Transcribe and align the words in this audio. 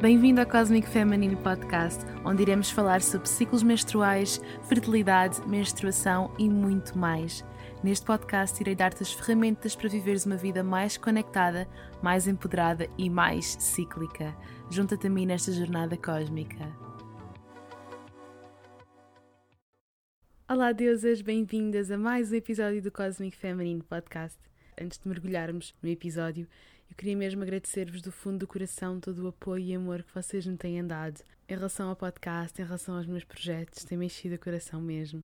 Bem-vindo 0.00 0.40
ao 0.40 0.46
Cosmic 0.46 0.88
Feminine 0.88 1.34
Podcast, 1.34 2.04
onde 2.24 2.42
iremos 2.42 2.70
falar 2.70 3.02
sobre 3.02 3.28
ciclos 3.28 3.64
menstruais, 3.64 4.40
fertilidade, 4.68 5.44
menstruação 5.48 6.32
e 6.38 6.48
muito 6.48 6.96
mais. 6.96 7.44
Neste 7.82 8.06
podcast, 8.06 8.62
irei 8.62 8.76
dar-te 8.76 9.02
as 9.02 9.12
ferramentas 9.12 9.74
para 9.74 9.88
viveres 9.88 10.24
uma 10.24 10.36
vida 10.36 10.62
mais 10.62 10.96
conectada, 10.96 11.68
mais 12.00 12.28
empoderada 12.28 12.88
e 12.96 13.10
mais 13.10 13.56
cíclica. 13.58 14.36
Junta-te 14.70 15.08
a 15.08 15.10
mim 15.10 15.26
nesta 15.26 15.50
jornada 15.50 15.96
cósmica. 15.96 16.64
Olá, 20.48 20.70
deusas, 20.70 21.20
bem-vindas 21.20 21.90
a 21.90 21.98
mais 21.98 22.30
um 22.30 22.36
episódio 22.36 22.80
do 22.80 22.92
Cosmic 22.92 23.36
Feminine 23.36 23.82
Podcast. 23.82 24.38
Antes 24.80 25.00
de 25.00 25.08
mergulharmos 25.08 25.74
no 25.82 25.88
episódio, 25.88 26.46
eu 26.90 26.96
queria 26.96 27.16
mesmo 27.16 27.42
agradecer-vos 27.42 28.02
do 28.02 28.10
fundo 28.10 28.38
do 28.38 28.46
coração 28.46 29.00
todo 29.00 29.24
o 29.24 29.28
apoio 29.28 29.64
e 29.64 29.74
amor 29.74 30.02
que 30.02 30.14
vocês 30.14 30.46
me 30.46 30.56
têm 30.56 30.84
dado 30.86 31.22
em 31.48 31.54
relação 31.54 31.88
ao 31.88 31.96
podcast, 31.96 32.60
em 32.60 32.64
relação 32.64 32.96
aos 32.96 33.06
meus 33.06 33.24
projetos, 33.24 33.84
tem 33.84 33.96
mexido 33.96 34.34
o 34.34 34.38
coração 34.38 34.80
mesmo. 34.80 35.20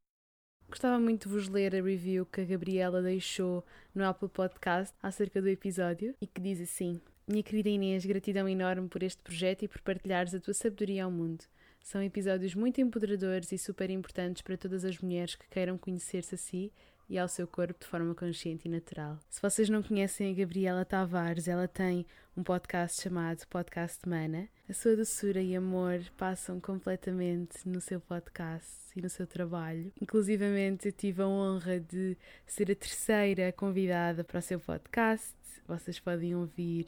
Gostava 0.69 0.99
muito 0.99 1.29
de 1.29 1.35
vos 1.35 1.49
ler 1.49 1.75
a 1.75 1.83
review 1.83 2.25
que 2.25 2.41
a 2.41 2.45
Gabriela 2.45 3.03
deixou 3.03 3.65
no 3.95 4.05
Apple 4.05 4.29
Podcast 4.29 4.95
acerca 5.03 5.43
do 5.43 5.49
episódio 5.49 6.15
e 6.21 6.27
que 6.27 6.41
diz 6.41 6.61
assim: 6.61 7.01
Minha 7.29 7.43
querida 7.43 7.69
Inês, 7.69 8.07
gratidão 8.07 8.49
enorme 8.49 8.89
por 8.89 9.03
este 9.03 9.23
projeto 9.23 9.65
e 9.65 9.69
por 9.69 9.83
partilhares 9.83 10.35
a 10.35 10.41
tua 10.41 10.55
sabedoria 10.55 11.05
ao 11.05 11.11
mundo. 11.11 11.45
São 11.83 12.03
episódios 12.03 12.55
muito 12.55 12.81
empoderadores 12.81 13.53
e 13.53 13.59
super 13.59 13.91
importantes 13.91 14.41
para 14.41 14.57
todas 14.57 14.85
as 14.87 14.99
mulheres 14.99 15.35
que 15.35 15.47
queiram 15.49 15.77
conhecer-se 15.77 16.35
a 16.35 16.39
si 16.39 16.73
e 17.09 17.19
ao 17.19 17.29
seu 17.29 17.47
corpo 17.47 17.81
de 17.81 17.87
forma 17.87 18.15
consciente 18.15 18.67
e 18.67 18.71
natural. 18.71 19.19
Se 19.29 19.41
vocês 19.41 19.69
não 19.69 19.83
conhecem 19.83 20.31
a 20.31 20.35
Gabriela 20.35 20.85
Tavares, 20.85 21.49
ela 21.49 21.69
tem 21.69 22.07
um 22.37 22.43
podcast 22.43 23.03
chamado 23.03 23.47
Podcast 23.48 24.09
Mana. 24.09 24.48
A 24.69 24.73
sua 24.73 24.97
doçura 24.97 25.43
e 25.43 25.55
amor 25.55 26.01
passam 26.17 26.59
completamente 26.59 27.69
no 27.69 27.81
seu 27.81 28.01
podcast 28.01 28.70
e 28.97 29.03
no 29.03 29.09
seu 29.09 29.27
trabalho. 29.27 29.93
Inclusivamente, 30.01 30.89
eu 30.89 30.93
tive 30.93 31.23
a 31.23 31.28
honra 31.28 31.78
de 31.78 32.17
ser 32.47 32.70
a 32.70 32.75
terceira 32.75 33.53
convidada 33.53 34.25
para 34.25 34.39
o 34.39 34.43
seu 34.43 34.59
podcast. 34.59 35.34
Vocês 35.67 36.00
podem 36.00 36.34
ouvir 36.34 36.87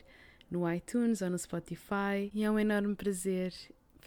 no 0.51 0.71
iTunes 0.73 1.23
ou 1.23 1.31
no 1.31 1.39
Spotify. 1.39 2.31
E 2.33 2.45
é 2.45 2.51
um 2.51 2.59
enorme 2.59 2.95
prazer 2.95 3.53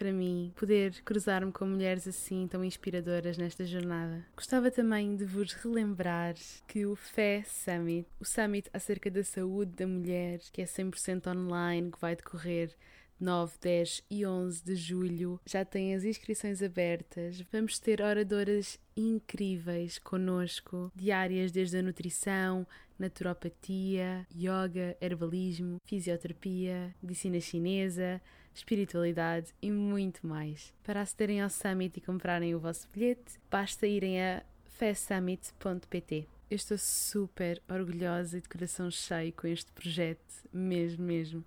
para 0.00 0.14
mim 0.14 0.50
poder 0.56 1.02
cruzar-me 1.04 1.52
com 1.52 1.66
mulheres 1.66 2.08
assim 2.08 2.48
tão 2.48 2.64
inspiradoras 2.64 3.36
nesta 3.36 3.66
jornada. 3.66 4.24
Gostava 4.34 4.70
também 4.70 5.14
de 5.14 5.26
vos 5.26 5.52
relembrar 5.52 6.34
que 6.66 6.86
o 6.86 6.96
FE 6.96 7.44
Summit, 7.46 8.08
o 8.18 8.24
Summit 8.24 8.70
acerca 8.72 9.10
da 9.10 9.22
saúde 9.22 9.72
da 9.72 9.86
mulher, 9.86 10.40
que 10.50 10.62
é 10.62 10.64
100% 10.64 11.26
online, 11.26 11.90
que 11.90 12.00
vai 12.00 12.16
decorrer 12.16 12.74
9, 13.20 13.52
10 13.60 14.02
e 14.10 14.24
11 14.24 14.64
de 14.64 14.74
julho. 14.74 15.38
Já 15.44 15.66
tem 15.66 15.94
as 15.94 16.02
inscrições 16.02 16.62
abertas. 16.62 17.42
Vamos 17.52 17.78
ter 17.78 18.00
oradoras 18.00 18.80
incríveis 18.96 19.98
conosco, 19.98 20.90
diárias 20.96 21.52
desde 21.52 21.76
a 21.76 21.82
nutrição, 21.82 22.66
naturopatia, 22.98 24.26
yoga, 24.34 24.96
herbalismo, 24.98 25.76
fisioterapia, 25.84 26.94
medicina 27.02 27.38
chinesa, 27.38 28.18
espiritualidade 28.54 29.54
e 29.60 29.70
muito 29.70 30.26
mais. 30.26 30.72
Para 30.82 31.00
acederem 31.00 31.40
ao 31.40 31.50
Summit 31.50 31.96
e 31.96 32.00
comprarem 32.00 32.54
o 32.54 32.60
vosso 32.60 32.88
bilhete, 32.92 33.38
basta 33.50 33.86
irem 33.86 34.22
a 34.22 34.42
festsummit.pt. 34.64 36.26
Eu 36.50 36.56
estou 36.56 36.76
super 36.78 37.62
orgulhosa 37.68 38.38
e 38.38 38.40
de 38.40 38.48
coração 38.48 38.90
cheio 38.90 39.32
com 39.32 39.46
este 39.46 39.70
projeto, 39.72 40.48
mesmo, 40.52 41.04
mesmo. 41.04 41.44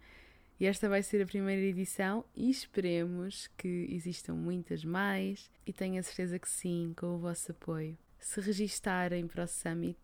E 0.60 0.66
esta 0.66 0.88
vai 0.88 1.04
ser 1.04 1.22
a 1.22 1.26
primeira 1.26 1.62
edição 1.62 2.24
e 2.36 2.50
esperemos 2.50 3.48
que 3.58 3.88
existam 3.90 4.34
muitas 4.34 4.86
mais 4.86 5.52
e 5.66 5.74
tenho 5.74 6.00
a 6.00 6.04
certeza 6.04 6.40
que 6.40 6.50
sim, 6.50 6.94
com 6.96 7.16
o 7.16 7.18
vosso 7.18 7.52
apoio. 7.52 7.98
Se 8.18 8.40
registarem 8.40 9.28
para 9.28 9.44
o 9.44 9.48
Summit, 9.48 10.00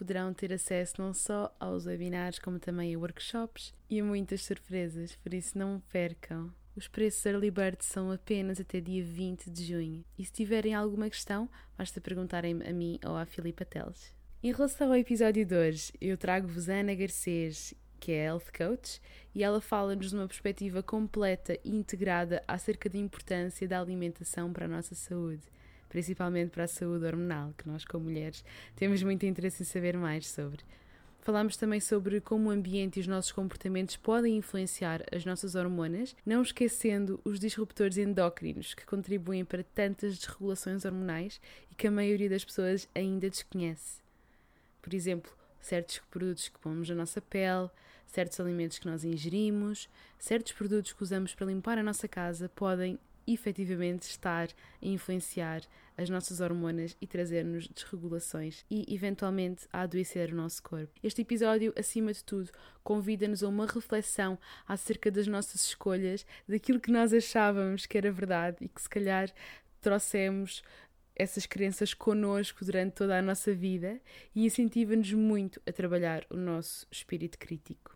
poderão 0.00 0.32
ter 0.32 0.50
acesso 0.50 0.94
não 0.96 1.12
só 1.12 1.54
aos 1.60 1.84
webinars, 1.84 2.38
como 2.38 2.58
também 2.58 2.94
a 2.94 2.98
workshops 2.98 3.74
e 3.90 4.00
a 4.00 4.04
muitas 4.04 4.42
surpresas, 4.42 5.14
por 5.16 5.34
isso 5.34 5.58
não 5.58 5.78
percam. 5.92 6.50
Os 6.74 6.88
preços 6.88 7.26
Early 7.26 7.50
Bird 7.50 7.84
são 7.84 8.10
apenas 8.10 8.58
até 8.58 8.80
dia 8.80 9.04
20 9.04 9.50
de 9.50 9.62
junho. 9.62 10.02
E 10.18 10.24
se 10.24 10.32
tiverem 10.32 10.74
alguma 10.74 11.10
questão, 11.10 11.50
basta 11.76 12.00
perguntarem 12.00 12.62
a 12.66 12.72
mim 12.72 12.98
ou 13.04 13.14
à 13.14 13.26
Filipa 13.26 13.62
Teles. 13.66 14.14
Em 14.42 14.50
relação 14.50 14.88
ao 14.88 14.96
episódio 14.96 15.44
de 15.44 15.54
hoje, 15.54 15.92
eu 16.00 16.16
trago-vos 16.16 16.70
Ana 16.70 16.94
Garcês, 16.94 17.74
que 17.98 18.12
é 18.12 18.24
Health 18.24 18.50
Coach, 18.56 19.02
e 19.34 19.44
ela 19.44 19.60
fala-nos 19.60 20.14
uma 20.14 20.26
perspectiva 20.26 20.82
completa 20.82 21.58
e 21.62 21.76
integrada 21.76 22.42
acerca 22.48 22.88
da 22.88 22.96
importância 22.96 23.68
da 23.68 23.78
alimentação 23.78 24.50
para 24.50 24.64
a 24.64 24.68
nossa 24.68 24.94
saúde 24.94 25.42
principalmente 25.90 26.50
para 26.50 26.64
a 26.64 26.68
saúde 26.68 27.04
hormonal, 27.04 27.52
que 27.58 27.68
nós, 27.68 27.84
como 27.84 28.04
mulheres, 28.04 28.42
temos 28.74 29.02
muito 29.02 29.26
interesse 29.26 29.62
em 29.62 29.66
saber 29.66 29.96
mais 29.98 30.26
sobre. 30.26 30.64
Falámos 31.20 31.56
também 31.58 31.80
sobre 31.80 32.18
como 32.20 32.48
o 32.48 32.50
ambiente 32.50 32.96
e 32.96 33.00
os 33.00 33.06
nossos 33.06 33.30
comportamentos 33.30 33.96
podem 33.96 34.38
influenciar 34.38 35.04
as 35.14 35.26
nossas 35.26 35.54
hormonas, 35.54 36.16
não 36.24 36.40
esquecendo 36.40 37.20
os 37.22 37.38
disruptores 37.38 37.98
endócrinos 37.98 38.72
que 38.72 38.86
contribuem 38.86 39.44
para 39.44 39.62
tantas 39.62 40.16
desregulações 40.16 40.86
hormonais 40.86 41.38
e 41.70 41.74
que 41.74 41.86
a 41.86 41.90
maioria 41.90 42.30
das 42.30 42.44
pessoas 42.44 42.88
ainda 42.94 43.28
desconhece. 43.28 44.00
Por 44.80 44.94
exemplo, 44.94 45.30
certos 45.60 45.98
produtos 46.10 46.48
que 46.48 46.58
pomos 46.58 46.88
na 46.88 46.94
nossa 46.94 47.20
pele, 47.20 47.68
certos 48.06 48.40
alimentos 48.40 48.78
que 48.78 48.86
nós 48.86 49.04
ingerimos, 49.04 49.90
certos 50.18 50.52
produtos 50.52 50.92
que 50.94 51.02
usamos 51.02 51.34
para 51.34 51.46
limpar 51.46 51.76
a 51.76 51.82
nossa 51.82 52.08
casa 52.08 52.48
podem 52.48 52.98
efetivamente 53.32 54.02
estar 54.02 54.48
a 54.48 54.86
influenciar 54.86 55.62
as 55.96 56.08
nossas 56.08 56.40
hormonas 56.40 56.96
e 57.00 57.06
trazer-nos 57.06 57.68
desregulações 57.68 58.64
e, 58.70 58.86
eventualmente, 58.92 59.66
a 59.72 59.82
adoecer 59.82 60.32
o 60.32 60.36
nosso 60.36 60.62
corpo. 60.62 60.92
Este 61.02 61.22
episódio, 61.22 61.74
acima 61.76 62.12
de 62.12 62.24
tudo, 62.24 62.50
convida-nos 62.82 63.42
a 63.42 63.48
uma 63.48 63.66
reflexão 63.66 64.38
acerca 64.66 65.10
das 65.10 65.26
nossas 65.26 65.62
escolhas, 65.64 66.24
daquilo 66.48 66.80
que 66.80 66.90
nós 66.90 67.12
achávamos 67.12 67.84
que 67.84 67.98
era 67.98 68.10
verdade 68.10 68.56
e 68.62 68.68
que, 68.68 68.80
se 68.80 68.88
calhar, 68.88 69.30
trouxemos 69.80 70.62
essas 71.14 71.44
crenças 71.44 71.92
connosco 71.92 72.64
durante 72.64 72.94
toda 72.94 73.18
a 73.18 73.22
nossa 73.22 73.52
vida 73.52 74.00
e 74.34 74.46
incentiva-nos 74.46 75.12
muito 75.12 75.60
a 75.66 75.72
trabalhar 75.72 76.24
o 76.30 76.36
nosso 76.36 76.86
espírito 76.90 77.38
crítico. 77.38 77.94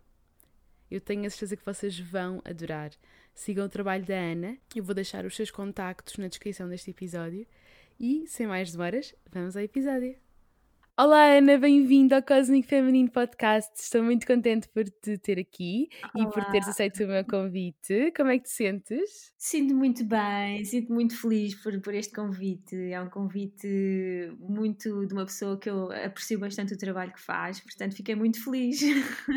Eu 0.91 1.01
tenho 1.01 1.25
a 1.25 1.29
certeza 1.29 1.57
que 1.57 1.65
vocês 1.65 1.99
vão 1.99 2.39
adorar. 2.45 2.91
Sigam 3.35 3.65
o 3.65 3.69
trabalho 3.69 4.05
da 4.05 4.15
Ana. 4.15 4.57
Eu 4.73 4.83
vou 4.83 4.95
deixar 4.95 5.25
os 5.25 5.35
seus 5.35 5.51
contactos 5.51 6.17
na 6.17 6.27
descrição 6.27 6.69
deste 6.69 6.89
episódio. 6.89 7.45
E, 7.99 8.25
sem 8.27 8.47
mais 8.47 8.71
demoras, 8.71 9.13
vamos 9.31 9.55
ao 9.55 9.63
episódio. 9.63 10.24
Olá 10.97 11.35
Ana, 11.35 11.57
bem-vinda 11.57 12.15
ao 12.15 12.23
Cosmic 12.23 12.69
Feminine 12.69 13.09
Podcast. 13.09 13.69
Estou 13.77 14.01
muito 14.01 14.25
contente 14.25 14.69
por 14.69 14.85
te 14.85 15.17
ter 15.17 15.37
aqui 15.37 15.89
Olá. 16.15 16.25
e 16.25 16.31
por 16.31 16.45
teres 16.45 16.69
aceito 16.69 17.03
o 17.03 17.07
meu 17.07 17.25
convite. 17.25 18.13
Como 18.15 18.29
é 18.29 18.37
que 18.37 18.45
te 18.45 18.51
sentes? 18.51 19.33
Sinto 19.37 19.75
muito 19.75 20.05
bem, 20.05 20.63
sinto 20.63 20.93
muito 20.93 21.19
feliz 21.19 21.53
por, 21.61 21.77
por 21.81 21.93
este 21.93 22.13
convite. 22.13 22.77
É 22.93 23.01
um 23.01 23.09
convite 23.09 23.67
muito 24.39 25.05
de 25.05 25.13
uma 25.13 25.25
pessoa 25.25 25.59
que 25.59 25.69
eu 25.69 25.91
aprecio 25.91 26.39
bastante 26.39 26.73
o 26.73 26.77
trabalho 26.77 27.11
que 27.11 27.21
faz, 27.21 27.59
portanto 27.59 27.93
fiquei 27.93 28.15
muito 28.15 28.41
feliz. 28.41 28.79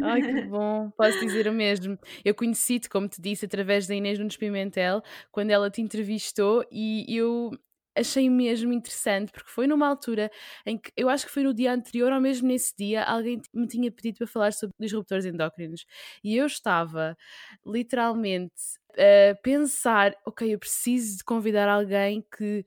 Ai, 0.00 0.22
que 0.22 0.42
bom, 0.46 0.92
posso 0.96 1.18
dizer 1.18 1.48
o 1.48 1.52
mesmo. 1.52 1.98
Eu 2.24 2.36
conheci-te, 2.36 2.88
como 2.88 3.08
te 3.08 3.20
disse, 3.20 3.46
através 3.46 3.84
da 3.88 3.96
Inês 3.96 4.16
Nunes 4.16 4.36
Pimentel, 4.36 5.02
quando 5.32 5.50
ela 5.50 5.68
te 5.68 5.82
entrevistou 5.82 6.64
e 6.70 7.04
eu 7.08 7.50
achei 7.96 8.28
mesmo 8.30 8.72
interessante, 8.72 9.32
porque 9.32 9.50
foi 9.50 9.66
numa 9.66 9.88
altura 9.88 10.30
em 10.64 10.78
que 10.78 10.92
eu 10.96 11.08
acho 11.08 11.26
que 11.26 11.32
foi 11.32 11.42
no 11.42 11.54
dia 11.54 11.72
anterior, 11.72 12.12
ou 12.12 12.20
mesmo 12.20 12.48
nesse 12.48 12.74
dia, 12.76 13.02
alguém 13.04 13.40
me 13.52 13.66
tinha 13.66 13.90
pedido 13.90 14.18
para 14.18 14.26
falar 14.26 14.52
sobre 14.52 14.74
disruptores 14.78 15.24
endócrinos. 15.24 15.84
E 16.22 16.36
eu 16.36 16.46
estava 16.46 17.16
literalmente 17.66 18.54
a 18.94 19.34
pensar: 19.42 20.14
ok, 20.26 20.54
eu 20.54 20.58
preciso 20.58 21.18
de 21.18 21.24
convidar 21.24 21.68
alguém 21.68 22.24
que 22.36 22.64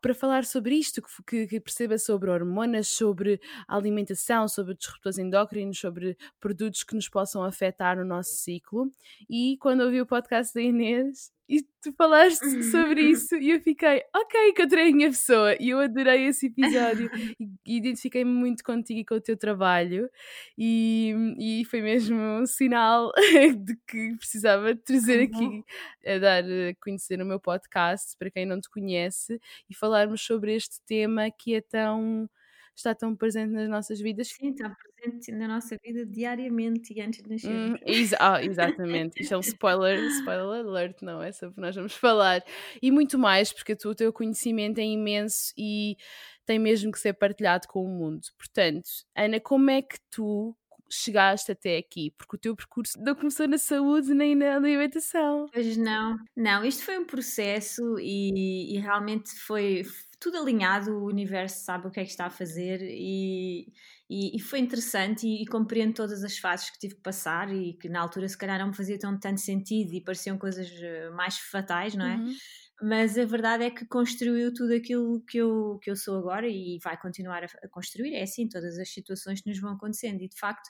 para 0.00 0.14
falar 0.14 0.44
sobre 0.44 0.76
isto, 0.76 1.02
que, 1.26 1.46
que, 1.46 1.60
perceba 1.60 1.98
sobre 1.98 2.30
hormonas, 2.30 2.88
sobre 2.88 3.40
alimentação, 3.66 4.46
sobre 4.46 4.74
disruptores 4.74 5.18
endócrinos, 5.18 5.78
sobre 5.78 6.16
produtos 6.40 6.84
que 6.84 6.94
nos 6.94 7.08
possam 7.08 7.42
afetar 7.42 7.96
no 7.96 8.04
nosso 8.04 8.30
ciclo. 8.30 8.90
E 9.28 9.56
quando 9.58 9.80
ouvi 9.80 10.00
o 10.00 10.06
podcast 10.06 10.54
da 10.54 10.60
Inês, 10.60 11.32
e 11.48 11.62
tu 11.80 11.92
falaste 11.92 12.64
sobre 12.64 13.00
isso 13.10 13.36
e 13.36 13.50
eu 13.50 13.60
fiquei, 13.60 14.02
ok, 14.14 14.48
encontrei 14.48 14.90
a 14.90 14.92
minha 14.92 15.08
pessoa. 15.08 15.56
E 15.60 15.70
eu 15.70 15.78
adorei 15.78 16.26
esse 16.26 16.46
episódio 16.46 17.08
e, 17.38 17.76
identifiquei-me 17.76 18.30
muito 18.30 18.64
contigo 18.64 19.00
e 19.00 19.04
com 19.04 19.14
o 19.14 19.20
teu 19.20 19.36
trabalho. 19.36 20.10
E, 20.58 21.14
e 21.38 21.64
foi 21.66 21.80
mesmo 21.82 22.16
um 22.16 22.46
sinal 22.46 23.12
de 23.64 23.76
que 23.86 24.16
precisava 24.16 24.74
trazer 24.74 25.22
aqui 25.22 25.62
a 26.04 26.18
dar 26.18 26.44
a 26.44 26.74
conhecer 26.82 27.20
o 27.22 27.26
meu 27.26 27.38
podcast 27.38 28.16
para 28.18 28.30
quem 28.30 28.44
não 28.44 28.60
te 28.60 28.68
conhece 28.68 29.40
e 29.70 29.74
falarmos 29.74 30.22
sobre 30.22 30.54
este 30.54 30.80
tema 30.86 31.30
que 31.30 31.54
é 31.54 31.60
tão 31.60 32.28
está 32.76 32.94
tão 32.94 33.16
presente 33.16 33.52
nas 33.52 33.68
nossas 33.68 34.00
vidas. 34.00 34.28
Sim, 34.28 34.50
está 34.50 34.76
presente 34.96 35.32
na 35.32 35.48
nossa 35.48 35.76
vida 35.82 36.04
diariamente 36.04 36.92
e 36.94 37.00
antes 37.00 37.22
de 37.22 37.30
nascermos. 37.30 37.80
Hum, 37.80 37.84
exa 37.86 38.16
ah, 38.20 38.44
exatamente. 38.44 39.20
Isto 39.20 39.34
é 39.34 39.36
um 39.36 39.40
spoiler, 39.40 39.98
spoiler 40.18 40.66
alert, 40.66 41.02
não 41.02 41.22
é 41.22 41.32
sobre 41.32 41.60
nós 41.60 41.74
vamos 41.74 41.94
falar. 41.94 42.42
E 42.82 42.90
muito 42.90 43.18
mais, 43.18 43.52
porque 43.52 43.72
o 43.72 43.94
teu 43.94 44.12
conhecimento 44.12 44.78
é 44.78 44.84
imenso 44.84 45.52
e 45.56 45.96
tem 46.44 46.58
mesmo 46.58 46.92
que 46.92 46.98
ser 46.98 47.14
partilhado 47.14 47.66
com 47.66 47.82
o 47.82 47.88
mundo. 47.88 48.26
Portanto, 48.38 48.88
Ana, 49.16 49.40
como 49.40 49.70
é 49.70 49.82
que 49.82 49.98
tu 50.10 50.56
chegaste 50.88 51.52
até 51.52 51.78
aqui? 51.78 52.12
Porque 52.16 52.36
o 52.36 52.38
teu 52.38 52.54
percurso 52.54 52.98
não 53.00 53.14
começou 53.14 53.48
na 53.48 53.58
saúde 53.58 54.14
nem 54.14 54.34
na 54.34 54.56
alimentação. 54.56 55.46
Pois 55.52 55.76
não, 55.76 56.16
não, 56.36 56.64
isto 56.64 56.84
foi 56.84 56.98
um 56.98 57.04
processo 57.04 57.98
e, 57.98 58.76
e 58.76 58.78
realmente 58.78 59.30
foi 59.40 59.82
tudo 60.18 60.38
alinhado, 60.38 60.92
o 60.92 61.06
universo 61.06 61.64
sabe 61.64 61.86
o 61.86 61.90
que 61.90 62.00
é 62.00 62.04
que 62.04 62.10
está 62.10 62.26
a 62.26 62.30
fazer 62.30 62.80
e, 62.82 63.72
e, 64.08 64.36
e 64.36 64.40
foi 64.40 64.58
interessante 64.58 65.26
e, 65.26 65.42
e, 65.42 65.46
compreendo 65.46 65.94
todas 65.94 66.24
as 66.24 66.38
fases 66.38 66.70
que 66.70 66.78
tive 66.78 66.94
que 66.94 67.02
passar 67.02 67.52
e 67.54 67.74
que 67.74 67.88
na 67.88 68.00
altura 68.00 68.28
se 68.28 68.36
calhar 68.38 68.58
não 68.58 68.68
me 68.68 68.76
fazia 68.76 68.98
tão 68.98 69.18
tanto 69.18 69.40
sentido 69.40 69.92
e 69.92 70.00
pareciam 70.00 70.38
coisas 70.38 70.70
eh, 70.80 71.10
mais 71.10 71.38
fatais, 71.38 71.94
não 71.94 72.06
é? 72.06 72.16
Uhum. 72.16 72.34
Mas 72.82 73.18
a 73.18 73.24
verdade 73.24 73.64
é 73.64 73.70
que 73.70 73.86
construiu 73.86 74.52
tudo 74.52 74.74
aquilo 74.74 75.22
que 75.22 75.38
eu, 75.38 75.78
que 75.82 75.90
eu 75.90 75.96
sou 75.96 76.18
agora 76.18 76.46
e 76.48 76.78
vai 76.82 76.96
continuar 76.98 77.44
a, 77.44 77.48
a 77.64 77.68
construir. 77.68 78.14
É 78.14 78.22
assim, 78.22 78.48
todas 78.48 78.78
as 78.78 78.88
situações 78.88 79.40
que 79.40 79.48
nos 79.48 79.60
vão 79.60 79.72
acontecendo 79.72 80.22
e 80.22 80.28
de 80.28 80.38
facto 80.38 80.68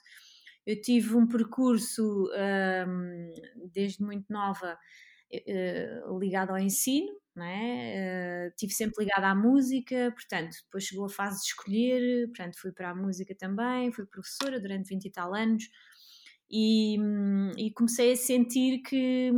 eu 0.66 0.80
tive 0.80 1.14
um 1.14 1.26
percurso 1.26 2.28
um, 2.88 3.32
desde 3.72 4.02
muito 4.02 4.26
nova 4.28 4.76
uh, 5.32 6.18
ligado 6.18 6.50
ao 6.50 6.58
ensino, 6.58 7.12
né? 7.34 8.48
Uh, 8.48 8.54
tive 8.56 8.72
sempre 8.72 9.04
ligada 9.04 9.28
à 9.28 9.34
música, 9.34 10.12
portanto, 10.12 10.56
depois 10.64 10.84
chegou 10.84 11.06
a 11.06 11.10
fase 11.10 11.40
de 11.40 11.46
escolher, 11.48 12.26
portanto, 12.28 12.58
fui 12.58 12.72
para 12.72 12.90
a 12.90 12.94
música 12.94 13.34
também, 13.34 13.92
fui 13.92 14.06
professora 14.06 14.60
durante 14.60 14.88
20 14.88 15.04
e 15.04 15.10
tal 15.10 15.34
anos 15.34 15.64
e, 16.50 16.96
hum, 17.00 17.50
e 17.56 17.70
comecei 17.72 18.12
a 18.12 18.16
sentir 18.16 18.78
que 18.82 19.30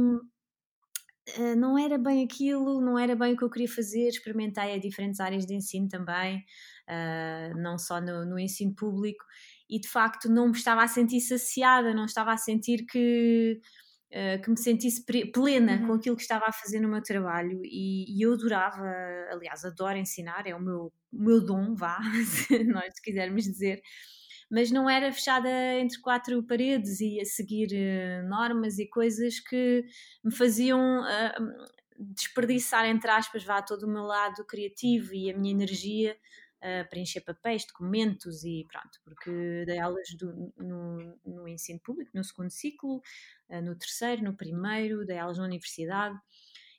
uh, 1.38 1.56
não 1.56 1.79
era 1.79 1.99
bem 1.99 2.25
aquilo, 2.25 2.81
não 2.81 2.99
era 2.99 3.14
bem 3.17 3.35
o 3.35 3.37
que 3.37 3.44
eu 3.44 3.50
queria 3.50 3.69
fazer, 3.69 4.08
experimentei 4.08 4.75
a 4.75 4.79
diferentes 4.79 5.20
áreas 5.20 5.46
de 5.46 5.55
ensino 5.55 5.88
também, 5.88 6.44
uh, 6.88 7.58
não 7.58 7.79
só 7.79 8.00
no, 8.00 8.25
no 8.25 8.38
ensino 8.38 8.75
público, 8.75 9.25
e 9.69 9.81
de 9.81 9.88
facto 9.88 10.29
não 10.29 10.46
me 10.49 10.56
estava 10.56 10.82
a 10.82 10.88
sentir 10.88 11.20
saciada, 11.20 11.94
não 11.94 12.05
estava 12.05 12.32
a 12.32 12.37
sentir 12.37 12.85
que 12.87 13.61
uh, 14.12 14.43
que 14.43 14.50
me 14.50 14.58
sentisse 14.58 15.05
plena 15.32 15.76
uhum. 15.76 15.87
com 15.87 15.93
aquilo 15.94 16.16
que 16.16 16.22
estava 16.22 16.46
a 16.46 16.52
fazer 16.52 16.81
no 16.81 16.88
meu 16.88 17.02
trabalho 17.02 17.60
e, 17.64 18.05
e, 18.08 18.22
eu 18.22 18.32
adorava, 18.32 18.84
aliás, 19.31 19.64
adoro 19.64 19.99
ensinar, 19.99 20.46
é 20.46 20.55
o 20.55 20.60
meu, 20.60 20.93
o 21.12 21.22
meu 21.22 21.40
dom, 21.44 21.75
vá, 21.75 21.99
se 22.25 22.64
nós 22.64 22.99
quisermos 23.00 23.44
dizer, 23.44 23.81
mas 24.50 24.70
não 24.70 24.88
era 24.88 25.12
fechada 25.12 25.49
entre 25.78 26.00
quatro 26.00 26.43
paredes 26.43 27.00
e 27.00 27.20
a 27.20 27.25
seguir 27.25 27.69
uh, 27.72 28.28
normas 28.28 28.78
e 28.78 28.88
coisas 28.88 29.40
que 29.40 29.84
me 30.25 30.34
faziam 30.34 31.02
uh, 31.02 31.69
desperdiçar, 31.99 32.87
entre 32.87 33.11
aspas, 33.11 33.44
vá 33.44 33.61
todo 33.61 33.84
o 33.84 33.90
meu 33.90 34.04
lado 34.04 34.44
criativo 34.44 35.14
e 35.14 35.31
a 35.31 35.37
minha 35.37 35.52
energia 35.52 36.16
uh, 36.62 36.88
preencher 36.88 37.20
papéis, 37.20 37.66
documentos 37.66 38.44
e 38.44 38.66
pronto, 38.70 38.99
porque 39.05 39.64
dei 39.66 39.78
aulas 39.78 40.08
do, 40.19 40.52
no, 40.56 41.19
no, 41.25 41.49
ensino 41.49 41.81
público, 41.81 42.10
no 42.14 42.25
segundo 42.25 42.50
ciclo, 42.50 43.00
uh, 43.49 43.62
no 43.62 43.76
terceiro, 43.76 44.22
no 44.22 44.37
primeiro, 44.37 45.05
dei 45.05 45.19
aulas 45.19 45.38
na 45.38 45.44
universidade 45.44 46.19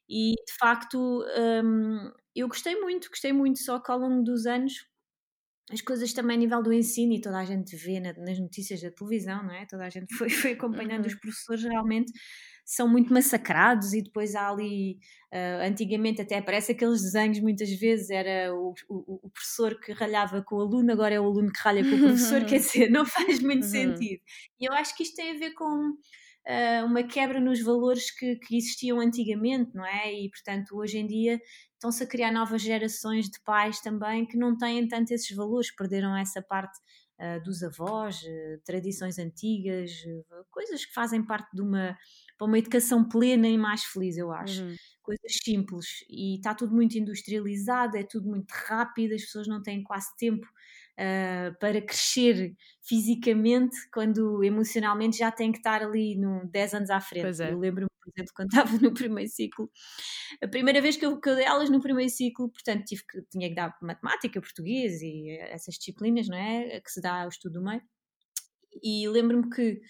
e 0.10 0.34
de 0.34 0.54
facto 0.60 1.24
um, 1.38 2.12
eu 2.36 2.48
gostei 2.48 2.76
muito, 2.80 3.10
gostei 3.10 3.32
muito, 3.32 3.60
só 3.60 3.80
que 3.80 3.92
ao 3.92 4.00
longo 4.00 4.24
dos 4.24 4.48
anos 4.48 4.74
as 5.72 5.82
coisas 5.82 6.12
também 6.14 6.36
a 6.36 6.40
nível 6.40 6.64
do 6.64 6.74
ensino 6.74 7.14
e 7.14 7.22
toda 7.22 7.38
a 7.38 7.46
gente 7.46 7.76
vê 7.76 8.00
na, 8.00 8.12
nas 8.14 8.40
notícias 8.40 8.82
da 8.82 8.90
televisão, 8.90 9.44
não 9.44 9.54
é? 9.54 9.68
Toda 9.68 9.86
a 9.86 9.90
gente 9.90 10.14
foi, 10.18 10.30
foi 10.30 10.54
acompanhando 10.54 11.02
uhum. 11.02 11.08
os 11.08 11.16
professores 11.16 11.64
realmente 11.64 12.12
são 12.70 12.88
muito 12.88 13.12
massacrados 13.12 13.94
e 13.94 14.02
depois 14.04 14.36
há 14.36 14.48
ali, 14.48 15.00
uh, 15.34 15.68
antigamente 15.68 16.22
até 16.22 16.38
aparece 16.38 16.72
aqueles 16.72 17.02
desenhos 17.02 17.40
muitas 17.40 17.68
vezes, 17.72 18.12
era 18.12 18.54
o, 18.54 18.76
o, 18.88 19.26
o, 19.26 19.30
professor 19.32 19.80
que 19.80 19.92
ralhava 19.92 20.44
com 20.44 20.58
o 20.58 20.62
aluno, 20.62 20.92
agora 20.92 21.16
é 21.16 21.20
o 21.20 21.26
aluno 21.26 21.52
que 21.52 21.60
ralha 21.60 21.84
com 21.84 21.96
o 21.96 22.00
professor, 22.00 22.46
quer 22.46 22.60
dizer, 22.62 22.92
não 22.92 23.08
faz 23.08 23.40
muito 23.40 23.64
uhum. 23.64 23.70
sentido. 23.72 24.22
E 24.60 24.70
eu 24.70 24.74
acho 24.74 24.96
que 24.96 25.02
isto 25.02 25.16
tem 25.16 25.32
a 25.32 25.40
ver 25.40 25.56
com 25.56 25.66
uh, 25.66 26.86
uma 26.86 27.02
quebra 27.02 27.40
nos 27.40 27.60
valores 27.60 28.12
que, 28.12 28.36
que 28.36 28.56
existiam 28.56 29.00
antigamente, 29.00 29.74
não 29.74 29.84
é? 29.84 30.14
E 30.14 30.30
portanto 30.30 30.78
hoje 30.78 31.00
em 31.00 31.08
dia 31.08 31.42
estão-se 31.74 32.04
a 32.04 32.08
criar 32.08 32.32
novas 32.32 32.62
gerações 32.62 33.26
de 33.32 33.42
pais 33.44 33.82
também 33.82 34.28
que 34.28 34.38
não 34.38 34.56
têm 34.56 34.88
tanto 34.88 35.12
esses 35.12 35.36
valores, 35.36 35.76
perderam 35.76 36.16
essa 36.16 36.40
parte 36.40 36.78
uh, 37.20 37.42
dos 37.44 37.64
avós, 37.64 38.22
uh, 38.22 38.62
tradições 38.64 39.18
antigas, 39.18 39.92
uh, 39.92 40.46
coisas 40.52 40.86
que 40.86 40.94
fazem 40.94 41.26
parte 41.26 41.50
de 41.56 41.64
uma 41.64 41.98
para 42.40 42.48
uma 42.48 42.58
educação 42.58 43.04
plena 43.08 43.50
e 43.50 43.58
mais 43.58 43.84
feliz, 43.84 44.18
eu 44.18 44.32
acho. 44.32 44.64
Uhum. 44.64 44.76
Coisas 45.04 45.38
simples. 45.44 45.86
E 46.10 46.38
está 46.38 46.56
tudo 46.56 46.74
muito 46.74 46.98
industrializado, 46.98 47.98
é 47.98 48.04
tudo 48.04 48.30
muito 48.30 48.50
rápido, 48.50 49.14
as 49.14 49.24
pessoas 49.24 49.46
não 49.46 49.62
têm 49.62 49.84
quase 49.84 50.08
tempo 50.18 50.48
uh, 50.48 51.60
para 51.60 51.82
crescer 51.82 52.56
fisicamente, 52.82 53.76
quando 53.94 54.42
emocionalmente 54.42 55.18
já 55.18 55.30
têm 55.30 55.52
que 55.52 55.58
estar 55.58 55.84
ali 55.84 56.16
no 56.16 56.50
10 56.50 56.74
anos 56.76 56.90
à 56.90 57.02
frente. 57.02 57.42
É. 57.42 57.52
Eu 57.52 57.60
lembro-me, 57.60 57.90
por 58.02 58.10
exemplo, 58.16 58.34
quando 58.34 58.48
estava 58.56 58.78
no 58.78 58.94
primeiro 58.94 59.30
ciclo, 59.30 59.70
a 60.42 60.48
primeira 60.48 60.82
vez 60.82 60.96
que 60.96 61.06
eu, 61.06 61.20
que 61.20 61.30
eu 61.30 61.36
dei 61.36 61.46
aulas 61.46 61.70
no 61.70 61.82
primeiro 61.82 62.10
ciclo, 62.10 62.50
portanto, 62.50 62.86
tive 62.86 63.04
que, 63.06 63.22
tinha 63.30 63.50
que 63.50 63.56
dar 63.56 63.76
matemática, 63.82 64.40
português 64.40 65.02
e 65.02 65.30
essas 65.42 65.76
disciplinas, 65.76 66.30
não 66.30 66.38
é? 66.38 66.80
Que 66.80 66.90
se 66.90 67.02
dá 67.02 67.24
ao 67.24 67.28
estudo 67.28 67.60
do 67.60 67.66
meio. 67.66 67.82
E 68.82 69.10
lembro-me 69.10 69.50
que 69.50 69.82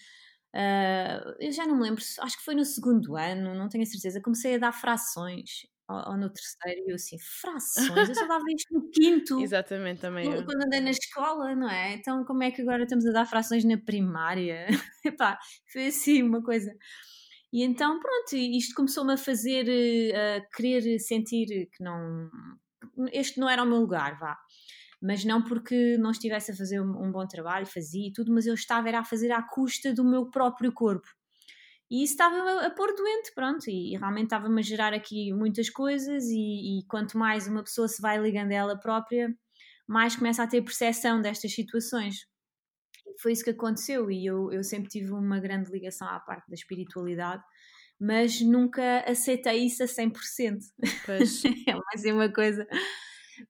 Uh, 0.54 1.36
eu 1.38 1.52
já 1.52 1.64
não 1.66 1.76
me 1.76 1.84
lembro, 1.84 2.02
acho 2.20 2.36
que 2.38 2.44
foi 2.44 2.54
no 2.54 2.64
segundo 2.64 3.16
ano, 3.16 3.54
não 3.54 3.68
tenho 3.68 3.84
a 3.84 3.86
certeza. 3.86 4.20
Comecei 4.20 4.56
a 4.56 4.58
dar 4.58 4.72
frações 4.72 5.66
ou, 5.88 6.12
ou 6.12 6.16
no 6.16 6.30
terceiro, 6.30 6.86
e 6.86 6.90
eu 6.90 6.94
assim, 6.94 7.16
frações, 7.18 8.08
eu 8.08 8.14
só 8.14 8.26
dava 8.26 8.44
isto 8.54 8.72
no 8.72 8.88
quinto. 8.90 9.40
Exatamente, 9.40 10.00
também. 10.00 10.24
Quando, 10.24 10.44
quando 10.44 10.64
andei 10.64 10.80
na 10.80 10.90
escola, 10.90 11.54
não 11.54 11.68
é? 11.68 11.94
Então, 11.94 12.24
como 12.24 12.42
é 12.42 12.50
que 12.50 12.62
agora 12.62 12.84
estamos 12.84 13.06
a 13.06 13.12
dar 13.12 13.26
frações 13.26 13.64
na 13.64 13.76
primária? 13.78 14.66
Epá, 15.04 15.38
foi 15.72 15.86
assim 15.86 16.22
uma 16.22 16.42
coisa. 16.42 16.72
E 17.52 17.64
então, 17.64 17.98
pronto, 17.98 18.36
isto 18.36 18.74
começou-me 18.74 19.14
a 19.14 19.16
fazer, 19.16 19.68
eh, 19.68 20.36
a 20.36 20.56
querer 20.56 20.98
sentir 21.00 21.68
que 21.72 21.82
não. 21.82 22.30
Este 23.12 23.40
não 23.40 23.48
era 23.48 23.62
o 23.62 23.66
meu 23.66 23.78
lugar, 23.78 24.18
vá 24.18 24.36
mas 25.00 25.24
não 25.24 25.42
porque 25.42 25.96
não 25.98 26.10
estivesse 26.10 26.50
a 26.50 26.56
fazer 26.56 26.80
um, 26.80 27.10
bom 27.10 27.26
trabalho, 27.26 27.66
fazia 27.66 28.08
e 28.08 28.12
tudo, 28.12 28.32
mas 28.32 28.46
eu 28.46 28.54
estava 28.54 28.88
era 28.88 29.00
a 29.00 29.04
fazer 29.04 29.32
à 29.32 29.42
custa 29.42 29.94
do 29.94 30.04
meu 30.04 30.30
próprio 30.30 30.72
corpo. 30.72 31.08
E 31.90 32.04
isso 32.04 32.12
estava 32.12 32.36
a, 32.36 32.66
a 32.66 32.70
pôr 32.70 32.94
doente, 32.94 33.32
pronto, 33.34 33.68
e, 33.68 33.94
e 33.94 33.96
realmente 33.96 34.24
estava-me 34.24 34.60
a 34.60 34.62
gerar 34.62 34.92
aqui 34.92 35.32
muitas 35.32 35.70
coisas, 35.70 36.24
e, 36.24 36.80
e, 36.80 36.86
quanto 36.86 37.18
mais 37.18 37.48
uma 37.48 37.64
pessoa 37.64 37.88
se 37.88 38.00
vai 38.00 38.18
ligando 38.18 38.52
a 38.52 38.54
ela 38.54 38.78
própria, 38.78 39.34
mais 39.88 40.14
começa 40.14 40.42
a 40.42 40.46
ter 40.46 40.62
percepção 40.62 41.20
destas 41.20 41.52
situações. 41.52 42.26
E 43.06 43.20
foi 43.20 43.32
isso 43.32 43.42
que 43.42 43.50
aconteceu, 43.50 44.10
e 44.10 44.24
eu, 44.24 44.52
eu 44.52 44.62
sempre 44.62 44.88
tive 44.88 45.10
uma 45.12 45.40
grande 45.40 45.70
ligação 45.70 46.06
à 46.08 46.20
parte 46.20 46.48
da 46.48 46.54
espiritualidade, 46.54 47.42
mas 47.98 48.40
nunca 48.40 49.00
aceitei 49.10 49.64
isso 49.66 49.82
a 49.82 49.86
100%. 49.86 50.58
Pois. 51.06 51.42
é 51.66 51.74
mais 51.74 52.04
uma 52.04 52.32
coisa 52.32 52.66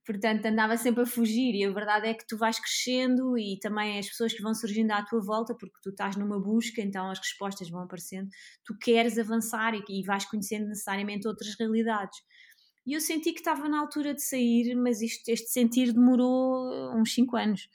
portanto 0.04 0.46
andava 0.46 0.76
sempre 0.76 1.02
a 1.02 1.06
fugir 1.06 1.54
e 1.54 1.64
a 1.64 1.70
verdade 1.70 2.08
é 2.08 2.14
que 2.14 2.26
tu 2.26 2.36
vais 2.36 2.58
crescendo 2.58 3.38
e 3.38 3.58
também 3.60 3.98
as 3.98 4.08
pessoas 4.08 4.32
que 4.32 4.42
vão 4.42 4.54
surgindo 4.54 4.90
à 4.92 5.04
tua 5.04 5.20
volta, 5.20 5.54
porque 5.54 5.78
tu 5.82 5.90
estás 5.90 6.16
numa 6.16 6.40
busca, 6.40 6.80
então 6.80 7.10
as 7.10 7.18
respostas 7.18 7.70
vão 7.70 7.82
aparecendo, 7.82 8.28
tu 8.64 8.76
queres 8.78 9.18
avançar 9.18 9.74
e, 9.74 9.82
e 9.88 10.04
vais 10.04 10.24
conhecendo 10.24 10.68
necessariamente 10.68 11.28
outras 11.28 11.54
realidades. 11.58 12.18
E 12.86 12.94
eu 12.94 13.00
senti 13.00 13.32
que 13.32 13.40
estava 13.40 13.68
na 13.68 13.78
altura 13.80 14.14
de 14.14 14.22
sair, 14.22 14.74
mas 14.74 15.00
isto, 15.02 15.28
este 15.28 15.48
sentir 15.50 15.92
demorou 15.92 16.98
uns 16.98 17.14
5 17.14 17.36
anos. 17.36 17.68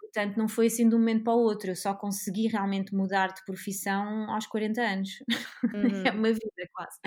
Portanto, 0.00 0.36
não 0.38 0.48
foi 0.48 0.66
assim 0.66 0.88
de 0.88 0.94
um 0.94 0.98
momento 0.98 1.24
para 1.24 1.34
o 1.34 1.40
outro. 1.40 1.70
Eu 1.70 1.76
só 1.76 1.94
consegui 1.94 2.48
realmente 2.48 2.94
mudar 2.94 3.28
de 3.28 3.44
profissão 3.44 4.30
aos 4.30 4.46
40 4.46 4.80
anos. 4.80 5.10
Uhum. 5.74 6.06
é 6.06 6.10
uma 6.12 6.28
vida 6.28 6.68
quase. 6.72 6.98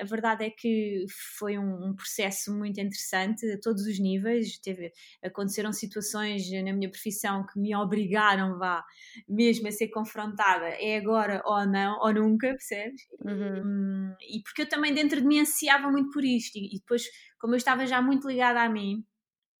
A 0.00 0.04
verdade 0.04 0.44
é 0.44 0.50
que 0.50 1.04
foi 1.38 1.58
um, 1.58 1.94
processo 1.94 2.56
muito 2.56 2.80
interessante 2.80 3.50
a 3.50 3.60
todos 3.60 3.86
os 3.86 3.98
níveis. 3.98 4.58
Teve, 4.58 4.92
aconteceram 5.22 5.72
situações 5.72 6.50
na 6.50 6.72
minha 6.72 6.90
profissão 6.90 7.46
que 7.46 7.58
me 7.58 7.74
obrigaram, 7.74 8.58
vá, 8.58 8.84
mesmo 9.28 9.68
a 9.68 9.72
ser 9.72 9.88
confrontada. 9.88 10.66
É 10.68 10.96
agora 10.96 11.42
ou 11.44 11.66
não, 11.66 11.98
ou 12.00 12.12
nunca, 12.12 12.48
percebes? 12.48 13.02
Uhum. 13.20 14.14
E, 14.20 14.38
e, 14.38 14.42
porque 14.42 14.62
eu 14.62 14.68
também 14.68 14.94
dentro 14.94 15.20
de 15.20 15.26
mim 15.26 15.40
ansiava 15.40 15.90
muito 15.90 16.10
por 16.10 16.24
isto. 16.24 16.56
E, 16.56 16.76
e 16.76 16.78
depois, 16.78 17.04
como 17.38 17.54
eu 17.54 17.58
estava 17.58 17.86
já 17.86 18.00
muito 18.00 18.28
ligada 18.28 18.60
a 18.60 18.68
mim, 18.68 19.04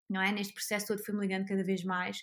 não 0.08 0.22
é? 0.22 0.32
Neste 0.32 0.52
processo 0.52 0.86
todo 0.86 1.04
fui-me 1.04 1.20
ligando 1.20 1.46
cada 1.46 1.64
vez 1.64 1.82
mais 1.84 2.18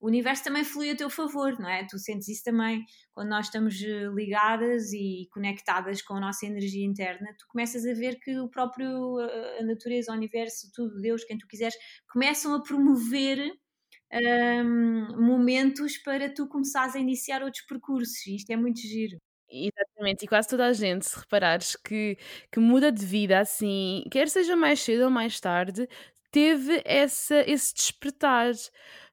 o 0.00 0.06
universo 0.06 0.44
também 0.44 0.64
flui 0.64 0.90
a 0.90 0.96
teu 0.96 1.10
favor, 1.10 1.58
não 1.58 1.68
é? 1.68 1.84
Tu 1.86 1.98
sentes 1.98 2.28
isso 2.28 2.44
também 2.44 2.84
quando 3.12 3.28
nós 3.30 3.46
estamos 3.46 3.80
eh, 3.82 4.06
ligadas 4.14 4.92
e 4.92 5.28
conectadas 5.32 6.02
com 6.02 6.14
a 6.14 6.20
nossa 6.20 6.46
energia 6.46 6.86
interna, 6.86 7.34
tu 7.38 7.46
começas 7.48 7.84
a 7.86 7.94
ver 7.94 8.18
que 8.20 8.38
o 8.38 8.48
próprio 8.48 9.18
a 9.58 9.62
natureza, 9.64 10.12
o 10.12 10.14
universo, 10.14 10.70
tudo, 10.74 11.00
Deus, 11.00 11.24
quem 11.24 11.38
tu 11.38 11.46
quiseres, 11.48 11.74
começam 12.12 12.54
a 12.54 12.62
promover 12.62 13.52
um, 14.12 15.20
momentos 15.20 15.98
para 15.98 16.32
tu 16.32 16.48
começares 16.48 16.94
a 16.96 17.00
iniciar 17.00 17.42
outros 17.42 17.64
percursos. 17.66 18.26
Isto 18.26 18.50
é 18.50 18.56
muito 18.56 18.80
giro. 18.80 19.18
Exatamente, 19.50 20.24
e 20.24 20.28
quase 20.28 20.48
toda 20.48 20.66
a 20.66 20.72
gente, 20.74 21.06
se 21.06 21.18
reparares 21.18 21.74
que, 21.74 22.18
que 22.52 22.60
muda 22.60 22.92
de 22.92 23.04
vida 23.04 23.40
assim, 23.40 24.04
quer 24.10 24.28
seja 24.28 24.54
mais 24.54 24.78
cedo 24.78 25.04
ou 25.04 25.10
mais 25.10 25.40
tarde, 25.40 25.88
teve 26.30 26.82
essa, 26.84 27.42
esse 27.48 27.74
despertar 27.74 28.52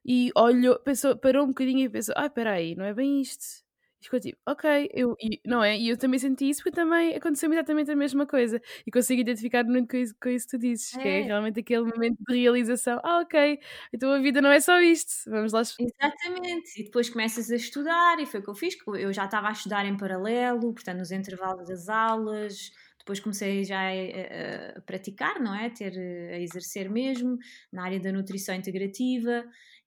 e 0.04 0.30
olhou, 0.36 0.78
pensou, 0.80 1.16
parou 1.16 1.44
um 1.44 1.48
bocadinho 1.48 1.80
e 1.80 1.88
pensou: 1.88 2.14
ah, 2.16 2.26
espera 2.26 2.52
aí, 2.52 2.74
não 2.74 2.84
é 2.84 2.94
bem 2.94 3.20
isto. 3.20 3.64
E 4.00 4.04
ficou 4.04 4.20
tipo, 4.20 4.38
ok, 4.46 4.90
eu, 4.92 5.16
e, 5.20 5.40
não 5.44 5.64
é? 5.64 5.76
E 5.78 5.88
eu 5.88 5.96
também 5.96 6.18
senti 6.18 6.48
isso 6.50 6.62
porque 6.62 6.76
também 6.76 7.16
aconteceu 7.16 7.50
exatamente 7.50 7.90
a 7.90 7.96
mesma 7.96 8.26
coisa 8.26 8.60
e 8.86 8.90
consigo 8.90 9.22
identificar 9.22 9.64
muito 9.64 9.88
com 9.88 9.96
isso, 9.96 10.14
com 10.22 10.28
isso 10.28 10.46
que 10.46 10.56
tu 10.56 10.60
dizes, 10.60 10.94
é. 10.94 11.00
que 11.00 11.08
é 11.08 11.20
realmente 11.22 11.60
aquele 11.60 11.84
momento 11.84 12.18
de 12.28 12.38
realização: 12.38 13.00
ah, 13.02 13.20
ok, 13.20 13.58
então 13.92 14.12
a 14.12 14.18
vida 14.20 14.40
não 14.40 14.50
é 14.50 14.60
só 14.60 14.80
isto, 14.80 15.12
vamos 15.28 15.52
lá. 15.52 15.62
Exatamente, 15.62 16.80
e 16.80 16.84
depois 16.84 17.08
começas 17.08 17.50
a 17.50 17.56
estudar, 17.56 18.20
e 18.20 18.26
foi 18.26 18.40
o 18.40 18.42
que 18.42 18.50
eu 18.50 18.54
fiz, 18.54 18.76
eu 18.98 19.12
já 19.12 19.24
estava 19.24 19.48
a 19.48 19.52
estudar 19.52 19.86
em 19.86 19.96
paralelo, 19.96 20.74
portanto, 20.74 20.98
nos 20.98 21.10
intervalos 21.10 21.66
das 21.68 21.88
aulas 21.88 22.70
depois 23.06 23.20
comecei 23.20 23.62
já 23.62 23.78
a, 23.78 24.78
a, 24.78 24.80
praticar, 24.80 25.40
não 25.40 25.54
é? 25.54 25.70
Ter, 25.70 25.96
a 25.96 26.40
exercer 26.40 26.90
mesmo 26.90 27.38
na 27.72 27.84
área 27.84 28.00
da 28.00 28.10
nutrição 28.10 28.52
integrativa 28.52 29.44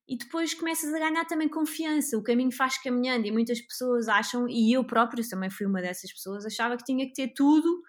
e 0.07 0.17
depois 0.17 0.53
começas 0.53 0.91
a 0.93 0.97
ganhar 0.97 1.25
também 1.25 1.49
confiança, 1.49 2.17
o 2.17 2.23
caminho 2.23 2.51
faz 2.51 2.81
caminhando 2.81 3.27
e 3.27 3.31
muitas 3.31 3.61
pessoas 3.61 4.07
acham, 4.07 4.47
e 4.47 4.73
eu 4.73 4.85
próprio 4.85 5.27
também 5.29 5.51
fui 5.51 5.67
uma 5.67 5.81
dessas 5.81 6.11
pessoas, 6.11 6.45
achava 6.45 6.77
que 6.77 6.85
tinha 6.85 7.05
que 7.05 7.13
ter 7.13 7.33
tudo 7.35 7.83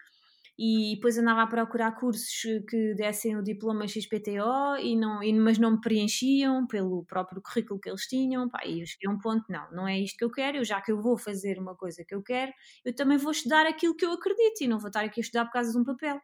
e 0.62 0.95
depois 0.95 1.17
andava 1.17 1.40
a 1.40 1.47
procurar 1.47 1.93
cursos 1.93 2.43
que 2.69 2.95
dessem 2.95 3.35
o 3.35 3.43
diploma 3.43 3.88
XPTO, 3.88 4.76
e 4.79 4.95
não, 4.95 5.23
e, 5.23 5.33
mas 5.33 5.57
não 5.57 5.71
me 5.71 5.81
preenchiam 5.81 6.67
pelo 6.67 7.02
próprio 7.07 7.40
currículo 7.40 7.81
que 7.81 7.88
eles 7.88 8.07
tinham. 8.07 8.47
Pá, 8.47 8.61
e 8.67 8.83
eu 8.83 8.87
cheguei 8.87 9.09
a 9.09 9.11
um 9.11 9.19
ponto: 9.19 9.43
não, 9.49 9.71
não 9.73 9.88
é 9.88 9.99
isto 9.99 10.19
que 10.19 10.25
eu 10.25 10.31
quero, 10.31 10.59
eu, 10.59 10.64
já 10.64 10.79
que 10.83 10.93
eu 10.93 11.00
vou 11.00 11.17
fazer 11.17 11.59
uma 11.59 11.75
coisa 11.75 12.05
que 12.07 12.14
eu 12.14 12.23
quero, 12.23 12.52
eu 12.85 12.95
também 12.95 13.17
vou 13.17 13.33
estudar 13.33 13.64
aquilo 13.64 13.97
que 13.97 14.05
eu 14.05 14.12
acredito 14.12 14.61
e 14.61 14.69
não 14.69 14.79
vou 14.79 14.88
estar 14.88 15.02
aqui 15.02 15.21
a 15.21 15.23
estudar 15.23 15.47
por 15.47 15.52
causa 15.52 15.73
de 15.73 15.79
um 15.79 15.85
papel. 15.85 16.21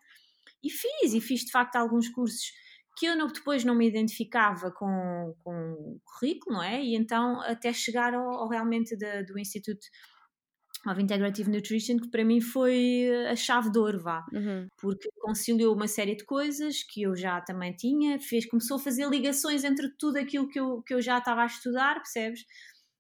E 0.63 0.69
fiz, 0.69 1.15
e 1.15 1.21
fiz 1.23 1.41
de 1.41 1.51
facto 1.51 1.77
alguns 1.77 2.11
cursos 2.11 2.53
que 2.99 3.07
eu 3.07 3.17
não, 3.17 3.29
depois 3.29 3.65
não 3.65 3.75
me 3.75 3.89
identificava 3.89 4.71
com, 4.71 5.35
com 5.43 5.73
o 5.73 6.01
currículo, 6.05 6.57
não 6.57 6.63
é? 6.63 6.83
E 6.83 6.95
então 6.95 7.41
até 7.41 7.73
chegar 7.73 8.13
ao, 8.13 8.29
ao 8.29 8.49
realmente 8.51 8.95
da, 8.99 9.23
do 9.23 9.39
Instituto 9.39 9.87
of 10.91 11.03
Integrative 11.03 11.51
Nutrition, 11.51 11.99
que 11.99 12.09
para 12.09 12.25
mim 12.25 12.41
foi 12.41 13.09
a 13.31 13.37
chave 13.37 13.71
de 13.71 13.79
ouro, 13.79 14.01
vá, 14.01 14.25
uhum. 14.33 14.67
porque 14.77 15.09
conciliou 15.19 15.75
uma 15.75 15.89
série 15.89 16.15
de 16.15 16.25
coisas 16.25 16.83
que 16.83 17.03
eu 17.03 17.15
já 17.17 17.41
também 17.41 17.73
tinha, 17.73 18.19
fez, 18.19 18.47
começou 18.47 18.77
a 18.77 18.81
fazer 18.81 19.09
ligações 19.09 19.65
entre 19.65 19.89
tudo 19.99 20.19
aquilo 20.19 20.49
que 20.49 20.59
eu, 20.59 20.83
que 20.83 20.95
eu 20.95 21.01
já 21.01 21.19
estava 21.19 21.43
a 21.43 21.47
estudar, 21.47 21.95
percebes? 21.97 22.41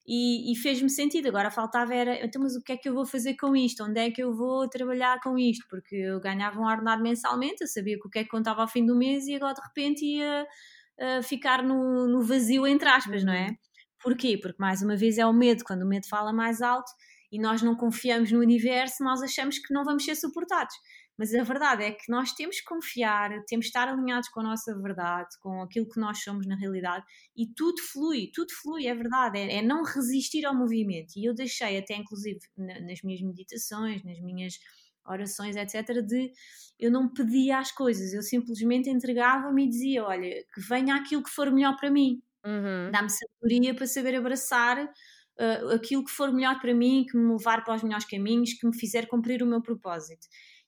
E, 0.08 0.52
e 0.52 0.56
fez-me 0.56 0.88
sentido. 0.88 1.26
Agora 1.26 1.50
faltava 1.50 1.92
era, 1.92 2.24
então, 2.24 2.40
mas 2.40 2.54
o 2.54 2.62
que 2.62 2.72
é 2.72 2.76
que 2.76 2.88
eu 2.88 2.94
vou 2.94 3.04
fazer 3.04 3.34
com 3.34 3.56
isto? 3.56 3.82
Onde 3.82 3.98
é 3.98 4.10
que 4.10 4.22
eu 4.22 4.32
vou 4.32 4.68
trabalhar 4.68 5.18
com 5.20 5.36
isto? 5.36 5.66
Porque 5.68 5.96
eu 5.96 6.20
ganhava 6.20 6.60
um 6.60 6.64
ordenado 6.64 7.02
mensalmente, 7.02 7.62
eu 7.62 7.66
sabia 7.66 7.98
que 7.98 8.06
o 8.06 8.10
que 8.10 8.20
é 8.20 8.24
que 8.24 8.30
contava 8.30 8.62
ao 8.62 8.68
fim 8.68 8.86
do 8.86 8.96
mês 8.96 9.26
e 9.26 9.34
agora 9.34 9.54
de 9.54 9.60
repente 9.62 10.04
ia 10.04 10.46
uh, 11.00 11.22
ficar 11.24 11.62
no, 11.62 12.06
no 12.06 12.22
vazio, 12.22 12.66
entre 12.66 12.88
aspas, 12.88 13.22
uhum. 13.22 13.26
não 13.26 13.32
é? 13.32 13.48
Uhum. 13.48 13.56
Porquê? 14.02 14.38
Porque 14.40 14.58
mais 14.60 14.82
uma 14.82 14.96
vez 14.96 15.18
é 15.18 15.26
o 15.26 15.32
medo, 15.32 15.64
quando 15.64 15.82
o 15.82 15.88
medo 15.88 16.06
fala 16.08 16.32
mais 16.32 16.62
alto, 16.62 16.90
e 17.30 17.38
nós 17.38 17.62
não 17.62 17.76
confiamos 17.76 18.30
no 18.32 18.38
universo, 18.38 19.02
nós 19.02 19.22
achamos 19.22 19.58
que 19.58 19.72
não 19.72 19.84
vamos 19.84 20.04
ser 20.04 20.14
suportados. 20.14 20.74
Mas 21.18 21.34
a 21.34 21.42
verdade 21.42 21.82
é 21.82 21.92
que 21.92 22.10
nós 22.10 22.32
temos 22.32 22.60
que 22.60 22.66
confiar, 22.66 23.30
temos 23.46 23.66
que 23.66 23.70
estar 23.70 23.88
alinhados 23.88 24.28
com 24.28 24.40
a 24.40 24.42
nossa 24.42 24.78
verdade, 24.78 25.28
com 25.40 25.62
aquilo 25.62 25.88
que 25.88 25.98
nós 25.98 26.22
somos 26.22 26.46
na 26.46 26.56
realidade 26.56 27.04
e 27.34 27.46
tudo 27.46 27.80
flui, 27.80 28.30
tudo 28.34 28.52
flui, 28.62 28.86
é 28.86 28.94
verdade, 28.94 29.38
é, 29.38 29.56
é 29.56 29.62
não 29.62 29.82
resistir 29.82 30.44
ao 30.44 30.54
movimento. 30.54 31.14
E 31.16 31.24
eu 31.24 31.34
deixei 31.34 31.78
até, 31.78 31.96
inclusive, 31.96 32.38
nas 32.56 33.00
minhas 33.02 33.22
meditações, 33.22 34.04
nas 34.04 34.20
minhas 34.20 34.58
orações, 35.06 35.56
etc., 35.56 36.02
de 36.02 36.32
eu 36.78 36.90
não 36.90 37.08
pedia 37.08 37.58
as 37.58 37.72
coisas, 37.72 38.12
eu 38.12 38.22
simplesmente 38.22 38.90
entregava-me 38.90 39.64
e 39.64 39.68
dizia: 39.68 40.04
Olha, 40.04 40.44
que 40.52 40.60
venha 40.68 40.96
aquilo 40.96 41.22
que 41.22 41.30
for 41.30 41.50
melhor 41.50 41.76
para 41.76 41.90
mim, 41.90 42.22
uhum. 42.44 42.90
dá-me 42.92 43.08
sabedoria 43.08 43.74
para 43.74 43.86
saber 43.86 44.16
abraçar 44.16 44.86
uh, 45.40 45.74
aquilo 45.74 46.04
que 46.04 46.10
for 46.10 46.32
melhor 46.32 46.60
para 46.60 46.74
mim, 46.74 47.06
que 47.08 47.16
me 47.16 47.32
levar 47.32 47.64
para 47.64 47.74
os 47.74 47.82
melhores 47.82 48.06
caminhos, 48.06 48.54
que 48.54 48.66
me 48.66 48.76
fizer 48.76 49.06
cumprir 49.06 49.42
o 49.42 49.46
meu 49.46 49.62
propósito. 49.62 50.26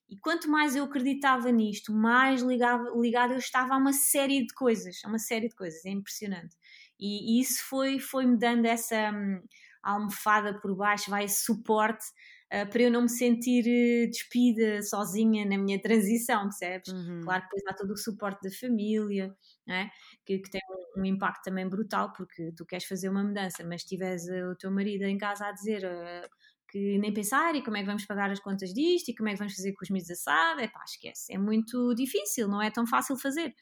E 0.09 0.17
quanto 0.19 0.51
mais 0.51 0.75
eu 0.75 0.85
acreditava 0.85 1.51
nisto, 1.53 1.93
mais 1.93 2.41
ligado, 2.41 2.99
ligado 3.01 3.33
eu 3.33 3.39
estava 3.39 3.75
a 3.75 3.77
uma 3.77 3.93
série 3.93 4.47
de 4.47 4.55
coisas, 4.55 5.01
a 5.05 5.09
uma 5.09 5.19
série 5.19 5.49
de 5.49 5.55
coisas, 5.55 5.85
é 5.85 5.91
impressionante. 5.91 6.57
E, 6.99 7.39
e 7.39 7.41
isso 7.41 7.63
foi, 7.69 7.99
foi 7.99 8.25
me 8.25 8.39
dando 8.39 8.65
essa 8.65 9.11
hum, 9.13 9.43
almofada 9.83 10.59
por 10.61 10.75
baixo, 10.75 11.11
vai 11.11 11.29
suporte 11.29 12.05
para 12.71 12.83
eu 12.83 12.91
não 12.91 13.03
me 13.03 13.09
sentir 13.09 13.65
uh, 13.65 14.11
despida 14.11 14.83
sozinha 14.83 15.45
na 15.45 15.59
minha 15.59 15.81
transição, 15.81 16.43
percebes? 16.43 16.93
Uhum. 16.93 17.21
Claro 17.23 17.43
que 17.43 17.49
depois 17.49 17.63
há 17.69 17.75
todo 17.75 17.93
o 17.93 17.97
suporte 17.97 18.43
da 18.43 18.55
família, 18.55 19.35
é? 19.69 19.89
que, 20.25 20.39
que, 20.39 20.51
tem 20.51 20.61
um, 20.71 21.01
um, 21.01 21.05
impacto 21.05 21.43
também 21.45 21.69
brutal, 21.69 22.13
porque 22.13 22.53
tu 22.57 22.65
queres 22.65 22.87
fazer 22.87 23.09
uma 23.09 23.23
mudança, 23.23 23.63
mas 23.65 23.85
tiveres 23.85 24.27
uh, 24.29 24.53
o 24.53 24.57
teu 24.57 24.71
marido 24.71 25.03
em 25.05 25.19
casa 25.19 25.47
a 25.47 25.53
dizer 25.53 25.83
que 26.71 26.99
nem 26.99 27.13
pensar 27.13 27.55
e 27.55 27.63
como 27.63 27.77
é 27.77 27.81
que 27.81 27.87
vamos 27.87 28.05
pagar 28.05 28.31
as 28.31 28.41
contas 28.41 28.73
disto 28.73 29.09
e 29.09 29.15
como 29.15 29.29
é 29.29 29.33
que 29.33 29.39
vamos 29.39 29.55
fazer 29.55 29.73
com 29.73 29.85
os 29.85 29.91
miúdos 29.91 30.11
assado, 30.11 30.61
é 30.61 30.69
pá, 30.69 30.85
esquece, 30.85 31.33
é 31.33 31.39
muito 31.39 31.95
difícil, 31.95 32.47
não 32.47 32.63
é 32.63 32.71
tão 32.71 32.87
fácil 32.87 33.17
fazer. 33.17 33.55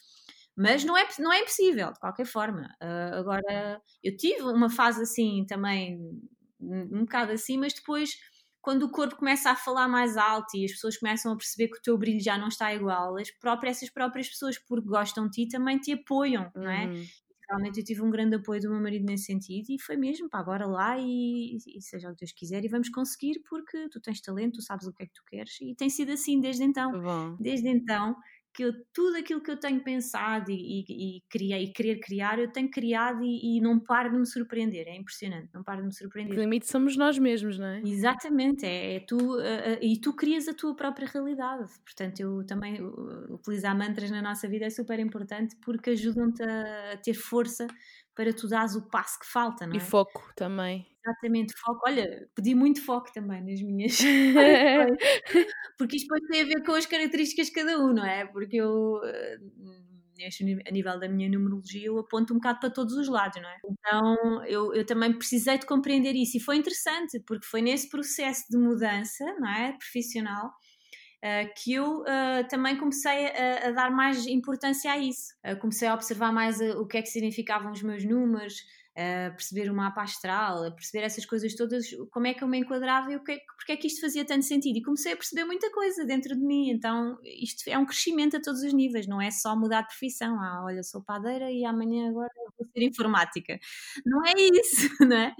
Mas 0.57 0.85
não 0.85 0.97
é, 0.97 1.07
não 1.19 1.33
é 1.33 1.40
impossível, 1.40 1.93
de 1.93 2.00
qualquer 2.00 2.25
forma. 2.25 2.75
Uh, 2.83 3.14
agora, 3.16 3.81
eu 4.02 4.16
tive 4.16 4.43
uma 4.43 4.71
fase 4.71 5.02
assim 5.02 5.45
também, 5.47 6.00
um 6.59 7.00
bocado 7.00 7.33
assim, 7.33 7.59
mas 7.59 7.75
depois 7.75 8.16
quando 8.66 8.82
o 8.82 8.90
corpo 8.90 9.14
começa 9.14 9.49
a 9.49 9.54
falar 9.54 9.87
mais 9.87 10.16
alto 10.16 10.56
e 10.56 10.64
as 10.64 10.73
pessoas 10.73 10.96
começam 10.96 11.32
a 11.32 11.37
perceber 11.37 11.68
que 11.68 11.78
o 11.78 11.80
teu 11.80 11.96
brilho 11.96 12.18
já 12.18 12.37
não 12.37 12.49
está 12.49 12.75
igual, 12.75 13.16
as 13.16 13.30
próprias, 13.30 13.76
essas 13.76 13.90
próprias 13.90 14.28
pessoas, 14.28 14.58
porque 14.58 14.88
gostam 14.88 15.28
de 15.28 15.44
ti, 15.44 15.49
também 15.49 15.78
te 15.78 15.92
apoiam, 15.92 16.50
não 16.52 16.68
é? 16.68 16.87
Uhum. 16.87 17.04
Realmente 17.49 17.78
eu 17.78 17.85
tive 17.85 18.02
um 18.02 18.11
grande 18.11 18.35
apoio 18.35 18.61
do 18.61 18.68
meu 18.68 18.80
marido 18.80 19.06
nesse 19.06 19.26
sentido 19.26 19.66
e 19.70 19.80
foi 19.80 19.96
mesmo, 19.96 20.28
pá, 20.28 20.40
agora 20.40 20.66
lá 20.66 20.99
e, 20.99 21.56
e, 21.64 21.80
seja 21.80 22.08
o 22.08 22.12
que 22.14 22.25
Deus 22.25 22.32
quiser 22.32 22.64
e 22.64 22.68
vamos 22.68 22.88
conseguir 22.88 23.40
porque 23.49 23.88
tu 23.88 24.00
tens 24.00 24.20
talento, 24.20 24.54
tu 24.54 24.62
sabes 24.62 24.85
o 24.88 24.92
que 24.92 25.04
é 25.04 25.06
que 25.06 25.14
tu 25.14 25.23
queres 25.28 25.56
e 25.61 25.73
tem 25.76 25.88
sido 25.88 26.11
assim 26.11 26.40
desde 26.40 26.64
então. 26.64 26.90
Desde 27.38 27.68
então 27.68 28.16
que 28.57 28.63
eu, 28.63 28.73
tudo 28.91 29.19
aquilo 29.19 29.43
que 29.43 29.51
eu 29.51 29.61
tenho 29.61 29.79
pensado 29.85 30.51
e, 30.51 30.55
e, 30.55 31.19
e, 31.19 31.23
criei, 31.29 31.65
e 31.65 31.73
querer 31.75 32.01
criar, 32.01 32.39
eu 32.39 32.51
tenho 32.51 32.71
criado 32.71 33.23
e, 33.23 33.59
e, 33.59 33.61
não 33.61 33.79
paro 33.79 34.11
de 34.11 34.19
me 34.19 34.27
surpreender. 34.27 34.89
É 34.89 34.97
impressionante, 34.97 35.51
não 35.53 35.63
paro 35.63 35.83
de 35.83 35.89
me 35.89 35.93
surpreender. 35.93 36.35
O 36.35 36.41
limite 36.41 36.67
somos 36.67 36.97
nós 36.97 37.19
mesmos, 37.19 37.59
não 37.59 37.67
é? 37.67 37.83
Exatamente, 37.85 38.65
é, 38.65 38.97
é 38.97 39.01
tu, 39.01 39.19
uh, 39.19 39.41
uh, 39.41 39.79
e 39.83 40.01
tu 40.01 40.15
crias 40.15 40.49
a 40.49 40.55
tua 40.55 40.75
própria 40.75 41.07
realidade. 41.07 41.71
Portanto, 41.85 42.19
eu 42.19 42.47
também 42.47 42.83
uh, 42.83 43.35
utilizar 43.35 43.77
mantras 43.77 44.11
na 44.11 44.23
nossa 44.23 44.49
vida 44.49 44.65
é 44.65 44.71
super 44.71 44.99
importante 44.99 45.55
porque 45.63 45.91
ajudam-te 45.91 46.43
a, 46.43 46.93
a 46.95 46.97
ter 46.97 47.13
força 47.13 47.67
para 48.15 48.33
tu 48.33 48.49
dares 48.49 48.75
o 48.75 48.89
passo 48.89 49.21
que 49.21 49.27
falta, 49.27 49.67
não 49.67 49.75
é? 49.75 49.77
E 49.77 49.81
foco 49.81 50.33
também. 50.35 50.87
Exatamente, 51.07 51.55
foco. 51.57 51.81
Olha, 51.87 52.29
pedi 52.35 52.55
muito 52.55 52.85
foco 52.85 53.13
também 53.13 53.41
nas 53.45 53.63
minhas. 53.63 53.97
Porque 55.79 55.97
isto 55.97 56.09
depois 56.09 56.23
tem 56.29 56.43
a 56.43 56.45
ver 56.47 56.65
com 56.65 56.73
as 56.73 56.87
características 56.87 57.47
de 57.47 57.53
cada 57.53 57.79
um, 57.79 57.93
não 57.93 58.05
é? 58.05 58.27
Porque 58.27 58.57
eu, 58.57 59.01
eh, 59.05 59.39
a 60.67 60.71
nível 60.73 60.99
da 60.99 61.09
minha 61.09 61.29
numerologia, 61.29 61.87
eu 61.87 61.99
aponto 61.99 62.33
um 62.33 62.39
bocado 62.39 62.59
para 62.59 62.71
todos 62.71 62.95
os 62.95 63.09
lados, 63.09 63.41
não 63.41 63.49
é? 63.49 63.57
Então 63.71 64.45
eu, 64.47 64.75
eu 64.75 64.85
também 64.85 65.13
precisei 65.13 65.59
de 65.59 65.67
compreender 65.67 66.17
isso 66.17 66.39
e 66.39 66.41
foi 66.41 66.57
interessante, 66.57 67.21
porque 67.25 67.47
foi 67.47 67.63
nesse 67.63 67.89
processo 67.89 68.45
de 68.51 68.59
mudança, 68.59 69.25
não 69.39 69.49
é? 69.49 69.73
Profissional 69.79 70.51
Uh, 71.25 71.49
que 71.57 71.73
eu 71.73 72.03
uh, 72.03 72.47
também 72.49 72.77
comecei 72.77 73.27
a, 73.29 73.69
a, 73.69 73.71
dar 73.73 73.91
mais 73.91 74.27
importância 74.27 74.93
a 74.93 74.99
isso. 74.99 75.35
Uh, 75.45 75.59
comecei 75.59 75.89
a 75.89 75.95
observar 75.95 76.31
mais 76.31 76.61
o 76.61 76.87
que 76.87 76.99
é 76.99 77.03
que 77.03 77.09
significavam 77.09 77.73
os 77.73 77.83
meus 77.83 78.05
números, 78.05 78.55
a 78.97 79.31
perceber 79.31 79.71
o 79.71 79.75
mapa 79.75 80.03
astral, 80.03 80.65
a 80.65 80.71
perceber 80.71 81.05
essas 81.05 81.26
coisas 81.26 81.55
todas, 81.55 81.87
como 82.11 82.26
é 82.26 82.35
que 82.35 82.43
eu 82.43 82.49
me 82.49 82.59
enquadrava 82.59 83.12
e 83.12 83.17
o 83.17 83.23
que, 83.23 83.38
porque 83.57 83.73
é 83.73 83.76
que 83.76 83.87
isto 83.87 84.00
fazia 84.00 84.25
tanto 84.25 84.45
sentido. 84.45 84.79
E 84.79 84.83
comecei 84.83 85.12
a 85.12 85.17
perceber 85.17 85.45
muita 85.45 85.71
coisa 85.71 86.05
dentro 86.05 86.35
de 86.35 86.43
mim. 86.43 86.71
Então, 86.71 87.19
isto 87.23 87.69
é 87.69 87.76
um 87.76 87.85
crescimento 87.85 88.37
a 88.37 88.41
todos 88.41 88.62
os 88.62 88.73
níveis, 88.73 89.07
não 89.07 89.21
é 89.21 89.31
só 89.31 89.55
mudar 89.55 89.83
de 89.83 89.88
profissão. 89.88 90.41
Ah, 90.41 90.65
olha, 90.65 90.83
sou 90.83 91.03
padeira 91.03 91.50
e 91.50 91.65
amanhã 91.65 92.09
agora 92.09 92.31
vou 92.59 92.67
ser 92.73 92.83
informática. 92.83 93.59
Não 94.05 94.25
é 94.25 94.33
isso, 94.37 94.88
não 95.00 95.17
é? 95.17 95.35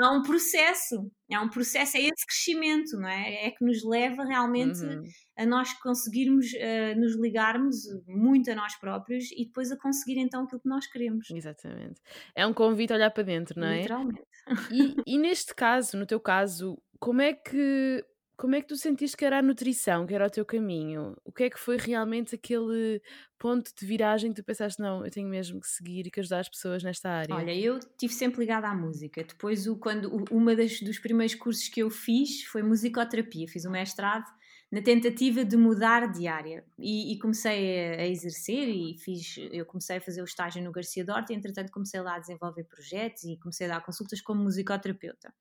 Há 0.00 0.10
um 0.12 0.22
processo, 0.22 1.10
há 1.32 1.40
um 1.40 1.48
processo, 1.48 1.96
é 1.96 2.00
esse 2.00 2.26
crescimento, 2.26 2.96
não 2.96 3.08
é? 3.08 3.46
É 3.46 3.50
que 3.50 3.64
nos 3.64 3.84
leva 3.84 4.24
realmente 4.24 4.82
uhum. 4.84 5.02
a 5.36 5.46
nós 5.46 5.72
conseguirmos 5.80 6.46
uh, 6.52 6.98
nos 6.98 7.16
ligarmos 7.20 7.76
muito 8.06 8.50
a 8.50 8.54
nós 8.54 8.74
próprios 8.76 9.30
e 9.32 9.46
depois 9.46 9.70
a 9.72 9.76
conseguir 9.76 10.18
então 10.18 10.44
aquilo 10.44 10.60
que 10.60 10.68
nós 10.68 10.86
queremos. 10.86 11.28
Exatamente. 11.30 12.00
É 12.34 12.46
um 12.46 12.54
convite 12.54 12.92
a 12.92 12.96
olhar 12.96 13.10
para 13.10 13.22
dentro, 13.22 13.60
não 13.60 13.68
é? 13.68 13.80
Literalmente. 13.82 14.22
E, 14.70 14.94
e 15.14 15.18
neste 15.18 15.54
caso, 15.54 15.96
no 15.96 16.06
teu 16.06 16.20
caso, 16.20 16.80
como 16.98 17.20
é 17.20 17.32
que 17.32 18.04
como 18.38 18.54
é 18.54 18.60
que 18.60 18.68
tu 18.68 18.76
sentiste 18.76 19.16
que 19.16 19.24
era 19.24 19.40
a 19.40 19.42
nutrição, 19.42 20.06
que 20.06 20.14
era 20.14 20.24
o 20.24 20.30
teu 20.30 20.44
caminho? 20.44 21.16
O 21.24 21.32
que 21.32 21.42
é 21.42 21.50
que 21.50 21.58
foi 21.58 21.76
realmente 21.76 22.36
aquele 22.36 23.02
ponto 23.36 23.72
de 23.74 23.84
viragem 23.84 24.32
que 24.32 24.40
tu 24.40 24.44
pensaste, 24.44 24.80
não, 24.80 25.04
eu 25.04 25.10
tenho 25.10 25.28
mesmo 25.28 25.60
que 25.60 25.66
seguir 25.66 26.06
e 26.06 26.10
que 26.10 26.20
ajudar 26.20 26.38
as 26.38 26.48
pessoas 26.48 26.84
nesta 26.84 27.10
área? 27.10 27.34
Olha, 27.34 27.52
eu 27.52 27.78
estive 27.78 28.14
sempre 28.14 28.38
ligada 28.38 28.68
à 28.68 28.74
música. 28.74 29.24
Depois, 29.24 29.66
o, 29.66 29.76
quando 29.76 30.14
o, 30.14 30.24
uma 30.30 30.54
das, 30.54 30.80
dos 30.80 31.00
primeiros 31.00 31.34
cursos 31.34 31.68
que 31.68 31.82
eu 31.82 31.90
fiz 31.90 32.44
foi 32.44 32.62
musicoterapia. 32.62 33.48
Fiz 33.48 33.64
o 33.64 33.70
mestrado 33.70 34.26
na 34.70 34.80
tentativa 34.82 35.44
de 35.44 35.56
mudar 35.56 36.06
de 36.12 36.28
área 36.28 36.64
e, 36.78 37.12
e 37.12 37.18
comecei 37.18 37.96
a, 37.96 38.02
a, 38.02 38.06
exercer 38.06 38.68
e 38.68 38.96
fiz, 38.98 39.34
eu 39.50 39.66
comecei 39.66 39.96
a 39.96 40.00
fazer 40.00 40.20
o 40.20 40.24
estágio 40.24 40.62
no 40.62 40.70
Garcia 40.70 41.04
Dorte 41.04 41.32
entretanto 41.32 41.72
comecei 41.72 41.98
lá 42.02 42.16
a 42.16 42.18
desenvolver 42.18 42.64
projetos 42.64 43.24
e 43.24 43.38
comecei 43.38 43.66
a 43.66 43.70
dar 43.70 43.80
consultas 43.80 44.20
como 44.20 44.42
musicoterapeuta 44.42 45.32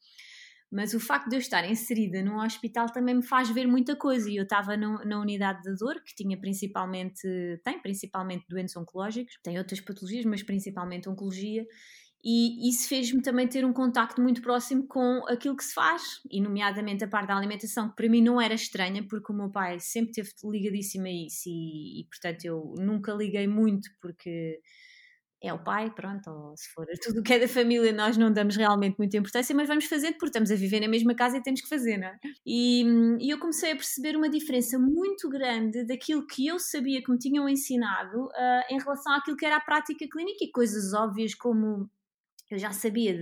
mas 0.71 0.93
o 0.93 0.99
facto 0.99 1.29
de 1.29 1.35
eu 1.35 1.39
estar 1.39 1.69
inserida 1.69 2.21
num 2.21 2.39
hospital 2.39 2.87
também 2.87 3.15
me 3.15 3.23
faz 3.23 3.49
ver 3.49 3.67
muita 3.67 3.95
coisa. 3.95 4.29
E 4.29 4.35
eu 4.35 4.43
estava 4.43 4.75
na 4.75 5.19
unidade 5.19 5.61
de 5.63 5.75
dor, 5.75 6.01
que 6.03 6.13
tinha 6.15 6.37
principalmente, 6.37 7.21
tem 7.63 7.81
principalmente 7.81 8.45
doentes 8.49 8.75
oncológicos, 8.75 9.37
tem 9.41 9.57
outras 9.57 9.79
patologias, 9.79 10.25
mas 10.25 10.43
principalmente 10.43 11.07
oncologia. 11.07 11.65
E 12.23 12.69
isso 12.69 12.89
fez-me 12.89 13.21
também 13.21 13.47
ter 13.47 13.63
um 13.63 13.71
contacto 13.71 14.21
muito 14.21 14.41
próximo 14.41 14.85
com 14.87 15.23
aquilo 15.27 15.55
que 15.55 15.63
se 15.63 15.73
faz, 15.73 16.01
e 16.29 16.41
nomeadamente 16.41 17.03
a 17.03 17.07
parte 17.07 17.27
da 17.27 17.37
alimentação, 17.37 17.89
que 17.89 17.95
para 17.95 18.09
mim 18.09 18.21
não 18.21 18.41
era 18.41 18.53
estranha, 18.53 19.05
porque 19.07 19.31
o 19.31 19.35
meu 19.35 19.49
pai 19.49 19.79
sempre 19.79 20.09
esteve 20.09 20.31
ligadíssimo 20.43 21.05
a 21.05 21.11
isso, 21.11 21.43
e, 21.47 22.01
e 22.01 22.05
portanto 22.05 22.43
eu 22.43 22.73
nunca 22.79 23.13
liguei 23.13 23.47
muito, 23.47 23.89
porque 24.01 24.59
é 25.41 25.53
o 25.53 25.63
pai, 25.63 25.91
pronto, 25.93 26.29
ou 26.29 26.57
se 26.57 26.67
for 26.73 26.85
tudo 27.01 27.19
o 27.19 27.23
que 27.23 27.33
é 27.33 27.39
da 27.39 27.47
família, 27.47 27.91
nós 27.93 28.17
não 28.17 28.31
damos 28.31 28.55
realmente 28.55 28.97
muita 28.97 29.17
importância, 29.17 29.55
mas 29.55 29.67
vamos 29.67 29.85
fazendo 29.85 30.13
porque 30.13 30.27
estamos 30.27 30.51
a 30.51 30.55
viver 30.55 30.79
na 30.79 30.87
mesma 30.87 31.15
casa 31.15 31.37
e 31.37 31.43
temos 31.43 31.61
que 31.61 31.69
fazer, 31.69 31.97
não 31.97 32.07
é? 32.07 32.17
E, 32.45 32.83
e 33.19 33.29
eu 33.29 33.39
comecei 33.39 33.71
a 33.71 33.75
perceber 33.75 34.15
uma 34.15 34.29
diferença 34.29 34.79
muito 34.79 35.29
grande 35.29 35.85
daquilo 35.85 36.25
que 36.25 36.47
eu 36.47 36.57
sabia 36.59 37.03
que 37.03 37.11
me 37.11 37.17
tinham 37.17 37.47
ensinado 37.47 38.25
uh, 38.25 38.73
em 38.73 38.79
relação 38.79 39.13
àquilo 39.13 39.37
que 39.37 39.45
era 39.45 39.57
a 39.57 39.61
prática 39.61 40.05
clínica 40.11 40.43
e 40.43 40.51
coisas 40.51 40.93
óbvias 40.93 41.35
como 41.35 41.89
eu 42.49 42.57
já 42.57 42.71
sabia, 42.71 43.13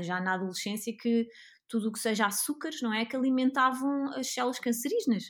já 0.00 0.20
na 0.20 0.34
adolescência, 0.34 0.94
que 0.96 1.26
tudo 1.68 1.88
o 1.88 1.92
que 1.92 1.98
seja 1.98 2.26
açúcares, 2.26 2.80
não 2.82 2.94
é? 2.94 3.04
Que 3.04 3.16
alimentavam 3.16 4.12
as 4.14 4.32
células 4.32 4.60
cancerígenas. 4.60 5.24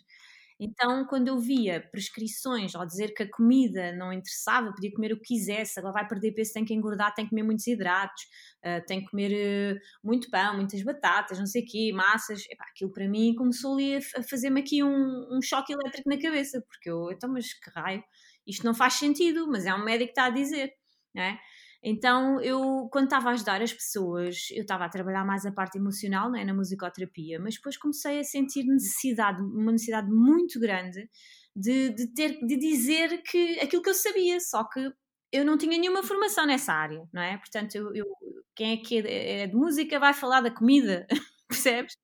Então, 0.58 1.04
quando 1.06 1.28
eu 1.28 1.38
via 1.38 1.80
prescrições 1.90 2.74
ao 2.74 2.86
dizer 2.86 3.12
que 3.12 3.24
a 3.24 3.30
comida 3.30 3.92
não 3.92 4.12
interessava, 4.12 4.72
podia 4.72 4.92
comer 4.92 5.12
o 5.12 5.16
que 5.16 5.34
quisesse, 5.34 5.78
agora 5.78 5.94
vai 5.94 6.06
perder 6.06 6.32
peso, 6.32 6.52
tem 6.52 6.64
que 6.64 6.72
engordar, 6.72 7.12
tem 7.12 7.24
que 7.24 7.30
comer 7.30 7.42
muitos 7.42 7.66
hidratos, 7.66 8.22
uh, 8.64 8.84
tem 8.86 9.00
que 9.00 9.10
comer 9.10 9.76
uh, 9.76 9.80
muito 10.02 10.30
pão, 10.30 10.54
muitas 10.56 10.80
batatas, 10.82 11.38
não 11.38 11.46
sei 11.46 11.62
o 11.62 11.66
quê, 11.66 11.92
massas, 11.92 12.44
Epá, 12.48 12.66
aquilo 12.70 12.92
para 12.92 13.08
mim 13.08 13.34
começou 13.34 13.74
ali 13.74 13.96
a, 13.96 13.98
a 13.98 14.22
fazer-me 14.22 14.60
aqui 14.60 14.82
um, 14.84 15.36
um, 15.36 15.42
choque 15.42 15.72
elétrico 15.72 16.08
na 16.08 16.20
cabeça, 16.20 16.62
porque 16.68 16.88
eu, 16.88 17.10
então, 17.10 17.30
mas 17.32 17.52
que 17.52 17.70
raio, 17.70 18.02
isto 18.46 18.64
não 18.64 18.74
faz 18.74 18.94
sentido, 18.94 19.48
mas 19.48 19.66
é 19.66 19.74
um 19.74 19.84
médico 19.84 20.12
que 20.14 20.20
está 20.20 20.26
a 20.26 20.30
dizer, 20.30 20.72
não 21.14 21.22
é? 21.22 21.38
Então, 21.86 22.40
eu, 22.40 22.88
quando 22.90 23.04
estava 23.04 23.28
a 23.28 23.32
ajudar 23.32 23.60
as 23.60 23.72
pessoas, 23.72 24.48
eu 24.50 24.62
estava 24.62 24.86
a 24.86 24.88
trabalhar 24.88 25.22
mais 25.22 25.44
a 25.44 25.52
parte 25.52 25.76
emocional, 25.76 26.30
não 26.30 26.38
é, 26.38 26.44
na 26.44 26.54
musicoterapia, 26.54 27.38
mas 27.38 27.56
depois 27.56 27.76
comecei 27.76 28.18
a 28.20 28.24
sentir 28.24 28.64
necessidade, 28.64 29.42
uma 29.42 29.70
necessidade 29.70 30.10
muito 30.10 30.58
grande 30.58 31.06
de, 31.54 31.90
de 31.90 32.06
ter, 32.14 32.38
de 32.46 32.56
dizer 32.56 33.22
que 33.22 33.60
aquilo 33.60 33.82
que 33.82 33.90
eu 33.90 33.94
sabia, 33.94 34.40
só 34.40 34.64
que 34.64 34.90
eu 35.30 35.44
não 35.44 35.58
tinha 35.58 35.76
nenhuma 35.78 36.02
formação 36.02 36.46
nessa 36.46 36.72
área, 36.72 37.06
não 37.12 37.20
é? 37.20 37.36
Portanto, 37.36 37.74
eu, 37.74 37.94
eu 37.94 38.06
quem 38.54 38.72
é 38.72 38.76
que 38.78 38.98
é, 39.06 39.42
é 39.42 39.46
de 39.46 39.54
música 39.54 39.98
vai 39.98 40.14
falar 40.14 40.40
da 40.40 40.50
comida, 40.50 41.06
percebes? 41.48 41.94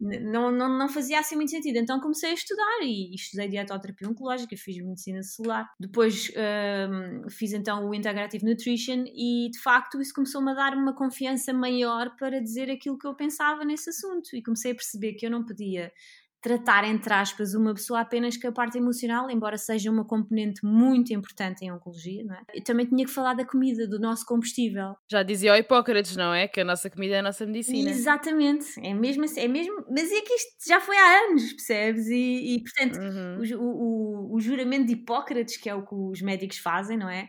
Não, 0.00 0.50
não, 0.50 0.78
não 0.78 0.88
fazia 0.88 1.20
assim 1.20 1.36
muito 1.36 1.50
sentido. 1.50 1.76
Então 1.76 2.00
comecei 2.00 2.30
a 2.30 2.34
estudar 2.34 2.80
e, 2.82 3.14
estudei 3.14 3.48
dietoterapia 3.48 4.08
oncológica, 4.08 4.56
fiz 4.56 4.78
medicina 4.78 5.22
celular. 5.22 5.70
Depois 5.78 6.30
um, 6.30 7.28
fiz 7.28 7.52
então 7.52 7.88
o 7.88 7.94
Integrative 7.94 8.44
Nutrition 8.44 9.04
e 9.06 9.50
de 9.50 9.58
facto 9.58 10.00
isso 10.00 10.14
começou-me 10.14 10.50
a 10.52 10.54
dar 10.54 10.74
uma 10.74 10.94
confiança 10.94 11.52
maior 11.52 12.16
para 12.16 12.40
dizer 12.40 12.70
aquilo 12.70 12.98
que 12.98 13.06
eu 13.06 13.14
pensava 13.14 13.64
nesse 13.64 13.90
assunto. 13.90 14.34
E 14.34 14.42
comecei 14.42 14.72
a 14.72 14.74
perceber 14.74 15.14
que 15.14 15.26
eu 15.26 15.30
não 15.30 15.44
podia 15.44 15.92
tratar, 16.40 16.84
entre 16.84 17.12
aspas, 17.12 17.54
uma 17.54 17.74
pessoa 17.74 18.00
apenas 18.00 18.36
com 18.36 18.48
a 18.48 18.52
parte 18.52 18.78
emocional, 18.78 19.30
embora 19.30 19.58
seja 19.58 19.90
uma 19.90 20.04
componente 20.04 20.64
muito 20.64 21.12
importante 21.12 21.64
em 21.64 21.70
oncologia, 21.70 22.24
não 22.24 22.34
é? 22.34 22.42
Eu 22.54 22.64
também 22.64 22.86
tinha 22.86 23.04
que 23.04 23.10
falar 23.10 23.34
da 23.34 23.44
comida, 23.44 23.86
do 23.86 23.98
nosso 23.98 24.24
combustível. 24.24 24.94
Já 25.10 25.22
dizia 25.22 25.52
o 25.52 25.56
Hipócrates, 25.56 26.16
não 26.16 26.32
é? 26.32 26.48
Que 26.48 26.60
a 26.60 26.64
nossa 26.64 26.88
comida 26.88 27.16
é 27.16 27.18
a 27.18 27.22
nossa 27.22 27.44
medicina. 27.44 27.90
Exatamente, 27.90 28.66
é 28.80 28.94
mesmo 28.94 29.24
assim, 29.24 29.40
é 29.40 29.48
mesmo, 29.48 29.84
mas 29.90 30.10
é 30.10 30.20
que 30.22 30.32
isto 30.32 30.50
já 30.66 30.80
foi 30.80 30.96
há 30.96 31.26
anos, 31.26 31.52
percebes? 31.52 32.06
E, 32.08 32.54
e 32.54 32.62
portanto, 32.62 32.98
uhum. 32.98 33.58
o, 33.58 34.32
o, 34.32 34.36
o 34.36 34.40
juramento 34.40 34.86
de 34.86 34.94
Hipócrates, 34.94 35.56
que 35.58 35.68
é 35.68 35.74
o 35.74 35.84
que 35.84 35.94
os 35.94 36.22
médicos 36.22 36.58
fazem, 36.58 36.96
não 36.96 37.08
é? 37.08 37.28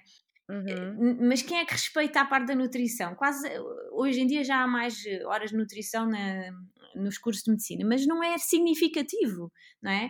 Uhum. 0.50 1.18
Mas 1.22 1.42
quem 1.42 1.60
é 1.60 1.66
que 1.66 1.72
respeita 1.72 2.20
a 2.20 2.26
parte 2.26 2.48
da 2.48 2.56
nutrição? 2.56 3.16
Quase 3.16 3.48
hoje 3.94 4.20
em 4.20 4.28
dia 4.28 4.44
já 4.44 4.62
há 4.62 4.68
mais 4.68 4.96
horas 5.26 5.52
de 5.52 5.58
nutrição 5.58 6.06
na, 6.06 6.52
nos 6.96 7.18
cursos 7.18 7.44
de 7.44 7.52
medicina, 7.52 7.88
mas 7.88 8.06
não 8.06 8.24
é 8.24 8.38
significativo, 8.38 9.52
não 9.82 9.92
é? 9.92 10.10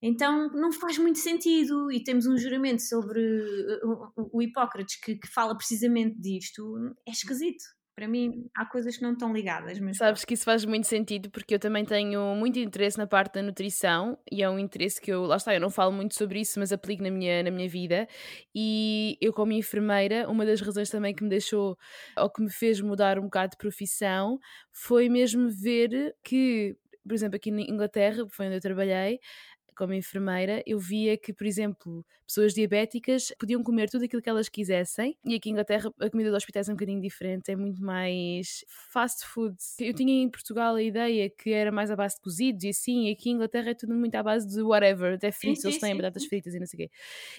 Então 0.00 0.48
não 0.52 0.72
faz 0.72 0.96
muito 0.98 1.18
sentido 1.18 1.90
e 1.90 2.02
temos 2.02 2.26
um 2.26 2.38
juramento 2.38 2.82
sobre 2.82 3.20
o, 4.32 4.40
Hipócrates 4.40 4.96
que, 5.00 5.16
que 5.16 5.28
fala 5.28 5.56
precisamente 5.56 6.20
disto, 6.20 6.94
é 7.06 7.10
esquisito 7.10 7.64
para 7.98 8.06
mim 8.06 8.48
há 8.56 8.64
coisas 8.64 8.96
que 8.96 9.02
não 9.02 9.12
estão 9.12 9.32
ligadas. 9.32 9.80
Mas... 9.80 9.96
Sabes 9.96 10.24
que 10.24 10.34
isso 10.34 10.44
faz 10.44 10.64
muito 10.64 10.86
sentido 10.86 11.28
porque 11.32 11.56
eu 11.56 11.58
também 11.58 11.84
tenho 11.84 12.32
muito 12.36 12.56
interesse 12.56 12.96
na 12.96 13.08
parte 13.08 13.34
da 13.34 13.42
nutrição 13.42 14.16
e 14.30 14.40
é 14.40 14.48
um 14.48 14.56
interesse 14.56 15.00
que 15.00 15.10
eu, 15.10 15.24
lá 15.24 15.34
está, 15.34 15.52
eu 15.52 15.60
não 15.60 15.68
falo 15.68 15.90
muito 15.90 16.14
sobre 16.14 16.38
isso, 16.38 16.60
mas 16.60 16.72
aplico 16.72 17.02
na 17.02 17.10
minha, 17.10 17.42
na 17.42 17.50
minha 17.50 17.68
vida. 17.68 18.06
E 18.54 19.18
eu, 19.20 19.32
como 19.32 19.50
enfermeira, 19.50 20.30
uma 20.30 20.46
das 20.46 20.60
razões 20.60 20.88
também 20.88 21.12
que 21.12 21.24
me 21.24 21.28
deixou 21.28 21.76
ou 22.16 22.30
que 22.30 22.40
me 22.40 22.52
fez 22.52 22.80
mudar 22.80 23.18
um 23.18 23.22
bocado 23.22 23.50
de 23.50 23.56
profissão 23.56 24.38
foi 24.72 25.08
mesmo 25.08 25.50
ver 25.50 26.14
que, 26.22 26.76
por 27.02 27.14
exemplo, 27.14 27.34
aqui 27.34 27.50
na 27.50 27.62
Inglaterra, 27.62 28.24
foi 28.30 28.46
onde 28.46 28.58
eu 28.58 28.60
trabalhei, 28.60 29.18
como 29.78 29.94
enfermeira, 29.94 30.60
eu 30.66 30.76
via 30.76 31.16
que, 31.16 31.32
por 31.32 31.46
exemplo, 31.46 32.04
pessoas 32.26 32.52
diabéticas 32.52 33.32
podiam 33.38 33.62
comer 33.62 33.88
tudo 33.88 34.04
aquilo 34.04 34.20
que 34.20 34.28
elas 34.28 34.48
quisessem 34.48 35.16
e 35.24 35.36
aqui 35.36 35.48
em 35.48 35.52
Inglaterra 35.52 35.92
a 36.00 36.10
comida 36.10 36.30
dos 36.30 36.38
hospitais 36.38 36.68
é 36.68 36.72
um 36.72 36.74
bocadinho 36.74 37.00
diferente, 37.00 37.52
é 37.52 37.54
muito 37.56 37.80
mais 37.80 38.64
fast 38.92 39.24
food. 39.24 39.56
Eu 39.78 39.94
tinha 39.94 40.12
em 40.20 40.28
Portugal 40.28 40.74
a 40.74 40.82
ideia 40.82 41.30
que 41.30 41.52
era 41.52 41.70
mais 41.70 41.92
à 41.92 41.96
base 41.96 42.16
de 42.16 42.22
cozidos 42.22 42.64
e 42.64 42.70
assim, 42.70 43.08
e 43.08 43.12
aqui 43.12 43.30
em 43.30 43.34
Inglaterra 43.34 43.70
é 43.70 43.74
tudo 43.74 43.94
muito 43.94 44.16
à 44.16 44.22
base 44.22 44.48
de 44.48 44.60
whatever, 44.62 45.14
até 45.14 45.30
fritos, 45.30 45.64
eles 45.64 45.78
têm 45.78 45.94
batatas 45.96 46.24
fritas 46.26 46.52
e 46.54 46.58
não 46.58 46.66
sei 46.66 46.84
o 46.84 46.88
quê. 46.88 46.90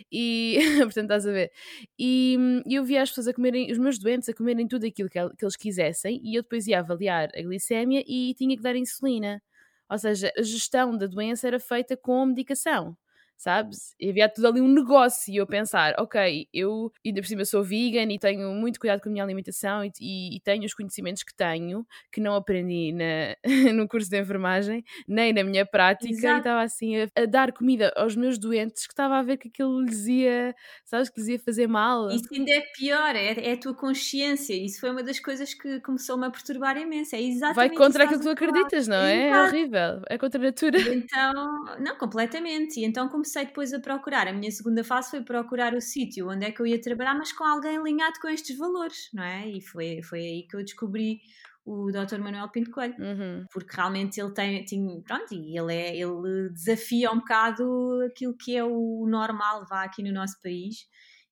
E, 0.10 0.58
portanto, 0.80 1.12
estás 1.12 1.28
a 1.28 1.32
ver. 1.32 1.52
E, 2.00 2.38
e 2.66 2.76
eu 2.76 2.86
via 2.86 3.02
as 3.02 3.10
pessoas 3.10 3.28
a 3.28 3.34
comerem, 3.34 3.70
os 3.70 3.78
meus 3.78 4.00
doentes 4.00 4.30
a 4.30 4.34
comerem 4.34 4.66
tudo 4.66 4.86
aquilo 4.86 5.10
que, 5.10 5.20
que 5.36 5.44
eles 5.44 5.58
quisessem 5.58 6.22
e 6.24 6.36
eu 6.38 6.42
depois 6.42 6.68
ia 6.68 6.80
avaliar 6.80 7.30
a 7.36 7.42
glicémia 7.42 8.02
e 8.08 8.34
tinha 8.36 8.56
que 8.56 8.64
dar 8.64 8.78
insulina. 8.78 9.42
Ou 9.90 9.98
seja, 9.98 10.32
a 10.38 10.42
gestão 10.44 10.98
da 10.98 11.08
doença 11.08 11.48
era 11.48 11.60
feita 11.60 11.98
com 11.98 12.26
medicação 12.26 12.96
sabes? 13.40 13.96
E 13.98 14.10
havia 14.10 14.28
tudo 14.28 14.50
ali 14.50 14.60
um 14.60 14.68
negócio 14.68 15.34
e 15.34 15.38
eu 15.38 15.48
pensar, 15.48 15.96
ok, 15.98 16.46
eu 16.54 16.92
ainda 17.06 17.22
por 17.22 17.28
cima 17.28 17.46
sou 17.46 17.64
vegan 17.64 18.12
e 18.12 18.20
tenho 18.20 18.52
muito 18.52 18.78
cuidado 18.78 19.02
com 19.02 19.08
a 19.08 19.12
minha 19.12 19.24
alimentação 19.24 19.84
e, 19.86 19.92
e, 20.02 20.36
e 20.36 20.40
tenho 20.42 20.66
os 20.66 20.74
conhecimentos 20.74 21.24
que 21.24 21.34
tenho, 21.34 21.88
que 22.12 22.20
não 22.20 22.36
aprendi 22.36 22.92
na, 22.92 23.38
no 23.74 23.88
curso 23.88 24.10
de 24.10 24.20
enfermagem, 24.20 24.84
nem 25.08 25.32
na 25.32 25.42
minha 25.46 25.66
prática, 25.66 26.12
Exato. 26.12 26.36
e 26.36 26.38
estava 26.40 26.62
assim 26.62 26.98
a, 26.98 27.08
a, 27.16 27.26
dar 27.26 27.54
comida 27.54 27.94
aos 27.96 28.14
meus 28.14 28.38
doentes 28.38 28.86
que 28.86 28.92
estava 28.92 29.18
a 29.18 29.24
ver 29.24 29.38
que 29.38 29.48
aquilo 29.48 29.84
lhes 29.84 30.06
ia, 30.06 30.54
sabes, 30.84 31.10
que 31.10 31.22
lhes 31.22 31.30
ia 31.30 31.40
fazer 31.40 31.68
mal. 31.68 32.12
Isso 32.12 32.28
ainda 32.34 32.52
é 32.52 32.62
pior, 32.78 33.16
é, 33.16 33.52
é 33.52 33.54
a 33.54 33.58
tua 33.58 33.74
consciência, 33.74 34.54
isso 34.54 34.82
foi 34.82 34.92
uma 34.92 35.02
das 35.02 35.18
coisas 35.18 35.54
que 35.54 35.80
começou-me 35.80 36.26
a 36.26 36.30
perturbar 36.30 36.76
imenso, 36.76 37.16
é 37.16 37.22
exatamente 37.22 37.56
Vai 37.56 37.70
contra 37.70 38.04
aquilo 38.04 38.20
que 38.20 38.26
tu 38.26 38.32
acreditas, 38.32 38.86
não 38.86 38.98
é? 38.98 39.30
É 39.30 39.44
horrível, 39.44 40.02
é 40.10 40.18
contra 40.18 40.42
a 40.42 40.44
natura. 40.44 40.78
Então, 40.94 41.78
não, 41.80 41.98
completamente, 41.98 42.82
e 42.82 42.84
então 42.84 43.08
comecei 43.08 43.29
comecei 43.30 43.46
depois 43.46 43.74
a 43.74 43.80
procurar. 43.80 44.28
A 44.28 44.34
minha 44.34 44.52
segunda 44.52 44.84
fase 44.84 45.12
foi 45.12 45.22
procurar 45.22 45.74
o 45.76 45.82
sítio 45.82 46.30
onde 46.30 46.46
é 46.46 46.52
que 46.52 46.60
eu 46.62 46.66
ia 46.66 46.82
trabalhar, 46.82 47.16
mas 47.16 47.32
com 47.32 47.44
alguém 47.44 47.78
alinhado 47.78 48.20
com 48.20 48.28
estes 48.28 48.58
valores, 48.58 49.10
não 49.14 49.24
é? 49.24 49.48
E 49.48 49.62
foi, 49.62 50.02
foi 50.02 50.20
aí 50.20 50.48
que 50.48 50.56
eu 50.56 50.64
descobri 50.64 51.20
o 51.64 51.92
Dr. 51.92 52.18
Manuel 52.20 52.50
Pinto 52.50 52.72
Coelho, 52.72 52.96
uhum. 52.98 53.46
porque 53.54 53.76
realmente 53.76 54.20
ele 54.20 54.34
tem, 54.34 54.66
tem, 54.66 55.02
pronto, 55.04 55.32
e 55.32 55.56
ele, 55.56 55.74
é, 55.74 55.96
ele 55.96 56.50
desafia 56.52 57.12
um 57.12 57.20
bocado 57.20 57.64
aquilo 58.08 58.36
que 58.36 58.58
é 58.58 58.64
o 58.64 59.06
normal, 59.08 59.66
vá 59.70 59.84
aqui 59.84 60.02
no 60.02 60.12
nosso 60.12 60.42
país, 60.42 60.88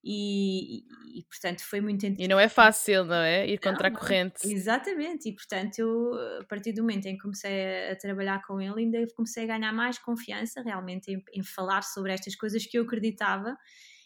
e, 0.09 0.77
e, 0.77 1.19
e, 1.19 1.23
portanto 1.23 1.61
foi 1.65 1.81
muito 1.81 2.05
E 2.05 2.27
não 2.29 2.39
é 2.39 2.47
fácil, 2.47 3.03
não 3.03 3.17
é? 3.17 3.45
Ir 3.45 3.57
contra 3.57 3.89
não, 3.89 3.97
a 3.97 3.99
corrente. 3.99 4.47
Exatamente, 4.49 5.27
e 5.27 5.35
portanto 5.35 5.79
eu, 5.79 6.13
a 6.39 6.45
partir 6.45 6.71
do 6.71 6.81
momento 6.81 7.07
em 7.07 7.17
que 7.17 7.21
comecei 7.21 7.91
a, 7.91 7.95
trabalhar 7.97 8.41
com 8.47 8.61
ele, 8.61 8.83
ainda 8.83 9.05
comecei 9.13 9.43
a 9.43 9.47
ganhar 9.47 9.73
mais 9.73 9.99
confiança 9.99 10.61
realmente 10.61 11.11
em, 11.11 11.21
em 11.33 11.43
falar 11.43 11.81
sobre 11.81 12.13
estas 12.13 12.37
coisas 12.37 12.65
que 12.65 12.79
eu 12.79 12.83
acreditava 12.83 13.57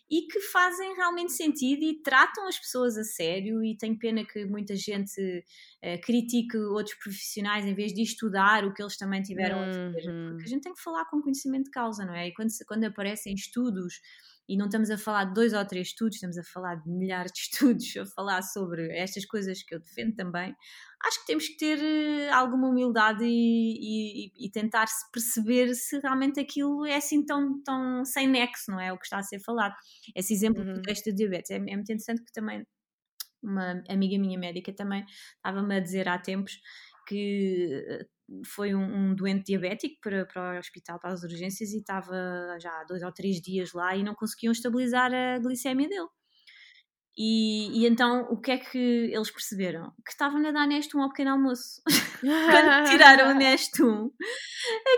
e 0.09 0.23
que 0.23 0.41
fazem 0.41 0.95
realmente 0.95 1.31
sentido 1.33 1.83
e 1.83 2.01
tratam 2.01 2.47
as 2.47 2.59
pessoas 2.59 2.97
a 2.97 3.03
sério 3.03 3.63
e 3.63 3.77
tenho 3.77 3.97
pena 3.97 4.25
que 4.25 4.43
muita 4.45 4.75
gente 4.75 5.21
uh, 5.21 6.01
critique 6.01 6.57
outros 6.57 6.97
profissionais 6.97 7.63
em 7.63 7.75
vez 7.75 7.93
de 7.93 8.01
estudar 8.01 8.65
o 8.65 8.73
que 8.73 8.81
eles 8.81 8.97
também 8.97 9.21
tiveram 9.21 9.59
uhum. 9.59 9.69
a 9.69 9.93
fazer, 9.93 10.11
porque 10.29 10.43
a 10.43 10.47
gente 10.47 10.63
tem 10.63 10.73
que 10.73 10.81
falar 10.81 11.05
com 11.05 11.21
conhecimento 11.21 11.65
de 11.65 11.71
causa, 11.71 12.03
não 12.03 12.13
é? 12.13 12.27
E 12.27 12.33
quando, 12.33 12.49
quando 12.67 12.83
aparecem 12.83 13.33
estudos 13.33 14.01
e 14.47 14.57
não 14.57 14.65
estamos 14.65 14.89
a 14.89 14.97
falar 14.97 15.25
de 15.25 15.33
dois 15.33 15.53
ou 15.53 15.65
três 15.65 15.87
estudos, 15.87 16.15
estamos 16.15 16.37
a 16.37 16.43
falar 16.43 16.75
de 16.75 16.89
milhares 16.89 17.31
de 17.31 17.39
estudos 17.51 17.97
a 17.97 18.05
falar 18.05 18.41
sobre 18.41 18.91
estas 18.97 19.25
coisas 19.25 19.63
que 19.63 19.75
eu 19.75 19.79
defendo 19.79 20.15
também, 20.15 20.55
acho 21.05 21.19
que 21.21 21.27
temos 21.27 21.47
que 21.47 21.57
ter 21.57 21.79
eh, 21.79 22.29
alguma 22.29 22.67
humildade 22.69 23.23
e, 23.23 24.27
e, 24.27 24.45
e 24.45 24.51
tentar 24.51 24.85
perceber 25.11 25.73
se 25.73 25.99
realmente 25.99 26.39
aquilo 26.39 26.85
é 26.85 26.95
assim 26.95 27.25
tão, 27.25 27.61
tão 27.63 28.05
sem 28.05 28.27
nexo, 28.27 28.71
não 28.71 28.79
é? 28.79 28.91
O 28.93 28.97
que 28.97 29.05
está 29.05 29.17
a 29.17 29.23
ser 29.23 29.39
falado. 29.39 29.73
Esse 30.15 30.33
exemplo 30.33 30.63
uhum. 30.63 30.73
do 30.73 30.81
teste 30.81 31.11
de 31.11 31.17
diabetes 31.17 31.51
é, 31.51 31.55
é 31.55 31.59
muito 31.59 31.91
interessante 31.91 32.23
que 32.23 32.31
também 32.31 32.63
uma 33.43 33.81
amiga 33.89 34.19
minha 34.19 34.37
médica 34.37 34.71
também 34.71 35.03
estava-me 35.35 35.75
a 35.75 35.79
dizer 35.79 36.07
há 36.07 36.17
tempos 36.19 36.59
que 37.11 37.85
eh, 37.87 38.05
foi 38.45 38.73
um, 38.73 39.11
um, 39.11 39.15
doente 39.15 39.45
diabético 39.45 39.95
para, 40.01 40.25
para 40.25 40.55
o 40.55 40.59
hospital, 40.59 40.99
para 40.99 41.11
as 41.11 41.23
urgências, 41.23 41.73
e 41.73 41.79
estava 41.79 42.13
já 42.61 42.71
há 42.79 42.85
dois 42.85 43.03
ou 43.03 43.11
três 43.11 43.41
dias 43.41 43.73
lá 43.73 43.95
e 43.95 44.03
não 44.03 44.15
conseguiam 44.15 44.51
estabilizar 44.53 45.13
a 45.13 45.39
glicemia 45.39 45.89
dele. 45.89 46.07
E, 47.17 47.81
e, 47.81 47.87
então 47.87 48.25
o 48.29 48.39
que 48.39 48.51
é 48.51 48.57
que 48.57 48.77
eles 48.77 49.29
perceberam? 49.29 49.91
Que 50.05 50.11
estavam 50.11 50.45
a 50.45 50.51
dar 50.51 50.65
Nestum 50.65 51.01
ao 51.01 51.09
pequeno 51.09 51.31
almoço. 51.31 51.81
Quando 52.21 52.89
tiraram 52.89 53.31
o 53.31 53.33
Nestum, 53.33 54.09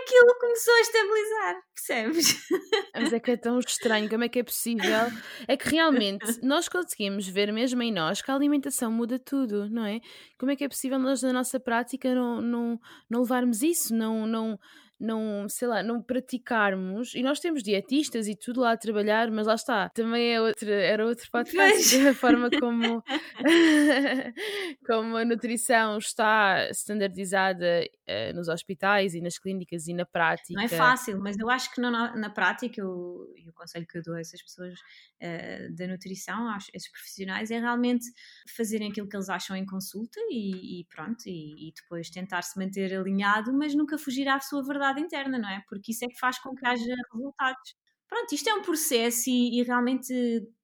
aquilo 0.02 0.38
começou 0.38 0.74
a 0.74 0.80
estabilizar, 0.80 1.56
percebes? 1.74 2.48
Mas 2.94 3.12
é 3.12 3.18
que 3.18 3.30
é 3.32 3.36
tão 3.36 3.58
estranho, 3.58 4.08
como 4.08 4.22
é 4.22 4.28
que 4.28 4.38
é 4.38 4.44
possível? 4.44 5.10
É 5.48 5.56
que 5.56 5.68
realmente 5.70 6.40
nós 6.42 6.68
conseguimos 6.68 7.26
ver 7.26 7.52
mesmo 7.52 7.82
em 7.82 7.92
nós 7.92 8.22
que 8.22 8.30
a 8.30 8.34
alimentação 8.34 8.92
muda 8.92 9.18
tudo, 9.18 9.68
não 9.68 9.84
é? 9.84 10.00
Como 10.38 10.52
é 10.52 10.56
que 10.56 10.64
é 10.64 10.68
possível 10.68 10.98
nós 10.98 11.22
na 11.22 11.32
nossa 11.32 11.58
prática 11.58 12.14
não, 12.14 12.40
não, 12.40 12.78
não 13.10 13.20
levarmos 13.22 13.62
isso, 13.62 13.92
não, 13.92 14.24
não, 14.24 14.58
não, 14.98 15.48
sei 15.48 15.68
lá, 15.68 15.82
não 15.82 16.00
praticarmos, 16.00 17.14
e 17.14 17.22
nós 17.22 17.40
temos 17.40 17.62
dietistas 17.62 18.28
e 18.28 18.36
tudo 18.36 18.60
lá 18.60 18.72
a 18.72 18.76
trabalhar, 18.76 19.30
mas 19.30 19.46
lá 19.46 19.54
está, 19.54 19.88
também 19.90 20.32
é 20.32 20.40
outro, 20.40 20.70
era 20.70 21.04
outro 21.04 21.28
podcast, 21.30 22.06
a 22.06 22.14
forma 22.14 22.48
como, 22.60 23.02
como 24.86 25.16
a 25.16 25.24
nutrição 25.24 25.98
está 25.98 26.70
standardizada 26.70 27.84
uh, 28.08 28.36
nos 28.36 28.48
hospitais 28.48 29.14
e 29.14 29.20
nas 29.20 29.38
clínicas 29.38 29.88
e 29.88 29.94
na 29.94 30.06
prática. 30.06 30.54
Não 30.54 30.62
é 30.62 30.68
fácil, 30.68 31.20
mas 31.20 31.36
eu 31.38 31.50
acho 31.50 31.72
que 31.74 31.80
na, 31.80 32.14
na 32.16 32.30
prática, 32.30 32.80
eu, 32.80 33.32
e 33.36 33.48
o 33.48 33.52
conselho 33.52 33.86
que 33.86 33.98
eu 33.98 34.02
dou 34.02 34.14
a 34.14 34.20
essas 34.20 34.40
pessoas 34.42 34.74
uh, 34.74 35.74
da 35.74 35.88
nutrição, 35.88 36.48
a 36.48 36.58
esses 36.72 36.90
profissionais, 36.90 37.50
é 37.50 37.58
realmente 37.58 38.06
fazerem 38.56 38.90
aquilo 38.90 39.08
que 39.08 39.16
eles 39.16 39.28
acham 39.28 39.56
em 39.56 39.66
consulta 39.66 40.20
e, 40.30 40.80
e 40.80 40.84
pronto, 40.84 41.26
e, 41.26 41.68
e 41.68 41.72
depois 41.74 42.08
tentar 42.10 42.42
se 42.42 42.58
manter 42.58 42.94
alinhado, 42.94 43.52
mas 43.52 43.74
nunca 43.74 43.98
fugir 43.98 44.28
à 44.28 44.38
sua 44.38 44.62
verdade 44.62 44.83
verdade 44.84 45.00
interna, 45.00 45.38
não 45.38 45.48
é? 45.48 45.62
Porque 45.68 45.92
isso 45.92 46.04
é 46.04 46.08
que 46.08 46.18
faz 46.18 46.38
com 46.38 46.54
que 46.54 46.66
haja 46.66 46.94
resultados. 47.12 47.74
Pronto, 48.06 48.32
isto 48.32 48.48
é 48.48 48.54
um 48.54 48.62
processo 48.62 49.28
e, 49.28 49.58
e 49.58 49.62
realmente 49.62 50.12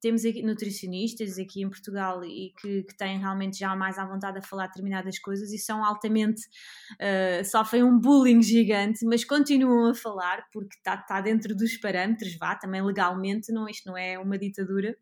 temos 0.00 0.24
aqui 0.24 0.42
nutricionistas 0.42 1.38
aqui 1.38 1.62
em 1.62 1.70
Portugal 1.70 2.22
e 2.22 2.52
que, 2.60 2.84
que, 2.84 2.96
têm 2.96 3.18
realmente 3.18 3.58
já 3.58 3.74
mais 3.74 3.98
à 3.98 4.04
vontade 4.04 4.38
a 4.38 4.42
falar 4.42 4.66
determinadas 4.66 5.18
coisas 5.18 5.50
e 5.50 5.58
são 5.58 5.84
altamente, 5.84 6.42
uh, 6.92 7.44
sofrem 7.44 7.82
um 7.82 7.98
bullying 7.98 8.42
gigante, 8.42 9.04
mas 9.04 9.24
continuam 9.24 9.90
a 9.90 9.94
falar 9.94 10.46
porque 10.52 10.76
está 10.76 10.98
tá 10.98 11.20
dentro 11.20 11.56
dos 11.56 11.76
parâmetros, 11.78 12.36
vá, 12.38 12.54
também 12.54 12.82
legalmente, 12.82 13.50
não, 13.52 13.68
isto 13.68 13.88
não 13.88 13.96
é 13.96 14.18
uma 14.18 14.38
ditadura 14.38 14.96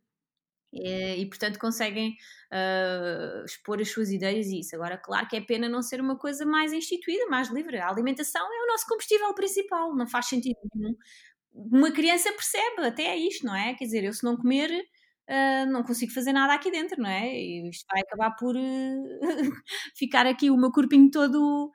e, 0.73 1.23
e, 1.23 1.27
portanto 1.27 1.59
conseguem 1.59 2.17
uh, 2.53 3.45
expor 3.45 3.81
as 3.81 3.91
suas 3.91 4.11
ideias 4.11 4.47
e 4.47 4.61
isso. 4.61 4.75
Agora, 4.77 4.99
claro 4.99 5.27
que 5.27 5.37
é 5.37 5.41
pena 5.41 5.69
não 5.69 5.83
ser 5.83 6.01
uma 6.01 6.17
coisa 6.17 6.45
mais 6.45 6.73
instituída, 6.73 7.27
mais 7.29 7.49
livre. 7.49 7.79
A 7.79 7.89
alimentação 7.89 8.43
é 8.43 8.65
o 8.65 8.67
nosso 8.67 8.87
combustível 8.87 9.33
principal, 9.35 9.95
não 9.95 10.07
faz 10.07 10.27
sentido 10.27 10.59
nenhum. 10.75 10.95
Uma 11.53 11.91
criança 11.93 12.31
percebe 12.33 12.87
até 12.87 13.05
é 13.05 13.17
isto, 13.17 13.47
não 13.47 13.57
é? 13.57 13.75
Quer 13.75 13.85
dizer, 13.85 14.05
eu 14.05 14.13
se 14.13 14.25
não 14.25 14.37
comer, 14.37 14.71
uh, 14.71 15.71
não 15.71 15.83
consigo 15.83 16.13
fazer 16.13 16.33
nada 16.33 16.55
aqui 16.55 16.71
dentro, 16.71 17.01
não 17.03 17.11
é? 17.11 17.27
E 17.35 17.69
isto 17.71 17.87
vai 17.91 18.03
acabar 18.03 18.33
por 18.37 18.55
uh, 18.57 18.61
ficar 19.97 20.27
aqui 20.27 20.51
o 20.51 20.57
meu 20.57 20.71
corpinho 20.71 21.11
todo 21.11 21.71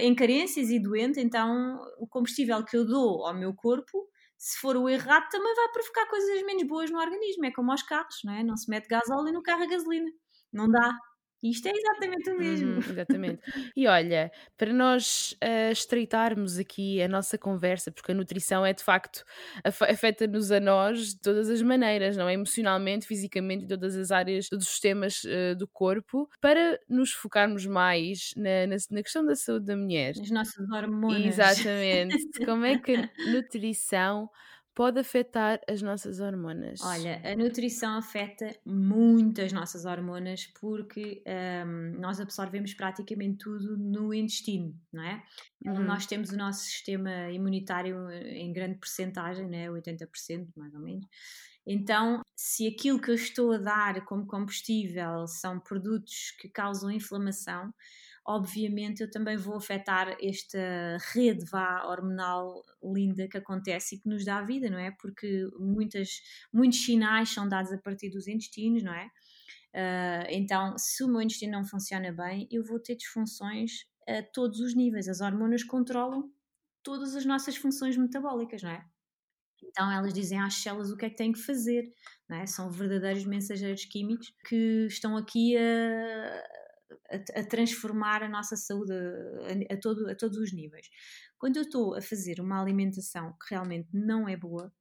em 0.00 0.14
carências 0.14 0.68
e 0.68 0.78
doente, 0.78 1.18
então 1.18 1.80
o 1.98 2.06
combustível 2.06 2.62
que 2.62 2.76
eu 2.76 2.84
dou 2.84 3.24
ao 3.26 3.32
meu 3.32 3.54
corpo 3.54 4.06
se 4.42 4.58
for 4.58 4.76
o 4.76 4.88
errado, 4.88 5.28
também 5.30 5.54
vai 5.54 5.68
provocar 5.68 6.04
coisas 6.06 6.42
menos 6.42 6.64
boas 6.64 6.90
no 6.90 6.98
organismo. 6.98 7.46
É 7.46 7.52
como 7.52 7.70
aos 7.70 7.84
carros, 7.84 8.22
não 8.24 8.32
é? 8.34 8.42
Não 8.42 8.56
se 8.56 8.68
mete 8.68 8.88
gás 8.88 9.08
óleo 9.08 9.32
no 9.32 9.40
carro 9.40 9.62
a 9.62 9.66
gasolina. 9.66 10.10
Não 10.52 10.68
dá. 10.68 10.98
Isto 11.42 11.66
é 11.66 11.72
exatamente 11.72 12.30
o 12.30 12.38
mesmo. 12.38 12.72
Uhum, 12.72 12.78
exatamente. 12.78 13.42
E 13.76 13.86
olha, 13.88 14.30
para 14.56 14.72
nós 14.72 15.36
uh, 15.42 15.72
estreitarmos 15.72 16.58
aqui 16.58 17.02
a 17.02 17.08
nossa 17.08 17.36
conversa, 17.36 17.90
porque 17.90 18.12
a 18.12 18.14
nutrição 18.14 18.64
é 18.64 18.72
de 18.72 18.82
facto 18.84 19.24
afeta-nos 19.64 20.52
a 20.52 20.60
nós 20.60 21.14
de 21.14 21.20
todas 21.20 21.50
as 21.50 21.60
maneiras, 21.60 22.16
não 22.16 22.28
é? 22.28 22.34
Emocionalmente, 22.34 23.06
fisicamente, 23.06 23.64
em 23.64 23.68
todas 23.68 23.96
as 23.96 24.12
áreas 24.12 24.48
dos 24.48 24.68
sistemas 24.68 25.24
uh, 25.24 25.56
do 25.56 25.66
corpo, 25.66 26.28
para 26.40 26.78
nos 26.88 27.12
focarmos 27.12 27.66
mais 27.66 28.32
na, 28.36 28.66
na, 28.68 28.76
na, 28.90 29.02
questão 29.02 29.24
da 29.24 29.34
saúde 29.34 29.66
da 29.66 29.76
mulher. 29.76 30.14
As 30.20 30.30
nossas 30.30 30.70
hormonas. 30.70 31.24
Exatamente. 31.24 32.16
Como 32.46 32.64
é 32.64 32.78
que 32.78 32.94
a 32.94 33.10
nutrição 33.32 34.30
pode 34.74 34.98
afetar 34.98 35.60
as 35.68 35.82
nossas 35.82 36.20
hormonas? 36.20 36.80
Olha, 36.82 37.20
a 37.24 37.36
nutrição 37.36 37.96
afeta 37.96 38.54
muito 38.64 39.40
as 39.40 39.52
nossas 39.52 39.84
hormonas 39.84 40.46
porque 40.60 41.22
um, 41.66 42.00
nós 42.00 42.20
absorvemos 42.20 42.74
praticamente 42.74 43.38
tudo 43.38 43.76
no 43.76 44.12
intestino, 44.12 44.74
não 44.92 45.02
é? 45.02 45.22
Uhum. 45.64 45.84
Nós 45.84 46.06
temos 46.06 46.30
o 46.30 46.36
nosso 46.36 46.64
sistema 46.64 47.30
imunitário 47.30 48.10
em 48.10 48.52
grande 48.52 48.78
porcentagem, 48.78 49.48
né? 49.48 49.68
80% 49.68 50.48
mais 50.56 50.74
ou 50.74 50.80
menos. 50.80 51.06
Então, 51.66 52.22
se 52.34 52.66
aquilo 52.66 53.00
que 53.00 53.10
eu 53.10 53.14
estou 53.14 53.52
a 53.52 53.58
dar 53.58 54.04
como 54.04 54.26
combustível 54.26 55.26
são 55.28 55.60
produtos 55.60 56.32
que 56.40 56.48
causam 56.48 56.90
inflamação, 56.90 57.72
obviamente 58.24 59.02
eu 59.02 59.10
também 59.10 59.36
vou 59.36 59.56
afetar 59.56 60.16
esta 60.20 60.96
rede 61.12 61.44
vá 61.44 61.84
hormonal 61.86 62.62
linda 62.82 63.28
que 63.28 63.36
acontece 63.36 63.96
e 63.96 63.98
que 64.00 64.08
nos 64.08 64.24
dá 64.24 64.40
vida, 64.42 64.70
não 64.70 64.78
é? 64.78 64.90
Porque 64.92 65.48
muitas, 65.58 66.20
muitos 66.52 66.84
sinais 66.84 67.30
são 67.30 67.48
dados 67.48 67.72
a 67.72 67.78
partir 67.78 68.10
dos 68.10 68.28
intestinos, 68.28 68.82
não 68.82 68.94
é? 68.94 69.10
Uh, 69.74 70.26
então, 70.28 70.76
se 70.76 71.02
o 71.02 71.08
meu 71.08 71.22
intestino 71.22 71.52
não 71.52 71.64
funciona 71.64 72.12
bem, 72.12 72.46
eu 72.50 72.62
vou 72.62 72.78
ter 72.78 72.94
disfunções 72.94 73.86
a 74.06 74.22
todos 74.22 74.60
os 74.60 74.74
níveis. 74.74 75.08
As 75.08 75.20
hormonas 75.20 75.64
controlam 75.64 76.30
todas 76.82 77.16
as 77.16 77.24
nossas 77.24 77.56
funções 77.56 77.96
metabólicas, 77.96 78.62
não 78.62 78.70
é? 78.70 78.84
Então 79.64 79.90
elas 79.90 80.12
dizem 80.12 80.38
às 80.40 80.54
células 80.54 80.90
o 80.90 80.96
que 80.96 81.06
é 81.06 81.10
que 81.10 81.16
têm 81.16 81.32
que 81.32 81.38
fazer, 81.38 81.92
não 82.28 82.36
é? 82.36 82.46
São 82.46 82.70
verdadeiros 82.70 83.24
mensageiros 83.24 83.84
químicos 83.84 84.34
que 84.46 84.86
estão 84.86 85.16
aqui 85.16 85.56
a, 85.56 86.42
a, 87.10 87.40
a 87.40 87.44
transformar 87.44 88.22
a 88.22 88.28
nossa 88.28 88.56
saúde 88.56 88.92
a, 88.92 89.74
a, 89.74 89.76
todo, 89.76 90.08
a 90.08 90.14
todos 90.14 90.38
os 90.38 90.52
níveis. 90.52 90.88
Quando 91.38 91.56
eu 91.56 91.62
estou 91.62 91.94
a 91.94 92.00
fazer 92.00 92.40
uma 92.40 92.60
alimentação 92.60 93.32
que 93.32 93.54
realmente 93.54 93.88
não 93.92 94.28
é 94.28 94.36
boa, 94.36 94.72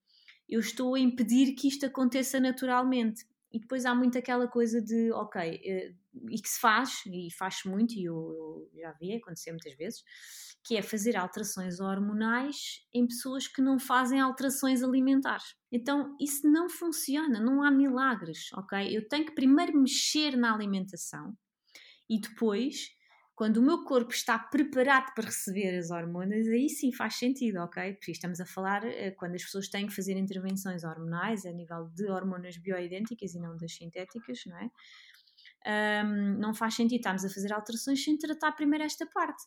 eu 0.48 0.60
estou 0.60 0.96
a 0.96 1.00
impedir 1.00 1.54
que 1.56 1.68
isto 1.68 1.86
aconteça 1.86 2.40
naturalmente. 2.40 3.26
E 3.54 3.60
depois 3.60 3.86
há 3.86 3.94
muito 3.94 4.18
aquela 4.18 4.48
coisa 4.48 4.82
de, 4.82 5.12
ok, 5.12 5.42
eh, 5.42 5.94
e 6.30 6.42
que 6.42 6.48
se 6.48 6.60
faz, 6.60 7.04
e 7.06 7.30
faz-se 7.32 7.68
muito, 7.68 7.94
e 7.94 8.06
eu, 8.06 8.16
eu, 8.16 8.82
já 8.82 8.92
vi 8.94 9.14
acontecer 9.14 9.52
muitas 9.52 9.74
vezes, 9.76 10.04
que 10.64 10.78
é 10.78 10.82
fazer 10.82 11.18
alterações 11.18 11.80
hormonais 11.80 12.86
em 12.94 13.08
pessoas 13.08 13.48
que 13.48 13.62
não 13.62 13.80
fazem 13.80 14.20
alterações 14.20 14.84
alimentares. 14.84 15.56
Então 15.72 16.16
isso 16.20 16.48
não 16.50 16.70
funciona, 16.70 17.40
não 17.40 17.64
há 17.64 17.72
milagres, 17.72 18.50
ok? 18.54 18.96
Eu 18.96 19.08
tenho 19.08 19.26
que 19.26 19.34
primeiro 19.34 19.78
mexer 19.78 20.38
na 20.38 20.54
alimentação 20.54 21.36
e 22.12 22.20
depois, 22.20 22.90
quando 23.34 23.58
o 23.58 23.62
meu 23.62 23.86
corpo 23.86 24.12
está 24.12 24.38
preparado 24.38 25.14
para 25.16 25.28
receber 25.28 25.78
as 25.78 25.92
hormonas, 25.92 26.46
aí 26.50 26.68
sim 26.68 26.92
faz 26.92 27.16
sentido, 27.16 27.60
ok? 27.60 27.94
Porque 27.94 28.12
estamos 28.12 28.42
a 28.42 28.46
falar 28.46 28.84
eh, 28.84 29.12
quando 29.12 29.36
as 29.36 29.44
pessoas 29.44 29.70
têm 29.70 29.88
que 29.88 29.96
fazer 29.96 30.18
intervenções 30.18 30.84
hormonais 30.84 31.46
a 31.46 31.54
nível 31.54 31.88
de 31.96 32.12
hormonas 32.12 32.58
bioidênticas 32.58 33.34
e 33.34 33.40
não 33.40 33.56
das 33.56 33.74
sintéticas, 33.74 34.42
não 34.46 34.58
é? 34.58 34.70
Um, 36.04 36.38
não 36.38 36.54
faz 36.54 36.76
sentido 36.76 36.98
estarmos 37.00 37.24
a 37.24 37.30
fazer 37.30 37.54
alterações 37.54 38.04
sem 38.04 38.18
tratar 38.18 38.52
primeiro 38.52 38.84
esta 38.84 39.06
parte. 39.06 39.44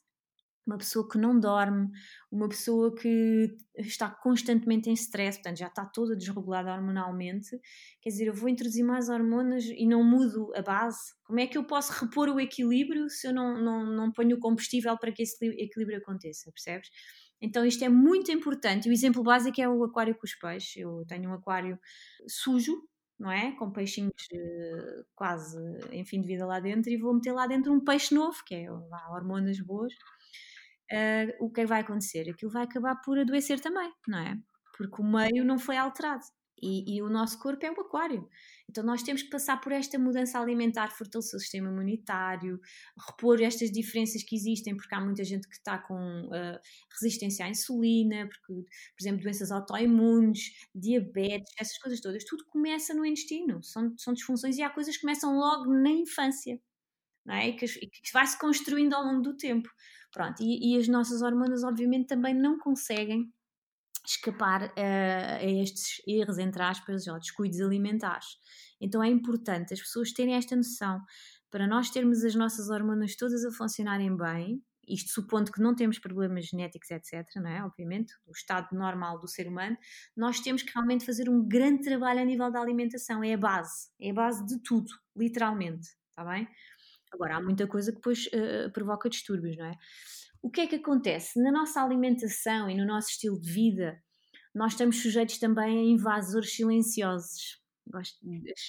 Uma 0.66 0.78
pessoa 0.78 1.08
que 1.08 1.18
não 1.18 1.38
dorme, 1.38 1.88
uma 2.32 2.48
pessoa 2.48 2.94
que 2.94 3.54
está 3.76 4.08
constantemente 4.10 4.88
em 4.88 4.94
stress, 4.94 5.38
portanto 5.38 5.58
já 5.58 5.66
está 5.66 5.84
toda 5.84 6.16
desregulada 6.16 6.72
hormonalmente, 6.72 7.58
quer 8.00 8.10
dizer, 8.10 8.26
eu 8.28 8.34
vou 8.34 8.48
introduzir 8.48 8.84
mais 8.84 9.08
hormonas 9.08 9.64
e 9.64 9.86
não 9.86 10.02
mudo 10.02 10.52
a 10.54 10.62
base. 10.62 11.12
Como 11.24 11.40
é 11.40 11.46
que 11.46 11.58
eu 11.58 11.64
posso 11.64 11.92
repor 11.92 12.28
o 12.28 12.40
equilíbrio 12.40 13.08
se 13.08 13.26
eu 13.26 13.32
não, 13.32 13.60
não, 13.60 13.84
não 13.84 14.12
ponho 14.12 14.36
o 14.36 14.40
combustível 14.40 14.96
para 14.98 15.12
que 15.12 15.22
esse 15.22 15.44
equilíbrio 15.44 15.98
aconteça, 15.98 16.50
percebes? 16.50 16.88
Então 17.40 17.64
isto 17.64 17.84
é 17.84 17.88
muito 17.88 18.32
importante. 18.32 18.86
E 18.86 18.90
o 18.90 18.92
exemplo 18.92 19.22
básico 19.22 19.60
é 19.60 19.68
o 19.68 19.84
aquário 19.84 20.14
com 20.14 20.24
os 20.24 20.34
peixes. 20.34 20.76
Eu 20.76 21.04
tenho 21.06 21.28
um 21.28 21.34
aquário 21.34 21.78
sujo, 22.26 22.72
não 23.18 23.30
é? 23.30 23.52
Com 23.52 23.70
peixinhos 23.70 24.12
uh, 24.32 25.04
quase 25.14 25.58
em 25.90 26.04
fim 26.06 26.22
de 26.22 26.26
vida 26.26 26.46
lá 26.46 26.58
dentro 26.58 26.90
e 26.90 26.96
vou 26.96 27.14
meter 27.14 27.32
lá 27.32 27.46
dentro 27.46 27.72
um 27.72 27.84
peixe 27.84 28.14
novo, 28.14 28.42
que 28.46 28.54
é 28.54 28.70
lá, 28.70 29.10
hormonas 29.10 29.60
boas 29.60 29.92
uh, 30.92 31.44
o 31.44 31.50
que 31.50 31.60
é 31.60 31.64
que 31.64 31.68
vai 31.68 31.80
acontecer? 31.80 32.30
Aquilo 32.30 32.50
vai 32.50 32.64
acabar 32.64 32.96
por 32.96 33.18
adoecer 33.18 33.60
também, 33.60 33.92
não 34.06 34.18
é? 34.18 34.36
Porque 34.76 35.00
o 35.00 35.04
meio 35.04 35.44
não 35.44 35.58
foi 35.58 35.76
alterado. 35.76 36.24
E, 36.62 36.96
e, 36.96 37.02
o 37.02 37.10
nosso 37.10 37.38
corpo 37.38 37.64
é 37.66 37.70
o 37.70 37.80
aquário. 37.80 38.26
Então 38.70 38.82
nós 38.82 39.02
temos 39.02 39.22
que 39.22 39.28
passar 39.28 39.60
por 39.60 39.70
esta 39.70 39.98
mudança 39.98 40.38
alimentar, 40.38 40.90
fortalecer 40.90 41.36
o 41.36 41.40
sistema 41.40 41.68
imunitário, 41.68 42.58
repor 43.06 43.42
estas 43.42 43.70
diferenças 43.70 44.22
que 44.22 44.34
existem, 44.34 44.74
porque 44.74 44.94
há 44.94 45.00
muita 45.00 45.22
gente 45.24 45.46
que 45.46 45.54
está 45.54 45.76
com 45.78 46.26
uh, 46.26 46.58
resistência 47.00 47.44
à 47.44 47.50
insulina, 47.50 48.26
porque, 48.28 48.62
por 48.62 49.02
exemplo, 49.02 49.22
doenças 49.22 49.50
autoimunes, 49.50 50.52
diabetes, 50.74 51.52
essas 51.58 51.76
coisas 51.78 52.00
todas, 52.00 52.24
tudo 52.24 52.44
começa 52.46 52.94
no 52.94 53.04
intestino, 53.04 53.62
são, 53.62 53.92
são 53.98 54.14
disfunções 54.14 54.56
e 54.56 54.62
há 54.62 54.70
coisas 54.70 54.94
que 54.96 55.02
começam 55.02 55.36
logo 55.36 55.70
na 55.70 55.90
infância. 55.90 56.58
É? 57.26 57.48
e, 57.48 57.52
que, 57.54 57.64
e 57.64 57.86
que 57.88 58.12
vai 58.12 58.26
se 58.26 58.38
construindo 58.38 58.92
ao 58.92 59.02
longo 59.02 59.22
do 59.22 59.34
tempo. 59.34 59.70
Pronto, 60.12 60.42
e, 60.42 60.74
e 60.74 60.78
as 60.78 60.88
nossas 60.88 61.22
hormonas, 61.22 61.64
obviamente, 61.64 62.06
também 62.06 62.34
não 62.34 62.58
conseguem 62.58 63.32
escapar 64.06 64.64
uh, 64.64 65.40
a 65.40 65.44
estes 65.44 66.02
erros, 66.06 66.38
entre 66.38 66.62
aspas, 66.62 67.06
ou 67.06 67.18
descuidos 67.18 67.60
alimentares. 67.60 68.26
Então 68.80 69.02
é 69.02 69.08
importante 69.08 69.72
as 69.72 69.80
pessoas 69.80 70.12
terem 70.12 70.34
esta 70.34 70.54
noção 70.54 71.00
para 71.50 71.66
nós 71.66 71.88
termos 71.88 72.24
as 72.24 72.34
nossas 72.34 72.68
hormonas 72.68 73.16
todas 73.16 73.44
a 73.44 73.50
funcionarem 73.52 74.14
bem, 74.16 74.60
isto 74.88 75.12
supondo 75.12 75.52
que 75.52 75.62
não 75.62 75.74
temos 75.74 75.98
problemas 75.98 76.46
genéticos, 76.46 76.90
etc., 76.90 77.24
não 77.36 77.48
é? 77.48 77.64
Obviamente, 77.64 78.12
o 78.26 78.32
estado 78.32 78.68
normal 78.72 79.18
do 79.18 79.28
ser 79.28 79.46
humano, 79.46 79.76
nós 80.16 80.40
temos 80.40 80.62
que 80.62 80.72
realmente 80.74 81.06
fazer 81.06 81.28
um 81.28 81.46
grande 81.46 81.84
trabalho 81.84 82.20
a 82.20 82.24
nível 82.24 82.50
da 82.50 82.60
alimentação, 82.60 83.22
é 83.22 83.34
a 83.34 83.38
base, 83.38 83.88
é 84.00 84.10
a 84.10 84.14
base 84.14 84.44
de 84.44 84.60
tudo, 84.62 84.90
literalmente, 85.16 85.88
está 86.10 86.24
bem? 86.24 86.48
Agora, 87.14 87.36
há 87.36 87.40
muita 87.40 87.66
coisa 87.66 87.92
que 87.92 87.96
depois 87.96 88.26
uh, 88.26 88.70
provoca 88.72 89.08
distúrbios, 89.08 89.56
não 89.56 89.66
é? 89.66 89.78
O 90.42 90.50
que 90.50 90.60
é 90.60 90.66
que 90.66 90.74
acontece? 90.74 91.40
Na 91.40 91.50
nossa 91.50 91.82
alimentação 91.82 92.68
e 92.68 92.74
no 92.74 92.84
nosso 92.84 93.08
estilo 93.10 93.40
de 93.40 93.50
vida, 93.50 94.02
nós 94.54 94.72
estamos 94.72 95.00
sujeitos 95.00 95.38
também 95.38 95.78
a 95.78 95.82
invasores 95.82 96.54
silenciosos. 96.54 97.62
Gosto, 97.86 98.18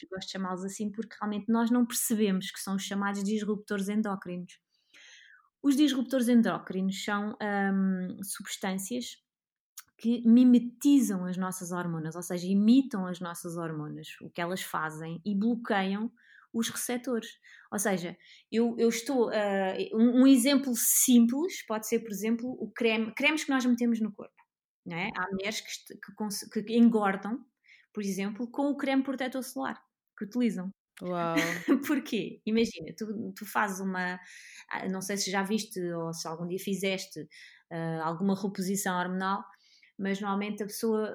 gosto 0.10 0.28
de 0.28 0.32
chamá-los 0.32 0.64
assim 0.64 0.92
porque 0.92 1.16
realmente 1.20 1.50
nós 1.50 1.72
não 1.72 1.86
percebemos 1.86 2.52
que 2.52 2.60
são 2.60 2.76
os 2.76 2.84
chamados 2.84 3.24
disruptores 3.24 3.90
endócrinos. 3.90 4.60
Os 5.62 5.76
disruptores 5.76 6.28
endócrinos 6.28 7.04
são 7.04 7.36
hum, 7.42 8.20
substâncias 8.22 9.18
que 9.98 10.22
mimetizam 10.28 11.26
as 11.26 11.38
nossas 11.38 11.72
hormonas, 11.72 12.16
ou 12.16 12.22
seja, 12.22 12.46
imitam 12.46 13.08
as 13.08 13.20
nossas 13.20 13.58
hormonas, 13.58 14.10
o 14.22 14.30
que 14.30 14.42
elas 14.42 14.62
fazem 14.62 15.22
e 15.26 15.34
bloqueiam 15.34 16.12
os 16.56 16.70
receptores. 16.70 17.30
Ou 17.72 17.78
seja, 17.78 18.18
eu, 18.52 18.76
eu 18.80 18.88
estou. 18.88 19.30
Uh, 19.30 19.98
um, 19.98 20.22
um, 20.22 20.28
exemplo 20.28 20.74
simples 20.76 21.66
pode 21.68 21.88
ser, 21.88 22.00
por 22.00 22.12
exemplo, 22.12 22.50
o 22.60 22.72
creme, 22.72 23.14
cremes 23.14 23.44
que 23.44 23.52
nós 23.52 23.66
metemos 23.66 24.00
no 24.00 24.14
corpo. 24.14 24.34
Não 24.86 24.96
é? 24.96 25.10
Há 25.16 25.28
mulheres 25.32 25.62
que, 25.62 25.96
que, 26.52 26.64
que 26.64 26.78
engordam, 26.78 27.44
por 27.94 28.04
exemplo, 28.04 28.50
com 28.50 28.70
o 28.70 28.78
creme 28.78 29.04
protetor 29.04 29.44
solar 29.44 29.82
que 30.18 30.26
utilizam. 30.26 30.70
Uau! 31.02 31.36
Porquê? 31.88 32.42
Imagina, 32.46 32.94
tu, 32.98 33.34
tu 33.36 33.46
fazes 33.46 33.82
uma. 33.82 34.18
Ah, 34.72 34.88
não 34.88 35.02
sei 35.02 35.18
se 35.18 35.30
já 35.30 35.44
viste 35.44 35.82
ou 35.92 36.14
se 36.14 36.26
algum 36.28 36.48
dia 36.48 36.60
fizeste 36.60 37.20
uh, 37.20 38.02
alguma 38.04 38.40
reposição 38.42 38.98
hormonal, 38.98 39.44
mas 39.98 40.22
normalmente 40.22 40.64
a 40.64 40.68
pessoa 40.68 41.14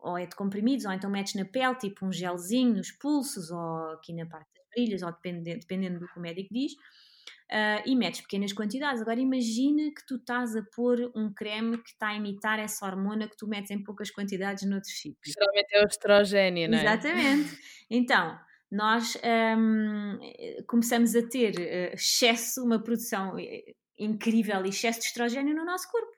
ou 0.00 0.18
é 0.18 0.26
de 0.26 0.36
comprimidos, 0.36 0.84
ou 0.84 0.92
então 0.92 1.08
metes 1.08 1.34
na 1.34 1.46
pele, 1.46 1.74
tipo 1.76 2.04
um 2.04 2.12
gelzinho 2.12 2.76
nos 2.76 2.92
pulsos, 2.92 3.50
ou 3.50 3.92
aqui 3.92 4.12
na 4.12 4.26
parte 4.26 4.53
ou 5.02 5.12
dependendo, 5.12 5.60
dependendo 5.60 6.00
do 6.00 6.06
que 6.06 6.18
o 6.18 6.22
médico 6.22 6.48
diz, 6.52 6.72
uh, 6.72 7.82
e 7.86 7.96
metes 7.96 8.20
pequenas 8.20 8.52
quantidades. 8.52 9.00
Agora 9.00 9.20
imagina 9.20 9.82
que 9.94 10.04
tu 10.06 10.16
estás 10.16 10.56
a 10.56 10.62
pôr 10.74 11.10
um 11.14 11.32
creme 11.32 11.78
que 11.78 11.90
está 11.90 12.08
a 12.08 12.14
imitar 12.14 12.58
essa 12.58 12.84
hormona 12.86 13.28
que 13.28 13.36
tu 13.36 13.46
metes 13.46 13.70
em 13.70 13.82
poucas 13.82 14.10
quantidades 14.10 14.68
noutros 14.68 14.98
sítios. 14.98 15.34
Geralmente 15.36 15.72
é 15.72 15.82
o 15.82 15.86
estrogênio, 15.86 16.68
não 16.68 16.78
é? 16.78 16.82
Exatamente. 16.82 17.58
Então, 17.90 18.38
nós 18.70 19.16
um, 19.56 20.18
começamos 20.66 21.14
a 21.14 21.22
ter 21.22 21.54
uh, 21.54 21.94
excesso, 21.94 22.64
uma 22.64 22.82
produção 22.82 23.38
eh, 23.38 23.74
incrível 23.98 24.64
e 24.64 24.70
excesso 24.70 25.00
de 25.00 25.06
estrogênio 25.06 25.54
no 25.54 25.64
nosso 25.64 25.88
corpo. 25.90 26.12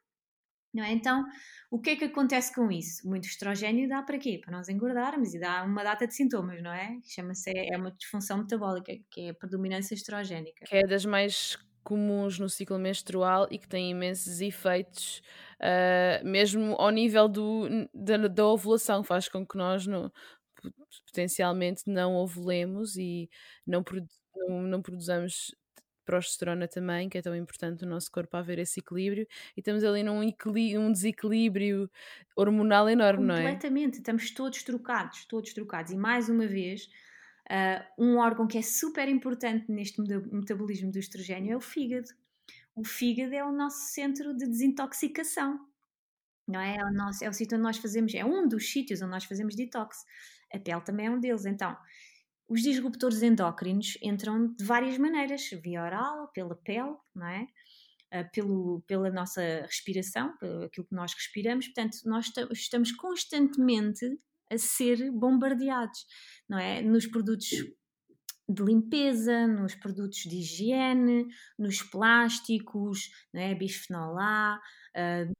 Não 0.72 0.84
é? 0.84 0.92
Então, 0.92 1.24
o 1.70 1.81
que 1.81 1.90
é 1.90 1.96
que 1.96 2.05
acontece 2.05 2.55
com 2.55 2.70
isso? 2.70 3.07
Muito 3.09 3.26
estrogênio 3.26 3.88
dá 3.88 4.02
para 4.02 4.18
quê? 4.18 4.40
Para 4.42 4.57
nós 4.57 4.68
engordarmos 4.68 5.35
e 5.35 5.40
dá 5.40 5.64
uma 5.64 5.83
data 5.83 6.07
de 6.07 6.14
sintomas, 6.14 6.62
não 6.62 6.72
é? 6.72 6.98
Chama-se, 7.05 7.50
é 7.50 7.76
uma 7.76 7.90
disfunção 7.90 8.38
metabólica, 8.38 8.92
que 9.11 9.22
é 9.22 9.31
a 9.31 9.35
predominância 9.35 9.94
estrogénica. 9.94 10.64
Que 10.64 10.76
é 10.76 10.87
das 10.87 11.05
mais 11.05 11.57
comuns 11.83 12.38
no 12.38 12.48
ciclo 12.48 12.79
menstrual 12.79 13.46
e 13.50 13.59
que 13.59 13.68
tem 13.68 13.90
imensos 13.90 14.40
efeitos, 14.40 15.22
uh, 15.61 16.26
mesmo 16.26 16.74
ao 16.74 16.90
nível 16.90 17.29
do, 17.29 17.68
da, 17.94 18.16
da 18.29 18.46
ovulação, 18.46 19.05
faz 19.05 19.29
com 19.29 19.46
que 19.46 19.57
nós 19.57 19.87
no, 19.87 20.12
potencialmente 21.07 21.83
não 21.87 22.14
ovulemos 22.16 22.96
e 22.96 23.31
não, 23.66 23.85
não, 24.35 24.62
não 24.62 24.83
produzamos 24.83 25.55
progesterona 26.06 26.66
também, 26.68 27.08
que 27.08 27.18
é 27.18 27.22
tão 27.22 27.36
importante 27.36 27.84
no 27.84 27.90
nosso 27.90 28.10
corpo 28.10 28.36
haver 28.36 28.58
esse 28.58 28.80
equilíbrio, 28.80 29.26
e 29.56 29.60
estamos 29.60 29.84
ali 29.84 30.02
num 30.02 30.20
um 30.20 30.92
desequilíbrio 30.92 31.90
hormonal 32.34 32.88
enorme, 32.88 33.26
não 33.26 33.34
é? 33.34 33.42
Completamente, 33.42 33.98
estamos 33.98 34.30
todos 34.30 34.62
trocados, 34.62 35.26
todos 35.26 35.52
trocados. 35.52 35.92
E 35.92 35.96
mais 35.96 36.28
uma 36.28 36.46
vez, 36.46 36.88
uh, 37.50 38.02
um 38.02 38.18
órgão 38.18 38.46
que 38.46 38.56
é 38.56 38.62
super 38.62 39.08
importante 39.08 39.70
neste 39.70 40.00
metabolismo 40.00 40.90
do 40.90 40.98
estrogênio 40.98 41.52
é 41.52 41.56
o 41.56 41.60
fígado. 41.60 42.08
O 42.74 42.84
fígado 42.84 43.34
é 43.34 43.44
o 43.44 43.52
nosso 43.52 43.92
centro 43.92 44.36
de 44.36 44.46
desintoxicação, 44.46 45.58
não 46.46 46.60
é? 46.60 46.76
É 46.76 46.84
o, 46.84 46.92
nosso, 46.92 47.24
é 47.24 47.28
o 47.28 47.32
sítio 47.32 47.56
onde 47.56 47.64
nós 47.64 47.78
fazemos, 47.78 48.14
é 48.14 48.24
um 48.24 48.46
dos 48.46 48.70
sítios 48.70 49.02
onde 49.02 49.10
nós 49.10 49.24
fazemos 49.24 49.56
detox. 49.56 50.04
A 50.52 50.58
pele 50.58 50.80
também 50.82 51.06
é 51.06 51.10
um 51.10 51.18
deles. 51.18 51.44
Então, 51.44 51.76
os 52.48 52.62
disruptores 52.62 53.22
endócrinos 53.22 53.98
entram 54.02 54.54
de 54.54 54.64
várias 54.64 54.98
maneiras, 54.98 55.48
via 55.62 55.82
oral, 55.82 56.28
pela 56.32 56.54
pele, 56.54 56.96
não 57.14 57.26
é? 57.26 57.46
Uh, 58.14 58.30
pelo, 58.32 58.82
pela 58.87 59.11
nossa 59.11 59.42
respiração, 59.62 60.37
pelo 60.38 60.64
aquilo 60.64 60.87
que 60.87 60.94
nós 60.94 61.12
respiramos, 61.12 61.66
portanto, 61.66 61.98
nós 62.04 62.30
estamos 62.52 62.92
constantemente 62.92 64.06
a 64.50 64.56
ser 64.56 65.11
bombardeados, 65.11 66.06
não 66.48 66.59
é? 66.59 66.80
Nos 66.82 67.06
produtos 67.06 67.48
de 68.48 68.62
limpeza, 68.62 69.48
nos 69.48 69.74
produtos 69.74 70.18
de 70.20 70.37
higiene, 70.37 71.26
nos 71.59 71.82
plásticos, 71.82 73.11
não 73.35 73.40
é? 73.42 73.54
bisfenol 73.54 74.16
A, 74.18 74.61
uh, 74.96 75.32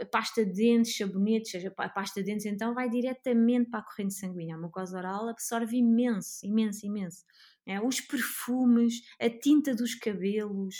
a 0.00 0.06
pasta 0.06 0.44
de 0.44 0.52
dentes, 0.52 0.96
sabonetes, 0.96 1.64
a 1.76 1.88
pasta 1.88 2.20
de 2.20 2.26
dentes 2.26 2.46
então 2.46 2.74
vai 2.74 2.88
diretamente 2.88 3.70
para 3.70 3.80
a 3.80 3.84
corrente 3.84 4.14
sanguínea. 4.14 4.54
A 4.54 4.58
mucosa 4.58 4.96
oral 4.96 5.28
absorve 5.28 5.76
imenso, 5.76 6.44
imenso, 6.46 6.86
imenso. 6.86 7.24
É, 7.66 7.80
os 7.80 8.00
perfumes, 8.00 9.02
a 9.20 9.28
tinta 9.28 9.74
dos 9.74 9.94
cabelos, 9.94 10.74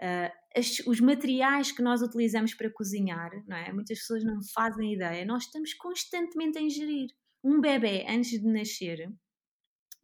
uh, 0.00 0.32
as, 0.56 0.78
os 0.86 1.00
materiais 1.00 1.72
que 1.72 1.82
nós 1.82 2.02
utilizamos 2.02 2.54
para 2.54 2.70
cozinhar, 2.70 3.30
não 3.46 3.56
é? 3.56 3.72
Muitas 3.72 3.98
pessoas 3.98 4.24
não 4.24 4.40
fazem 4.54 4.94
ideia. 4.94 5.24
Nós 5.24 5.44
estamos 5.44 5.74
constantemente 5.74 6.58
a 6.58 6.62
ingerir. 6.62 7.10
Um 7.44 7.60
bebê, 7.60 8.06
antes 8.08 8.40
de 8.40 8.46
nascer, 8.46 9.12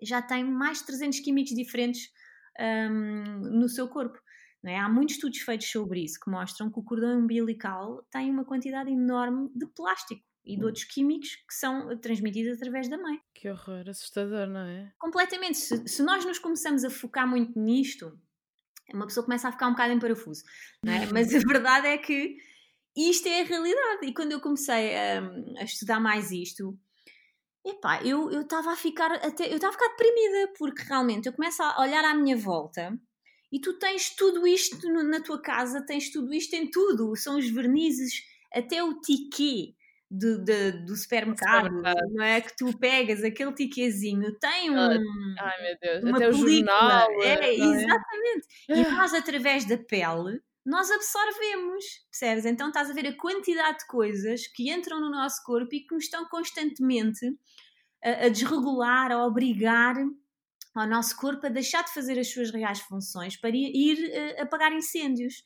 já 0.03 0.21
tem 0.21 0.45
mais 0.45 0.79
de 0.81 0.87
300 0.87 1.21
químicos 1.21 1.55
diferentes 1.55 2.11
um, 2.59 3.59
no 3.59 3.69
seu 3.69 3.89
corpo. 3.89 4.19
É? 4.69 4.79
Há 4.79 4.89
muitos 4.89 5.17
estudos 5.17 5.39
feitos 5.41 5.71
sobre 5.71 6.05
isso 6.05 6.19
que 6.21 6.31
mostram 6.31 6.71
que 6.71 6.79
o 6.79 6.83
cordão 6.83 7.21
umbilical 7.21 8.07
tem 8.11 8.31
uma 8.31 8.45
quantidade 8.45 8.91
enorme 8.91 9.51
de 9.55 9.67
plástico 9.67 10.23
e 10.45 10.57
de 10.57 10.63
hum. 10.63 10.67
outros 10.67 10.85
químicos 10.85 11.37
que 11.37 11.55
são 11.55 11.99
transmitidos 12.01 12.57
através 12.57 12.89
da 12.89 12.97
mãe. 12.97 13.21
Que 13.35 13.51
horror, 13.51 13.89
assustador, 13.89 14.47
não 14.47 14.61
é? 14.61 14.93
Completamente. 14.99 15.59
Se, 15.59 15.87
se 15.87 16.03
nós 16.03 16.25
nos 16.25 16.39
começamos 16.39 16.85
a 16.85 16.91
focar 16.91 17.29
muito 17.29 17.59
nisto, 17.59 18.19
uma 18.93 19.07
pessoa 19.07 19.25
começa 19.25 19.49
a 19.49 19.53
ficar 19.53 19.69
um 19.69 19.73
bocado 19.73 19.93
em 19.93 19.99
parafuso, 19.99 20.43
não 20.83 20.93
é? 20.93 21.07
Mas 21.13 21.35
a 21.35 21.39
verdade 21.47 21.87
é 21.87 21.99
que 21.99 22.37
isto 22.97 23.29
é 23.29 23.43
a 23.43 23.45
realidade. 23.45 24.07
E 24.07 24.15
quando 24.15 24.33
eu 24.33 24.41
comecei 24.41 24.97
a, 24.97 25.21
a 25.59 25.65
estudar 25.65 26.01
mais 26.01 26.31
isto, 26.31 26.79
epá, 27.65 28.03
eu 28.03 28.41
estava 28.41 28.73
a 28.73 28.77
ficar 28.77 29.13
até 29.13 29.51
eu 29.51 29.57
estava 29.57 29.75
a 29.75 29.79
ficar 29.79 29.89
deprimida, 29.89 30.53
porque 30.59 30.83
realmente 30.83 31.27
eu 31.27 31.33
começo 31.33 31.63
a 31.63 31.81
olhar 31.81 32.05
à 32.05 32.15
minha 32.15 32.37
volta 32.37 32.99
E 33.51 33.61
tu 33.61 33.79
tens 33.79 34.11
tudo 34.11 34.47
isto 34.47 34.77
na 35.05 35.23
tua 35.23 35.41
casa, 35.41 35.85
tens 35.85 36.11
tudo 36.11 36.35
isto 36.35 36.55
em 36.55 36.71
tudo. 36.71 37.17
São 37.17 37.39
os 37.39 37.49
vernizes, 37.49 38.23
até 38.53 38.83
o 38.83 39.01
tiquê 39.01 39.75
do, 40.11 40.39
do, 40.39 40.87
do 40.87 40.97
supermercado, 40.97 41.67
supermercado, 41.67 42.15
não 42.15 42.25
é? 42.25 42.41
Que 42.41 42.57
tu 42.57 42.79
pegas 42.79 43.23
aquele 43.23 43.53
tiquezinho, 43.53 44.39
tem 44.39 44.71
um. 44.71 44.77
Ai 44.77 45.63
meu 45.63 45.79
Deus, 45.81 46.05
uma 46.05 46.17
até 46.17 46.31
película. 46.31 46.45
o 46.45 46.51
jornal. 46.51 47.23
É, 47.23 47.35
é, 47.35 47.55
exatamente. 47.55 48.49
E 48.69 48.83
nós, 48.91 49.15
através 49.15 49.65
da 49.67 49.79
pele, 49.79 50.41
nós 50.65 50.91
absorvemos, 50.91 51.85
percebes? 52.11 52.45
Então 52.45 52.69
estás 52.69 52.91
a 52.91 52.93
ver 52.93 53.07
a 53.07 53.17
quantidade 53.17 53.79
de 53.79 53.87
coisas 53.87 54.47
que 54.49 54.71
entram 54.71 55.01
no 55.01 55.11
nosso 55.11 55.43
corpo 55.45 55.75
e 55.75 55.81
que 55.81 55.95
nos 55.95 56.05
estão 56.05 56.27
constantemente 56.29 57.27
a, 58.05 58.27
a 58.27 58.29
desregular, 58.29 59.11
a 59.11 59.27
obrigar 59.27 59.95
ao 60.75 60.87
nosso 60.87 61.17
corpo 61.17 61.47
a 61.47 61.49
deixar 61.49 61.83
de 61.85 61.93
fazer 61.93 62.19
as 62.19 62.31
suas 62.33 62.51
reais 62.51 62.81
funções 62.81 63.37
para 63.37 63.51
ir, 63.51 63.99
uh, 63.99 64.43
apagar 64.43 64.73
incêndios. 64.73 65.43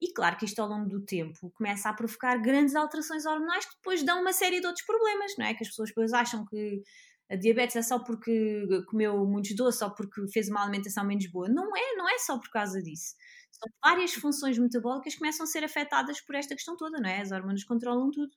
E 0.00 0.12
claro 0.12 0.36
que 0.36 0.44
isto 0.44 0.60
ao 0.60 0.68
longo 0.68 0.88
do 0.88 1.04
tempo 1.04 1.50
começa 1.52 1.88
a 1.88 1.94
provocar 1.94 2.36
grandes 2.38 2.74
alterações 2.74 3.24
hormonais 3.24 3.64
que 3.64 3.76
depois 3.76 4.02
dão 4.02 4.20
uma 4.20 4.32
série 4.32 4.60
de 4.60 4.66
outros 4.66 4.84
problemas, 4.84 5.32
não 5.38 5.46
é? 5.46 5.54
Que 5.54 5.62
as 5.62 5.68
pessoas 5.68 5.90
depois 5.90 6.12
acham 6.12 6.44
que 6.44 6.82
a 7.30 7.36
diabetes 7.36 7.76
é 7.76 7.82
só 7.82 7.98
porque 7.98 8.66
comeu 8.88 9.24
muitos 9.24 9.54
doces 9.54 9.80
ou 9.80 9.94
porque 9.94 10.26
fez 10.32 10.48
uma 10.48 10.62
alimentação 10.62 11.04
menos 11.04 11.26
boa. 11.30 11.48
Não 11.48 11.74
é, 11.76 11.94
não 11.94 12.08
é 12.08 12.18
só 12.18 12.38
por 12.38 12.50
causa 12.50 12.82
disso. 12.82 13.14
São 13.52 13.68
várias 13.82 14.12
funções 14.12 14.58
metabólicas 14.58 15.14
que 15.14 15.20
começam 15.20 15.44
a 15.44 15.46
ser 15.46 15.62
afetadas 15.62 16.20
por 16.20 16.34
esta 16.34 16.54
questão 16.54 16.76
toda, 16.76 17.00
não 17.00 17.08
é? 17.08 17.20
As 17.20 17.30
hormonas 17.30 17.64
controlam 17.64 18.10
tudo. 18.10 18.32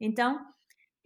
Então, 0.00 0.44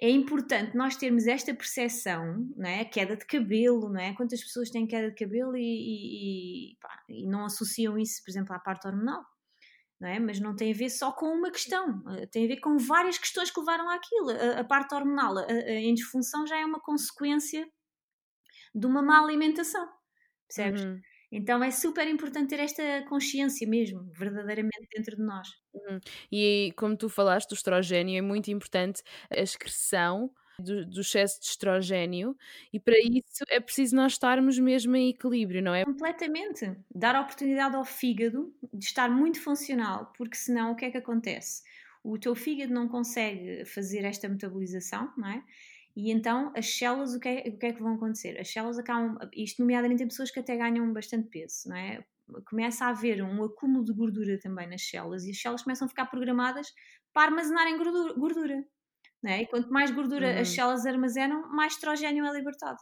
é 0.00 0.10
importante 0.10 0.76
nós 0.76 0.96
termos 0.96 1.26
esta 1.26 1.54
percepção, 1.54 2.46
não 2.54 2.68
é? 2.68 2.84
queda 2.84 3.16
de 3.16 3.24
cabelo, 3.24 3.88
não 3.88 4.00
é? 4.00 4.14
Quantas 4.14 4.42
pessoas 4.42 4.70
têm 4.70 4.86
queda 4.86 5.08
de 5.08 5.14
cabelo 5.14 5.56
e, 5.56 5.62
e, 5.62 6.72
e, 6.72 6.76
pá, 6.78 7.02
e 7.08 7.26
não 7.26 7.46
associam 7.46 7.98
isso, 7.98 8.22
por 8.22 8.30
exemplo, 8.30 8.54
à 8.54 8.58
parte 8.58 8.86
hormonal? 8.86 9.24
Não 9.98 10.08
é? 10.08 10.18
Mas 10.18 10.38
não 10.38 10.54
tem 10.54 10.72
a 10.72 10.76
ver 10.76 10.90
só 10.90 11.10
com 11.10 11.26
uma 11.26 11.50
questão, 11.50 12.02
eh, 12.10 12.26
tem 12.26 12.44
a 12.44 12.48
ver 12.48 12.60
com 12.60 12.76
várias 12.76 13.16
questões 13.16 13.50
que 13.50 13.58
levaram 13.58 13.88
àquilo. 13.88 14.28
A, 14.30 14.60
a 14.60 14.64
parte 14.64 14.94
hormonal, 14.94 15.38
a, 15.38 15.46
a 15.46 15.80
indisfunção 15.80 16.46
já 16.46 16.58
é 16.58 16.66
uma 16.66 16.80
consequência 16.80 17.66
de 18.74 18.86
uma 18.86 19.00
má 19.00 19.20
alimentação, 19.20 19.88
percebes? 20.46 20.84
Uhum. 20.84 21.00
Então 21.30 21.62
é 21.62 21.70
super 21.70 22.06
importante 22.08 22.50
ter 22.50 22.60
esta 22.60 23.02
consciência 23.08 23.66
mesmo, 23.66 24.10
verdadeiramente 24.12 24.88
dentro 24.94 25.16
de 25.16 25.22
nós. 25.22 25.48
Uhum. 25.74 25.98
E 26.30 26.72
como 26.76 26.96
tu 26.96 27.08
falaste 27.08 27.48
do 27.48 27.54
estrogênio, 27.54 28.16
é 28.16 28.22
muito 28.22 28.50
importante 28.50 29.02
a 29.30 29.40
excreção 29.40 30.30
do, 30.58 30.86
do, 30.86 31.00
excesso 31.00 31.40
de 31.40 31.46
estrogênio 31.46 32.36
e 32.72 32.80
para 32.80 32.94
isso 32.98 33.44
é 33.50 33.60
preciso 33.60 33.94
nós 33.94 34.12
estarmos 34.12 34.58
mesmo 34.58 34.96
em 34.96 35.10
equilíbrio, 35.10 35.62
não 35.62 35.74
é? 35.74 35.84
Completamente. 35.84 36.74
Dar 36.94 37.14
a 37.14 37.20
oportunidade 37.20 37.76
ao 37.76 37.84
fígado 37.84 38.54
de 38.72 38.84
estar 38.84 39.10
muito 39.10 39.40
funcional, 39.40 40.12
porque 40.16 40.36
senão 40.36 40.72
o 40.72 40.76
que 40.76 40.86
é 40.86 40.90
que 40.90 40.96
acontece? 40.96 41.62
O 42.02 42.18
teu 42.18 42.34
fígado 42.34 42.72
não 42.72 42.88
consegue 42.88 43.64
fazer 43.64 44.04
esta 44.04 44.28
metabolização, 44.28 45.12
não 45.16 45.28
é? 45.28 45.42
E 45.96 46.10
então 46.10 46.52
as 46.54 46.66
células, 46.76 47.14
o 47.14 47.20
que, 47.20 47.28
é, 47.28 47.48
o 47.48 47.58
que 47.58 47.66
é 47.66 47.72
que 47.72 47.82
vão 47.82 47.94
acontecer? 47.94 48.38
As 48.38 48.52
células 48.52 48.78
acabam, 48.78 49.16
isto 49.34 49.62
nomeadamente 49.62 50.02
em 50.02 50.08
pessoas 50.08 50.30
que 50.30 50.40
até 50.40 50.56
ganham 50.56 50.92
bastante 50.92 51.28
peso, 51.28 51.68
não 51.68 51.76
é? 51.76 52.04
Começa 52.44 52.84
a 52.84 52.88
haver 52.90 53.22
um 53.22 53.42
acúmulo 53.42 53.84
de 53.84 53.94
gordura 53.94 54.38
também 54.38 54.68
nas 54.68 54.82
células 54.82 55.24
e 55.24 55.30
as 55.30 55.40
células 55.40 55.62
começam 55.62 55.86
a 55.86 55.88
ficar 55.88 56.06
programadas 56.06 56.68
para 57.14 57.30
armazenarem 57.30 57.78
gordura. 57.78 58.14
gordura 58.14 58.64
não 59.22 59.32
é? 59.32 59.42
E 59.42 59.46
quanto 59.46 59.70
mais 59.70 59.90
gordura 59.90 60.34
uhum. 60.34 60.40
as 60.40 60.48
células 60.48 60.86
armazenam, 60.86 61.48
mais 61.48 61.74
estrogênio 61.74 62.24
é 62.26 62.32
libertado. 62.32 62.78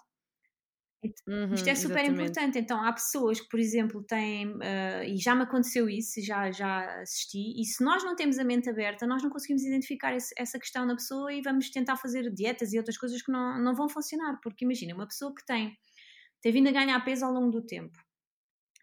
Uhum, 1.26 1.54
Isto 1.54 1.68
é 1.68 1.74
super 1.74 1.98
exatamente. 1.98 2.22
importante. 2.22 2.58
Então, 2.58 2.84
há 2.84 2.92
pessoas 2.92 3.40
que, 3.40 3.48
por 3.48 3.58
exemplo, 3.58 4.02
têm, 4.02 4.48
uh, 4.54 5.04
e 5.06 5.16
já 5.16 5.34
me 5.34 5.42
aconteceu 5.42 5.88
isso, 5.88 6.20
já, 6.22 6.50
já 6.50 7.00
assisti, 7.00 7.60
e 7.60 7.64
se 7.64 7.82
nós 7.84 8.02
não 8.04 8.14
temos 8.14 8.38
a 8.38 8.44
mente 8.44 8.68
aberta, 8.68 9.06
nós 9.06 9.22
não 9.22 9.30
conseguimos 9.30 9.62
identificar 9.62 10.14
esse, 10.14 10.34
essa 10.36 10.58
questão 10.58 10.86
na 10.86 10.94
pessoa 10.94 11.32
e 11.32 11.40
vamos 11.42 11.70
tentar 11.70 11.96
fazer 11.96 12.32
dietas 12.32 12.72
e 12.72 12.78
outras 12.78 12.96
coisas 12.98 13.22
que 13.22 13.32
não, 13.32 13.62
não 13.62 13.74
vão 13.74 13.88
funcionar. 13.88 14.38
Porque 14.42 14.64
imagina, 14.64 14.94
uma 14.94 15.06
pessoa 15.06 15.34
que 15.34 15.44
tem, 15.44 15.76
tem 16.40 16.52
vindo 16.52 16.68
a 16.68 16.72
ganhar 16.72 17.04
peso 17.04 17.24
ao 17.24 17.32
longo 17.32 17.50
do 17.50 17.64
tempo, 17.64 17.98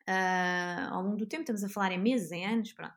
uh, 0.10 0.94
ao 0.94 1.04
longo 1.04 1.18
do 1.18 1.28
tempo, 1.28 1.44
estamos 1.44 1.64
a 1.64 1.70
falar 1.70 1.92
em 1.92 2.00
meses, 2.02 2.32
em 2.32 2.46
anos, 2.46 2.74
pronto, 2.74 2.96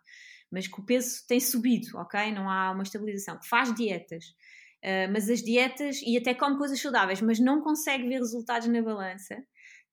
mas 0.50 0.68
que 0.68 0.80
o 0.80 0.84
peso 0.84 1.26
tem 1.26 1.40
subido, 1.40 1.98
ok? 1.98 2.32
Não 2.32 2.48
há 2.48 2.70
uma 2.70 2.82
estabilização, 2.82 3.38
que 3.38 3.48
faz 3.48 3.74
dietas 3.74 4.24
Uh, 4.84 5.10
mas 5.10 5.30
as 5.30 5.40
dietas, 5.40 6.02
e 6.02 6.18
até 6.18 6.34
come 6.34 6.58
coisas 6.58 6.78
saudáveis, 6.78 7.22
mas 7.22 7.40
não 7.40 7.62
consegue 7.62 8.06
ver 8.06 8.18
resultados 8.18 8.68
na 8.68 8.82
balança. 8.82 9.34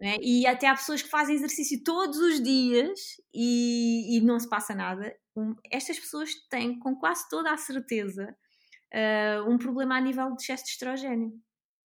É? 0.04 0.18
E 0.20 0.48
até 0.48 0.68
há 0.68 0.76
pessoas 0.76 1.02
que 1.02 1.10
fazem 1.10 1.36
exercício 1.36 1.82
todos 1.84 2.18
os 2.18 2.42
dias 2.42 3.00
e, 3.34 4.18
e 4.18 4.22
não 4.22 4.40
se 4.40 4.50
passa 4.50 4.74
nada. 4.74 5.16
Um, 5.36 5.54
estas 5.72 6.00
pessoas 6.00 6.32
têm, 6.50 6.80
com 6.80 6.96
quase 6.96 7.30
toda 7.30 7.52
a 7.52 7.58
certeza, 7.58 8.36
uh, 8.94 9.50
um 9.50 9.60
problema 9.60 9.96
a 9.96 10.02
nível 10.02 10.36
de 10.36 10.42
excesso 10.42 10.64
de 10.64 10.72
estrogênio 10.72 11.32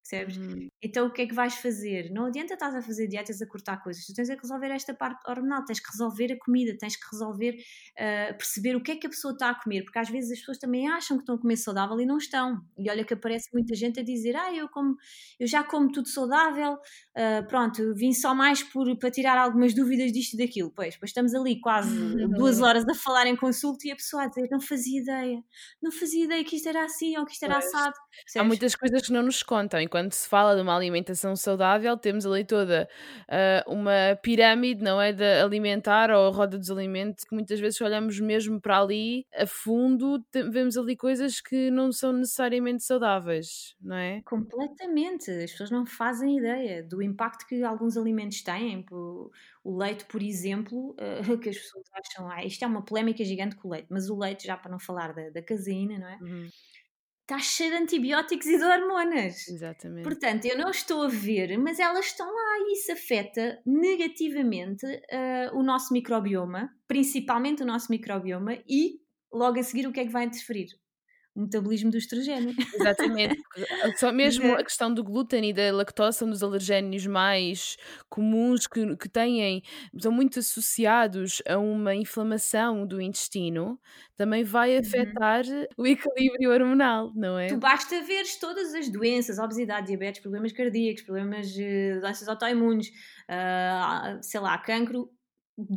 percebes? 0.06 0.36
Uhum. 0.36 0.68
Então 0.82 1.06
o 1.06 1.10
que 1.10 1.22
é 1.22 1.26
que 1.26 1.34
vais 1.34 1.54
fazer? 1.56 2.10
Não 2.10 2.26
adianta 2.26 2.54
estás 2.54 2.74
a 2.74 2.82
fazer 2.82 3.08
dietas 3.08 3.42
a 3.42 3.46
cortar 3.46 3.82
coisas, 3.82 4.04
tu 4.06 4.14
tens 4.14 4.30
é 4.30 4.36
que 4.36 4.42
resolver 4.42 4.70
esta 4.70 4.94
parte 4.94 5.20
hormonal, 5.28 5.64
tens 5.64 5.80
que 5.80 5.90
resolver 5.90 6.32
a 6.32 6.38
comida, 6.38 6.76
tens 6.78 6.96
que 6.96 7.06
resolver, 7.10 7.50
uh, 7.50 8.36
perceber 8.36 8.76
o 8.76 8.82
que 8.82 8.92
é 8.92 8.96
que 8.96 9.06
a 9.06 9.10
pessoa 9.10 9.32
está 9.32 9.50
a 9.50 9.54
comer, 9.54 9.82
porque 9.82 9.98
às 9.98 10.08
vezes 10.08 10.30
as 10.30 10.38
pessoas 10.38 10.58
também 10.58 10.88
acham 10.88 11.16
que 11.16 11.22
estão 11.22 11.34
a 11.34 11.40
comer 11.40 11.56
saudável 11.56 12.00
e 12.00 12.06
não 12.06 12.18
estão. 12.18 12.60
E 12.78 12.88
olha 12.90 13.04
que 13.04 13.14
aparece 13.14 13.48
muita 13.52 13.74
gente 13.74 14.00
a 14.00 14.02
dizer, 14.02 14.36
ah, 14.36 14.54
eu, 14.54 14.68
como, 14.68 14.96
eu 15.40 15.46
já 15.46 15.64
como 15.64 15.90
tudo 15.90 16.08
saudável, 16.08 16.74
uh, 16.74 17.46
pronto, 17.48 17.94
vim 17.94 18.12
só 18.12 18.34
mais 18.34 18.62
por, 18.62 18.96
para 18.98 19.10
tirar 19.10 19.36
algumas 19.36 19.74
dúvidas 19.74 20.12
disto 20.12 20.34
e 20.34 20.38
daquilo. 20.38 20.70
Pois, 20.74 20.94
depois 20.94 21.10
estamos 21.10 21.34
ali 21.34 21.60
quase 21.60 21.96
uhum. 21.98 22.30
duas 22.36 22.60
horas 22.60 22.84
a 22.88 22.94
falar 22.94 23.26
em 23.26 23.36
consulta 23.36 23.88
e 23.88 23.90
a 23.90 23.96
pessoa 23.96 24.24
a 24.24 24.28
dizer, 24.28 24.48
não 24.50 24.60
fazia 24.60 25.00
ideia, 25.00 25.42
não 25.82 25.90
fazia 25.90 26.24
ideia 26.24 26.44
que 26.44 26.56
isto 26.56 26.68
era 26.68 26.84
assim 26.84 27.16
ou 27.16 27.24
que 27.24 27.32
isto 27.32 27.44
era 27.44 27.54
pois. 27.54 27.66
assado. 27.66 27.94
Há 28.36 28.44
muitas 28.44 28.74
coisas 28.74 29.02
que 29.02 29.12
não 29.12 29.22
nos 29.22 29.42
contam, 29.42 29.80
quando 29.96 30.12
se 30.12 30.28
fala 30.28 30.54
de 30.54 30.60
uma 30.60 30.76
alimentação 30.76 31.34
saudável, 31.34 31.96
temos 31.96 32.26
ali 32.26 32.44
toda 32.44 32.86
uh, 33.30 33.72
uma 33.72 34.14
pirâmide, 34.22 34.84
não 34.84 35.00
é? 35.00 35.10
De 35.10 35.24
alimentar 35.24 36.10
ou 36.10 36.26
a 36.26 36.30
roda 36.30 36.58
dos 36.58 36.70
alimentos, 36.70 37.24
que 37.24 37.34
muitas 37.34 37.58
vezes 37.58 37.80
olhamos 37.80 38.20
mesmo 38.20 38.60
para 38.60 38.78
ali 38.78 39.26
a 39.34 39.46
fundo, 39.46 40.22
vemos 40.50 40.76
ali 40.76 40.94
coisas 40.98 41.40
que 41.40 41.70
não 41.70 41.90
são 41.90 42.12
necessariamente 42.12 42.82
saudáveis, 42.84 43.74
não 43.80 43.96
é? 43.96 44.20
Completamente. 44.26 45.30
As 45.30 45.52
pessoas 45.52 45.70
não 45.70 45.86
fazem 45.86 46.36
ideia 46.36 46.82
do 46.82 47.00
impacto 47.00 47.46
que 47.46 47.62
alguns 47.62 47.96
alimentos 47.96 48.42
têm. 48.42 48.84
O 49.64 49.78
leite, 49.78 50.04
por 50.04 50.22
exemplo, 50.22 50.94
uh, 51.32 51.38
que 51.38 51.48
as 51.48 51.56
pessoas 51.56 51.84
acham, 51.94 52.30
ah, 52.30 52.44
isto 52.44 52.62
é 52.62 52.66
uma 52.66 52.84
polémica 52.84 53.24
gigante 53.24 53.56
com 53.56 53.68
o 53.68 53.70
leite, 53.70 53.86
mas 53.90 54.10
o 54.10 54.18
leite, 54.18 54.46
já 54.46 54.58
para 54.58 54.70
não 54.70 54.78
falar 54.78 55.14
da, 55.14 55.30
da 55.30 55.40
caseína, 55.40 55.98
não 55.98 56.06
é? 56.06 56.18
Uhum 56.20 56.50
está 57.26 57.40
cheio 57.40 57.72
de 57.72 57.76
antibióticos 57.78 58.46
e 58.46 58.56
de 58.56 58.64
hormonas. 58.64 59.48
Exatamente. 59.48 60.04
Portanto, 60.04 60.44
eu 60.44 60.56
não 60.56 60.70
estou 60.70 61.02
a 61.02 61.08
ver, 61.08 61.58
mas 61.58 61.80
elas 61.80 62.06
estão 62.06 62.26
lá 62.26 62.58
e 62.60 62.74
isso 62.74 62.92
afeta 62.92 63.60
negativamente 63.66 64.86
uh, 64.86 65.58
o 65.58 65.62
nosso 65.62 65.92
microbioma, 65.92 66.70
principalmente 66.86 67.64
o 67.64 67.66
nosso 67.66 67.90
microbioma, 67.90 68.54
e 68.68 69.00
logo 69.32 69.58
a 69.58 69.62
seguir 69.64 69.88
o 69.88 69.92
que 69.92 70.00
é 70.00 70.06
que 70.06 70.12
vai 70.12 70.24
interferir? 70.24 70.68
O 71.36 71.42
metabolismo 71.42 71.90
do 71.90 71.98
estrogênio. 71.98 72.54
Exatamente. 72.74 73.38
Só 73.98 74.10
mesmo 74.10 74.54
a 74.54 74.64
questão 74.64 74.92
do 74.92 75.04
glúten 75.04 75.50
e 75.50 75.52
da 75.52 75.70
lactose 75.70 76.18
são 76.18 76.30
dos 76.30 76.42
alergénios 76.42 77.06
mais 77.06 77.76
comuns 78.08 78.66
que, 78.66 78.96
que 78.96 79.08
têm, 79.08 79.62
são 79.98 80.10
muito 80.10 80.38
associados 80.38 81.42
a 81.46 81.58
uma 81.58 81.94
inflamação 81.94 82.86
do 82.86 83.00
intestino, 83.00 83.78
também 84.16 84.42
vai 84.42 84.74
uhum. 84.74 84.80
afetar 84.80 85.44
uhum. 85.44 85.66
o 85.76 85.86
equilíbrio 85.86 86.50
hormonal, 86.50 87.12
não 87.14 87.38
é? 87.38 87.48
Tu 87.48 87.58
basta 87.58 88.00
veres 88.02 88.38
todas 88.38 88.74
as 88.74 88.88
doenças, 88.88 89.38
obesidade, 89.38 89.88
diabetes, 89.88 90.22
problemas 90.22 90.52
cardíacos, 90.52 91.02
problemas 91.02 91.52
de 91.52 92.00
doenças 92.00 92.26
autoimunes, 92.26 92.88
uh, 93.28 94.18
sei 94.22 94.40
lá, 94.40 94.56
cancro, 94.56 95.10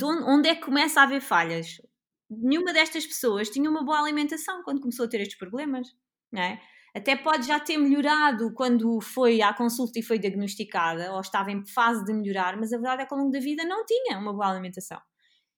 onde 0.02 0.48
é 0.48 0.56
que 0.56 0.62
começa 0.62 1.02
a 1.02 1.04
haver 1.04 1.22
falhas? 1.22 1.82
Nenhuma 2.30 2.74
destas 2.74 3.06
pessoas 3.06 3.50
tinha 3.50 3.70
uma 3.70 3.84
boa 3.84 4.00
alimentação 4.00 4.64
quando 4.64 4.82
começou 4.82 5.06
a 5.06 5.10
ter 5.10 5.22
estes 5.22 5.38
problemas, 5.38 5.88
não 6.32 6.42
é? 6.42 6.62
Até 6.96 7.16
pode 7.16 7.48
já 7.48 7.60
ter 7.60 7.78
melhorado 7.78 8.54
quando 8.54 9.00
foi 9.02 9.42
à 9.42 9.54
consulta 9.54 10.00
e 10.00 10.04
foi 10.04 10.18
diagnosticada, 10.18 11.14
ou 11.14 11.22
estava 11.22 11.52
em 11.52 11.66
fase 11.66 12.04
de 12.04 12.14
melhorar, 12.14 12.58
mas 12.58 12.74
a 12.74 12.78
verdade 12.78 13.04
é 13.04 13.06
que 13.06 13.14
ao 13.14 13.20
longo 13.20 13.32
da 13.32 13.40
vida 13.40 13.64
não 13.64 13.86
tinha 13.86 14.18
uma 14.18 14.34
boa 14.34 14.50
alimentação. 14.50 15.00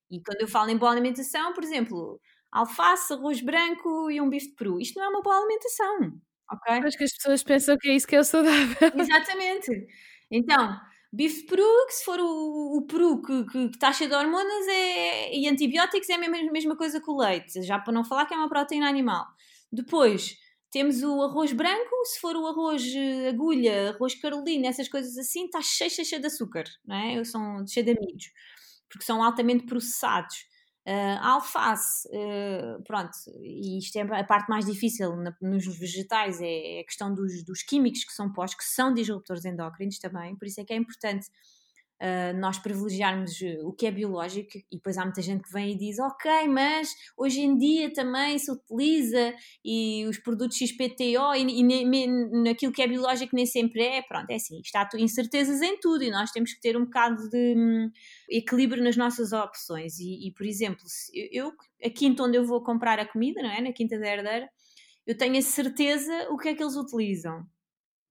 E 0.10 0.22
quando 0.22 0.42
eu 0.42 0.48
falo 0.48 0.70
em 0.70 0.78
boa 0.78 0.92
alimentação, 0.92 1.54
por 1.54 1.64
exemplo, 1.64 2.20
alface, 2.52 3.14
arroz 3.14 3.42
branco 3.42 4.12
e 4.12 4.20
um 4.20 4.30
bife 4.30 4.50
de 4.50 4.56
peru, 4.56 4.80
isto 4.80 5.00
não 5.00 5.06
é 5.06 5.10
uma 5.10 5.22
boa 5.22 5.38
alimentação, 5.38 6.22
ok? 6.52 6.74
Acho 6.86 6.98
que 6.98 7.04
as 7.06 7.14
pessoas 7.14 7.44
pensam 7.44 7.78
que 7.78 7.90
é 7.90 7.96
isso 7.96 8.08
que 8.08 8.16
é 8.16 8.20
o 8.20 8.24
saudável. 8.24 8.92
Exatamente. 8.94 9.88
Então, 10.30 10.80
bife 11.12 11.46
peru, 11.46 11.86
que 11.88 11.94
se 11.94 12.06
for 12.06 12.20
o, 12.20 12.78
o 12.78 12.86
peru 12.88 13.22
que, 13.22 13.46
que, 13.46 13.70
que 13.70 13.76
está 13.76 13.92
cheio 13.92 14.10
de 14.10 14.16
hormonas 14.16 14.68
é, 14.68 15.36
e 15.36 15.48
antibióticos 15.48 16.10
é 16.10 16.14
a 16.14 16.18
mesma, 16.18 16.52
mesma 16.52 16.78
coisa 16.78 17.02
que 17.02 17.10
o 17.10 17.18
leite, 17.18 17.62
já 17.64 17.80
para 17.80 17.94
não 17.94 18.04
falar 18.06 18.26
que 18.26 18.34
é 18.34 18.38
uma 18.38 18.50
proteína 18.50 18.88
animal. 18.88 19.26
Depois 19.72 20.38
temos 20.72 21.04
o 21.04 21.22
arroz 21.24 21.52
branco, 21.52 22.06
se 22.06 22.20
for 22.20 22.36
o 22.36 22.48
arroz 22.48 22.84
eh, 22.96 23.30
agulha, 23.30 23.90
arroz 23.90 24.16
carolina, 24.16 24.68
essas 24.68 24.88
coisas 24.88 25.18
assim, 25.18 25.46
está 25.46 25.62
cheio, 25.62 25.92
cheio, 25.92 26.08
cheio 26.08 26.22
de 26.22 26.28
açúcar, 26.28 26.64
não 26.86 26.96
é? 26.96 27.24
São 27.26 27.68
cheio 27.68 27.86
de 27.86 27.92
amigos. 27.92 28.32
porque 28.90 29.06
são 29.06 29.24
altamente 29.24 29.66
processados. 29.66 30.46
Uh, 30.84 31.20
alface, 31.22 32.08
uh, 32.08 32.82
pronto, 32.84 33.12
e 33.40 33.78
isto 33.78 33.96
é 33.98 34.02
a 34.02 34.24
parte 34.24 34.50
mais 34.50 34.66
difícil 34.66 35.16
na, 35.16 35.32
nos 35.40 35.68
vegetais, 35.78 36.42
é, 36.42 36.78
é, 36.78 36.82
a 36.82 36.84
questão 36.84 37.14
dos, 37.14 37.44
dos 37.44 37.62
químicos 37.62 38.04
que 38.04 38.12
são 38.12 38.34
postos, 38.34 38.66
que 38.66 38.74
são 38.74 38.92
disruptores 38.92 39.46
endócrinos 39.46 40.00
também, 40.00 40.36
por 40.36 40.48
isso 40.48 40.60
é 40.60 40.66
que 40.66 40.74
é 40.74 40.76
importante 40.76 41.28
uh, 42.02 42.38
nós 42.40 42.58
privilegiarmos 42.58 43.42
eh, 43.42 43.60
o 43.64 43.72
que 43.72 43.86
é 43.86 43.92
biológico 43.92 44.58
e 44.72 44.76
depois 44.76 44.98
há 44.98 45.04
muita 45.04 45.22
gente 45.22 45.44
que 45.44 45.54
vem 45.54 45.72
e 45.72 45.78
diz 45.78 46.00
ok, 46.00 46.48
mas 46.48 46.90
hoje 47.16 47.42
em 47.42 47.58
dia 47.58 47.94
também 47.94 48.38
se 48.40 48.52
utiliza 48.52 49.34
e 49.64 50.06
os 50.08 50.18
produtos 50.18 50.58
XPTO 50.58 51.36
e, 51.36 51.60
e 51.60 51.64
ne, 51.64 52.08
naquilo 52.44 52.72
que 52.72 52.82
é 52.82 52.88
biológico 52.88 53.36
nem 53.36 53.46
sempre 53.46 53.84
é, 53.84 54.02
pronto, 54.02 54.30
é 54.32 54.36
assim, 54.36 54.60
está 54.60 54.90
incertezas 54.98 55.62
em 55.62 55.80
tudo 55.80 56.04
e 56.04 56.10
nós 56.10 56.32
temos 56.32 56.54
que 56.54 56.62
ter 56.62 56.76
um 56.76 56.86
bocado 56.86 57.30
de 57.30 57.54
um, 57.56 57.92
equilíbrio 58.30 58.84
nas 58.84 58.98
nossas 58.98 59.32
opções. 59.32 60.00
E, 60.00 60.28
e 60.28 60.32
por 60.34 60.46
exemplo, 60.46 60.84
eu, 61.32 61.52
a 61.84 61.90
quinta 61.90 62.24
onde 62.24 62.38
eu 62.38 62.46
vou 62.46 62.64
comprar 62.64 63.00
a 63.00 63.06
comida, 63.06 63.42
não 63.42 63.52
é, 63.52 63.62
na 63.62 63.72
quinta 63.72 64.00
da 64.00 64.08
herdeira, 64.08 64.50
eu 65.06 65.16
tenho 65.18 65.38
a 65.38 65.42
certeza 65.42 66.28
o 66.30 66.38
que 66.38 66.50
é 66.50 66.56
que 66.56 66.64
eles 66.64 66.76
utilizam 66.76 67.46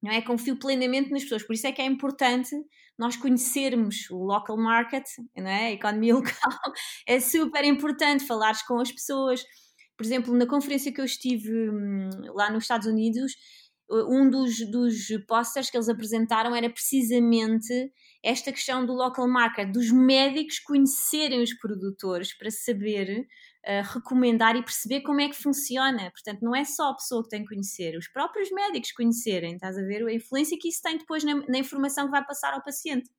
não 0.03 0.11
é? 0.11 0.23
Confio 0.23 0.59
plenamente 0.59 1.11
nas 1.11 1.23
pessoas, 1.23 1.43
por 1.43 1.55
isso 1.55 1.67
é 1.67 1.73
que 1.73 1.83
é 1.83 1.87
importante 1.87 2.55
nós 2.99 3.17
conhecermos 3.17 4.11
o 4.11 4.19
local 4.19 4.57
market, 4.57 5.05
não 5.37 5.49
é? 5.49 5.67
A 5.67 5.73
economia 5.73 6.15
local, 6.17 6.73
é 7.07 7.19
super 7.21 7.65
importante 7.65 8.27
falares 8.27 8.63
com 8.63 8.79
as 8.79 8.93
pessoas. 8.93 9.43
Por 9.97 10.05
exemplo, 10.05 10.35
na 10.35 10.47
conferência 10.47 10.93
que 10.93 11.01
eu 11.01 11.05
estive 11.05 11.71
hum, 11.71 12.09
lá 12.35 12.51
nos 12.51 12.65
Estados 12.65 12.87
Unidos, 12.87 13.33
um 13.91 14.31
dos, 14.31 14.59
dos 14.71 15.09
posters 15.27 15.69
que 15.69 15.77
eles 15.77 15.89
apresentaram 15.89 16.55
era 16.55 16.71
precisamente 16.71 17.93
esta 18.23 18.53
questão 18.53 18.87
do 18.87 18.93
local 18.93 19.27
market, 19.27 19.73
dos 19.73 19.91
médicos 19.91 20.59
conhecerem 20.61 21.43
os 21.43 21.55
produtores 21.55 22.37
para 22.37 22.51
saber 22.51 23.27
recomendar 23.93 24.57
e 24.57 24.63
perceber 24.63 25.03
como 25.03 25.21
é 25.21 25.29
que 25.29 25.37
funciona. 25.37 26.11
Portanto, 26.11 26.41
não 26.43 26.55
é 26.55 26.65
só 26.65 26.91
a 26.91 26.95
pessoa 26.95 27.23
que 27.23 27.29
tem 27.29 27.43
que 27.43 27.49
conhecer, 27.49 27.97
os 27.97 28.09
próprios 28.09 28.51
médicos 28.51 28.93
conhecerem, 28.93 29.55
estás 29.55 29.77
a 29.77 29.83
ver 29.83 30.07
a 30.07 30.13
influência 30.13 30.57
que 30.61 30.69
isso 30.69 30.81
tem 30.83 30.99
depois 30.99 31.25
na, 31.25 31.35
na 31.47 31.59
informação 31.59 32.07
que 32.07 32.11
vai 32.11 32.25
passar 32.25 32.55
ao 32.55 32.63
paciente. 32.63 33.11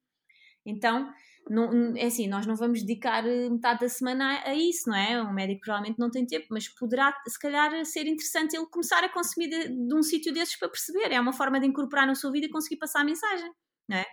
Então, 0.65 1.11
não, 1.49 1.95
é 1.95 2.05
assim, 2.05 2.27
nós 2.27 2.45
não 2.45 2.55
vamos 2.55 2.81
dedicar 2.81 3.25
eh, 3.25 3.49
metade 3.49 3.81
da 3.81 3.89
semana 3.89 4.41
a 4.45 4.53
isso, 4.53 4.89
não 4.89 4.95
é? 4.95 5.21
Um 5.21 5.33
médico 5.33 5.61
provavelmente 5.61 5.99
não 5.99 6.09
tem 6.09 6.25
tempo, 6.25 6.47
mas 6.51 6.67
poderá, 6.67 7.13
se 7.27 7.39
calhar, 7.39 7.83
ser 7.85 8.05
interessante 8.05 8.55
ele 8.55 8.65
começar 8.67 9.03
a 9.03 9.09
consumir 9.09 9.49
de, 9.49 9.69
de 9.69 9.95
um 9.95 10.03
sítio 10.03 10.33
desses 10.33 10.57
para 10.57 10.69
perceber. 10.69 11.11
É 11.11 11.19
uma 11.19 11.33
forma 11.33 11.59
de 11.59 11.65
incorporar 11.65 12.05
na 12.05 12.15
sua 12.15 12.31
vida 12.31 12.45
e 12.45 12.49
conseguir 12.49 12.77
passar 12.77 13.01
a 13.01 13.03
mensagem, 13.03 13.51
não 13.89 13.97
é? 13.97 14.05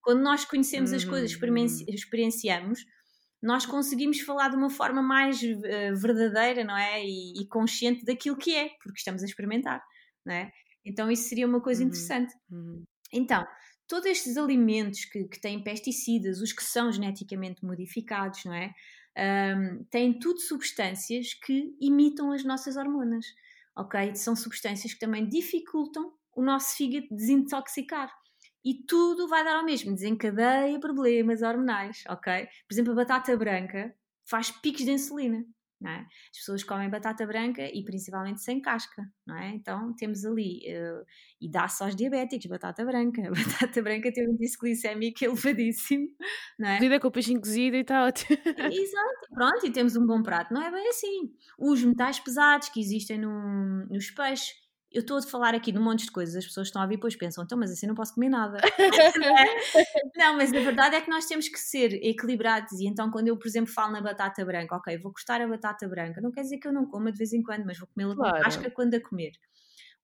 Quando 0.00 0.22
nós 0.22 0.44
conhecemos 0.44 0.92
as 0.92 1.04
coisas, 1.04 1.34
uhum. 1.34 1.56
experienciamos, 1.88 2.86
nós 3.42 3.66
conseguimos 3.66 4.20
falar 4.20 4.48
de 4.48 4.56
uma 4.56 4.70
forma 4.70 5.02
mais 5.02 5.40
uh, 5.42 5.96
verdadeira, 5.96 6.64
não 6.64 6.76
é? 6.76 7.04
E, 7.04 7.40
e, 7.40 7.46
consciente 7.48 8.04
daquilo 8.04 8.36
que 8.36 8.54
é, 8.54 8.70
porque 8.82 8.98
estamos 8.98 9.22
a 9.22 9.26
experimentar, 9.26 9.82
não 10.24 10.34
é? 10.34 10.50
Então 10.84 11.10
isso 11.10 11.28
seria 11.28 11.46
uma 11.46 11.60
coisa 11.60 11.82
uhum. 11.82 11.88
interessante. 11.88 12.34
Uhum. 12.50 12.82
Então, 13.12 13.46
todos 13.86 14.06
estes 14.06 14.36
alimentos 14.36 15.04
que, 15.04 15.24
que, 15.24 15.40
têm 15.40 15.62
pesticidas, 15.62 16.40
os 16.40 16.52
que 16.52 16.64
são 16.64 16.90
geneticamente 16.90 17.64
modificados, 17.64 18.44
não 18.44 18.54
é? 18.54 18.72
Um, 19.18 19.84
têm 19.90 20.18
tudo 20.18 20.40
substâncias 20.40 21.32
que 21.32 21.74
imitam 21.80 22.32
as 22.32 22.44
nossas 22.44 22.76
hormonas, 22.76 23.24
ok? 23.74 24.14
São 24.14 24.36
substâncias 24.36 24.92
que 24.92 24.98
também 24.98 25.26
dificultam 25.26 26.12
o 26.34 26.42
nosso 26.42 26.76
fígado 26.76 27.06
desintoxicar 27.10 28.12
e 28.66 28.74
tudo 28.74 29.28
vai 29.28 29.44
dar 29.44 29.58
ao 29.58 29.64
mesmo, 29.64 29.94
desencadeia 29.94 30.80
problemas 30.80 31.40
hormonais, 31.40 32.02
ok? 32.08 32.48
Por 32.66 32.74
exemplo, 32.74 32.92
a 32.94 32.96
batata 32.96 33.36
branca 33.36 33.94
faz 34.28 34.50
picos 34.50 34.84
de 34.84 34.90
insulina, 34.90 35.46
não 35.80 35.88
é? 35.88 36.00
As 36.32 36.38
pessoas 36.38 36.64
comem 36.64 36.90
batata 36.90 37.24
branca 37.24 37.62
e 37.62 37.84
principalmente 37.84 38.42
sem 38.42 38.60
casca, 38.60 39.08
não 39.24 39.36
é? 39.38 39.50
Então 39.50 39.94
temos 39.94 40.24
ali, 40.24 40.62
uh, 40.66 41.06
e 41.40 41.48
dá-se 41.48 41.80
aos 41.84 41.94
diabéticos, 41.94 42.46
batata 42.46 42.84
branca. 42.84 43.22
A 43.28 43.30
batata 43.70 43.80
branca 43.80 44.12
tem 44.12 44.26
um 44.26 44.32
índice 44.32 44.58
glicémico 44.58 45.24
elevadíssimo, 45.24 46.08
não 46.58 46.68
é? 46.68 46.78
Cozida 46.78 46.98
com 46.98 47.10
peixinho 47.12 47.40
cozido 47.40 47.76
e 47.76 47.84
tal. 47.84 48.08
Exato, 48.10 49.28
pronto, 49.32 49.64
e 49.64 49.70
temos 49.70 49.94
um 49.94 50.04
bom 50.04 50.24
prato. 50.24 50.52
Não 50.52 50.60
é 50.60 50.72
bem 50.72 50.88
assim. 50.88 51.32
Os 51.56 51.84
metais 51.84 52.18
pesados 52.18 52.68
que 52.68 52.80
existem 52.80 53.16
no, 53.16 53.86
nos 53.86 54.10
peixes, 54.10 54.65
eu 54.96 55.00
estou 55.00 55.18
a 55.18 55.22
falar 55.22 55.54
aqui 55.54 55.70
de 55.70 55.78
um 55.78 55.82
monte 55.82 56.06
de 56.06 56.10
coisas, 56.10 56.34
as 56.34 56.46
pessoas 56.46 56.68
estão 56.68 56.80
a 56.80 56.86
vir 56.86 56.94
e 56.94 56.96
depois 56.96 57.14
pensam, 57.14 57.44
então, 57.44 57.58
mas 57.58 57.70
assim 57.70 57.86
não 57.86 57.94
posso 57.94 58.14
comer 58.14 58.30
nada. 58.30 58.56
não, 60.16 60.36
mas 60.38 60.50
a 60.54 60.58
verdade 60.58 60.96
é 60.96 61.00
que 61.02 61.10
nós 61.10 61.26
temos 61.26 61.48
que 61.48 61.60
ser 61.60 61.92
equilibrados 62.02 62.72
e 62.80 62.86
então 62.86 63.10
quando 63.10 63.28
eu, 63.28 63.36
por 63.36 63.46
exemplo, 63.46 63.70
falo 63.70 63.92
na 63.92 64.00
batata 64.00 64.42
branca, 64.42 64.74
ok, 64.74 64.96
vou 64.96 65.12
cortar 65.12 65.42
a 65.42 65.46
batata 65.46 65.86
branca, 65.86 66.18
não 66.22 66.32
quer 66.32 66.40
dizer 66.40 66.56
que 66.56 66.66
eu 66.66 66.72
não 66.72 66.86
coma 66.86 67.12
de 67.12 67.18
vez 67.18 67.34
em 67.34 67.42
quando, 67.42 67.66
mas 67.66 67.78
vou 67.78 67.86
comê-la 67.88 68.14
claro. 68.14 68.36
com 68.36 68.42
casca 68.42 68.70
quando 68.70 68.94
a 68.94 69.00
comer. 69.00 69.32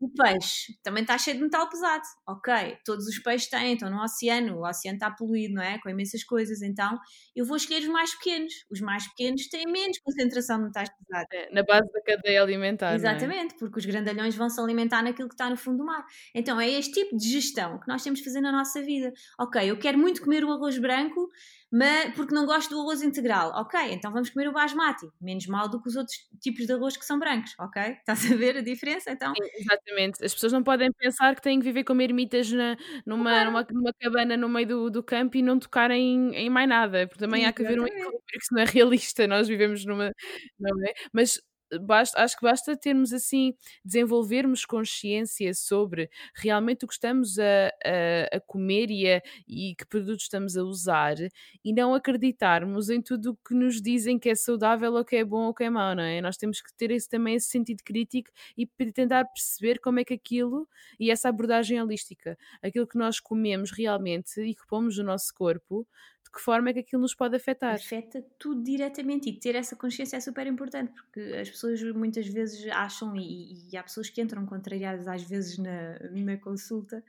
O 0.02 0.10
peixe 0.10 0.76
também 0.82 1.02
está 1.02 1.16
cheio 1.16 1.36
de 1.36 1.44
metal 1.44 1.70
pesado. 1.70 2.02
Ok, 2.26 2.52
todos 2.84 3.06
os 3.06 3.20
peixes 3.20 3.48
têm, 3.48 3.74
estão 3.74 3.88
no 3.88 4.02
oceano, 4.02 4.56
o 4.56 4.68
oceano 4.68 4.96
está 4.96 5.08
poluído, 5.12 5.54
não 5.54 5.62
é? 5.62 5.78
Com 5.78 5.88
imensas 5.88 6.24
coisas. 6.24 6.60
Então 6.60 6.98
eu 7.36 7.44
vou 7.44 7.56
escolher 7.56 7.82
os 7.82 7.86
mais 7.86 8.12
pequenos. 8.16 8.52
Os 8.68 8.80
mais 8.80 9.06
pequenos 9.06 9.46
têm 9.46 9.62
menos 9.64 10.00
concentração 10.00 10.58
de 10.58 10.64
metais 10.64 10.88
pesados. 10.90 11.28
É, 11.32 11.54
na 11.54 11.62
base 11.62 11.88
da 11.92 12.02
cadeia 12.02 12.42
alimentar. 12.42 12.90
É? 12.90 12.94
Exatamente, 12.96 13.54
é? 13.54 13.58
porque 13.58 13.78
os 13.78 13.86
grandalhões 13.86 14.34
vão 14.34 14.50
se 14.50 14.60
alimentar 14.60 15.02
naquilo 15.02 15.28
que 15.28 15.34
está 15.34 15.48
no 15.48 15.56
fundo 15.56 15.78
do 15.78 15.84
mar. 15.84 16.04
Então 16.34 16.60
é 16.60 16.68
este 16.68 16.94
tipo 16.94 17.16
de 17.16 17.28
gestão 17.30 17.78
que 17.78 17.86
nós 17.86 18.02
temos 18.02 18.18
de 18.18 18.24
fazer 18.24 18.40
na 18.40 18.50
nossa 18.50 18.82
vida. 18.82 19.12
Ok, 19.38 19.62
eu 19.70 19.78
quero 19.78 19.96
muito 19.98 20.20
comer 20.20 20.44
o 20.44 20.50
arroz 20.50 20.78
branco 20.78 21.30
mas 21.72 22.14
porque 22.14 22.34
não 22.34 22.44
gosto 22.44 22.68
do 22.68 22.80
arroz 22.82 23.02
integral. 23.02 23.50
Ok, 23.54 23.80
então 23.92 24.12
vamos 24.12 24.28
comer 24.28 24.48
o 24.48 24.52
basmati, 24.52 25.08
menos 25.18 25.46
mal 25.46 25.70
do 25.70 25.80
que 25.82 25.88
os 25.88 25.96
outros 25.96 26.16
tipos 26.38 26.66
de 26.66 26.72
arroz 26.74 26.98
que 26.98 27.04
são 27.04 27.18
brancos, 27.18 27.54
ok? 27.58 27.82
Estás 27.82 28.30
a 28.30 28.36
ver 28.36 28.58
a 28.58 28.60
diferença? 28.60 29.10
Então... 29.10 29.32
Sim, 29.34 29.48
exatamente. 29.58 30.22
As 30.22 30.34
pessoas 30.34 30.52
não 30.52 30.62
podem 30.62 30.92
pensar 30.92 31.34
que 31.34 31.40
têm 31.40 31.58
que 31.58 31.64
viver 31.64 31.84
como 31.84 32.02
ermitas 32.02 32.52
na, 32.52 32.76
numa, 33.06 33.44
numa, 33.44 33.66
numa, 33.70 33.92
cabana 33.98 34.36
no 34.36 34.50
meio 34.50 34.66
do, 34.66 34.90
do 34.90 35.02
campo 35.02 35.38
e 35.38 35.42
não 35.42 35.58
tocarem 35.58 36.34
em, 36.34 36.50
mais 36.50 36.68
nada, 36.68 37.06
porque 37.06 37.24
também 37.24 37.46
há 37.46 37.52
que 37.52 37.64
haver 37.64 37.80
um 37.80 37.86
equilíbrio, 37.86 38.20
que 38.28 38.38
isso 38.38 38.52
não 38.52 38.62
é 38.62 38.64
realista, 38.66 39.26
nós 39.26 39.48
vivemos 39.48 39.86
numa. 39.86 40.12
Não 40.60 40.86
é? 40.86 40.92
Mas 41.10 41.40
basta, 41.80 42.22
acho 42.22 42.36
que 42.36 42.42
basta 42.42 42.76
termos 42.76 43.12
assim, 43.12 43.54
desenvolvermos 43.84 44.64
consciência 44.64 45.52
sobre 45.54 46.10
realmente 46.34 46.84
o 46.84 46.88
que 46.88 46.94
estamos 46.94 47.38
a, 47.38 47.68
a, 47.84 48.36
a 48.36 48.40
comer 48.40 48.90
e, 48.90 49.10
a, 49.10 49.22
e 49.48 49.74
que 49.76 49.86
produtos 49.86 50.24
estamos 50.24 50.56
a 50.56 50.62
usar 50.62 51.16
e 51.64 51.72
não 51.72 51.94
acreditarmos 51.94 52.88
em 52.90 53.00
tudo 53.00 53.32
o 53.32 53.36
que 53.36 53.54
nos 53.54 53.80
dizem 53.80 54.18
que 54.18 54.28
é 54.28 54.34
saudável 54.34 54.92
ou 54.94 55.04
que 55.04 55.16
é 55.16 55.24
bom 55.24 55.46
ou 55.46 55.54
que 55.54 55.64
é 55.64 55.70
mau, 55.70 55.94
não 55.94 56.02
é? 56.02 56.20
Nós 56.20 56.36
temos 56.36 56.60
que 56.60 56.72
ter 56.74 56.90
esse, 56.90 57.08
também 57.08 57.34
esse 57.34 57.48
sentido 57.48 57.82
crítico 57.84 58.30
e 58.56 58.66
tentar 58.92 59.24
perceber 59.26 59.78
como 59.78 60.00
é 60.00 60.04
que 60.04 60.14
aquilo 60.14 60.68
e 60.98 61.10
essa 61.10 61.28
abordagem 61.28 61.80
holística, 61.80 62.36
aquilo 62.62 62.86
que 62.86 62.98
nós 62.98 63.20
comemos 63.20 63.70
realmente 63.70 64.40
e 64.40 64.54
que 64.54 64.66
pomos 64.66 64.96
no 64.98 65.04
nosso 65.04 65.32
corpo, 65.34 65.86
que 66.32 66.40
forma 66.40 66.70
é 66.70 66.72
que 66.72 66.78
aquilo 66.80 67.02
nos 67.02 67.14
pode 67.14 67.36
afetar. 67.36 67.74
Afeta 67.74 68.24
tudo 68.38 68.62
diretamente 68.62 69.28
e 69.28 69.38
ter 69.38 69.54
essa 69.54 69.76
consciência 69.76 70.16
é 70.16 70.20
super 70.20 70.46
importante 70.46 70.90
porque 70.94 71.20
as 71.36 71.50
pessoas 71.50 71.82
muitas 71.94 72.26
vezes 72.26 72.66
acham, 72.72 73.14
e, 73.14 73.68
e 73.70 73.76
há 73.76 73.82
pessoas 73.82 74.08
que 74.08 74.20
entram 74.20 74.46
contrariadas 74.46 75.06
às 75.06 75.22
vezes 75.22 75.58
na, 75.58 75.98
na 76.10 76.36
consulta, 76.38 77.04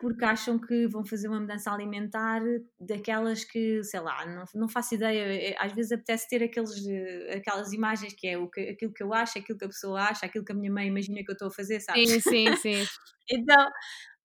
porque 0.00 0.24
acham 0.24 0.58
que 0.58 0.86
vão 0.86 1.04
fazer 1.04 1.28
uma 1.28 1.40
mudança 1.40 1.70
alimentar 1.70 2.40
daquelas 2.80 3.44
que, 3.44 3.82
sei 3.84 4.00
lá, 4.00 4.24
não, 4.24 4.44
não 4.54 4.68
faço 4.68 4.94
ideia, 4.94 5.50
é, 5.50 5.56
às 5.58 5.72
vezes 5.72 5.92
apetece 5.92 6.28
ter 6.28 6.42
aqueles, 6.42 6.72
aquelas 7.36 7.72
imagens 7.72 8.14
que 8.14 8.26
é 8.26 8.38
o 8.38 8.48
que, 8.48 8.60
aquilo 8.60 8.94
que 8.94 9.02
eu 9.02 9.12
acho, 9.12 9.38
aquilo 9.38 9.58
que 9.58 9.64
a 9.64 9.68
pessoa 9.68 10.00
acha, 10.00 10.24
aquilo 10.24 10.44
que 10.44 10.52
a 10.52 10.54
minha 10.54 10.72
mãe 10.72 10.88
imagina 10.88 11.22
que 11.22 11.30
eu 11.30 11.34
estou 11.34 11.48
a 11.48 11.52
fazer, 11.52 11.80
sabe? 11.80 12.06
Sim, 12.06 12.20
sim, 12.20 12.56
sim. 12.56 12.84
então 13.30 13.70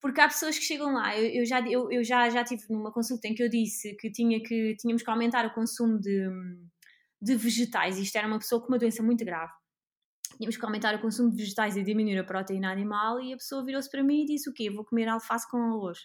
porque 0.02 0.22
há 0.22 0.28
pessoas 0.28 0.58
que 0.58 0.64
chegam 0.64 0.94
lá, 0.94 1.18
eu, 1.18 1.42
eu 1.42 1.46
já, 1.46 1.60
eu, 1.62 1.92
eu, 1.92 2.04
já, 2.04 2.30
já 2.30 2.44
tive 2.44 2.64
numa 2.70 2.92
consulta 2.92 3.28
em 3.28 3.36
que 3.36 3.44
eu 3.44 3.50
disse 3.50 3.96
que, 3.96 4.10
tinha 4.10 4.42
que 4.42 4.76
tínhamos 4.78 5.04
que 5.04 5.10
aumentar 5.10 5.46
o 5.46 5.54
consumo 5.54 6.00
de, 6.00 6.30
de 7.22 7.36
vegetais, 7.36 7.98
isto 7.98 8.16
era 8.16 8.28
uma 8.28 8.40
pessoa 8.40 8.62
com 8.62 8.70
uma 8.70 8.80
doença 8.80 9.04
muito 9.04 9.26
grave. 9.26 9.52
Tínhamos 10.38 10.56
que 10.56 10.66
aumentar 10.66 10.96
o 10.96 11.02
consumo 11.02 11.30
de 11.30 11.38
vegetais 11.38 11.76
e 11.76 11.84
diminuir 11.84 12.18
a 12.18 12.24
proteína 12.24 12.72
animal, 12.72 13.20
e 13.20 13.34
a 13.34 13.38
pessoa 13.38 13.66
virou-se 13.66 13.90
para 13.90 14.02
mim 14.02 14.24
e 14.24 14.26
disse: 14.26 14.50
O 14.50 14.54
quê? 14.54 14.70
Vou 14.70 14.86
comer 14.86 15.10
alface 15.10 15.50
com 15.50 15.58
arroz. 15.58 16.00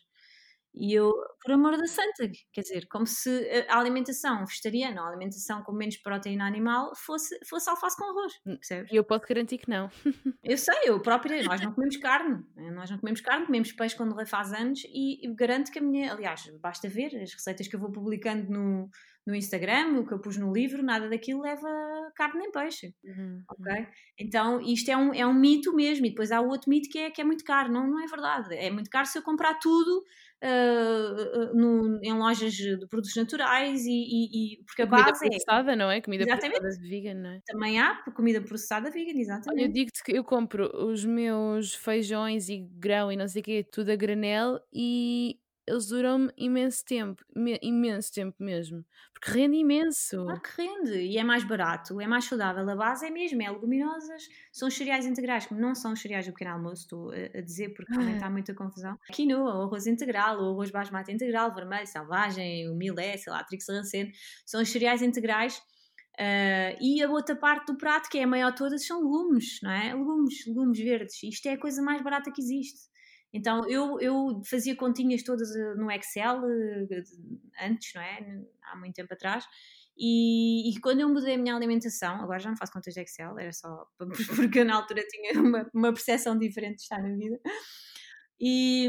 E 0.75 0.93
eu, 0.93 1.13
por 1.41 1.53
amor 1.53 1.77
da 1.77 1.87
santa, 1.87 2.29
quer 2.53 2.63
dizer, 2.63 2.89
como 2.89 3.07
se 3.07 3.49
a 3.69 3.79
alimentação 3.79 4.45
vegetariana, 4.45 5.03
a 5.03 5.09
alimentação 5.09 5.63
com 5.63 5.73
menos 5.73 5.97
proteína 5.99 6.45
animal, 6.45 6.93
fosse, 6.97 7.39
fosse 7.49 7.71
alface 7.71 7.97
com 7.97 8.05
arroz, 8.05 8.33
hum, 8.45 8.57
percebes? 8.57 8.91
E 8.93 8.97
eu 8.97 9.05
posso 9.05 9.25
garantir 9.29 9.59
que 9.59 9.71
não. 9.71 9.89
eu 10.43 10.59
sei, 10.59 10.75
eu 10.87 11.01
própria, 11.01 11.43
nós 11.45 11.61
não 11.61 11.73
comemos 11.73 11.97
carne, 11.99 12.45
né? 12.57 12.73
nós 12.73 12.91
não 12.91 12.99
comemos 12.99 13.21
carne, 13.21 13.47
comemos 13.47 13.71
peixe 13.71 13.97
quando 13.97 14.15
faz 14.27 14.53
anos 14.53 14.83
e, 14.87 15.25
e 15.25 15.35
garanto 15.35 15.71
que 15.71 15.79
a 15.79 15.83
minha, 15.83 16.13
aliás, 16.13 16.51
basta 16.61 16.89
ver 16.89 17.15
as 17.23 17.33
receitas 17.33 17.69
que 17.69 17.77
eu 17.77 17.81
vou 17.81 17.93
publicando 17.93 18.51
no, 18.51 18.91
no 19.27 19.35
Instagram, 19.35 20.01
o 20.01 20.07
que 20.07 20.13
eu 20.13 20.19
pus 20.19 20.37
no 20.37 20.53
livro, 20.53 20.83
nada 20.83 21.09
daquilo 21.09 21.41
leva 21.41 21.69
carne 22.15 22.41
nem 22.41 22.53
peixe. 22.53 22.95
Uhum, 23.03 23.43
ok? 23.49 23.73
Uhum. 23.73 23.87
Então 24.19 24.61
isto 24.61 24.91
é 24.91 24.97
um, 24.97 25.15
é 25.15 25.27
um 25.27 25.33
mito 25.33 25.75
mesmo. 25.75 26.05
E 26.05 26.11
depois 26.11 26.31
há 26.31 26.41
o 26.41 26.49
outro 26.49 26.69
mito 26.69 26.91
que 26.91 26.99
é 26.99 27.11
que 27.11 27.21
é 27.21 27.25
muito 27.25 27.43
caro. 27.43 27.73
Não, 27.73 27.87
não 27.87 28.03
é 28.03 28.07
verdade. 28.07 28.55
É 28.55 28.71
muito 28.71 28.91
caro 28.91 29.07
se 29.07 29.17
eu 29.17 29.23
comprar 29.23 29.55
tudo 29.55 30.05
uh, 30.43 31.57
no, 31.57 31.99
em 32.03 32.13
lojas 32.13 32.53
de 32.53 32.87
produtos 32.89 33.17
naturais 33.17 33.85
e, 33.87 33.91
e, 33.91 34.55
e 34.55 34.65
porque 34.65 34.83
a 34.83 34.87
comida 34.87 35.11
base 35.11 35.27
é 35.27 35.29
processada, 35.31 35.73
é... 35.73 35.77
não 35.77 35.91
é? 35.91 36.01
Comida 36.03 36.25
exatamente. 36.25 36.61
processada 36.61 36.89
vegan, 36.89 37.15
não 37.15 37.31
é? 37.31 37.41
Também 37.47 37.81
há 37.81 38.03
comida 38.15 38.41
processada 38.43 38.91
vegan, 38.91 39.19
exatamente. 39.19 39.63
Olha, 39.63 39.69
eu 39.69 39.73
digo-te 39.73 40.05
que 40.05 40.13
eu 40.13 40.23
compro 40.23 40.71
os 40.87 41.05
meus 41.05 41.75
feijões 41.75 42.51
e 42.51 42.59
grão 42.59 43.11
e 43.11 43.17
não 43.17 43.27
sei 43.27 43.41
o 43.41 43.45
quê, 43.45 43.67
tudo 43.71 43.91
a 43.91 43.97
granel 43.97 44.61
e 44.73 45.39
eles 45.67 45.87
duram-me 45.87 46.31
imenso 46.37 46.85
tempo, 46.85 47.25
imenso 47.63 48.13
tempo 48.13 48.37
mesmo, 48.39 48.85
porque 49.13 49.31
rende 49.31 49.57
imenso. 49.57 50.25
Claro 50.25 50.41
que 50.43 50.63
rende 50.63 50.99
e 50.99 51.17
é 51.17 51.25
mais 51.25 51.43
barato, 51.45 52.01
é 52.01 52.07
mais 52.07 52.27
saudável. 52.27 52.69
A 52.69 52.77
base 52.77 53.07
é 53.07 53.11
mesmo, 53.11 53.43
é 53.43 53.51
leguminosas, 53.51 54.29
são 54.53 54.69
os 54.69 54.75
cereais 54.75 55.07
integrais, 55.07 55.47
que 55.47 55.55
não 55.55 55.75
são 55.75 55.93
os 55.93 56.01
cereais 56.01 56.27
do 56.27 56.33
pequeno 56.33 56.53
almoço, 56.53 56.83
estou 56.83 57.11
a, 57.11 57.41
dizer 57.41 57.73
porque 57.75 57.93
realmente 57.93 58.23
há 58.23 58.31
muita 58.31 58.55
confusão. 58.55 58.99
Quinoa, 59.13 59.59
o 59.59 59.63
arroz 59.63 59.87
integral, 59.87 60.39
o 60.39 60.53
arroz 60.53 60.71
basmati 60.71 61.13
integral, 61.13 61.55
vermelho, 61.55 61.87
selvagem, 61.87 62.69
o 62.69 62.75
milé, 62.75 63.17
sei 63.17 63.33
lá, 63.33 63.43
trigo 63.43 63.63
sarraceno, 63.63 64.11
são 64.45 64.61
os 64.61 64.69
cereais 64.69 65.01
integrais. 65.01 65.63
Uh, 66.15 66.79
e 66.81 67.03
a 67.03 67.11
outra 67.11 67.35
parte 67.35 67.67
do 67.73 67.77
prato, 67.77 68.09
que 68.09 68.19
é 68.19 68.23
a 68.23 68.27
maior 68.27 68.51
de 68.51 68.59
todas, 68.59 68.87
são 68.87 69.03
legumes, 69.03 69.59
não 69.63 69.71
é? 69.71 69.93
Legumes, 69.95 70.47
legumes 70.47 70.79
verdes. 70.79 71.23
Isto 71.25 71.47
é 71.49 71.53
a 71.55 71.59
coisa 71.59 71.83
mais 71.83 72.01
barata 72.03 72.31
que 72.31 72.41
existe. 72.41 72.94
Então 73.35 73.69
eu, 73.69 74.01
eu 74.01 74.41
fazia 74.45 74.77
continhas 74.77 75.25
todas 75.25 75.55
eh, 75.57 75.75
no 75.75 75.91
Excel 75.91 76.41
eh, 76.47 77.03
antes, 77.67 77.93
não 77.93 78.01
é? 78.01 78.43
Há 78.63 78.77
muito 78.77 78.95
tempo 78.95 79.13
atrás. 79.13 79.45
E, 79.97 80.71
e, 80.71 80.81
quando 80.81 81.01
eu 81.01 81.09
mudei 81.09 81.35
a 81.35 81.39
minha 81.39 81.55
alimentação, 81.55 82.17
agora 82.17 82.39
já 82.39 82.51
não 82.51 82.57
faço 82.57 82.73
contas 82.73 82.95
de 82.95 83.01
Excel, 83.01 83.39
era 83.39 83.53
só 83.53 83.87
porque 84.37 84.61
eu 84.61 84.65
na 84.65 84.77
altura 84.77 85.03
tinha 85.09 85.41
uma, 85.41 85.69
uma 85.75 85.93
percepção 85.93 86.39
diferente 86.39 86.77
de 86.77 86.83
estar 86.83 87.03
na 87.03 87.15
vida. 87.15 87.41
E, 88.41 88.89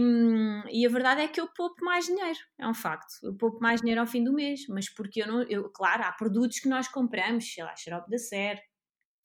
e, 0.71 0.85
a 0.85 0.89
verdade 0.89 1.21
é 1.21 1.27
que 1.27 1.39
eu 1.39 1.47
poupo 1.47 1.83
mais 1.83 2.05
dinheiro, 2.05 2.39
é 2.59 2.67
um 2.67 2.73
facto. 2.73 3.13
Eu 3.23 3.35
poupo 3.35 3.59
mais 3.59 3.81
dinheiro 3.81 4.01
ao 4.01 4.07
fim 4.07 4.23
do 4.23 4.33
mês, 4.33 4.67
mas 4.67 4.89
porque 4.89 5.23
eu 5.23 5.27
não. 5.27 5.43
Eu, 5.43 5.69
claro, 5.69 6.03
há 6.03 6.11
produtos 6.11 6.59
que 6.59 6.69
nós 6.69 6.87
compramos, 6.87 7.51
sei 7.51 7.63
lá, 7.63 7.75
xarope 7.75 8.09
da 8.09 8.17
Ser, 8.17 8.59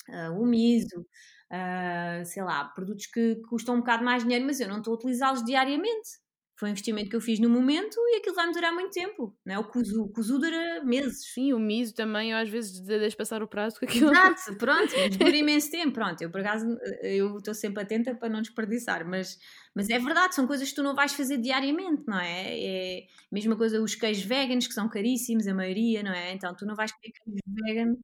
uh, 0.08 0.40
o 0.40 0.46
miso, 0.46 1.06
uh, 1.50 2.24
sei 2.24 2.42
lá, 2.42 2.64
produtos 2.64 3.06
que 3.06 3.36
custam 3.48 3.76
um 3.76 3.78
bocado 3.78 4.04
mais 4.04 4.22
dinheiro, 4.22 4.44
mas 4.46 4.60
eu 4.60 4.68
não 4.68 4.78
estou 4.78 4.94
a 4.94 4.96
utilizá-los 4.96 5.44
diariamente. 5.44 6.20
Foi 6.58 6.68
um 6.68 6.72
investimento 6.72 7.08
que 7.08 7.16
eu 7.16 7.22
fiz 7.22 7.40
no 7.40 7.48
momento 7.48 7.96
e 7.96 8.18
aquilo 8.18 8.34
vai-me 8.34 8.52
durar 8.52 8.70
muito 8.70 8.90
tempo. 8.90 9.34
Não 9.46 9.54
é? 9.54 9.58
O 9.58 9.64
cuzu, 9.64 10.02
o 10.02 10.08
cuzu 10.10 10.38
dura 10.38 10.84
meses. 10.84 11.32
Sim, 11.32 11.54
o 11.54 11.58
miso 11.58 11.94
também, 11.94 12.32
eu 12.32 12.36
às 12.36 12.50
vezes 12.50 12.82
deixo 12.82 13.16
passar 13.16 13.42
o 13.42 13.48
prazo 13.48 13.80
com 13.80 13.86
aquilo. 13.86 14.10
Exato, 14.10 14.56
pronto, 14.58 14.92
mas 14.94 15.16
dura 15.16 15.30
imenso 15.34 15.70
tempo. 15.70 15.92
Pronto, 15.92 16.20
eu 16.20 16.30
por 16.30 16.42
acaso 16.42 16.66
eu 17.02 17.38
estou 17.38 17.54
sempre 17.54 17.82
atenta 17.82 18.14
para 18.14 18.28
não 18.28 18.42
desperdiçar, 18.42 19.08
mas, 19.08 19.38
mas 19.74 19.88
é 19.88 19.98
verdade, 19.98 20.34
são 20.34 20.46
coisas 20.46 20.68
que 20.68 20.74
tu 20.74 20.82
não 20.82 20.94
vais 20.94 21.14
fazer 21.14 21.38
diariamente, 21.38 22.02
não 22.06 22.20
é? 22.20 22.60
É 22.60 22.98
a 22.98 23.34
mesma 23.34 23.56
coisa 23.56 23.80
os 23.80 23.94
queijos 23.94 24.24
veganos, 24.24 24.66
que 24.66 24.74
são 24.74 24.86
caríssimos, 24.86 25.46
a 25.46 25.54
maioria, 25.54 26.02
não 26.02 26.12
é? 26.12 26.34
Então 26.34 26.54
tu 26.54 26.66
não 26.66 26.74
vais 26.74 26.92
comer 26.92 27.10
queijo 27.10 27.40
vegan 27.64 27.94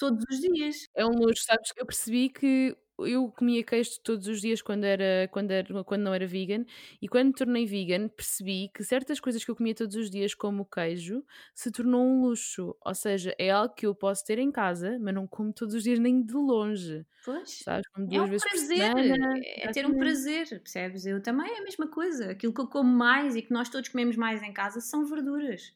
todos 0.00 0.24
os 0.30 0.40
dias. 0.40 0.88
É 0.96 1.04
um 1.04 1.10
luxo, 1.10 1.44
sabes 1.44 1.70
que 1.72 1.80
eu 1.80 1.86
percebi 1.86 2.30
que 2.30 2.74
eu 2.98 3.30
comia 3.30 3.62
queijo 3.64 3.92
todos 4.02 4.26
os 4.26 4.40
dias 4.40 4.60
quando, 4.60 4.84
era, 4.84 5.28
quando, 5.32 5.50
era, 5.50 5.84
quando 5.84 6.02
não 6.02 6.12
era 6.12 6.26
vegan 6.26 6.64
e 7.00 7.08
quando 7.08 7.28
me 7.28 7.32
tornei 7.32 7.66
vegan 7.66 8.08
percebi 8.08 8.70
que 8.74 8.84
certas 8.84 9.18
coisas 9.20 9.44
que 9.44 9.50
eu 9.50 9.56
comia 9.56 9.74
todos 9.74 9.96
os 9.96 10.10
dias, 10.10 10.34
como 10.34 10.62
o 10.62 10.66
queijo, 10.66 11.24
se 11.54 11.70
tornou 11.70 12.02
um 12.04 12.22
luxo. 12.22 12.76
Ou 12.84 12.94
seja, 12.94 13.34
é 13.38 13.50
algo 13.50 13.74
que 13.74 13.86
eu 13.86 13.94
posso 13.94 14.24
ter 14.24 14.38
em 14.38 14.50
casa, 14.50 14.98
mas 15.00 15.14
não 15.14 15.26
como 15.26 15.52
todos 15.52 15.74
os 15.74 15.82
dias 15.82 15.98
nem 15.98 16.22
de 16.22 16.34
longe. 16.34 17.06
Pois, 17.24 17.58
sabes? 17.62 17.86
Como 17.88 18.06
duas 18.06 18.18
é 18.18 18.22
um 18.22 18.30
vezes 18.30 18.48
prazer, 18.48 18.76
semana, 18.76 19.40
é 19.44 19.68
ter 19.68 19.86
um 19.86 19.96
prazer, 19.96 20.48
percebes? 20.48 21.06
Eu 21.06 21.22
também 21.22 21.50
é 21.50 21.58
a 21.58 21.62
mesma 21.62 21.88
coisa. 21.88 22.30
Aquilo 22.32 22.52
que 22.52 22.60
eu 22.60 22.68
como 22.68 22.90
mais 22.90 23.36
e 23.36 23.42
que 23.42 23.52
nós 23.52 23.68
todos 23.68 23.88
comemos 23.88 24.16
mais 24.16 24.42
em 24.42 24.52
casa 24.52 24.80
são 24.80 25.06
verduras, 25.06 25.74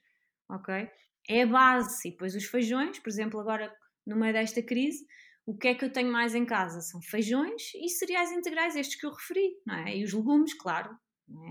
ok? 0.48 0.88
É 1.28 1.42
a 1.42 1.46
base. 1.46 2.08
E 2.08 2.10
depois 2.10 2.34
os 2.34 2.44
feijões, 2.44 2.98
por 2.98 3.08
exemplo, 3.08 3.40
agora 3.40 3.74
no 4.06 4.16
meio 4.16 4.32
desta 4.32 4.62
crise, 4.62 5.04
o 5.46 5.56
que 5.56 5.68
é 5.68 5.74
que 5.74 5.84
eu 5.84 5.92
tenho 5.92 6.10
mais 6.10 6.34
em 6.34 6.44
casa? 6.44 6.80
São 6.80 7.00
feijões 7.02 7.74
e 7.74 7.88
cereais 7.88 8.32
integrais, 8.32 8.76
estes 8.76 8.98
que 8.98 9.06
eu 9.06 9.12
referi, 9.12 9.56
não 9.66 9.74
é? 9.74 9.96
E 9.96 10.04
os 10.04 10.12
legumes, 10.12 10.54
claro. 10.54 10.96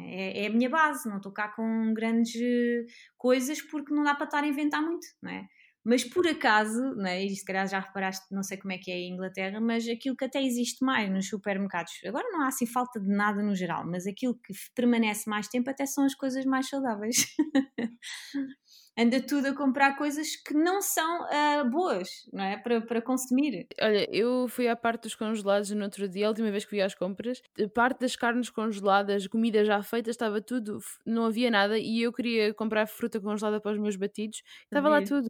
É, 0.06 0.44
é 0.44 0.48
a 0.48 0.50
minha 0.50 0.70
base, 0.70 1.10
não 1.10 1.18
estou 1.18 1.32
cá 1.32 1.50
com 1.50 1.94
grandes 1.94 2.36
eh, 2.36 2.86
coisas 3.18 3.62
porque 3.62 3.94
não 3.94 4.04
dá 4.04 4.14
para 4.14 4.26
estar 4.26 4.44
a 4.44 4.48
inventar 4.48 4.82
muito, 4.82 5.06
não 5.22 5.32
é? 5.32 5.48
Mas 5.84 6.04
por 6.04 6.26
acaso, 6.28 6.80
não 6.96 7.08
é? 7.08 7.24
e 7.24 7.36
se 7.36 7.44
calhar 7.44 7.68
já 7.68 7.80
reparaste, 7.80 8.26
não 8.32 8.44
sei 8.44 8.58
como 8.58 8.74
é 8.74 8.78
que 8.78 8.92
é 8.92 8.96
em 8.96 9.14
Inglaterra, 9.14 9.60
mas 9.60 9.88
aquilo 9.88 10.16
que 10.16 10.26
até 10.26 10.42
existe 10.42 10.84
mais 10.84 11.10
nos 11.10 11.28
supermercados, 11.28 11.94
agora 12.06 12.28
não 12.32 12.42
há 12.42 12.48
assim 12.48 12.66
falta 12.66 13.00
de 13.00 13.10
nada 13.10 13.42
no 13.44 13.56
geral, 13.56 13.86
mas 13.86 14.08
aquilo 14.08 14.36
que 14.36 14.54
permanece 14.76 15.30
mais 15.30 15.48
tempo 15.48 15.70
até 15.70 15.86
são 15.86 16.06
as 16.06 16.16
coisas 16.16 16.46
mais 16.46 16.70
saudáveis. 16.70 17.26
anda 18.98 19.20
tudo 19.22 19.48
a 19.48 19.56
comprar 19.56 19.98
coisas 19.98 20.36
que 20.36 20.54
não 20.54 20.82
são 20.82 21.24
uh, 21.24 21.70
boas, 21.70 22.10
não 22.32 22.44
é? 22.44 22.58
Para, 22.58 22.82
para 22.82 23.02
consumir. 23.02 23.68
Olha, 23.82 24.08
eu 24.12 24.48
fui 24.48 24.68
à 24.68 24.76
parte 24.76 25.04
dos 25.04 25.16
congelados 25.16 25.70
no 25.72 25.84
outro 25.84 26.08
dia, 26.08 26.28
a 26.28 26.30
última 26.30 26.52
vez 26.52 26.64
que 26.64 26.70
fui 26.70 26.82
às 26.82 26.94
compras, 26.94 27.42
parte 27.74 28.00
das 28.02 28.16
carnes 28.16 28.50
congeladas, 28.50 29.28
comida 29.28 29.66
já 29.66 29.82
feita, 29.82 30.10
estava 30.10 30.42
tudo, 30.42 30.78
não 31.06 31.26
havia 31.26 31.50
nada 31.50 31.78
e 31.78 32.02
eu 32.02 32.14
queria 32.14 32.54
comprar 32.54 32.88
fruta 32.88 33.20
congelada 33.20 33.60
para 33.60 33.72
os 33.72 33.80
meus 33.80 33.96
batidos, 33.96 34.44
estava 34.66 34.90
lá 34.90 35.02
tudo. 35.02 35.28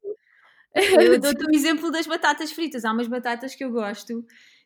Eu 1.16 1.20
dou-te 1.20 1.46
um 1.46 1.54
exemplo 1.54 1.92
das 1.92 2.08
batatas 2.08 2.52
fritas. 2.52 2.84
Há 2.84 2.92
umas 2.92 3.08
batatas 3.08 3.56
que 3.56 3.64
eu 3.64 3.72
gosto 3.72 4.26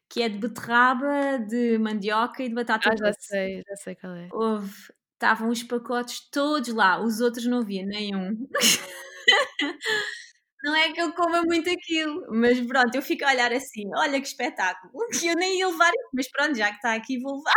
que 0.09 0.21
é 0.21 0.29
de 0.29 0.37
beterraba, 0.37 1.37
de 1.39 1.77
mandioca 1.77 2.43
e 2.43 2.49
de 2.49 2.55
batata 2.55 2.89
Ah, 2.91 2.95
já 2.95 3.13
sei, 3.13 3.61
já 3.67 3.75
sei 3.75 3.95
qual 3.95 4.13
é. 4.13 4.29
Houve, 4.31 4.73
estavam 5.13 5.49
os 5.49 5.63
pacotes 5.63 6.29
todos 6.31 6.73
lá, 6.73 7.01
os 7.01 7.19
outros 7.19 7.45
não 7.45 7.59
havia 7.59 7.85
nenhum. 7.85 8.47
não 10.63 10.75
é 10.75 10.91
que 10.91 11.01
eu 11.01 11.13
coma 11.13 11.43
muito 11.43 11.69
aquilo, 11.69 12.25
mas 12.31 12.59
pronto, 12.61 12.95
eu 12.95 13.01
fico 13.01 13.25
a 13.25 13.31
olhar 13.31 13.51
assim, 13.51 13.83
olha 13.95 14.19
que 14.21 14.27
espetáculo, 14.27 14.93
que 15.19 15.27
eu 15.27 15.35
nem 15.35 15.59
ia 15.59 15.67
levar, 15.67 15.91
mas 16.13 16.29
pronto, 16.31 16.55
já 16.55 16.69
que 16.69 16.75
está 16.75 16.93
aqui 16.93 17.19
vou 17.19 17.37
levar. 17.37 17.53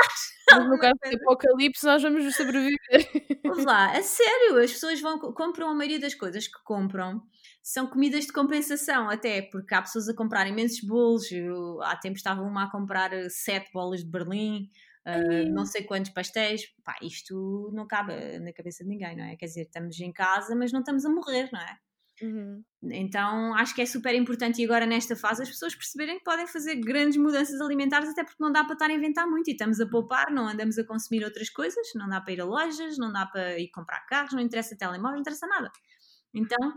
Mas 0.53 0.69
no 0.69 0.79
caso 0.79 0.95
do 1.05 1.17
apocalipse 1.17 1.87
nós 1.87 2.03
vamos 2.03 2.35
sobreviver. 2.35 3.39
Vamos 3.45 3.65
lá, 3.65 3.93
a 3.97 4.03
sério, 4.03 4.59
as 4.59 4.73
pessoas 4.73 5.01
vão, 5.01 5.19
compram 5.19 5.69
a 5.69 5.75
maioria 5.75 6.01
das 6.01 6.15
coisas 6.15 6.49
que 6.49 6.63
compram, 6.65 7.23
são 7.63 7.87
comidas 7.87 8.27
de 8.27 8.33
compensação, 8.33 9.09
até 9.09 9.43
porque 9.43 9.75
há 9.75 9.83
pessoas 9.83 10.09
a 10.09 10.15
comprar 10.15 10.47
imensos 10.47 10.81
bolos, 10.81 11.31
eu, 11.31 11.81
há 11.83 11.97
tempo 11.97 12.17
estava 12.17 12.43
uma 12.43 12.65
a 12.65 12.71
comprar 12.71 13.13
eh, 13.13 13.29
sete 13.29 13.71
bolas 13.73 14.01
de 14.01 14.11
Berlim, 14.11 14.71
uh, 15.07 15.53
não 15.53 15.67
sei 15.67 15.85
quantos 15.85 16.11
pastéis, 16.11 16.63
pá, 16.83 16.97
isto 17.03 17.71
não 17.75 17.87
cabe 17.87 18.39
na 18.39 18.53
cabeça 18.53 18.83
de 18.83 18.89
ninguém, 18.89 19.17
não 19.17 19.25
é? 19.25 19.37
Quer 19.37 19.47
dizer, 19.47 19.63
estamos 19.63 19.99
em 20.01 20.13
casa, 20.13 20.57
mas 20.57 20.73
não 20.73 20.81
estamos 20.81 21.05
a 21.05 21.11
morrer, 21.11 21.51
não 21.53 21.61
é? 21.61 21.77
Uhum. 22.23 22.63
Então 22.83 23.55
acho 23.55 23.75
que 23.75 23.81
é 23.81 23.87
super 23.87 24.15
importante 24.15 24.61
e 24.61 24.65
agora 24.65 24.85
nesta 24.85 25.17
fase 25.17 25.43
as 25.43 25.49
pessoas 25.49 25.75
perceberem 25.75 26.19
que 26.19 26.25
podem 26.25 26.47
fazer 26.47 26.77
grandes 26.77 27.17
mudanças 27.17 27.59
alimentares, 27.61 28.11
até 28.11 28.23
porque 28.23 28.43
não 28.43 28.53
dá 28.53 28.63
para 28.63 28.75
estar 28.75 28.91
a 28.91 28.93
inventar 28.93 29.27
muito 29.27 29.49
e 29.49 29.53
estamos 29.53 29.81
a 29.81 29.87
poupar, 29.89 30.31
não 30.31 30.47
andamos 30.47 30.79
a 30.79 30.85
consumir 30.85 31.25
outras 31.25 31.49
coisas, 31.49 31.87
não 31.95 32.09
dá 32.09 32.21
para 32.21 32.33
ir 32.33 32.41
a 32.41 32.45
lojas, 32.45 32.99
não 32.99 33.11
dá 33.11 33.25
para 33.25 33.59
ir 33.59 33.71
comprar 33.71 34.05
carros, 34.07 34.33
não 34.35 34.41
interessa 34.41 34.77
telemóvel, 34.77 35.13
não 35.13 35.21
interessa 35.21 35.47
nada. 35.47 35.71
Então 36.35 36.75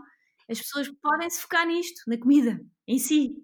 as 0.50 0.58
pessoas 0.60 0.88
podem 1.02 1.30
se 1.30 1.40
focar 1.42 1.66
nisto, 1.66 2.02
na 2.06 2.18
comida, 2.18 2.60
em 2.86 2.98
si. 2.98 3.34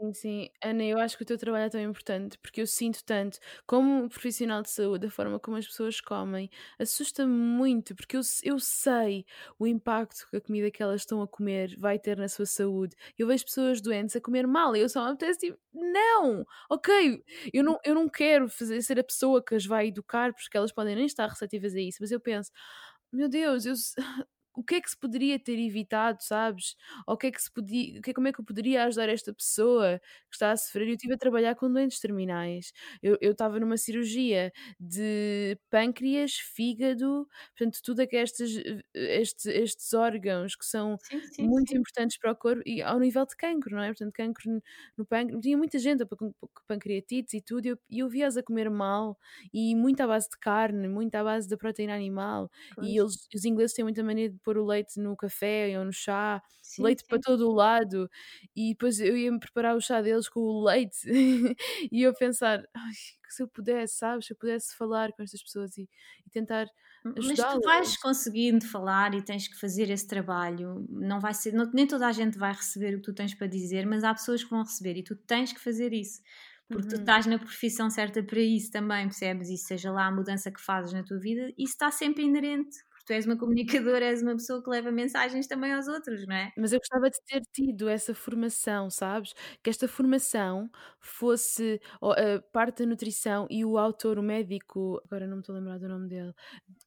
Sim, 0.00 0.12
sim. 0.14 0.48
Ana, 0.64 0.82
eu 0.84 0.98
acho 0.98 1.16
que 1.16 1.22
o 1.22 1.26
teu 1.26 1.38
trabalho 1.38 1.64
é 1.66 1.68
tão 1.70 1.80
importante 1.80 2.36
porque 2.38 2.60
eu 2.60 2.66
sinto 2.66 3.04
tanto, 3.04 3.38
como 3.66 4.08
profissional 4.08 4.60
de 4.62 4.68
saúde, 4.70 5.06
a 5.06 5.10
forma 5.10 5.38
como 5.38 5.56
as 5.56 5.66
pessoas 5.66 6.00
comem, 6.00 6.50
assusta-me 6.78 7.32
muito 7.32 7.94
porque 7.94 8.16
eu, 8.16 8.20
eu 8.42 8.58
sei 8.58 9.24
o 9.58 9.66
impacto 9.66 10.26
que 10.28 10.36
a 10.36 10.40
comida 10.40 10.70
que 10.72 10.82
elas 10.82 11.02
estão 11.02 11.22
a 11.22 11.28
comer 11.28 11.76
vai 11.78 11.98
ter 12.00 12.16
na 12.16 12.28
sua 12.28 12.46
saúde. 12.46 12.96
Eu 13.16 13.28
vejo 13.28 13.44
pessoas 13.44 13.80
doentes 13.80 14.16
a 14.16 14.20
comer 14.20 14.46
mal 14.46 14.74
e 14.74 14.80
eu 14.80 14.88
só 14.88 15.04
me 15.04 15.10
apetece 15.12 15.38
tipo, 15.40 15.58
não, 15.72 16.44
ok, 16.68 17.22
eu 17.52 17.62
não, 17.62 17.78
eu 17.84 17.94
não 17.94 18.08
quero 18.08 18.48
fazer, 18.48 18.82
ser 18.82 18.98
a 18.98 19.04
pessoa 19.04 19.44
que 19.44 19.54
as 19.54 19.64
vai 19.66 19.86
educar 19.88 20.32
porque 20.34 20.56
elas 20.56 20.72
podem 20.72 20.96
nem 20.96 21.06
estar 21.06 21.28
receptivas 21.28 21.74
a 21.74 21.80
isso, 21.80 21.98
mas 22.00 22.10
eu 22.10 22.18
penso, 22.20 22.50
meu 23.12 23.28
Deus, 23.28 23.66
eu, 23.66 23.74
o 24.54 24.62
que 24.62 24.76
é 24.76 24.80
que 24.80 24.90
se 24.90 24.96
poderia 24.96 25.38
ter 25.38 25.58
evitado, 25.58 26.22
sabes? 26.22 26.76
Ou 27.06 27.14
o 27.14 27.16
que 27.16 27.28
é 27.28 27.30
que 27.32 27.40
se 27.42 27.50
podia, 27.50 28.00
que, 28.02 28.12
como 28.12 28.28
é 28.28 28.32
que 28.32 28.40
eu 28.40 28.44
poderia 28.44 28.84
ajudar 28.84 29.08
esta 29.08 29.32
pessoa 29.34 29.98
que 30.30 30.34
está 30.36 30.50
a 30.52 30.56
sofrer? 30.56 30.88
Eu 30.88 30.94
estive 30.94 31.14
a 31.14 31.18
trabalhar 31.18 31.54
com 31.54 31.72
doentes 31.72 32.00
terminais. 32.00 32.72
Eu 33.02 33.16
estava 33.20 33.58
numa 33.60 33.76
cirurgia 33.76 34.52
de 34.78 35.58
pâncreas, 35.70 36.34
fígado, 36.34 37.26
portanto, 37.56 37.80
tudo 37.82 38.06
que 38.06 38.16
estes, 38.16 38.62
estes, 38.94 39.46
estes 39.46 39.92
órgãos 39.94 40.54
que 40.56 40.64
são 40.66 40.98
sim, 41.02 41.20
sim, 41.22 41.42
muito 41.46 41.70
sim. 41.70 41.78
importantes 41.78 42.18
para 42.18 42.32
o 42.32 42.36
corpo 42.36 42.62
e 42.66 42.82
ao 42.82 42.98
nível 42.98 43.24
de 43.26 43.36
cancro, 43.36 43.74
não 43.74 43.82
é? 43.82 43.88
Portanto, 43.88 44.12
cancro 44.12 44.62
no 44.96 45.06
pâncreas. 45.06 45.40
Tinha 45.42 45.56
muita 45.56 45.78
gente 45.78 46.04
com 46.06 46.32
pancreatites 46.66 47.34
e 47.34 47.40
tudo, 47.40 47.66
e 47.66 47.68
eu, 47.70 47.78
eu 47.90 48.08
via-as 48.08 48.36
a 48.36 48.42
comer 48.42 48.70
mal 48.70 49.18
e 49.52 49.74
muito 49.74 50.00
à 50.02 50.06
base 50.06 50.28
de 50.30 50.38
carne, 50.38 50.88
muito 50.88 51.14
à 51.14 51.24
base 51.24 51.48
da 51.48 51.56
proteína 51.56 51.94
animal. 51.94 52.50
Pois. 52.74 52.88
E 52.88 52.98
eles, 52.98 53.28
os 53.34 53.44
ingleses 53.44 53.74
têm 53.74 53.84
muita 53.84 54.02
maneira 54.02 54.34
pôr 54.42 54.58
o 54.58 54.64
leite 54.66 55.00
no 55.00 55.16
café 55.16 55.78
ou 55.78 55.84
no 55.84 55.92
chá, 55.92 56.42
Sim, 56.60 56.72
leite 56.78 57.04
sim. 57.06 57.08
para 57.08 57.18
todo 57.20 57.48
o 57.48 57.52
lado, 57.54 58.08
e 58.56 58.70
depois 58.70 58.98
eu 59.00 59.16
ia-me 59.16 59.38
preparar 59.40 59.76
o 59.76 59.80
chá 59.80 60.00
deles 60.02 60.28
com 60.28 60.40
o 60.40 60.64
leite, 60.64 60.98
e 61.92 62.02
eu 62.02 62.14
pensar, 62.14 62.62
se 63.28 63.42
eu 63.42 63.48
pudesse, 63.48 63.96
sabes, 63.98 64.26
se 64.26 64.32
eu 64.32 64.36
pudesse 64.36 64.76
falar 64.76 65.12
com 65.12 65.22
estas 65.22 65.42
pessoas 65.42 65.76
e, 65.78 65.88
e 66.26 66.30
tentar 66.30 66.66
Mas 67.04 67.44
tu 67.44 67.60
vais 67.60 67.96
conseguindo 67.98 68.64
falar 68.66 69.14
e 69.14 69.22
tens 69.22 69.46
que 69.48 69.58
fazer 69.58 69.90
esse 69.90 70.06
trabalho. 70.06 70.86
Não 70.88 71.20
vai 71.20 71.34
ser, 71.34 71.52
não- 71.52 71.70
nem 71.72 71.86
toda 71.86 72.06
a 72.06 72.12
gente 72.12 72.38
vai 72.38 72.52
receber 72.52 72.94
o 72.94 72.98
que 72.98 73.02
tu 73.04 73.12
tens 73.14 73.34
para 73.34 73.46
dizer, 73.46 73.86
mas 73.86 74.02
há 74.04 74.14
pessoas 74.14 74.42
que 74.44 74.50
vão 74.50 74.62
receber 74.62 74.96
e 74.96 75.02
tu 75.04 75.14
tens 75.16 75.52
que 75.52 75.60
fazer 75.60 75.92
isso. 75.92 76.20
Porque 76.70 76.88
tu 76.88 76.96
Uhum. 76.96 77.00
estás 77.00 77.26
na 77.26 77.38
profissão 77.38 77.90
certa 77.90 78.22
para 78.22 78.40
isso 78.40 78.70
também, 78.70 79.06
percebes? 79.06 79.50
E 79.50 79.58
seja 79.58 79.90
lá 79.92 80.06
a 80.06 80.10
mudança 80.12 80.50
que 80.50 80.60
fazes 80.60 80.92
na 80.92 81.02
tua 81.04 81.18
vida, 81.18 81.48
isso 81.58 81.72
está 81.74 81.90
sempre 81.90 82.22
inerente. 82.24 82.78
Porque 83.02 83.06
tu 83.06 83.12
és 83.14 83.26
uma 83.26 83.36
comunicadora, 83.36 84.04
és 84.04 84.22
uma 84.22 84.32
pessoa 84.32 84.62
que 84.62 84.70
leva 84.70 84.92
mensagens 84.92 85.46
também 85.48 85.72
aos 85.72 85.88
outros, 85.88 86.24
não 86.26 86.36
é? 86.36 86.52
Mas 86.56 86.72
eu 86.72 86.78
gostava 86.78 87.10
de 87.10 87.18
ter 87.26 87.42
tido 87.52 87.88
essa 87.88 88.14
formação, 88.14 88.88
sabes? 88.90 89.34
Que 89.62 89.70
esta 89.70 89.88
formação 89.88 90.70
fosse 91.00 91.80
a 92.00 92.40
parte 92.52 92.82
da 92.84 92.88
nutrição 92.90 93.46
e 93.50 93.64
o 93.64 93.76
autor, 93.76 94.18
o 94.18 94.22
médico, 94.22 95.00
agora 95.04 95.26
não 95.26 95.36
me 95.36 95.40
estou 95.40 95.54
a 95.54 95.58
lembrar 95.58 95.78
do 95.78 95.88
nome 95.88 96.08
dele, 96.08 96.32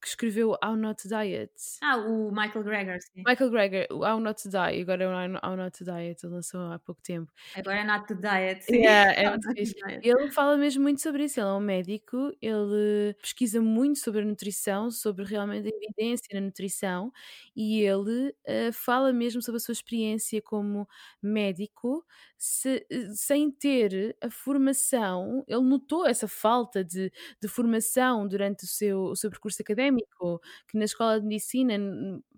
que 0.02 0.08
escreveu 0.08 0.56
How 0.64 0.76
Not 0.78 1.02
to 1.04 1.10
Diet. 1.10 1.52
Ah, 1.82 1.98
o 1.98 2.32
Michael 2.32 2.64
Greger, 2.64 3.00
sim. 3.02 3.24
Michael 3.28 3.50
Greger, 3.50 3.88
o 3.92 4.06
How 4.06 4.20
Not 4.20 4.42
to 4.44 4.50
Die, 4.50 4.82
agora 4.82 5.04
é 5.04 5.08
o 5.08 5.12
How- 5.46 5.58
Not 5.58 5.78
to 5.78 5.84
Diet, 5.84 6.24
ele 6.26 6.34
lançou 6.34 6.62
há 6.72 6.80
pouco 6.80 7.02
tempo. 7.02 7.32
Agora 7.56 7.78
é 7.80 7.84
not 7.84 8.08
the 8.08 8.16
diet. 8.16 8.66
Yeah, 8.72 9.12
é 9.14 9.30
muito 9.30 9.52
fixe. 9.54 9.74
diet. 9.74 10.00
Ele 10.08 10.32
fala 10.32 10.56
mesmo 10.58 10.84
muito 10.84 11.02
sobre 11.02 11.26
isso. 11.26 11.40
Ele 11.40 11.48
é 11.50 11.54
um 11.54 11.60
médico, 11.60 12.32
ele 12.42 13.14
pesquisa 13.22 13.60
muito 13.62 14.00
sobre 14.00 14.22
a 14.22 14.26
nutrição, 14.26 14.90
sobre 14.90 15.26
realmente 15.26 15.68
a 15.68 15.76
evidência 15.76 16.05
na 16.34 16.42
nutrição, 16.42 17.12
e 17.56 17.82
ele 17.82 18.36
eh, 18.46 18.72
fala 18.72 19.12
mesmo 19.14 19.42
sobre 19.42 19.58
a 19.58 19.60
sua 19.60 19.74
experiência 19.74 20.42
como 20.42 20.88
médico, 21.22 22.06
se- 22.38 22.86
eh, 22.90 23.08
sem 23.14 23.52
ter 23.52 24.16
a 24.22 24.30
formação. 24.30 25.44
Ele 25.48 25.62
notou 25.62 26.06
essa 26.06 26.28
falta 26.28 26.84
de, 26.84 27.12
de 27.42 27.48
formação 27.48 28.28
durante 28.28 28.64
o 28.66 28.68
seu, 28.68 29.00
o 29.06 29.16
seu 29.16 29.30
percurso 29.30 29.62
académico, 29.62 30.42
que 30.68 30.78
na 30.78 30.86
escola 30.86 31.20
de 31.20 31.28
medicina 31.28 31.74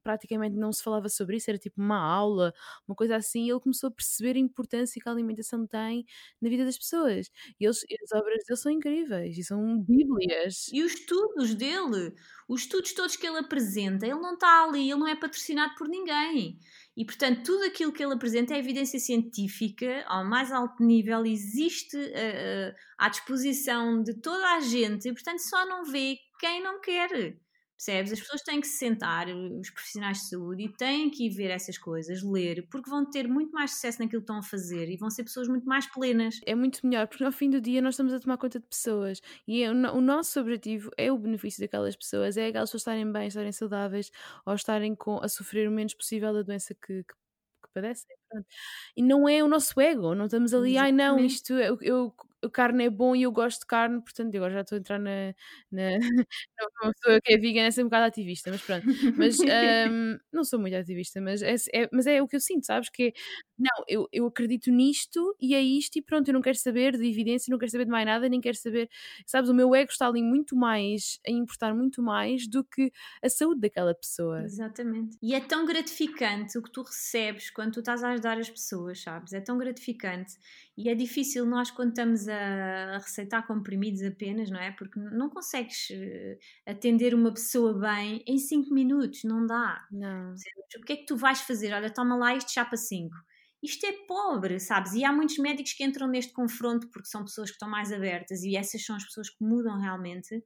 praticamente 0.08 0.55
não 0.55 0.72
se 0.72 0.82
falava 0.82 1.10
sobre 1.10 1.36
isso, 1.36 1.49
era 1.49 1.60
tipo 1.60 1.82
uma 1.82 1.99
aula, 1.99 2.53
uma 2.88 2.95
coisa 2.95 3.18
assim, 3.18 3.45
e 3.45 3.49
ele 3.49 3.60
começou 3.60 3.89
a 3.89 3.91
perceber 3.91 4.38
a 4.38 4.39
importância 4.39 5.01
que 5.01 5.10
a 5.10 5.12
alimentação 5.12 5.68
tem 5.68 6.05
na 6.41 6.47
vida 6.47 6.64
das 6.64 6.78
pessoas. 6.78 7.30
E 7.60 7.66
eles, 7.66 7.84
as 8.03 8.18
obras 8.18 8.45
dele 8.45 8.58
são 8.58 8.72
incríveis 8.72 9.38
e 9.38 9.43
são 9.43 9.78
bíblias. 9.84 10.70
E 10.72 10.82
os 10.82 10.93
estudos 10.93 11.53
dele, 11.55 12.14
os 12.47 12.62
estudos 12.62 12.93
todos 12.93 13.18
que 13.18 13.28
ele 13.28 13.39
apresenta, 13.39 14.05
ele 14.05 14.22
não 14.22 14.36
está 14.36 14.64
ali, 14.64 14.89
ele 14.89 14.99
não 14.99 15.10
é 15.10 15.16
patrocinado 15.16 15.76
por 15.76 15.89
ninguém. 15.89 16.58
E, 16.95 17.03
portanto, 17.03 17.43
tudo 17.43 17.66
aquilo 17.66 17.91
que 17.91 18.01
ele 18.01 18.14
apresenta 18.14 18.53
é 18.53 18.60
evidência 18.60 18.99
científica 18.99 20.05
ao 20.08 20.24
mais 20.24 20.53
alto 20.53 20.82
nível, 20.82 21.26
existe 21.26 21.97
eh, 21.97 22.70
eh, 22.70 22.76
à 22.97 23.10
disposição 23.10 24.01
de 24.01 24.14
toda 24.22 24.55
a 24.55 24.62
gente, 24.62 25.10
e, 25.10 25.14
portanto, 25.14 25.39
só 25.39 25.66
não 25.66 25.84
vê 25.84 26.18
quem 26.39 26.64
não 26.64 26.80
quer. 26.80 27.38
Percebes? 27.78 28.11
As 28.13 28.19
pessoas 28.19 28.41
têm 28.41 28.59
que 28.61 28.67
se 28.67 28.78
sentar, 28.78 29.28
os 29.30 29.69
profissionais 29.69 30.17
de 30.19 30.30
saúde, 30.30 30.63
e 30.65 30.73
têm 30.75 31.09
que 31.11 31.28
ir 31.28 31.30
ver 31.30 31.51
essas 31.51 31.78
coisas, 31.78 32.23
ler, 32.23 32.67
porque 32.69 32.89
vão 32.89 33.09
ter 33.09 33.28
muito 33.28 33.51
mais 33.51 33.71
sucesso 33.71 33.99
naquilo 33.99 34.21
que 34.21 34.23
estão 34.23 34.39
a 34.39 34.43
fazer 34.43 34.89
e 34.89 34.97
vão 34.97 35.09
ser 35.09 35.23
pessoas 35.23 35.47
muito 35.47 35.65
mais 35.67 35.86
plenas. 35.88 36.36
É 36.45 36.55
muito 36.55 36.86
melhor, 36.86 37.07
porque 37.07 37.23
ao 37.23 37.32
fim 37.32 37.49
do 37.49 37.59
dia 37.59 37.82
nós 37.82 37.95
estamos 37.95 38.13
a 38.13 38.19
tomar 38.19 38.38
conta 38.38 38.59
de 38.59 38.65
pessoas 38.67 39.21
e 39.47 39.63
é 39.63 39.69
o, 39.71 39.73
no- 39.73 39.99
nosso 40.01 40.39
objetivo 40.39 40.89
é 40.97 41.11
o 41.11 41.17
benefício 41.17 41.59
daquelas 41.61 41.95
pessoas, 41.95 42.38
é 42.38 42.47
aquelas 42.47 42.69
pessoas 42.69 42.82
estarem 42.82 43.11
bem, 43.11 43.28
estarem 43.28 43.51
saudáveis 43.51 44.11
ou 44.45 44.53
estarem 44.53 44.95
com, 44.95 45.17
a 45.21 45.28
sofrer 45.28 45.67
o 45.67 45.71
menos 45.71 45.93
possível 45.93 46.34
da 46.34 46.43
doença 46.43 46.73
que, 46.75 47.03
que, 47.03 47.13
que 47.13 47.69
padecem. 47.73 48.15
E 48.97 49.03
não 49.03 49.30
é 49.30 49.43
o 49.43 49.47
nosso 49.49 49.80
ego, 49.82 50.15
não 50.15 50.25
estamos 50.25 50.53
ali, 50.53 50.78
ai 50.78 50.91
não, 50.91 51.23
Exatamente. 51.23 51.25
isto 51.25 51.53
eu, 51.53 51.78
eu, 51.82 52.15
a 52.43 52.49
carne 52.49 52.85
é 52.85 52.89
bom 52.89 53.15
e 53.15 53.23
eu 53.23 53.31
gosto 53.31 53.61
de 53.61 53.65
carne, 53.67 54.01
portanto 54.01 54.35
agora 54.35 54.53
já 54.53 54.61
estou 54.61 54.75
a 54.77 54.79
entrar 54.79 54.99
na, 54.99 55.33
na, 55.71 55.89
uma 56.83 56.91
pessoa 56.93 57.21
que 57.23 57.33
é 57.33 57.38
vegan 57.38 57.63
é 57.65 57.71
sempre 57.71 57.85
um 57.85 57.89
bocado 57.89 58.05
ativista, 58.05 58.51
mas 58.51 58.61
pronto. 58.63 58.85
Mas 59.15 59.38
hum, 59.89 60.17
não 60.31 60.43
sou 60.43 60.59
muito 60.59 60.75
ativista, 60.75 61.21
mas 61.21 61.41
é, 61.41 61.55
é- 61.73 61.89
mas 61.91 62.07
é 62.07 62.21
o 62.21 62.27
que 62.27 62.35
eu 62.35 62.39
sinto, 62.41 62.65
sabes? 62.65 62.89
Que 62.89 63.07
é, 63.09 63.13
não, 63.57 63.83
eu, 63.88 64.07
eu 64.11 64.25
acredito 64.27 64.71
nisto 64.71 65.35
e 65.39 65.55
é 65.55 65.61
isto 65.61 65.97
e 65.97 66.01
pronto, 66.01 66.27
eu 66.27 66.33
não 66.33 66.41
quero 66.41 66.57
saber 66.57 66.97
de 66.97 67.07
evidência, 67.09 67.51
não 67.51 67.57
quero 67.59 67.71
saber 67.71 67.85
de 67.85 67.91
mais 67.91 68.05
nada, 68.05 68.29
nem 68.29 68.41
quero 68.41 68.57
saber, 68.57 68.89
sabes? 69.25 69.49
O 69.49 69.53
meu 69.53 69.73
ego 69.75 69.91
está 69.91 70.07
ali 70.07 70.21
muito 70.23 70.55
mais, 70.55 71.19
a 71.27 71.31
importar 71.31 71.73
muito 71.73 72.01
mais 72.03 72.47
do 72.47 72.63
que 72.63 72.91
a 73.23 73.29
saúde 73.29 73.61
daquela 73.61 73.93
pessoa. 73.95 74.49
Exatamente. 74.49 75.17
E 75.21 75.33
é 75.33 75.39
tão 75.39 75.65
gratificante 75.65 76.57
o 76.59 76.61
que 76.61 76.71
tu 76.71 76.83
recebes 76.83 77.49
quando 77.49 77.73
tu 77.73 77.79
estás 77.79 78.03
a 78.03 78.09
ajudar 78.11 78.38
as 78.38 78.49
pessoas, 78.49 79.01
sabes? 79.01 79.33
É 79.33 79.41
tão 79.41 79.57
gratificante. 79.57 80.35
E 80.77 80.89
é 80.89 80.93
difícil 80.95 81.43
nós, 81.45 81.71
quando 81.71 81.89
estamos 81.89 82.26
a 82.28 82.95
a 82.95 82.97
receitar 82.99 83.45
comprimidos 83.45 84.01
apenas, 84.03 84.49
não 84.49 84.59
é? 84.59 84.71
Porque 84.71 84.99
não 84.99 85.30
consegues 85.30 85.89
eh, 85.91 86.38
atender 86.65 87.13
uma 87.13 87.34
pessoa 87.34 87.78
bem 87.80 88.23
em 88.28 88.38
5 88.38 88.73
minutos, 88.73 89.23
não 89.23 89.45
dá. 89.45 89.86
Não. 89.91 90.34
O 90.78 90.86
que 90.86 90.93
é 90.93 90.95
que 90.97 91.05
tu 91.05 91.15
vais 91.15 91.41
fazer? 91.41 91.73
Olha, 91.73 91.89
toma 91.93 92.15
lá 92.15 92.36
isto 92.36 92.51
chapa 92.51 92.75
5. 92.78 93.15
Isto 93.61 93.86
é 93.88 93.91
pobre, 94.07 94.59
sabes? 94.59 94.93
E 94.93 95.03
há 95.03 95.11
muitos 95.11 95.38
médicos 95.38 95.73
que 95.73 95.84
entram 95.84 96.07
neste 96.07 96.32
confronto 96.32 96.89
porque 96.91 97.07
são 97.07 97.23
pessoas 97.23 97.49
que 97.49 97.55
estão 97.55 97.69
mais 97.69 97.91
abertas 97.91 98.43
e 98.43 98.55
essas 98.55 98.84
são 98.84 98.95
as 98.95 99.03
pessoas 99.03 99.30
que 99.30 99.43
mudam 99.43 99.80
realmente 99.80 100.43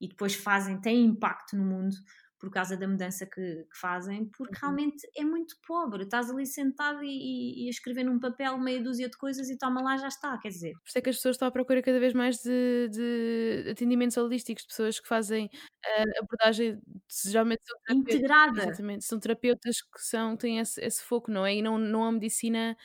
e 0.00 0.08
depois 0.08 0.34
fazem, 0.34 0.80
têm 0.80 1.04
impacto 1.04 1.56
no 1.56 1.64
mundo 1.64 1.96
por 2.38 2.50
causa 2.50 2.76
da 2.76 2.86
mudança 2.86 3.26
que, 3.26 3.64
que 3.64 3.78
fazem, 3.78 4.26
porque 4.26 4.54
Uhum. 4.54 4.60
realmente 4.62 5.08
é 5.16 5.24
muito 5.24 5.56
pobre. 5.66 6.04
Estás 6.04 6.30
ali 6.30 6.46
sentado 6.46 7.02
e, 7.02 7.64
e- 7.64 7.66
a 7.68 7.70
escrever 7.70 8.04
num 8.04 8.18
papel 8.20 8.58
meia 8.58 8.82
dúzia 8.82 9.08
de 9.08 9.16
coisas 9.16 9.48
e 9.50 9.56
toma 9.58 9.82
lá, 9.82 9.96
já 9.96 10.08
está, 10.08 10.36
quer 10.38 10.48
dizer. 10.48 10.72
Por 10.74 10.88
isso 10.88 10.98
é 10.98 11.00
que 11.02 11.10
as 11.10 11.16
pessoas 11.16 11.34
estão 11.36 11.48
à 11.48 11.50
procura 11.50 11.82
cada 11.82 11.98
vez 11.98 12.12
mais 12.12 12.38
de, 12.42 12.88
de 12.90 13.70
atendimentos 13.70 14.16
holísticos, 14.16 14.62
de 14.62 14.68
pessoas 14.68 15.00
que 15.00 15.08
fazem 15.08 15.50
a 15.84 16.20
abordagem, 16.20 16.80
geralmente 17.24 17.62
são. 17.64 17.76
Integrada. 17.88 18.62
Exatamente, 18.62 19.04
são 19.04 19.18
terapeutas 19.20 19.82
que 19.82 20.00
são, 20.00 20.36
têm 20.36 20.58
esse, 20.58 20.80
esse 20.80 21.02
foco, 21.02 21.30
não 21.30 21.44
é? 21.44 21.56
E 21.56 21.62
não, 21.62 21.76
não 21.78 22.04
a 22.04 22.12
medicina 22.12 22.76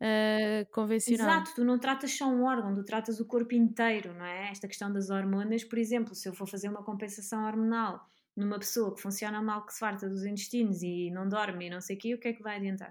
ah, 0.00 0.64
convencional. 0.72 1.26
Exato, 1.26 1.54
tu 1.54 1.64
não 1.64 1.78
tratas 1.78 2.12
só 2.16 2.26
um 2.26 2.44
órgão, 2.44 2.74
tu 2.74 2.84
tratas 2.84 3.20
o 3.20 3.26
corpo 3.26 3.54
inteiro, 3.54 4.12
não 4.14 4.24
é? 4.24 4.50
Esta 4.50 4.68
questão 4.68 4.92
das 4.92 5.10
hormonas, 5.10 5.64
por 5.64 5.78
exemplo, 5.78 6.14
se 6.14 6.28
eu 6.28 6.32
for 6.34 6.46
fazer 6.46 6.68
uma 6.68 6.84
compensação 6.84 7.44
hormonal 7.46 8.06
numa 8.40 8.58
pessoa 8.58 8.94
que 8.94 9.00
funciona 9.00 9.42
mal, 9.42 9.64
que 9.64 9.72
se 9.72 9.78
farta 9.78 10.08
dos 10.08 10.24
intestinos 10.24 10.82
e 10.82 11.10
não 11.10 11.28
dorme 11.28 11.66
e 11.66 11.70
não 11.70 11.80
sei 11.80 11.96
o 11.96 11.98
quê, 11.98 12.14
o 12.14 12.18
que 12.18 12.28
é 12.28 12.32
que 12.32 12.42
vai 12.42 12.56
adiantar? 12.56 12.90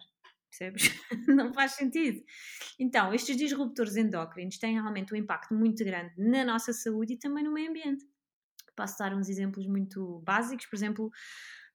Percebes? 0.50 0.84
não 1.28 1.54
faz 1.54 1.74
sentido. 1.74 2.24
Então, 2.80 3.14
estes 3.14 3.38
disruptores 3.38 3.95
endócrinos 3.95 4.58
têm 4.58 4.74
realmente 4.74 5.14
um 5.14 5.18
impacto 5.18 5.54
muito 5.54 5.84
grande 5.84 6.14
na 6.18 6.43
nossa 6.43 6.74
saúde 6.74 7.14
e 7.14 7.18
também 7.18 7.43
no 7.43 7.52
meio 7.52 7.70
ambiente. 7.70 8.06
Posso 8.76 8.97
dar 8.97 9.14
uns 9.14 9.30
exemplos 9.30 9.68
muito 9.68 10.22
básicos, 10.26 10.66
por 10.66 10.76
exemplo, 10.76 11.12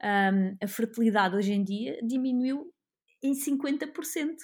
hum, 0.03 0.57
a 0.62 0.66
fertilidade 0.66 1.37
hoje 1.37 1.53
em 1.53 1.62
dia 1.62 1.99
diminuiu 2.03 2.72
em 3.22 3.35
50% 3.35 4.37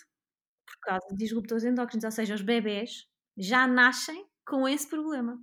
por 0.66 0.78
causa 0.82 1.06
de 1.10 1.16
disruptores 1.16 1.64
endócrinos, 1.64 2.04
ou 2.04 2.10
seja, 2.10 2.34
os 2.34 2.42
bebés 2.42 3.06
já 3.36 3.66
nascem 3.66 4.26
com 4.46 4.68
esse 4.68 4.88
problema, 4.88 5.38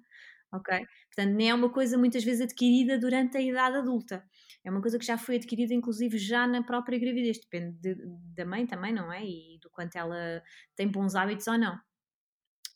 ok? 0.52 0.80
Portanto, 1.16 1.36
nem 1.36 1.50
é 1.50 1.54
uma 1.54 1.72
coisa 1.72 1.98
muitas 1.98 2.24
vezes 2.24 2.42
adquirida 2.42 2.98
durante 3.00 3.38
a 3.38 3.42
idade 3.42 3.78
adulta, 3.78 4.24
é 4.64 4.70
uma 4.72 4.82
coisa 4.82 4.98
que 5.00 5.06
já 5.06 5.18
foi 5.18 5.36
adquirida 5.38 5.74
inclusive 5.74 6.18
já 6.18 6.48
na 6.48 6.64
própria 6.64 7.00
gravidez, 7.00 7.40
depende 7.40 7.78
de- 7.80 7.96
da 8.36 8.46
mãe 8.46 8.66
também, 8.66 8.94
não 8.94 9.12
é? 9.12 9.24
E 9.26 9.60
do 9.62 9.70
quanto 9.70 9.96
ela 9.98 10.42
tem 10.76 10.88
bons 10.90 11.16
hábitos 11.16 11.48
ou 11.48 11.58
não. 11.58 11.78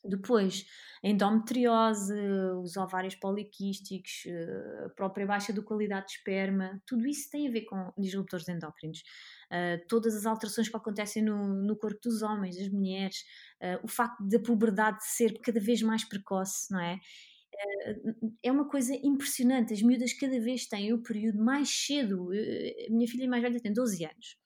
Depois, 0.04 0.66
a 1.04 1.08
endometriose, 1.10 2.12
os 2.64 2.76
ovários 2.76 3.14
poliquísticos, 3.16 4.24
eh, 4.26 4.86
a 4.88 4.90
própria 4.90 5.28
baixa 5.28 5.54
da 5.54 5.62
qualidade 5.62 6.08
de 6.08 6.14
esperma, 6.14 6.82
tudo 6.88 7.06
isso 7.08 7.30
tem 7.30 7.48
a 7.48 7.52
ver 7.52 7.66
com 7.66 7.94
disruptores 7.96 8.48
endócrinos. 8.50 9.00
Uh, 9.52 9.86
todas 9.88 10.16
as 10.16 10.26
alterações 10.26 10.70
que 10.70 10.76
acontecem 10.78 11.22
no, 11.22 11.48
no 11.54 11.78
corpo 11.78 12.00
dos 12.04 12.22
homens, 12.24 12.58
das 12.58 12.70
mulheres, 12.70 13.18
uh, 13.62 13.80
o 13.84 13.88
facto 13.88 14.24
da 14.28 14.40
puberdade 14.40 15.06
ser 15.06 15.38
cada 15.40 15.60
vez 15.60 15.82
mais 15.84 16.04
precoce, 16.04 16.72
não 16.72 16.80
é? 16.80 16.98
Uh, 17.54 18.34
é 18.44 18.52
uma 18.52 18.68
coisa 18.68 18.94
impressionante. 19.04 19.74
As 19.74 19.82
miúdas 19.82 20.14
cada 20.14 20.40
vez 20.40 20.66
têm 20.68 20.94
o 20.94 21.02
período 21.02 21.44
mais 21.44 21.70
cedo. 21.70 22.30
Uh, 22.30 22.88
a 22.88 22.92
minha 22.92 23.08
filha 23.08 23.30
mais 23.30 23.42
velha 23.42 23.60
tem 23.60 23.74
12 23.74 24.06
anos. 24.06 24.38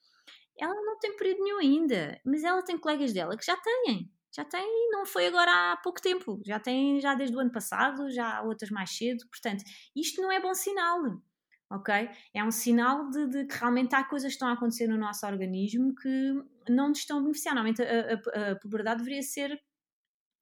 Ela 0.60 0.74
não 0.74 0.98
tem 1.00 1.16
período 1.18 1.44
nenhum 1.44 1.60
ainda, 1.60 2.20
mas 2.26 2.44
ela 2.44 2.64
tem 2.64 2.78
colegas 2.78 3.14
dela 3.14 3.38
que 3.38 3.46
já 3.46 3.58
têm. 3.58 4.10
Já 4.34 4.44
têm, 4.44 4.90
não 4.92 5.06
foi 5.06 5.28
agora 5.28 5.74
há 5.74 5.78
pouco 5.78 6.02
tempo. 6.02 6.42
Já 6.46 6.60
têm, 6.60 7.00
já 7.00 7.14
desde 7.16 7.36
o 7.36 7.40
ano 7.40 7.52
passado, 7.52 8.10
já 8.10 8.38
há 8.38 8.44
outras 8.44 8.70
mais 8.70 8.90
cedo. 8.96 9.26
Portanto, 9.30 9.64
isto 9.96 10.22
não 10.22 10.32
é 10.32 10.42
bom 10.42 10.54
sinal 10.54 11.22
ok? 11.70 12.10
É 12.34 12.44
um 12.44 12.52
sinal 12.52 13.10
de, 13.10 13.28
de, 13.28 13.46
que 13.46 13.58
realmente 13.58 13.96
há 13.96 14.04
coisas 14.04 14.30
que 14.30 14.36
estão 14.36 14.48
a 14.48 14.54
acontecer 14.54 14.88
no 14.88 14.98
nosso 14.98 15.26
organismo 15.26 15.96
que 15.96 16.34
não 16.70 16.90
nos 16.90 17.00
estão 17.00 17.18
a 17.18 17.22
beneficiar. 17.22 17.56
Normalmente 17.56 17.82
a, 17.82 17.88
a, 17.88 18.52
a 18.52 18.56
puberdade 18.58 19.00
deveria 19.00 19.22
ser, 19.22 19.60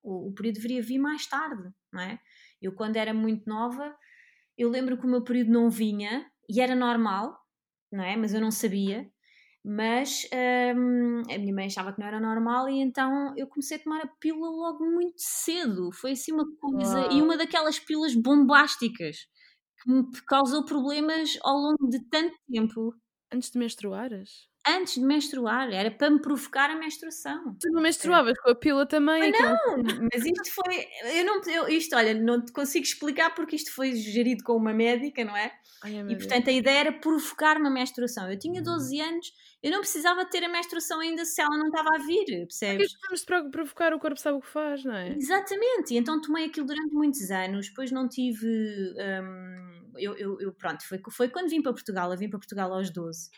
o, 0.01 0.29
o, 0.29 0.33
período 0.33 0.55
deveria 0.55 0.81
vir 0.81 0.99
mais 0.99 1.25
tarde, 1.25 1.71
não 1.91 2.01
é? 2.01 2.19
Eu 2.63 2.73
quando 2.73 2.95
era 2.97 3.13
muito 3.13 3.47
nova, 3.47 3.95
eu 4.57 4.69
lembro 4.69 4.97
que 4.97 5.05
o 5.05 5.09
meu 5.09 5.23
período 5.23 5.51
não 5.51 5.69
vinha 5.69 6.25
e 6.49 6.61
era 6.61 6.75
normal, 6.75 7.37
não 7.91 8.03
é? 8.03 8.15
Mas 8.15 8.33
eu 8.33 8.41
não 8.41 8.51
sabia. 8.51 9.09
Mas 9.65 10.27
hum, 10.75 11.21
a 11.33 11.37
minha 11.37 11.53
mãe 11.53 11.67
achava 11.67 11.93
que 11.93 11.99
não 11.99 12.07
era 12.07 12.19
normal 12.19 12.67
e 12.69 12.81
então 12.81 13.33
eu 13.37 13.47
comecei 13.47 13.77
a 13.77 13.79
tomar 13.83 14.01
a 14.01 14.07
pílula 14.19 14.49
logo 14.49 14.85
muito 14.85 15.15
cedo. 15.17 15.89
Foi 15.93 16.11
assim 16.11 16.33
uma 16.33 16.45
coisa. 16.57 16.99
Uau. 16.99 17.11
E 17.11 17.21
uma 17.21 17.37
daquelas 17.37 17.79
pílulas 17.79 18.13
bombásticas 18.13 19.27
que 19.81 19.91
me 19.91 20.03
causou 20.27 20.65
problemas 20.65 21.37
ao 21.43 21.55
longo 21.57 21.87
de 21.89 21.99
tanto 22.09 22.35
tempo. 22.51 22.93
Antes 23.31 23.51
de 23.51 23.59
menstruares? 23.59 24.52
Antes 24.65 24.93
de 24.95 25.01
menstruar, 25.01 25.69
era 25.73 25.91
para 25.91 26.09
me 26.09 26.21
provocar 26.21 26.69
a 26.69 26.75
menstruação. 26.75 27.55
Tu 27.59 27.69
não 27.69 27.81
menstruavas 27.81 28.39
com 28.39 28.49
a 28.49 28.55
pílula 28.55 28.85
também? 28.85 29.29
Mas 29.29 29.41
não, 29.41 29.83
mas 30.13 30.25
isto 30.25 30.51
foi. 30.51 30.87
Eu 31.17 31.25
não, 31.25 31.41
eu, 31.43 31.67
isto, 31.67 31.93
olha, 31.97 32.13
não 32.13 32.43
te 32.43 32.53
consigo 32.53 32.85
explicar 32.85 33.35
porque 33.35 33.57
isto 33.57 33.73
foi 33.73 33.93
gerido 33.93 34.41
com 34.41 34.55
uma 34.55 34.73
médica, 34.73 35.25
não 35.25 35.35
é? 35.35 35.51
Ai, 35.83 35.99
e 36.07 36.15
portanto 36.15 36.49
a 36.49 36.53
ideia 36.53 36.79
era 36.79 36.93
provocar 36.93 37.57
uma 37.57 37.69
menstruação. 37.69 38.31
Eu 38.31 38.39
tinha 38.39 38.61
12 38.61 38.95
hum. 38.95 39.05
anos, 39.05 39.33
eu 39.61 39.69
não 39.69 39.79
precisava 39.79 40.25
ter 40.25 40.41
a 40.45 40.49
menstruação 40.49 41.01
ainda 41.01 41.25
se 41.25 41.41
ela 41.41 41.57
não 41.57 41.67
estava 41.67 41.95
a 41.95 41.99
vir, 41.99 42.25
percebes? 42.25 42.93
Porque 42.93 43.25
vamos 43.25 43.51
provocar, 43.51 43.93
o 43.93 43.99
corpo 43.99 44.17
sabe 44.17 44.37
o 44.37 44.41
que 44.41 44.47
faz, 44.47 44.85
não 44.85 44.95
é? 44.95 45.09
Exatamente, 45.09 45.93
e 45.93 45.97
então 45.97 46.21
tomei 46.21 46.45
aquilo 46.45 46.67
durante 46.67 46.93
muitos 46.93 47.29
anos, 47.29 47.67
depois 47.67 47.91
não 47.91 48.07
tive. 48.07 48.47
Hum, 48.47 49.91
eu, 49.97 50.15
eu, 50.15 50.39
eu, 50.39 50.53
pronto, 50.53 50.87
foi, 50.87 51.01
foi 51.11 51.27
quando 51.27 51.49
vim 51.49 51.61
para 51.61 51.73
Portugal, 51.73 52.11
eu 52.11 52.17
vim 52.17 52.29
para 52.29 52.39
Portugal 52.39 52.73
aos 52.73 52.89
12. 52.89 53.29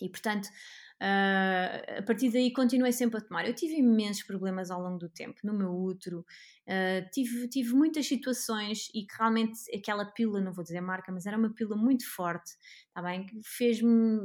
E 0.00 0.08
portanto, 0.08 0.48
Uh, 0.96 1.98
a 1.98 2.02
partir 2.06 2.30
daí 2.30 2.50
continuei 2.50 2.90
sempre 2.90 3.18
a 3.18 3.20
tomar. 3.20 3.46
Eu 3.46 3.54
tive 3.54 3.74
imensos 3.74 4.22
problemas 4.22 4.70
ao 4.70 4.80
longo 4.80 4.98
do 4.98 5.10
tempo 5.10 5.38
no 5.44 5.52
meu 5.52 5.70
útero, 5.70 6.20
uh, 6.66 7.10
tive, 7.12 7.46
tive 7.48 7.74
muitas 7.74 8.06
situações 8.06 8.88
e 8.94 9.04
que 9.04 9.14
realmente 9.18 9.60
aquela 9.76 10.06
pílula, 10.06 10.40
não 10.40 10.54
vou 10.54 10.64
dizer 10.64 10.80
marca, 10.80 11.12
mas 11.12 11.26
era 11.26 11.36
uma 11.36 11.52
pílula 11.52 11.76
muito 11.76 12.08
forte, 12.08 12.50
tá 12.94 13.02
bem? 13.02 13.26
Que 13.26 13.38
fez-me. 13.44 14.20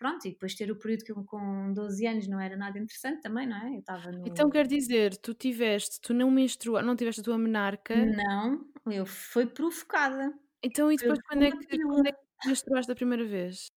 Pronto, 0.00 0.26
e 0.26 0.32
depois 0.32 0.52
ter 0.56 0.68
o 0.72 0.76
período 0.76 1.04
que 1.04 1.12
eu 1.12 1.24
com 1.24 1.72
12 1.72 2.04
anos 2.04 2.26
não 2.26 2.40
era 2.40 2.56
nada 2.56 2.76
interessante 2.76 3.22
também, 3.22 3.46
não 3.46 3.56
é? 3.56 3.74
Eu 3.74 3.78
estava 3.78 4.10
no... 4.10 4.26
Então 4.26 4.50
quer 4.50 4.66
dizer, 4.66 5.16
tu 5.16 5.32
tiveste, 5.32 6.00
tu 6.00 6.12
não 6.12 6.28
menstruaste, 6.28 6.86
não 6.86 6.96
tiveste 6.96 7.20
a 7.20 7.24
tua 7.24 7.38
menarca? 7.38 7.94
Não, 7.94 8.66
eu 8.90 9.06
fui 9.06 9.46
provocada. 9.46 10.34
Então, 10.60 10.90
e 10.90 10.96
depois 10.96 11.20
quando 11.22 11.44
é, 11.44 11.52
que, 11.52 11.78
quando 11.78 12.06
é 12.08 12.12
que 12.12 12.48
menstruaste 12.48 12.90
a 12.90 12.96
primeira 12.96 13.24
vez? 13.24 13.69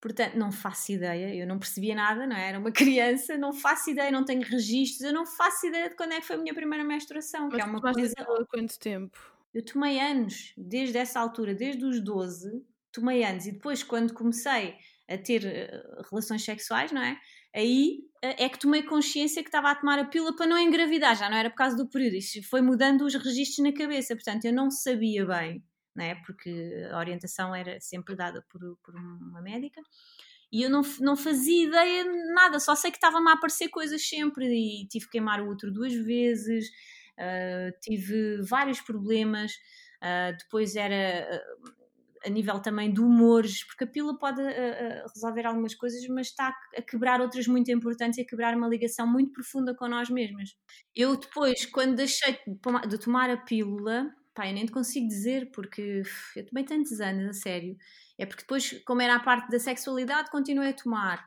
Portanto, 0.00 0.36
não 0.36 0.52
faço 0.52 0.92
ideia, 0.92 1.34
eu 1.34 1.46
não 1.46 1.58
percebia 1.58 1.94
nada, 1.94 2.26
não 2.26 2.36
é? 2.36 2.50
Era 2.50 2.58
uma 2.58 2.70
criança, 2.72 3.36
não 3.36 3.52
faço 3.52 3.90
ideia, 3.90 4.10
não 4.10 4.24
tenho 4.24 4.42
registros, 4.42 5.00
eu 5.00 5.12
não 5.12 5.26
faço 5.26 5.66
ideia 5.66 5.88
de 5.88 5.96
quando 5.96 6.12
é 6.12 6.20
que 6.20 6.26
foi 6.26 6.36
a 6.36 6.38
minha 6.38 6.54
primeira 6.54 6.84
menstruação, 6.84 7.48
Mas 7.48 7.56
que 7.56 7.60
é 7.60 7.64
uma 7.64 7.80
coisa. 7.80 8.14
quanto 8.50 8.78
tempo? 8.78 9.18
Eu 9.54 9.64
tomei 9.64 9.98
anos, 9.98 10.52
desde 10.56 10.98
essa 10.98 11.18
altura, 11.18 11.54
desde 11.54 11.84
os 11.84 12.00
12, 12.00 12.62
tomei 12.92 13.24
anos, 13.24 13.46
e 13.46 13.52
depois, 13.52 13.82
quando 13.82 14.12
comecei 14.12 14.74
a 15.08 15.16
ter 15.16 15.42
uh, 15.44 16.02
relações 16.10 16.44
sexuais, 16.44 16.92
não 16.92 17.00
é? 17.00 17.18
Aí 17.54 18.00
uh, 18.22 18.34
é 18.36 18.48
que 18.48 18.58
tomei 18.58 18.82
consciência 18.82 19.42
que 19.42 19.48
estava 19.48 19.70
a 19.70 19.74
tomar 19.74 19.98
a 19.98 20.04
pílula 20.04 20.36
para 20.36 20.46
não 20.46 20.58
engravidar, 20.58 21.16
já 21.16 21.30
não 21.30 21.36
era 21.36 21.48
por 21.48 21.56
causa 21.56 21.76
do 21.76 21.88
período, 21.88 22.16
isso 22.16 22.42
foi 22.48 22.60
mudando 22.60 23.02
os 23.02 23.14
registros 23.14 23.64
na 23.64 23.72
cabeça, 23.72 24.14
portanto, 24.14 24.44
eu 24.44 24.52
não 24.52 24.70
sabia 24.70 25.24
bem 25.24 25.64
né? 25.96 26.16
porque 26.26 26.86
a 26.92 26.98
orientação 26.98 27.54
era 27.54 27.80
sempre 27.80 28.14
dada 28.14 28.44
por, 28.50 28.60
por 28.84 28.94
uma 28.94 29.40
médica. 29.40 29.80
E 30.52 30.62
eu 30.62 30.70
não, 30.70 30.82
não 31.00 31.16
fazia 31.16 31.66
ideia 31.66 32.04
de 32.04 32.32
nada, 32.32 32.60
só 32.60 32.74
sei 32.76 32.90
que 32.90 32.98
estavam 32.98 33.26
a 33.28 33.32
aparecer 33.32 33.68
coisas 33.68 34.06
sempre 34.06 34.46
e 34.46 34.86
tive 34.86 35.06
que 35.06 35.12
queimar 35.12 35.40
o 35.40 35.48
outro 35.48 35.72
duas 35.72 35.92
vezes, 35.92 36.68
uh, 37.18 37.80
tive 37.80 38.42
vários 38.42 38.80
problemas. 38.80 39.52
Uh, 39.96 40.36
depois 40.38 40.76
era 40.76 41.26
uh, 41.28 41.74
a 42.24 42.30
nível 42.30 42.60
também 42.60 42.92
de 42.92 43.00
humores, 43.00 43.64
porque 43.64 43.84
a 43.84 43.86
pílula 43.86 44.18
pode 44.18 44.42
resolver 45.14 45.46
algumas 45.46 45.74
coisas, 45.74 46.06
mas 46.08 46.28
está 46.28 46.54
a 46.76 46.82
quebrar 46.82 47.20
outras 47.20 47.46
muito 47.46 47.70
importantes 47.70 48.18
e 48.18 48.22
a 48.22 48.26
quebrar 48.26 48.56
uma 48.56 48.68
ligação 48.68 49.06
muito 49.06 49.32
profunda 49.32 49.74
com 49.74 49.88
nós 49.88 50.10
mesmas. 50.10 50.56
Eu 50.94 51.16
depois, 51.16 51.66
quando 51.66 51.96
deixei 51.96 52.38
de 52.88 52.98
tomar 52.98 53.30
a 53.30 53.36
pílula, 53.36 54.10
pá, 54.36 54.46
eu 54.46 54.52
nem 54.52 54.66
te 54.66 54.72
consigo 54.72 55.08
dizer, 55.08 55.50
porque 55.50 56.02
eu 56.36 56.46
tomei 56.46 56.64
tantos 56.64 57.00
anos, 57.00 57.28
a 57.30 57.32
sério. 57.32 57.76
É 58.18 58.26
porque 58.26 58.42
depois, 58.42 58.72
como 58.84 59.00
era 59.00 59.16
a 59.16 59.20
parte 59.20 59.50
da 59.50 59.58
sexualidade, 59.58 60.30
continuei 60.30 60.70
a 60.70 60.74
tomar. 60.74 61.26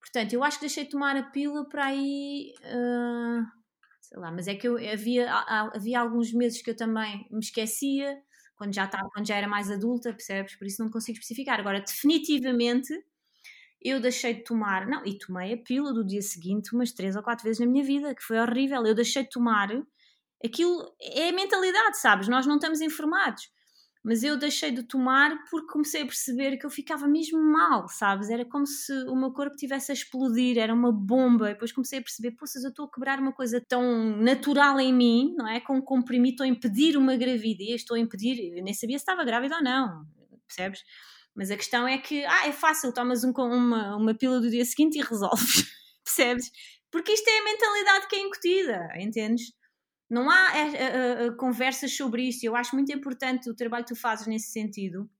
Portanto, 0.00 0.32
eu 0.32 0.42
acho 0.42 0.58
que 0.58 0.64
deixei 0.64 0.84
de 0.84 0.90
tomar 0.90 1.16
a 1.16 1.22
pílula 1.22 1.68
para 1.68 1.86
aí. 1.86 2.54
Uh, 2.64 3.44
sei 4.00 4.18
lá, 4.18 4.32
mas 4.32 4.48
é 4.48 4.54
que 4.54 4.66
eu 4.66 4.76
havia, 4.76 5.30
havia 5.74 6.00
alguns 6.00 6.32
meses 6.32 6.62
que 6.62 6.70
eu 6.70 6.76
também 6.76 7.26
me 7.30 7.40
esquecia, 7.40 8.16
quando 8.56 8.74
já, 8.74 8.84
estava, 8.84 9.08
quando 9.12 9.26
já 9.26 9.36
era 9.36 9.48
mais 9.48 9.70
adulta, 9.70 10.12
percebes? 10.12 10.56
Por 10.56 10.66
isso 10.66 10.82
não 10.82 10.90
consigo 10.90 11.18
especificar. 11.18 11.60
Agora, 11.60 11.80
definitivamente, 11.80 12.92
eu 13.82 14.00
deixei 14.00 14.34
de 14.34 14.44
tomar, 14.44 14.86
não, 14.86 15.04
e 15.04 15.18
tomei 15.18 15.52
a 15.52 15.58
pílula 15.58 15.92
do 15.92 16.06
dia 16.06 16.22
seguinte 16.22 16.74
umas 16.74 16.92
três 16.92 17.16
ou 17.16 17.22
quatro 17.22 17.44
vezes 17.44 17.60
na 17.60 17.66
minha 17.66 17.84
vida, 17.84 18.14
que 18.14 18.22
foi 18.22 18.38
horrível. 18.38 18.86
Eu 18.86 18.94
deixei 18.94 19.24
de 19.24 19.30
tomar 19.30 19.70
Aquilo 20.44 20.94
é 21.00 21.30
a 21.30 21.32
mentalidade, 21.32 21.98
sabes? 21.98 22.28
Nós 22.28 22.46
não 22.46 22.56
estamos 22.56 22.80
informados. 22.80 23.48
Mas 24.06 24.22
eu 24.22 24.38
deixei 24.38 24.70
de 24.70 24.84
tomar 24.84 25.36
porque 25.50 25.66
comecei 25.66 26.02
a 26.02 26.06
perceber 26.06 26.56
que 26.58 26.64
eu 26.64 26.70
ficava 26.70 27.08
mesmo 27.08 27.42
mal, 27.42 27.88
sabes? 27.88 28.30
Era 28.30 28.44
como 28.44 28.64
se 28.64 28.92
o 29.08 29.16
meu 29.16 29.32
corpo 29.32 29.56
tivesse 29.56 29.90
a 29.90 29.94
explodir, 29.94 30.58
era 30.58 30.72
uma 30.72 30.92
bomba. 30.92 31.50
E 31.50 31.54
depois 31.54 31.72
comecei 31.72 31.98
a 31.98 32.02
perceber, 32.02 32.36
poças, 32.36 32.62
eu 32.62 32.70
estou 32.70 32.84
a 32.84 32.90
quebrar 32.92 33.18
uma 33.18 33.32
coisa 33.32 33.60
tão 33.60 34.16
natural 34.18 34.78
em 34.78 34.94
mim, 34.94 35.34
não 35.36 35.48
é? 35.48 35.58
Com 35.58 35.78
um 35.78 35.82
comprimido, 35.82 36.34
estou 36.34 36.44
a 36.44 36.48
impedir 36.48 36.96
uma 36.96 37.16
gravidez, 37.16 37.80
estou 37.80 37.96
a 37.96 37.98
impedir. 37.98 38.56
Eu 38.56 38.62
nem 38.62 38.72
sabia 38.72 38.96
se 38.96 39.02
estava 39.02 39.24
grávida 39.24 39.56
ou 39.56 39.62
não, 39.64 40.06
percebes? 40.46 40.84
Mas 41.34 41.50
a 41.50 41.56
questão 41.56 41.88
é 41.88 41.98
que, 41.98 42.24
ah, 42.26 42.46
é 42.46 42.52
fácil, 42.52 42.94
tomas 42.94 43.24
um, 43.24 43.32
uma, 43.32 43.96
uma 43.96 44.14
pílula 44.14 44.40
do 44.40 44.48
dia 44.48 44.64
seguinte 44.64 44.98
e 44.98 45.02
resolves, 45.02 45.66
percebes? 46.04 46.50
Porque 46.92 47.10
isto 47.10 47.28
é 47.28 47.38
a 47.40 47.44
mentalidade 47.44 48.06
que 48.06 48.14
é 48.14 48.20
incutida, 48.20 48.88
entendes? 49.00 49.52
Não 50.08 50.30
há 50.30 50.52
uh, 50.52 51.28
uh, 51.28 51.36
conversas 51.36 51.96
sobre 51.96 52.28
isto. 52.28 52.44
Eu 52.44 52.54
acho 52.56 52.74
muito 52.74 52.92
importante 52.92 53.50
o 53.50 53.54
trabalho 53.54 53.84
que 53.84 53.94
tu 53.94 54.00
fazes 54.00 54.26
nesse 54.26 54.50
sentido. 54.50 55.10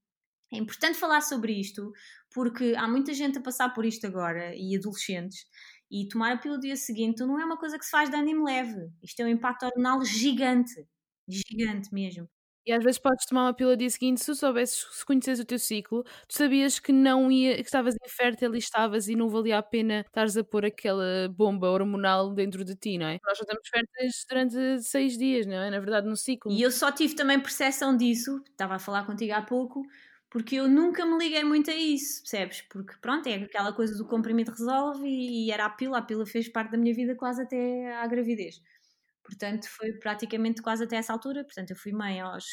É 0.52 0.58
importante 0.58 0.98
falar 0.98 1.22
sobre 1.22 1.52
isto 1.52 1.92
porque 2.32 2.74
há 2.76 2.86
muita 2.88 3.12
gente 3.14 3.38
a 3.38 3.42
passar 3.42 3.70
por 3.74 3.84
isto 3.84 4.06
agora 4.06 4.54
e 4.54 4.76
adolescentes. 4.76 5.46
E 5.90 6.08
tomar 6.08 6.32
a 6.32 6.38
pílula 6.38 6.60
dia 6.60 6.76
seguinte 6.76 7.20
não 7.20 7.40
é 7.40 7.44
uma 7.44 7.58
coisa 7.58 7.78
que 7.78 7.84
se 7.84 7.90
faz 7.90 8.10
de 8.10 8.16
ânimo 8.16 8.44
leve. 8.44 8.90
Isto 9.02 9.20
é 9.22 9.24
um 9.24 9.28
impacto 9.28 9.64
hormonal 9.64 10.04
gigante. 10.04 10.86
Gigante 11.28 11.92
mesmo. 11.92 12.28
E 12.66 12.72
às 12.72 12.82
vezes 12.82 12.98
podes 12.98 13.24
tomar 13.26 13.44
uma 13.44 13.54
pílula 13.54 13.76
dia 13.76 13.88
seguinte, 13.88 14.22
se 14.24 14.34
soubesses, 14.34 14.84
se 14.90 15.06
conheces 15.06 15.38
o 15.38 15.44
teu 15.44 15.58
ciclo, 15.58 16.02
tu 16.28 16.34
sabias 16.34 16.78
que 16.80 16.92
não 16.92 17.30
ia, 17.30 17.54
que 17.56 17.62
estavas 17.62 17.94
infértil 18.04 18.54
e 18.54 18.58
estavas 18.58 19.08
e 19.08 19.14
não 19.14 19.28
valia 19.28 19.58
a 19.58 19.62
pena 19.62 20.00
estares 20.06 20.36
a 20.36 20.42
pôr 20.42 20.64
aquela 20.64 21.28
bomba 21.28 21.70
hormonal 21.70 22.34
dentro 22.34 22.64
de 22.64 22.74
ti, 22.74 22.98
não 22.98 23.06
é? 23.06 23.18
Nós 23.24 23.38
já 23.38 23.42
estamos 23.42 23.68
férteis 23.68 24.26
durante 24.28 24.82
seis 24.82 25.16
dias, 25.16 25.46
não 25.46 25.54
é? 25.54 25.70
Na 25.70 25.78
verdade, 25.78 26.08
no 26.08 26.16
ciclo. 26.16 26.50
E 26.52 26.60
eu 26.60 26.70
só 26.70 26.90
tive 26.90 27.14
também 27.14 27.38
percepção 27.38 27.96
disso, 27.96 28.42
estava 28.50 28.74
a 28.74 28.78
falar 28.78 29.06
contigo 29.06 29.32
há 29.32 29.42
pouco, 29.42 29.82
porque 30.28 30.56
eu 30.56 30.68
nunca 30.68 31.06
me 31.06 31.16
liguei 31.18 31.44
muito 31.44 31.70
a 31.70 31.74
isso, 31.74 32.20
percebes? 32.22 32.62
Porque 32.62 32.94
pronto, 33.00 33.28
é 33.28 33.34
aquela 33.36 33.72
coisa 33.72 33.96
do 33.96 34.06
comprimido 34.06 34.50
resolve 34.50 35.06
e, 35.06 35.46
e 35.46 35.50
era 35.52 35.66
a 35.66 35.70
pílula, 35.70 35.98
a 35.98 36.02
pílula 36.02 36.26
fez 36.26 36.48
parte 36.48 36.72
da 36.72 36.78
minha 36.78 36.94
vida 36.94 37.14
quase 37.14 37.42
até 37.42 37.94
à 37.96 38.06
gravidez. 38.06 38.60
Portanto, 39.26 39.66
foi 39.68 39.92
praticamente 39.92 40.62
quase 40.62 40.84
até 40.84 40.96
essa 40.96 41.12
altura. 41.12 41.44
Portanto, 41.44 41.70
eu 41.70 41.76
fui 41.76 41.92
mãe 41.92 42.20
aos. 42.20 42.44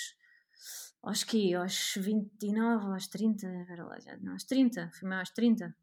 Aos 1.03 1.23
quê? 1.23 1.53
Aos 1.55 1.93
29, 1.97 2.85
aos 2.87 3.07
30? 3.07 3.47
Lá, 3.77 3.99
já, 3.99 4.17
não, 4.17 4.33
aos 4.33 4.43
30. 4.43 4.89
Fui 4.93 5.07
mãe 5.07 5.19
aos 5.19 5.29
30. 5.29 5.75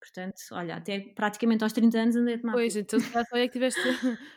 Portanto, 0.00 0.36
olha, 0.52 0.76
até 0.76 1.00
praticamente 1.00 1.64
aos 1.64 1.72
30 1.72 1.98
anos 1.98 2.16
andei 2.16 2.34
a 2.34 2.38
tomar. 2.38 2.52
Pois, 2.52 2.76
então 2.76 2.98
já 3.00 3.24
foi 3.24 3.40
é 3.40 3.46
que 3.46 3.54
tiveste 3.54 3.80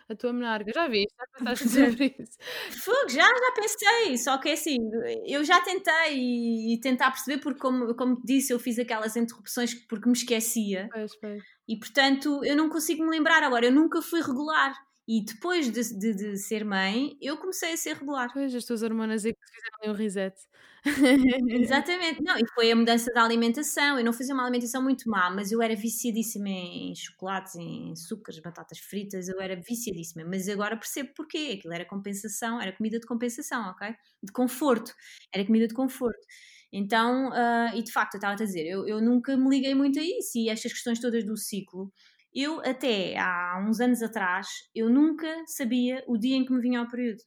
a 0.09 0.15
tua 0.15 0.33
menarca. 0.33 0.71
Já 0.73 0.87
viste? 0.87 1.13
Já 1.15 1.25
pensaste 1.37 1.69
sobre 1.69 2.15
isso? 2.19 2.37
Fogo, 2.83 3.09
já, 3.09 3.23
já 3.23 3.51
pensei. 3.55 4.17
Só 4.17 4.37
que 4.37 4.49
é 4.49 4.53
assim, 4.53 4.77
eu 5.25 5.43
já 5.43 5.61
tentei 5.61 6.17
e, 6.17 6.73
e, 6.73 6.79
tentar 6.79 7.11
perceber, 7.11 7.39
porque, 7.39 7.59
como, 7.59 7.95
como 7.95 8.21
disse, 8.25 8.51
eu 8.51 8.59
fiz 8.59 8.79
aquelas 8.79 9.15
interrupções 9.15 9.73
porque 9.87 10.07
me 10.07 10.15
esquecia. 10.15 10.89
Pois, 10.91 11.15
pois. 11.19 11.43
E 11.67 11.77
portanto, 11.77 12.43
eu 12.43 12.55
não 12.55 12.69
consigo 12.69 13.03
me 13.03 13.11
lembrar 13.11 13.43
agora. 13.43 13.65
Eu 13.65 13.71
nunca 13.71 14.01
fui 14.01 14.21
regular. 14.21 14.73
E 15.11 15.25
depois 15.25 15.71
de, 15.71 15.81
de, 15.97 16.13
de, 16.13 16.37
ser 16.37 16.63
mãe, 16.63 17.17
eu 17.19 17.35
comecei 17.35 17.73
a 17.73 17.77
ser 17.77 17.95
regular. 17.95 18.31
Pois, 18.31 18.53
as 18.53 18.63
tuas 18.63 18.83
hormonas 18.83 19.25
é 19.25 19.31
que 19.33 19.39
fizeram 19.39 19.91
um 19.91 19.97
reset. 19.97 20.35
Exatamente. 21.49 22.21
Não, 22.21 22.37
e 22.37 22.47
foi 22.53 22.71
a 22.71 22.75
mudança 22.75 23.11
da 23.11 23.23
alimentação. 23.23 23.97
Eu 23.97 24.05
não 24.05 24.13
fazia 24.13 24.35
uma 24.35 24.43
alimentação 24.43 24.83
muito 24.83 25.09
má, 25.09 25.31
mas 25.31 25.51
eu 25.51 25.63
era 25.63 25.75
viciadíssima 25.75 26.49
em 26.49 26.93
chocolates, 26.93 27.55
em 27.55 27.91
açúcares, 27.91 28.39
batatas 28.39 28.77
fritas. 28.77 29.27
Eu 29.27 29.41
era 29.41 29.55
viciadíssima. 29.55 30.23
Mas 30.29 30.47
agora 30.47 30.77
percebo 30.77 31.09
porquê. 31.15 31.55
Aquilo 31.57 31.73
era 31.73 31.85
compensação, 31.85 32.61
era 32.61 32.71
comida 32.71 32.99
de 32.99 33.07
compensação, 33.07 33.67
ok? 33.71 33.91
De 34.21 34.31
conforto. 34.31 34.93
Era 35.33 35.43
comida 35.43 35.67
de 35.67 35.73
conforto. 35.73 36.23
Então, 36.71 37.29
uh, 37.29 37.75
e 37.75 37.81
de 37.81 37.91
facto, 37.91 38.13
eu 38.13 38.17
estava 38.19 38.33
a 38.33 38.37
dizer, 38.37 38.63
eu, 38.67 38.87
eu 38.87 39.01
nunca 39.01 39.35
me 39.35 39.49
liguei 39.49 39.73
muito 39.73 39.97
a 39.97 40.03
isso 40.03 40.37
e 40.37 40.49
estas 40.49 40.71
questões 40.71 40.99
todas 40.99 41.25
do 41.25 41.35
ciclo 41.35 41.91
eu, 42.33 42.61
até 42.61 43.17
há 43.17 43.63
uns 43.67 43.79
anos 43.79 44.01
atrás, 44.03 44.47
eu 44.75 44.89
nunca 44.89 45.27
sabia 45.47 46.03
o 46.07 46.17
dia 46.17 46.35
em 46.35 46.45
que 46.45 46.53
me 46.53 46.61
vinha 46.61 46.79
ao 46.79 46.87
período. 46.87 47.21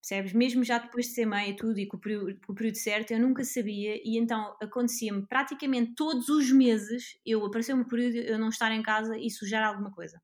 percebes? 0.00 0.32
Mesmo 0.32 0.64
já 0.64 0.78
depois 0.78 1.06
de 1.06 1.12
ser 1.12 1.26
mãe 1.26 1.50
e 1.50 1.56
tudo, 1.56 1.78
e 1.78 1.86
com 1.86 1.96
o, 1.96 2.00
período, 2.00 2.40
com 2.46 2.52
o 2.52 2.54
período 2.56 2.76
certo, 2.76 3.10
eu 3.12 3.20
nunca 3.20 3.44
sabia, 3.44 3.96
e 4.04 4.18
então 4.18 4.56
acontecia-me 4.62 5.26
praticamente 5.26 5.94
todos 5.94 6.28
os 6.28 6.50
meses, 6.52 7.18
eu 7.26 7.44
apareceu-me 7.44 7.82
um 7.82 7.88
período 7.88 8.16
eu 8.16 8.38
não 8.38 8.48
estar 8.48 8.72
em 8.72 8.82
casa 8.82 9.16
e 9.18 9.30
sujar 9.30 9.64
alguma 9.66 9.90
coisa, 9.92 10.20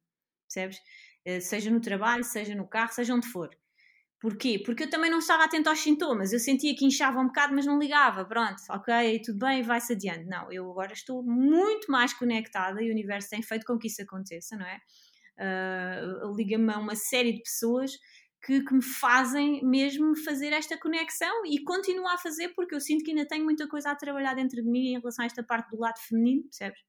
percebes? 0.49 0.78
Eh, 1.24 1.41
seja 1.41 1.70
no 1.70 1.80
trabalho, 1.80 2.24
seja 2.24 2.55
no 2.55 2.68
carro, 2.68 2.93
seja 2.93 3.14
onde 3.14 3.28
for. 3.28 3.51
Porquê? 4.25 4.59
Porque 4.64 4.85
eu 4.85 4.89
também 4.89 5.11
não 5.11 5.18
estava 5.18 5.45
atento 5.45 5.68
aos 5.68 5.81
sintomas. 5.81 6.33
Eu 6.33 6.39
sentia 6.39 6.75
que 6.75 6.87
inchava 6.87 7.20
um 7.20 7.27
bocado, 7.27 7.55
mas 7.55 7.66
não 7.66 7.79
ligava. 7.79 8.25
Pronto, 8.25 8.57
ok, 8.70 9.20
tudo 9.20 9.39
bem, 9.41 9.62
vai-se 9.62 9.93
adiante. 9.93 10.25
Não, 10.25 10.51
eu 10.51 10.70
agora 10.70 10.95
estou 10.95 11.22
muito 11.22 11.93
mais 11.93 12.14
conectada 12.14 12.83
e 12.83 12.89
o 12.89 12.91
universo 12.91 13.29
tem 13.29 13.43
feito 13.43 13.66
com 13.66 13.79
que 13.79 13.87
isso 13.87 14.01
aconteça, 14.01 14.57
não 14.57 14.64
é? 14.64 14.79
Uh, 15.39 16.35
Liga-me 16.35 16.72
a 16.72 16.79
uma 16.79 16.95
série 16.95 17.35
de 17.35 17.43
pessoas 17.43 17.91
que, 18.43 18.64
que, 18.64 18.72
me 18.72 18.83
fazem 18.83 19.62
mesmo 19.62 20.16
fazer 20.16 20.55
esta 20.55 20.79
conexão 20.79 21.45
e 21.45 21.62
continuo 21.62 22.09
a 22.09 22.16
fazer 22.16 22.49
porque 22.55 22.75
eu 22.75 22.81
sinto 22.81 23.05
que 23.05 23.11
ainda 23.11 23.29
tenho 23.29 23.45
muita 23.45 23.68
coisa 23.68 23.91
a 23.91 23.95
trabalhar 23.95 24.33
dentro 24.33 24.57
de 24.57 24.70
mim 24.70 24.95
em 24.95 24.99
relação 24.99 25.22
a 25.22 25.27
esta 25.27 25.43
parte 25.43 25.68
do 25.68 25.79
lado 25.79 25.99
feminino, 25.99 26.45
percebes? 26.45 26.81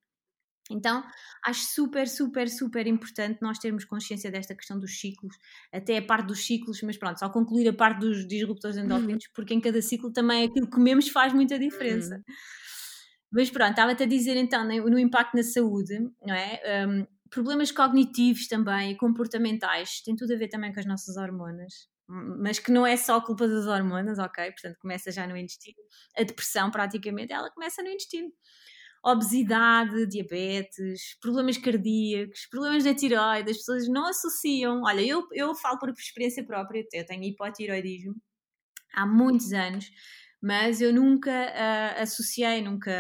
Então, 0.70 1.04
acho 1.46 1.64
super, 1.66 2.08
super, 2.08 2.50
super 2.50 2.88
importante 2.88 3.40
nós 3.42 3.60
termos 3.60 3.86
consciência 3.86 4.32
desta 4.32 4.56
questão 4.56 4.80
dos 4.80 5.00
ciclos, 5.00 5.36
até 5.72 5.98
a 5.98 6.02
parte 6.02 6.28
dos 6.28 6.46
ciclos, 6.46 6.82
mas 6.82 6.98
pronto, 6.98 7.20
só 7.20 7.30
concluir 7.30 7.68
a 7.68 7.74
parte 7.74 8.00
dos 8.00 8.28
disruptores 8.28 8.78
endócrinos, 8.78 9.26
uhum. 9.26 9.32
porque 9.34 9.54
em 9.54 9.62
cada 9.62 9.82
ciclo 9.82 10.12
também 10.12 10.44
aquilo 10.44 10.66
que 10.66 10.74
comemos 10.74 11.10
faz 11.10 11.34
muita 11.34 11.60
diferença. 11.60 12.16
Uhum. 12.16 12.36
Mas 13.32 13.50
pronto, 13.50 13.72
estava-te 13.72 14.04
a 14.04 14.06
dizer 14.08 14.38
então 14.38 14.68
no, 14.68 14.90
no, 14.90 14.98
impacto 14.98 15.36
na 15.36 15.44
saúde, 15.44 16.00
não 16.26 16.34
é? 16.34 16.88
Um, 16.88 17.06
problemas 17.30 17.72
cognitivos 17.72 18.48
também 18.48 18.92
e 18.92 18.98
comportamentais, 18.98 20.02
tem 20.04 20.16
tudo 20.16 20.34
a 20.34 20.38
ver 20.38 20.48
também 20.48 20.74
com 20.74 20.80
as 20.80 20.86
nossas 20.86 21.18
hormonas, 21.18 21.90
mas 22.08 22.60
que 22.60 22.72
não 22.72 22.88
é 22.88 22.96
só 22.96 23.20
culpa 23.20 23.48
das 23.48 23.68
hormonas, 23.68 24.20
ok? 24.20 24.52
Portanto, 24.52 24.78
começa 24.80 25.12
já 25.12 25.28
no 25.28 25.36
intestino. 25.36 25.78
A 26.18 26.24
depressão, 26.24 26.72
praticamente, 26.72 27.34
ela 27.34 27.52
começa 27.52 27.84
no 27.84 27.90
intestino 27.90 28.30
obesidade, 29.06 30.08
diabetes, 30.08 31.16
problemas 31.22 31.58
cardíacos, 31.60 32.48
problemas 32.50 32.84
da 32.84 32.94
tiroide, 32.94 33.52
as 33.52 33.58
pessoas 33.58 33.88
não 33.88 34.08
associam. 34.08 34.82
Olha, 34.84 35.02
eu, 35.02 35.28
eu 35.32 35.54
falo 35.54 35.78
por 35.78 35.90
experiência 35.90 36.44
própria, 36.44 36.84
eu 36.92 37.06
tenho 37.06 37.24
hipotiroidismo 37.24 38.16
há 38.92 39.06
muitos 39.06 39.54
anos, 39.54 39.92
mas 40.42 40.82
eu 40.82 40.92
nunca 40.92 41.32
uh, 41.32 42.02
associei, 42.02 42.62
nunca, 42.62 42.92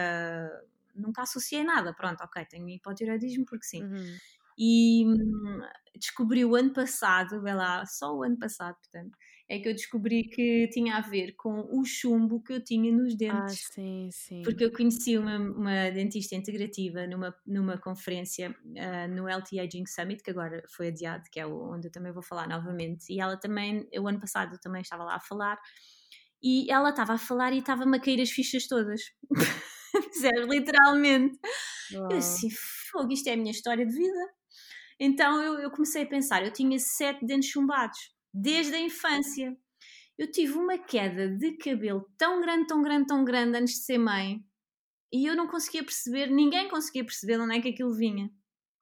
nunca 0.94 1.24
associei 1.24 1.64
nada. 1.64 1.92
Pronto, 1.94 2.22
ok, 2.22 2.46
tenho 2.46 2.70
hipotiroidismo 2.70 3.46
porque 3.46 3.66
sim. 3.66 3.84
Uhum. 3.84 4.18
E 4.58 5.06
hum, 5.08 5.62
descobri 5.96 6.46
o 6.46 6.56
ano 6.56 6.72
passado, 6.72 7.42
vê 7.42 7.54
lá, 7.54 7.84
só 7.86 8.16
o 8.16 8.24
ano 8.24 8.38
passado, 8.38 8.76
portanto, 8.76 9.18
é 9.48 9.60
que 9.60 9.70
eu 9.70 9.74
descobri 9.74 10.24
que 10.24 10.68
tinha 10.70 10.98
a 10.98 11.02
ver 11.02 11.36
com 11.36 11.68
o 11.72 11.86
chumbo 11.86 12.42
que 12.42 12.54
eu 12.54 12.64
tinha 12.64 12.92
nos 12.92 13.14
ah, 13.14 13.18
dentes. 13.18 13.68
Ah, 13.70 13.74
sim, 13.74 14.10
sim. 14.12 14.42
Porque 14.42 14.66
eu 14.66 14.72
conheci 14.72 15.18
uma, 15.18 15.38
uma 15.38 15.92
dentista 15.92 16.36
integrativa 16.36 17.06
numa, 17.06 17.36
numa 17.46 17.78
conferência 17.78 18.50
uh, 18.50 19.08
no 19.08 19.30
Healthy 19.30 19.60
Aging 19.60 19.86
Summit, 19.86 20.24
que 20.24 20.32
agora 20.32 20.64
foi 20.68 20.88
adiado, 20.88 21.26
que 21.32 21.40
é 21.40 21.46
onde 21.46 21.88
eu 21.88 21.92
também 21.92 22.12
vou 22.12 22.24
falar 22.24 22.48
novamente. 22.48 23.14
E 23.14 23.20
ela 23.20 23.38
também, 23.38 23.88
o 24.00 24.08
ano 24.08 24.20
passado, 24.20 24.56
eu 24.56 24.60
também 24.60 24.82
estava 24.82 25.04
lá 25.04 25.16
a 25.16 25.20
falar. 25.20 25.60
E 26.42 26.70
ela 26.72 26.90
estava 26.90 27.14
a 27.14 27.18
falar 27.20 27.54
e 27.54 27.60
estava-me 27.60 27.98
a 27.98 28.02
cair 28.02 28.22
as 28.22 28.32
fichas 28.32 28.68
todas. 28.68 29.02
Literalmente. 30.50 31.38
Uau. 31.94 32.12
Eu 32.12 32.18
assim, 32.18 32.50
fogo, 32.92 33.14
isto 33.14 33.28
é 33.30 33.34
a 33.34 33.38
minha 33.38 33.52
história 33.52 33.86
de 33.86 33.94
vida. 33.94 34.34
Então 35.00 35.42
eu, 35.44 35.60
eu 35.60 35.70
comecei 35.70 36.04
a 36.04 36.08
pensar, 36.08 36.44
eu 36.44 36.52
tinha 36.52 36.80
sete 36.80 37.26
dentes 37.26 37.50
chumbados 37.50 38.15
desde 38.36 38.76
a 38.76 38.80
infância. 38.80 39.58
Eu 40.18 40.30
tive 40.30 40.54
uma 40.54 40.78
queda 40.78 41.30
de 41.30 41.58
cabelo 41.58 42.06
tão 42.18 42.42
grande, 42.42 42.68
tão 42.68 42.82
grande, 42.82 43.08
tão 43.08 43.24
grande 43.24 43.58
antes 43.58 43.76
de 43.76 43.86
ser 43.86 43.98
mãe 43.98 44.44
e 45.12 45.26
eu 45.26 45.36
não 45.36 45.48
conseguia 45.48 45.84
perceber, 45.84 46.28
ninguém 46.28 46.68
conseguia 46.68 47.06
perceber 47.06 47.38
de 47.38 47.44
onde 47.44 47.56
é 47.56 47.62
que 47.62 47.70
aquilo 47.70 47.94
vinha. 47.94 48.30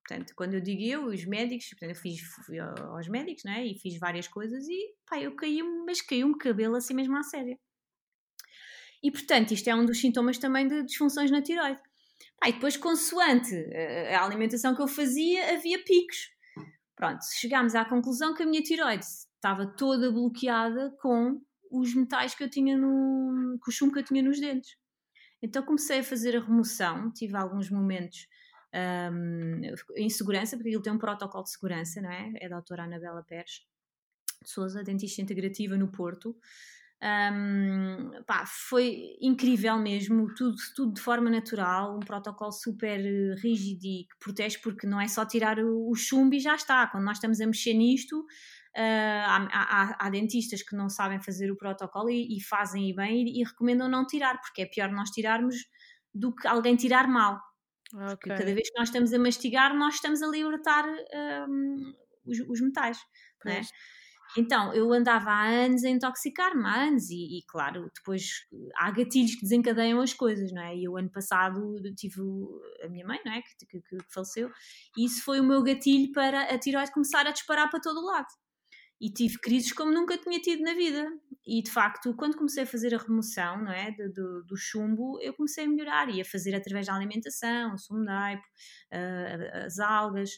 Portanto, 0.05 0.33
quando 0.35 0.55
eu 0.55 0.61
digo 0.61 0.81
eu, 0.81 1.05
os 1.05 1.23
médicos, 1.25 1.69
portanto, 1.69 1.91
eu 1.91 1.95
fiz 1.95 2.19
fui 2.45 2.59
aos 2.59 3.07
médicos, 3.07 3.43
né? 3.45 3.65
E 3.65 3.79
fiz 3.79 3.97
várias 3.99 4.27
coisas 4.27 4.67
e, 4.67 4.95
pá, 5.07 5.19
eu 5.19 5.35
caí, 5.35 5.61
mas 5.85 6.01
caiu-me 6.01 6.37
cabelo 6.37 6.75
assim 6.75 6.93
mesmo 6.93 7.15
à 7.15 7.23
séria. 7.23 7.57
E, 9.01 9.11
portanto, 9.11 9.53
isto 9.53 9.69
é 9.69 9.75
um 9.75 9.85
dos 9.85 9.99
sintomas 9.99 10.37
também 10.37 10.67
de 10.67 10.83
disfunções 10.83 11.29
na 11.29 11.41
tiroide. 11.41 11.81
Pá, 12.39 12.49
e 12.49 12.53
depois, 12.53 12.75
consoante 12.75 13.55
a 14.13 14.25
alimentação 14.25 14.75
que 14.75 14.81
eu 14.81 14.87
fazia, 14.87 15.53
havia 15.53 15.81
picos. 15.83 16.31
Pronto, 16.95 17.23
chegámos 17.39 17.75
à 17.75 17.85
conclusão 17.85 18.33
que 18.33 18.43
a 18.43 18.45
minha 18.45 18.61
tiroide 18.61 19.05
estava 19.43 19.67
toda 19.67 20.09
bloqueada 20.09 20.95
com 21.01 21.41
os 21.69 21.93
metais 21.93 22.33
que 22.33 22.43
eu 22.45 22.49
tinha 22.49 22.77
no. 22.77 23.57
com 23.59 23.69
o 23.69 23.73
chumbo 23.73 23.91
que 23.91 23.99
eu 23.99 24.03
tinha 24.03 24.23
nos 24.23 24.39
dentes. 24.39 24.77
Então 25.41 25.61
comecei 25.63 25.99
a 25.99 26.03
fazer 26.03 26.37
a 26.37 26.39
remoção, 26.39 27.11
tive 27.11 27.35
alguns 27.35 27.69
momentos 27.69 28.25
um, 29.11 29.61
em 29.97 30.09
segurança, 30.09 30.55
porque 30.55 30.69
ele 30.69 30.81
tem 30.81 30.93
um 30.93 30.97
protocolo 30.97 31.43
de 31.43 31.51
segurança, 31.51 32.01
não 32.01 32.09
é? 32.09 32.31
É 32.37 32.47
da 32.47 32.55
doutora 32.55 32.83
Anabela 32.83 33.21
Pérez 33.23 33.67
de 34.41 34.49
Souza, 34.49 34.81
dentista 34.81 35.21
integrativa 35.21 35.75
no 35.75 35.91
Porto. 35.91 36.37
Um, 37.01 38.23
pá, 38.25 38.45
foi 38.45 39.17
incrível 39.19 39.77
mesmo, 39.77 40.33
tudo, 40.35 40.55
tudo 40.73 40.93
de 40.93 41.01
forma 41.01 41.29
natural, 41.29 41.97
um 41.97 41.99
protocolo 41.99 42.53
super 42.53 42.97
rígido 43.39 43.83
e 43.83 44.07
que 44.09 44.17
protege, 44.21 44.57
porque 44.59 44.87
não 44.87 45.01
é 45.01 45.09
só 45.09 45.25
tirar 45.25 45.59
o, 45.59 45.89
o 45.89 45.95
chumbo 45.95 46.33
e 46.33 46.39
já 46.39 46.55
está. 46.55 46.87
Quando 46.87 47.03
nós 47.03 47.17
estamos 47.17 47.41
a 47.41 47.45
mexer 47.45 47.73
nisto, 47.73 48.25
há, 48.75 49.47
há, 49.51 49.95
há, 49.99 50.09
dentistas 50.09 50.63
que 50.63 50.75
não 50.75 50.89
sabem 50.89 51.21
fazer 51.21 51.51
o 51.51 51.57
protocolo 51.57 52.09
e, 52.09 52.37
e 52.37 52.41
fazem 52.41 52.89
e 52.89 52.95
bem 52.95 53.23
e, 53.23 53.41
e, 53.41 53.43
recomendam 53.43 53.87
não 53.87 54.05
tirar, 54.05 54.39
porque 54.41 54.63
é 54.63 54.65
pior 54.65 54.91
nós 54.91 55.09
tirarmos 55.11 55.55
do 56.13 56.33
que 56.33 56.47
alguém 56.47 56.75
tirar 56.75 57.07
mal. 57.07 57.39
Okay. 57.93 58.07
Porque 58.07 58.29
cada 58.29 58.53
vez 58.53 58.69
que 58.69 58.79
nós 58.79 58.89
estamos 58.89 59.13
a 59.13 59.19
mastigar, 59.19 59.75
nós 59.75 59.95
estamos 59.95 60.21
a 60.23 60.27
libertar 60.27 60.85
um, 61.47 61.93
os, 62.25 62.39
os, 62.39 62.61
metais. 62.61 62.97
Né? 63.45 63.61
Então, 64.35 64.73
eu 64.73 64.91
andava 64.91 65.29
há 65.29 65.47
anos 65.47 65.83
a 65.83 65.89
intoxicar-me, 65.89 66.65
há 66.65 66.85
anos, 66.85 67.11
e, 67.11 67.37
e, 67.37 67.43
claro, 67.47 67.91
depois 67.93 68.47
há 68.77 68.89
gatilhos 68.89 69.35
que 69.35 69.41
desencadeiam 69.41 70.01
as 70.01 70.11
coisas, 70.13 70.51
não 70.51 70.63
é? 70.63 70.75
E 70.75 70.89
o 70.89 70.97
ano 70.97 71.11
passado 71.11 71.75
tive 71.95 72.19
a 72.83 72.89
minha 72.89 73.05
mãe, 73.05 73.19
não 73.23 73.33
é? 73.33 73.41
Que, 73.41 73.65
que, 73.67 73.81
que 73.81 73.97
faleceu, 74.11 74.49
e 74.97 75.05
isso 75.05 75.23
foi 75.23 75.39
o 75.39 75.43
meu 75.43 75.61
gatilho 75.61 76.11
para 76.13 76.45
a 76.45 76.57
tiroide 76.57 76.91
começar 76.91 77.27
a 77.27 77.31
disparar 77.31 77.69
para 77.69 77.79
todo 77.79 77.99
o 77.99 78.05
lado 78.05 78.27
e 79.03 79.11
tive 79.11 79.37
crises 79.37 79.73
como 79.73 79.91
nunca 79.91 80.17
tinha 80.17 80.39
tido 80.39 80.63
na 80.63 80.73
vida. 80.73 81.05
E 81.45 81.61
de 81.61 81.69
facto, 81.69 82.15
quando 82.15 82.37
comecei 82.37 82.63
a 82.63 82.65
fazer 82.65 82.95
a 82.95 82.97
remoção 82.97 83.61
não 83.61 83.71
é, 83.73 83.91
do, 83.91 84.13
do, 84.13 84.43
do 84.45 84.55
chumbo, 84.55 85.19
eu 85.21 85.33
comecei 85.33 85.65
a 85.65 85.67
melhorar 85.67 86.07
e 86.09 86.21
a 86.21 86.25
fazer 86.25 86.55
através 86.55 86.87
da 86.87 86.95
alimentação, 86.95 87.73
o 87.73 87.77
sumo 87.77 88.05
de 88.05 88.09
aipo, 88.09 88.43
uh, 88.93 89.65
as 89.65 89.77
algas. 89.77 90.29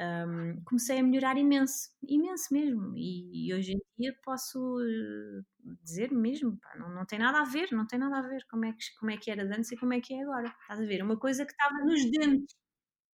Um, 0.00 0.60
comecei 0.64 0.98
a 0.98 1.02
melhorar 1.02 1.36
imenso, 1.38 1.90
imenso 2.08 2.52
mesmo. 2.52 2.92
E, 2.96 3.50
e 3.50 3.54
hoje 3.54 3.72
em 3.74 3.80
dia 3.96 4.12
posso 4.24 4.58
uh, 4.58 5.76
dizer 5.84 6.10
mesmo, 6.10 6.58
pá, 6.58 6.76
não, 6.76 6.92
não 6.92 7.06
tem 7.06 7.20
nada 7.20 7.40
a 7.40 7.44
ver, 7.44 7.68
não 7.70 7.86
tem 7.86 8.00
nada 8.00 8.18
a 8.18 8.28
ver 8.28 8.44
como 8.50 8.64
é 8.64 8.72
que, 8.72 8.84
como 8.98 9.12
é 9.12 9.16
que 9.16 9.30
era 9.30 9.44
antes 9.44 9.70
e 9.70 9.76
como 9.76 9.94
é 9.94 10.00
que 10.00 10.12
é 10.14 10.22
agora. 10.22 10.52
Estás 10.62 10.80
a 10.80 10.84
ver? 10.84 11.04
Uma 11.04 11.16
coisa 11.16 11.46
que 11.46 11.52
estava 11.52 11.84
nos 11.84 12.02
dentes. 12.10 12.56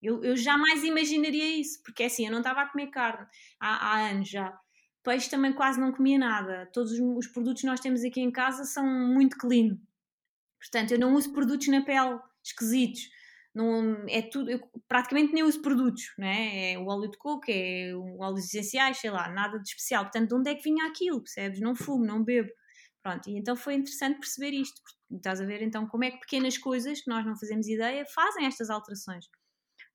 Eu, 0.01 0.23
eu 0.23 0.35
jamais 0.35 0.83
imaginaria 0.83 1.59
isso, 1.59 1.81
porque 1.83 2.03
é 2.03 2.05
assim, 2.07 2.25
eu 2.25 2.31
não 2.31 2.39
estava 2.39 2.61
a 2.61 2.69
comer 2.69 2.87
carne 2.87 3.25
há, 3.59 3.93
há 3.93 4.09
anos 4.09 4.29
já 4.29 4.59
Peixe 5.05 5.29
também 5.29 5.53
quase 5.53 5.79
não 5.79 5.93
comia 5.93 6.17
nada. 6.17 6.67
Todos 6.73 6.91
os 6.99 7.27
produtos 7.27 7.61
que 7.61 7.67
nós 7.67 7.79
temos 7.79 8.03
aqui 8.03 8.19
em 8.19 8.31
casa 8.31 8.65
são 8.65 8.83
muito 8.85 9.37
clean. 9.37 9.77
Portanto, 10.59 10.91
eu 10.91 10.99
não 10.99 11.13
uso 11.13 11.31
produtos 11.31 11.67
na 11.67 11.85
pele 11.85 12.19
esquisitos. 12.43 13.01
Não, 13.53 14.03
é 14.09 14.21
tudo, 14.21 14.51
eu 14.51 14.59
praticamente 14.87 15.31
nem 15.31 15.43
uso 15.43 15.61
produtos, 15.61 16.03
né? 16.17 16.73
é 16.73 16.77
o 16.77 16.87
óleo 16.87 17.09
de 17.09 17.17
coco, 17.17 17.45
é 17.47 17.95
o 17.95 18.19
óleo 18.19 18.39
essenciais, 18.39 18.97
sei 18.97 19.09
lá, 19.09 19.29
nada 19.29 19.57
de 19.59 19.69
especial. 19.69 20.03
Portanto, 20.03 20.27
de 20.27 20.35
onde 20.35 20.49
é 20.49 20.55
que 20.55 20.63
vinha 20.63 20.85
aquilo, 20.85 21.21
percebes? 21.21 21.61
Não 21.61 21.73
fumo, 21.73 22.05
não 22.05 22.21
bebo. 22.21 22.49
Pronto, 23.01 23.29
e 23.29 23.37
então 23.37 23.55
foi 23.55 23.75
interessante 23.75 24.19
perceber 24.19 24.51
isto. 24.51 24.81
Estás 25.11 25.39
a 25.39 25.45
ver 25.45 25.61
então 25.61 25.87
como 25.87 26.03
é 26.03 26.11
que 26.11 26.19
pequenas 26.19 26.57
coisas 26.57 27.01
que 27.01 27.09
nós 27.09 27.25
não 27.25 27.37
fazemos 27.37 27.67
ideia 27.67 28.03
fazem 28.13 28.45
estas 28.45 28.69
alterações. 28.69 29.25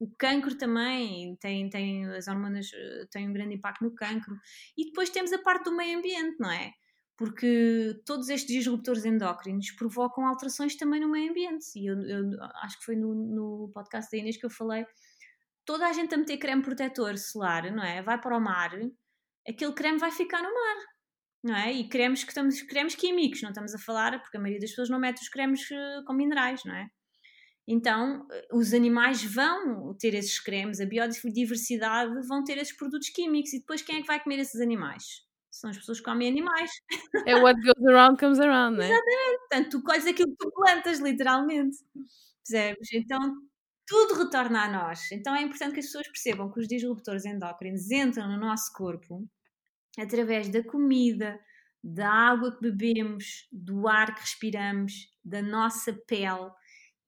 O 0.01 0.11
cancro 0.17 0.57
também 0.57 1.37
tem, 1.37 1.69
tem 1.69 2.07
as 2.07 2.27
hormonas 2.27 2.71
eh, 2.75 3.07
têm 3.11 3.29
um 3.29 3.33
grande 3.33 3.55
impacto 3.55 3.85
no 3.85 3.95
cancro. 3.95 4.35
E 4.77 4.87
depois 4.87 5.11
temos 5.11 5.33
a 5.33 5.39
parte 5.39 5.65
do 5.65 5.77
meio 5.77 5.99
ambiente, 5.99 6.37
não 6.41 6.51
é? 6.51 6.73
Porque 7.17 8.01
todos 8.07 8.31
estes 8.31 8.57
disruptores 8.57 9.05
endócrinos 9.05 9.71
provocam 9.73 10.27
alterações 10.27 10.75
também 10.75 11.01
no 11.01 11.11
meio 11.11 11.31
ambiente. 11.31 11.67
E 11.77 11.87
eu, 11.87 12.01
eu 12.01 12.43
acho 12.63 12.79
que 12.79 12.85
foi 12.87 12.97
no, 12.97 13.15
no 13.15 13.71
podcast 13.75 14.11
da 14.11 14.19
Inês 14.19 14.39
que 14.39 14.47
eu 14.47 14.51
falei. 14.51 14.87
Toda 15.67 15.87
a 15.87 15.93
gente 15.93 16.15
a 16.15 16.19
meter 16.19 16.39
creme 16.39 16.63
protetor 16.63 17.19
solar, 17.19 17.71
não 17.71 17.85
é? 17.85 18.03
Vai 18.03 18.19
para 18.19 18.37
o 18.37 18.41
mar, 18.41 18.71
aquele 19.47 19.73
creme 19.75 19.99
vai 19.99 20.11
ficar 20.11 20.43
no 20.43 20.53
mar 20.53 20.91
não 21.43 21.55
é? 21.57 21.73
E 21.73 21.89
cremes 21.89 22.23
que 22.23 22.31
estamos, 22.31 22.61
cremes 22.63 22.95
químicos, 22.95 23.43
não 23.43 23.51
estamos 23.51 23.75
a 23.75 23.79
falar, 23.79 24.21
porque 24.21 24.37
a 24.37 24.41
maioria 24.41 24.61
das 24.61 24.71
pessoas 24.71 24.91
não 24.91 24.99
mete 24.99 25.23
os 25.23 25.29
cremes 25.29 25.71
eh, 25.71 26.03
com 26.07 26.13
minerais, 26.13 26.63
não 26.65 26.75
é? 26.75 26.89
Então, 27.73 28.27
eh, 28.33 28.49
os 28.53 28.75
animais 28.75 29.23
vão 29.23 29.95
ter 29.95 30.13
esses 30.15 30.41
cremes, 30.41 30.81
a 30.81 30.87
biodiversidade 30.87 32.27
vão 32.27 32.43
ter 32.43 32.59
esses 32.59 32.77
produtos 32.77 33.11
químicos 33.11 33.53
e 33.53 33.61
depois 33.61 33.81
quem 33.81 33.99
é 33.99 34.01
que 34.01 34.09
vai 34.09 34.21
comer 34.21 34.41
esses 34.41 34.61
animais? 34.61 35.05
São 35.53 35.71
as 35.71 35.79
pessoas 35.79 35.99
que 35.99 36.05
comem 36.05 36.29
animais. 36.29 36.71
É 37.29 37.37
what 37.37 37.61
goes 37.61 37.87
around 37.87 38.19
comes 38.19 38.41
around, 38.41 38.77
não 38.77 38.83
é? 38.83 38.89
Exatamente. 38.89 39.39
Portanto, 39.39 39.71
tu 39.71 39.83
colhes 39.85 40.07
aquilo 40.07 40.31
que 40.31 40.37
tu 40.37 40.51
plantas, 40.53 40.99
literalmente. 40.99 41.77
Percebes? 42.45 42.89
Então, 42.93 43.21
tudo 43.87 44.15
retorna 44.15 44.65
a 44.65 44.69
nós. 44.69 45.13
Então 45.13 45.33
é 45.35 45.43
importante 45.43 45.75
que 45.75 45.81
as 45.81 45.87
pessoas 45.87 46.09
percebam 46.09 46.51
que 46.51 46.59
os 46.59 46.67
disruptores 46.67 47.25
endócrinos 47.25 47.89
entram 47.91 48.29
no 48.29 48.39
nosso 48.39 48.73
corpo 48.73 49.25
através 49.97 50.49
da 50.49 50.65
comida, 50.65 51.39
da 51.85 52.11
água 52.11 52.53
que 52.53 52.71
bebemos, 52.71 53.49
do 53.53 53.87
ar 53.87 54.13
que 54.15 54.23
respiramos, 54.23 54.93
da 55.25 55.41
nossa 55.41 55.93
pele. 56.07 56.51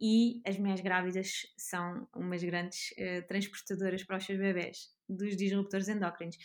E 0.04 0.42
as 0.44 0.58
mulheres 0.58 0.80
grávidas 0.80 1.46
são 1.56 2.08
umas 2.16 2.42
grandes 2.42 2.90
uh, 2.92 3.24
transportadoras 3.28 4.02
para 4.02 4.16
os 4.16 4.24
seus 4.26 4.36
bebés 4.36 4.88
dos 5.08 5.36
disruptores 5.36 5.88
endócrinos. 5.88 6.36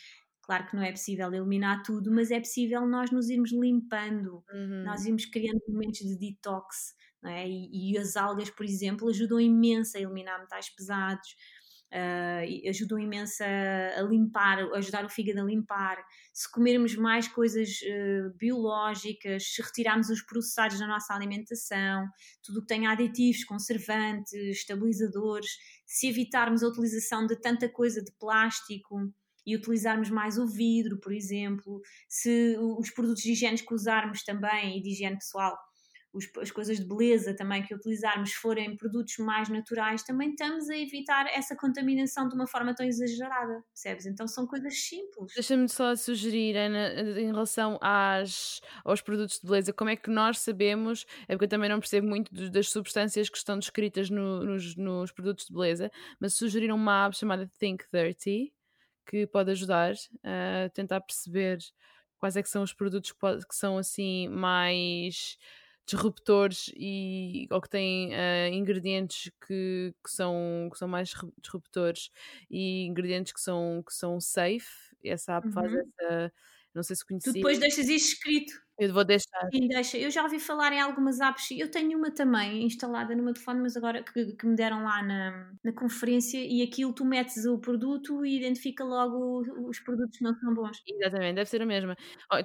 Claro 0.44 0.68
que 0.68 0.76
não 0.76 0.84
é 0.84 0.92
possível 0.92 1.34
eliminar 1.34 1.82
tudo, 1.82 2.14
mas 2.14 2.30
é 2.30 2.40
possível 2.40 2.86
nós 2.86 3.10
nos 3.10 3.30
irmos 3.30 3.52
limpando, 3.52 4.46
uhum. 4.54 4.84
nós 4.86 5.06
irmos 5.06 5.26
criando 5.26 5.60
momentos 5.68 6.00
de 6.00 6.16
detox, 6.18 6.94
é? 7.26 7.50
e, 7.50 7.94
e, 7.94 7.98
as 7.98 8.16
algas, 8.16 8.50
por 8.52 8.64
exemplo, 8.64 9.10
ajudam 9.10 9.42
imenso 9.42 9.98
a 9.98 10.00
eliminar 10.00 10.40
metais 10.40 10.70
pesados, 10.70 11.36
uh, 11.94 12.70
ajudam 12.70 13.00
imenso 13.00 13.44
a, 13.44 14.00
a, 14.00 14.04
limpar, 14.04 14.60
a 14.60 14.78
ajudar 14.78 15.06
o 15.06 15.10
fígado 15.10 15.42
a 15.42 15.44
limpar. 15.44 15.98
Se 16.34 16.52
comermos 16.52 16.96
mais 16.96 17.28
coisas 17.28 17.80
uh, 17.82 18.38
biológicas, 18.38 19.44
se 19.54 19.62
retirarmos 19.62 20.10
os 20.10 20.22
processados 20.22 20.80
da 20.80 20.88
nossa 20.88 21.14
alimentação, 21.14 22.08
tudo 22.44 22.62
que 22.62 22.68
tem 22.68 22.88
aditivos, 22.88 23.44
conservantes, 23.44 24.34
estabilizadores, 24.34 25.50
se 25.86 26.08
evitarmos 26.08 26.64
a 26.64 26.68
utilização 26.68 27.26
de 27.26 27.40
tanta 27.40 27.70
coisa 27.70 28.04
de 28.04 28.12
plástico 28.20 29.12
e 29.46 29.56
utilizarmos 29.56 30.10
mais 30.10 30.38
o 30.38 30.46
vidro, 30.46 31.00
por 31.00 31.14
exemplo, 31.14 31.82
se 32.10 32.58
os 32.60 32.90
produtos 32.92 33.24
de 33.24 33.32
higiene 33.32 33.58
que 33.58 33.74
usarmos 33.74 34.24
também 34.24 34.78
e 34.78 34.82
de 34.82 34.90
higiene 34.90 35.18
pessoal 35.18 35.58
os, 36.18 36.30
as 36.42 36.52
coisas 36.52 36.78
de 36.78 36.86
beleza 36.86 37.36
também 37.36 37.64
que 37.64 37.74
utilizarmos 37.74 38.34
forem 38.34 38.76
produtos 38.76 39.18
mais 39.20 39.50
naturais, 39.50 40.04
também 40.04 40.32
estamos 40.32 40.70
a 40.70 40.78
evitar 40.78 41.28
essa 41.28 41.56
contaminação 41.56 42.28
de 42.28 42.36
uma 42.36 42.48
forma 42.48 42.74
tão 42.74 42.86
exagerada, 42.86 43.64
percebes? 43.74 44.06
Então 44.06 44.28
são 44.28 44.48
coisas 44.48 44.78
simples. 44.78 45.34
Deixa-me 45.34 45.70
só 45.70 45.96
sugerir, 45.96 46.58
Ana, 46.58 47.20
em 47.20 47.28
relação 47.28 47.78
às, 47.82 48.60
aos 48.84 49.02
produtos 49.02 49.40
de 49.40 49.48
beleza, 49.48 49.72
como 49.72 49.90
é 49.90 49.96
que 49.96 50.10
nós 50.10 50.40
sabemos, 50.40 51.06
é 51.28 51.34
porque 51.34 51.46
eu 51.46 51.50
também 51.50 51.70
não 51.70 51.80
percebo 51.80 52.08
muito 52.08 52.34
das 52.50 52.70
substâncias 52.70 53.30
que 53.30 53.38
estão 53.38 53.58
descritas 53.60 54.10
no, 54.10 54.44
nos, 54.44 54.76
nos 54.76 55.12
produtos 55.12 55.46
de 55.46 55.54
beleza, 55.54 55.92
mas 56.20 56.34
sugeriram 56.34 56.76
uma 56.76 57.06
app 57.06 57.16
chamada 57.16 57.50
Think 57.60 57.86
30 57.90 58.52
que 59.10 59.26
pode 59.26 59.52
ajudar 59.52 59.94
a 60.22 60.70
tentar 60.70 61.00
perceber 61.00 61.60
quais 62.18 62.36
é 62.36 62.44
que 62.44 62.50
são 62.50 62.64
os 62.64 62.74
produtos 62.74 63.12
que, 63.12 63.56
são 63.56 63.78
assim 63.78 64.28
mais 64.28 65.38
disruptores 65.88 66.70
e, 66.76 67.48
ou 67.50 67.62
que 67.62 67.70
têm 67.70 68.10
uh, 68.10 68.54
ingredientes 68.54 69.32
que, 69.48 69.94
que, 70.04 70.12
são, 70.12 70.70
que 70.72 70.78
são 70.78 70.88
mais 70.88 71.14
disruptores 71.42 72.10
e 72.52 72.86
ingredientes 72.86 73.32
que 73.32 73.40
são, 73.40 73.82
que 73.86 73.94
são 73.94 74.20
safe. 74.20 74.68
Essa 75.04 75.38
app 75.38 75.48
uhum. 75.48 75.54
faz 75.54 75.74
essa. 75.74 76.34
Não 76.74 76.84
sei 76.84 76.96
se 76.96 77.06
conhecia. 77.06 77.32
Tu 77.32 77.36
depois 77.36 77.58
deixas 77.58 77.88
isso 77.88 78.14
escrito. 78.14 78.67
Eu 78.80 78.94
vou 78.94 79.04
deixar. 79.04 79.50
Sim, 79.52 79.68
deixa. 79.68 79.98
Eu 79.98 80.12
já 80.12 80.22
ouvi 80.22 80.40
falar 80.40 80.72
em 80.72 80.80
algumas 80.80 81.20
apps, 81.20 81.50
eu 81.52 81.70
tenho 81.70 81.98
uma 81.98 82.12
também 82.12 82.64
instalada 82.64 83.16
no 83.16 83.24
meu 83.24 83.34
telefone, 83.34 83.62
mas 83.62 83.76
agora 83.76 84.04
que, 84.04 84.34
que, 84.34 84.46
me 84.46 84.56
deram 84.56 84.84
lá 84.84 85.02
na, 85.02 85.52
na 85.64 85.74
conferência 85.74 86.38
e 86.38 86.62
aquilo 86.62 86.94
tu 86.94 87.04
metes 87.04 87.44
o 87.46 87.58
produto 87.58 88.24
e 88.24 88.38
identifica 88.38 88.84
logo 88.84 89.42
os 89.68 89.80
produtos 89.80 90.20
que 90.20 90.24
não 90.24 90.36
são 90.36 90.54
bons. 90.54 90.80
Exatamente, 90.88 91.36
deve 91.36 91.50
ser 91.50 91.62
a 91.64 91.66
mesma. 91.66 91.98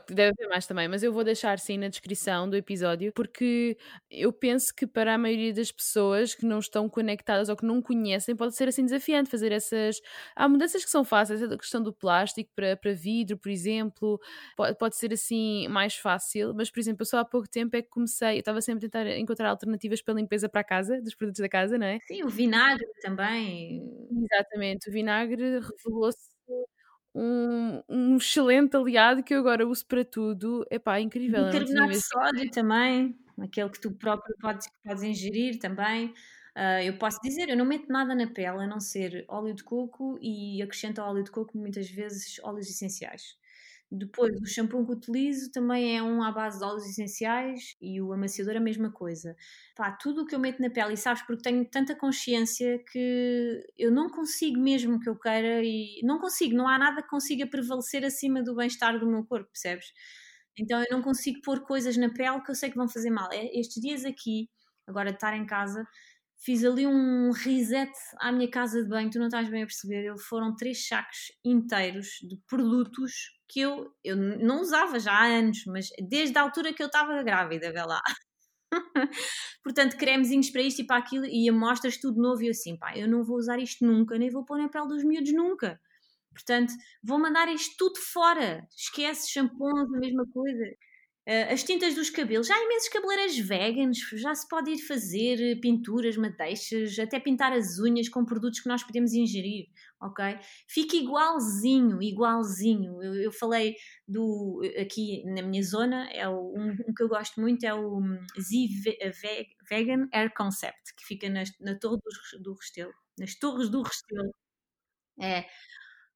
Deve 0.08 0.32
haver 0.38 0.48
mais 0.48 0.66
também, 0.66 0.88
mas 0.88 1.02
eu 1.02 1.12
vou 1.12 1.22
deixar 1.22 1.58
sim 1.58 1.76
na 1.76 1.88
descrição 1.88 2.48
do 2.48 2.56
episódio, 2.56 3.12
porque 3.14 3.76
eu 4.10 4.32
penso 4.32 4.74
que 4.74 4.86
para 4.86 5.14
a 5.14 5.18
maioria 5.18 5.52
das 5.52 5.70
pessoas 5.70 6.34
que 6.34 6.46
não 6.46 6.60
estão 6.60 6.88
conectadas 6.88 7.50
ou 7.50 7.56
que 7.56 7.66
não 7.66 7.82
conhecem, 7.82 8.34
pode 8.34 8.56
ser 8.56 8.68
assim 8.68 8.84
desafiante 8.86 9.28
fazer 9.28 9.52
essas. 9.52 10.00
Há 10.34 10.48
mudanças 10.48 10.82
que 10.82 10.90
são 10.90 11.04
fáceis, 11.04 11.42
a 11.42 11.58
questão 11.58 11.82
do 11.82 11.92
plástico 11.92 12.50
para, 12.56 12.74
para 12.74 12.94
vidro, 12.94 13.36
por 13.36 13.50
exemplo, 13.50 14.18
pode, 14.56 14.78
pode 14.78 14.96
ser 14.96 15.12
assim 15.12 15.68
mais 15.68 15.94
fácil 15.94 16.21
fácil, 16.22 16.54
mas 16.54 16.70
por 16.70 16.80
exemplo, 16.80 17.02
eu 17.02 17.06
só 17.06 17.18
há 17.18 17.24
pouco 17.24 17.48
tempo 17.48 17.76
é 17.76 17.82
que 17.82 17.88
comecei, 17.88 18.36
eu 18.36 18.40
estava 18.40 18.60
sempre 18.60 18.86
a 18.86 18.88
tentar 18.88 19.06
encontrar 19.18 19.50
alternativas 19.50 20.00
para 20.00 20.14
a 20.14 20.16
limpeza 20.16 20.48
para 20.48 20.60
a 20.60 20.64
casa, 20.64 21.00
dos 21.00 21.14
produtos 21.14 21.40
da 21.40 21.48
casa, 21.48 21.76
não 21.76 21.86
é? 21.86 21.98
Sim, 22.06 22.24
o 22.24 22.28
vinagre 22.28 22.86
também. 23.00 23.82
Exatamente, 24.10 24.88
o 24.88 24.92
vinagre 24.92 25.60
revelou-se 25.60 26.30
um, 27.14 27.82
um 27.88 28.16
excelente 28.16 28.76
aliado 28.76 29.22
que 29.22 29.34
eu 29.34 29.40
agora 29.40 29.66
uso 29.66 29.84
para 29.86 30.04
tudo. 30.04 30.64
É 30.70 30.78
pá, 30.78 31.00
incrível. 31.00 31.46
Bicarbonato 31.46 31.92
de 31.92 32.00
sódio 32.00 32.50
também, 32.50 33.18
aquele 33.40 33.68
que 33.68 33.80
tu 33.80 33.92
próprio 33.92 34.34
podes, 34.40 34.68
podes 34.82 35.02
ingerir 35.02 35.58
também. 35.58 36.14
Uh, 36.56 36.84
eu 36.84 36.98
posso 36.98 37.18
dizer, 37.22 37.48
eu 37.48 37.56
não 37.56 37.64
meto 37.64 37.90
nada 37.90 38.14
na 38.14 38.26
pele 38.26 38.62
a 38.62 38.66
não 38.66 38.78
ser 38.78 39.24
óleo 39.26 39.54
de 39.54 39.64
coco 39.64 40.18
e 40.20 40.60
acrescento 40.62 41.00
ao 41.00 41.10
óleo 41.10 41.24
de 41.24 41.30
coco 41.30 41.56
muitas 41.56 41.88
vezes 41.88 42.38
óleos 42.42 42.68
essenciais. 42.68 43.36
Depois, 43.94 44.32
o 44.40 44.46
shampoo 44.46 44.86
que 44.86 44.92
utilizo 44.92 45.50
também 45.52 45.96
é 45.96 46.02
um 46.02 46.22
à 46.22 46.32
base 46.32 46.58
de 46.58 46.64
óleos 46.64 46.86
essenciais 46.88 47.76
e 47.80 48.00
o 48.00 48.12
amaciador 48.12 48.56
a 48.56 48.60
mesma 48.60 48.90
coisa. 48.90 49.36
Pá, 49.76 49.92
tudo 49.92 50.22
o 50.22 50.26
que 50.26 50.34
eu 50.34 50.38
meto 50.40 50.62
na 50.62 50.70
pele, 50.70 50.94
e 50.94 50.96
sabes, 50.96 51.22
porque 51.26 51.42
tenho 51.42 51.62
tanta 51.68 51.94
consciência 51.94 52.82
que 52.90 53.62
eu 53.76 53.90
não 53.92 54.08
consigo 54.08 54.58
mesmo 54.58 54.98
que 54.98 55.08
eu 55.10 55.18
queira 55.18 55.62
e 55.62 56.00
não 56.04 56.18
consigo, 56.18 56.56
não 56.56 56.66
há 56.66 56.78
nada 56.78 57.02
que 57.02 57.08
consiga 57.08 57.46
prevalecer 57.46 58.02
acima 58.04 58.42
do 58.42 58.54
bem-estar 58.56 58.98
do 58.98 59.06
meu 59.06 59.24
corpo, 59.26 59.50
percebes? 59.52 59.92
Então 60.58 60.80
eu 60.80 60.86
não 60.90 61.02
consigo 61.02 61.40
pôr 61.42 61.60
coisas 61.62 61.96
na 61.96 62.08
pele 62.12 62.42
que 62.42 62.50
eu 62.50 62.54
sei 62.54 62.70
que 62.70 62.76
vão 62.76 62.88
fazer 62.88 63.10
mal. 63.10 63.28
É, 63.32 63.46
estes 63.58 63.80
dias 63.82 64.04
aqui, 64.04 64.48
agora 64.86 65.10
de 65.10 65.16
estar 65.16 65.36
em 65.36 65.46
casa, 65.46 65.86
fiz 66.44 66.64
ali 66.64 66.86
um 66.86 67.30
reset 67.30 67.92
à 68.18 68.32
minha 68.32 68.50
casa 68.50 68.82
de 68.82 68.88
banho, 68.88 69.10
tu 69.10 69.18
não 69.18 69.26
estás 69.26 69.48
bem 69.48 69.62
a 69.62 69.66
perceber, 69.66 70.12
foram 70.18 70.54
três 70.56 70.86
sacos 70.86 71.32
inteiros 71.44 72.18
de 72.22 72.36
produtos 72.48 73.12
que 73.48 73.60
eu, 73.60 73.92
eu 74.02 74.16
não 74.16 74.60
usava 74.60 74.98
já 74.98 75.12
há 75.12 75.26
anos, 75.26 75.64
mas 75.66 75.88
desde 76.08 76.36
a 76.38 76.42
altura 76.42 76.72
que 76.72 76.82
eu 76.82 76.86
estava 76.86 77.22
grávida, 77.22 77.72
vê 77.72 77.82
lá. 77.82 78.00
Portanto, 79.62 79.96
cremezinhos 79.96 80.50
para 80.50 80.62
isto 80.62 80.82
e 80.82 80.86
para 80.86 80.96
aquilo 80.96 81.26
e 81.26 81.48
amostras 81.48 81.98
tudo 81.98 82.20
novo 82.20 82.42
e 82.42 82.46
eu 82.46 82.50
assim, 82.50 82.76
pá, 82.76 82.96
eu 82.96 83.08
não 83.08 83.22
vou 83.24 83.36
usar 83.36 83.58
isto 83.58 83.84
nunca, 83.86 84.18
nem 84.18 84.30
vou 84.30 84.44
pôr 84.44 84.58
na 84.58 84.68
pele 84.68 84.88
dos 84.88 85.04
miúdos 85.04 85.32
nunca. 85.32 85.80
Portanto, 86.32 86.72
vou 87.02 87.18
mandar 87.18 87.48
isto 87.48 87.74
tudo 87.78 88.00
fora. 88.00 88.66
Esquece 88.76 89.30
shampoos, 89.30 89.94
a 89.94 89.98
mesma 89.98 90.26
coisa. 90.32 90.64
Uh, 91.24 91.52
as 91.52 91.62
tintas 91.62 91.94
dos 91.94 92.10
cabelos, 92.10 92.48
já 92.48 92.54
há 92.54 92.64
imensos 92.64 92.88
cabeleireiros 92.88 93.38
veganos, 93.38 93.98
já 94.14 94.34
se 94.34 94.48
pode 94.48 94.72
ir 94.72 94.78
fazer 94.78 95.40
eh, 95.40 95.54
pinturas, 95.54 96.16
madeixas, 96.16 96.98
até 96.98 97.20
pintar 97.20 97.52
as 97.52 97.78
unhas 97.78 98.08
com 98.08 98.24
produtos 98.24 98.58
que 98.58 98.68
nós 98.68 98.82
podemos 98.82 99.12
ingerir, 99.12 99.68
ok? 100.00 100.36
Fica 100.68 100.96
igualzinho, 100.96 102.02
igualzinho. 102.02 103.00
Eu, 103.00 103.14
eu 103.14 103.32
falei 103.32 103.76
do, 104.08 104.62
aqui 104.80 105.22
na 105.26 105.42
minha 105.42 105.62
zona, 105.62 106.10
é 106.10 106.28
o, 106.28 106.54
um, 106.56 106.70
um, 106.88 106.92
que 106.92 107.04
eu 107.04 107.08
gosto 107.08 107.40
muito 107.40 107.64
é 107.64 107.72
o 107.72 107.98
hum, 107.98 108.18
Z 108.40 108.66
Vegan 109.70 110.08
Air 110.12 110.32
Concept, 110.36 110.92
que 110.96 111.04
fica 111.06 111.30
nas, 111.30 111.50
na 111.60 111.78
Torre 111.78 111.98
do, 111.98 112.42
do 112.42 112.54
Restelo, 112.54 112.92
nas 113.16 113.36
Torres 113.36 113.68
do 113.68 113.82
Restelo. 113.82 114.34
É, 115.20 115.46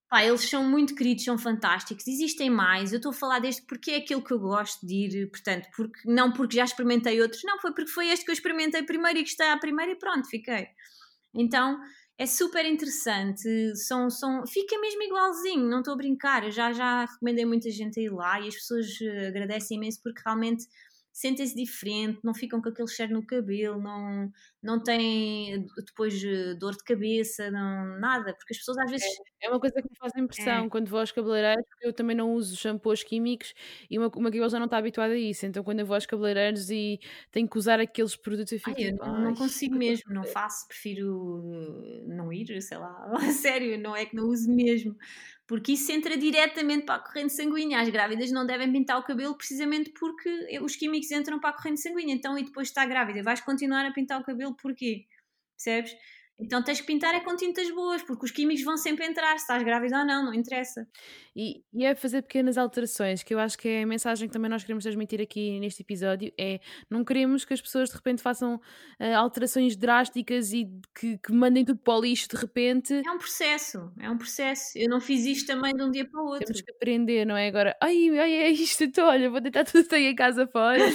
Pá, 0.09 0.25
eles 0.25 0.49
são 0.49 0.63
muito 0.63 0.95
queridos, 0.95 1.25
são 1.25 1.37
fantásticos. 1.37 2.07
Existem 2.07 2.49
mais. 2.49 2.93
Eu 2.93 2.99
estou 2.99 3.11
a 3.11 3.15
falar 3.15 3.41
deste 3.41 3.63
porque 3.67 3.91
é 3.91 3.97
aquele 3.97 4.23
que 4.23 4.33
eu 4.33 4.39
gosto 4.39 4.87
de 4.87 4.95
ir, 4.95 5.31
portanto, 5.31 5.69
porque, 5.77 6.01
não 6.05 6.33
porque 6.33 6.57
já 6.57 6.65
experimentei 6.65 7.21
outros, 7.21 7.43
não, 7.45 7.59
foi 7.59 7.73
porque 7.75 7.91
foi 7.91 8.09
este 8.09 8.25
que 8.25 8.31
eu 8.31 8.35
experimentei 8.35 8.83
primeiro 8.85 9.19
e 9.19 9.25
que 9.25 9.31
está 9.31 9.53
à 9.53 9.59
primeira 9.59 9.93
e 9.93 9.97
pronto, 9.97 10.29
fiquei. 10.29 10.69
Então 11.35 11.79
é 12.19 12.25
super 12.25 12.65
interessante, 12.65 13.77
são, 13.77 14.09
são, 14.09 14.47
fica 14.47 14.79
mesmo 14.81 15.03
igualzinho, 15.03 15.69
não 15.69 15.81
estou 15.81 15.95
a 15.95 15.97
brincar. 15.97 16.45
Eu 16.45 16.51
já, 16.51 16.73
já 16.73 17.05
recomendei 17.05 17.45
muita 17.45 17.71
gente 17.71 18.01
a 18.01 18.03
ir 18.03 18.11
lá 18.11 18.41
e 18.41 18.49
as 18.49 18.55
pessoas 18.55 18.87
eh, 19.03 19.29
agradecem 19.29 19.77
imenso 19.77 20.01
porque 20.03 20.23
realmente 20.25 20.67
sentem-se 21.17 21.57
diferente, 21.57 22.21
não 22.23 22.35
ficam 22.35 22.61
com 22.61 22.69
aquele 22.69 22.89
cheiro 22.89 23.15
no 23.15 23.25
cabelo, 23.25 23.81
não, 23.81 24.31
não 24.63 24.83
têm 24.83 25.67
depois 25.79 26.23
eh, 26.23 26.55
dor 26.57 26.73
de 26.73 26.85
cabeça, 26.85 27.51
não, 27.51 27.99
nada, 27.99 28.35
porque 28.35 28.53
as 28.53 28.59
pessoas 28.59 28.77
às 28.77 28.91
vezes. 28.91 29.07
É, 29.41 29.47
é 29.47 29.49
uma 29.49 29.59
coisa 29.59 29.81
que 29.81 29.89
me 29.89 29.97
faz 29.97 30.13
impressão 30.15 30.67
é. 30.67 30.69
quando 30.69 30.89
vou 30.89 31.01
aos 31.01 31.11
cabeleireiros, 31.11 31.65
porque 31.71 31.87
eu 31.87 31.93
também 31.95 32.15
não 32.15 32.35
uso 32.35 32.55
shampoos 32.55 33.03
químicos 33.03 33.55
e 33.91 33.99
uma, 33.99 34.09
uma 34.15 34.31
já 34.31 34.59
não 34.59 34.67
está 34.67 34.77
habituada 34.77 35.15
a 35.15 35.19
isso, 35.19 35.47
então 35.47 35.65
quando 35.65 35.81
eu 35.81 35.87
vou 35.87 35.95
aos 35.95 36.05
cabeleireiros 36.05 36.69
e 36.69 37.01
tenho 37.33 37.49
que 37.49 37.57
usar 37.57 37.81
aqueles 37.81 38.15
produtos 38.15 38.53
eu 38.53 38.59
fico. 38.59 38.77
Ai, 38.79 38.89
eu 38.89 38.93
tipo, 38.93 39.07
não, 39.07 39.21
não 39.23 39.35
consigo 39.35 39.75
mesmo, 39.75 40.13
não 40.13 40.25
faço, 40.25 40.69
prefiro 40.69 41.43
não 42.07 42.31
ir, 42.31 42.61
sei 42.61 42.77
lá, 42.77 43.09
sério, 43.33 43.79
não 43.79 43.97
é 43.97 44.05
que 44.05 44.15
não 44.15 44.25
uso 44.25 44.55
mesmo 44.55 44.95
porque 45.47 45.73
isso 45.73 45.91
entra 45.93 46.17
diretamente 46.17 46.85
para 46.85 46.97
a 46.97 46.99
corrente 46.99 47.33
sanguínea. 47.33 47.81
As 47.81 47.89
grávidas 47.89 48.33
não 48.33 48.45
devem 48.45 48.73
pintar 48.73 48.99
o 48.99 49.05
cabelo 49.05 49.37
precisamente 49.37 49.91
porque 49.91 50.59
os 50.61 50.75
químicos 50.75 51.11
entram 51.11 51.39
para 51.39 51.51
a 51.51 51.53
corrente 51.53 51.81
sanguínea. 51.81 52.15
Então, 52.15 52.37
e 52.37 52.45
depois 52.45 52.69
está 52.69 52.85
grávida, 52.85 53.23
vais 53.23 53.41
continuar 53.41 53.87
a 53.87 53.93
pintar 53.93 54.21
o 54.21 54.25
cabelo 54.25 54.55
porquê? 54.55 55.07
Percebes? 55.57 55.97
Então 56.39 56.63
tens 56.63 56.81
que 56.81 56.87
pintar 56.87 57.15
é 57.15 57.21
com 57.21 57.35
tintas 57.35 57.71
boas, 57.71 58.03
porque 58.03 58.27
os 58.27 58.31
químicos 58.31 58.63
vão 58.63 58.77
sempre 58.77 59.07
entrar, 59.07 59.33
se 59.39 59.45
estás 59.45 59.63
grávida 59.63 60.01
ou 60.01 60.05
não, 60.05 60.27
não 60.27 60.35
interessa. 60.35 60.87
E, 61.35 61.63
e 61.73 61.85
é 61.85 61.95
fazer 61.95 62.23
pequenas 62.23 62.59
alterações, 62.59 63.23
que 63.23 63.35
eu 63.35 63.39
acho 63.39 63.59
que 63.59 63.69
é 63.69 63.83
a 63.83 63.87
mensagem 63.87 64.29
que 64.29 64.33
também 64.33 64.51
nós 64.51 64.63
queremos 64.63 64.85
transmitir 64.85 65.21
aqui 65.21 65.59
neste 65.61 65.83
episódio, 65.83 66.33
é 66.39 66.61
não 66.91 67.05
queremos 67.05 67.45
que 67.45 67.55
as 67.55 67.61
pessoas 67.61 67.89
de 67.89 67.95
repente 67.95 68.23
façam 68.23 68.57
uh, 68.57 69.17
alterações 69.17 69.77
drásticas 69.77 70.53
e 70.53 70.71
que, 70.99 71.19
que, 71.19 71.33
mandem 71.33 71.65
tudo 71.65 71.79
para 71.79 71.95
o 71.95 72.01
lixo 72.01 72.29
de 72.29 72.37
repente. 72.37 73.03
É 73.07 73.11
um 73.11 73.19
processo, 73.19 73.93
é 73.99 74.11
um 74.11 74.19
processo. 74.19 74.73
Eu 74.77 74.89
não 74.89 75.01
fiz 75.01 75.25
isto 75.25 75.47
também 75.47 75.75
de 75.75 75.83
um 75.83 75.91
dia 75.91 76.09
para 76.09 76.21
o 76.23 76.27
outro. 76.27 76.47
Temos 76.47 76.61
que 76.61 76.71
aprender, 76.71 77.27
não 77.27 77.37
é? 77.37 77.49
Agora, 77.49 77.77
ai, 77.83 78.19
ai 78.19 78.33
é 78.33 78.51
isto, 78.51 78.85
então 78.85 79.07
olha, 79.07 79.31
vou 79.31 79.41
deitar 79.41 79.65
tudo 79.65 79.87
aí 79.95 80.07
em 80.07 80.15
casa 80.15 80.47
fora 80.47 80.87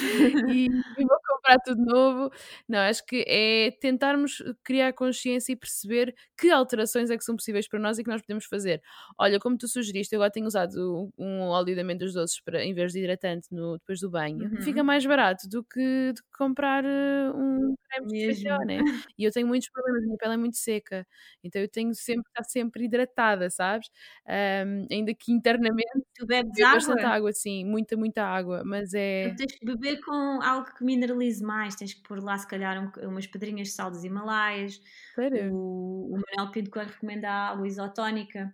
e, 0.51 0.65
e 0.65 1.05
vou 1.05 1.19
comprar 1.41 1.59
tudo 1.59 1.83
novo. 1.83 2.31
Não, 2.67 2.79
acho 2.79 3.05
que 3.05 3.25
é 3.27 3.71
tentarmos 3.71 4.43
criar 4.63 4.93
consciência 4.93 5.53
e 5.53 5.55
perceber 5.55 6.15
que 6.37 6.49
alterações 6.51 7.09
é 7.09 7.17
que 7.17 7.23
são 7.23 7.35
possíveis 7.35 7.67
para 7.67 7.79
nós 7.79 7.97
e 7.97 8.03
que 8.03 8.09
nós 8.09 8.21
podemos 8.21 8.45
fazer. 8.45 8.81
Olha, 9.17 9.39
como 9.39 9.57
tu 9.57 9.67
sugeriste, 9.67 10.13
eu 10.15 10.19
agora 10.19 10.31
tenho 10.31 10.45
usado 10.45 11.11
um 11.17 11.41
óleo 11.41 11.73
de 11.73 11.81
amêndoas 11.81 12.13
doces 12.13 12.39
para, 12.41 12.63
em 12.63 12.73
vez 12.73 12.93
de 12.93 12.99
hidratante 12.99 13.47
no, 13.51 13.77
depois 13.77 13.99
do 13.99 14.09
banho. 14.09 14.43
Uhum. 14.45 14.61
Fica 14.61 14.83
mais 14.83 15.05
barato 15.05 15.47
do 15.49 15.63
que, 15.63 16.13
do 16.13 16.21
que 16.21 16.37
comprar 16.37 16.83
uh, 16.83 17.35
um 17.35 17.75
creme 17.89 18.33
de 18.33 18.43
né? 18.65 18.79
E 19.17 19.23
eu 19.23 19.31
tenho 19.31 19.47
muitos 19.47 19.69
problemas, 19.69 20.03
a 20.03 20.05
minha 20.05 20.17
pele 20.17 20.33
é 20.33 20.37
muito 20.37 20.57
seca, 20.57 21.05
então 21.43 21.61
eu 21.61 21.67
tenho 21.67 21.93
sempre 21.93 22.27
estar 22.29 22.43
sempre 22.43 22.85
hidratada, 22.85 23.49
sabes? 23.49 23.89
Um, 24.27 24.87
ainda 24.91 25.13
que 25.13 25.31
internamente 25.31 25.91
tu 26.15 26.25
bebes 26.25 26.59
água? 26.59 26.73
bastante 26.73 27.03
água, 27.03 27.31
sim, 27.33 27.65
muita, 27.65 27.95
muita 27.97 28.23
água, 28.23 28.63
mas 28.65 28.93
é. 28.93 29.25
Então 29.25 29.35
tens 29.35 29.57
que 29.57 29.65
beber 29.65 29.99
com 30.01 30.41
algo 30.41 30.73
que 30.75 30.83
mais, 31.39 31.75
tens 31.75 31.93
que 31.93 32.01
pôr 32.01 32.21
lá 32.21 32.37
se 32.37 32.47
calhar 32.47 32.77
um, 32.83 33.07
umas 33.07 33.27
pedrinhas 33.27 33.69
de 33.69 33.73
sal 33.75 33.91
dos 33.91 34.03
Himalaias. 34.03 34.81
Sério? 35.15 35.53
O, 35.53 36.15
o 36.15 36.19
Manuel 36.19 36.51
Pinto 36.51 36.77
recomenda 36.77 37.29
a 37.29 37.49
água 37.51 37.67
isotónica, 37.67 38.53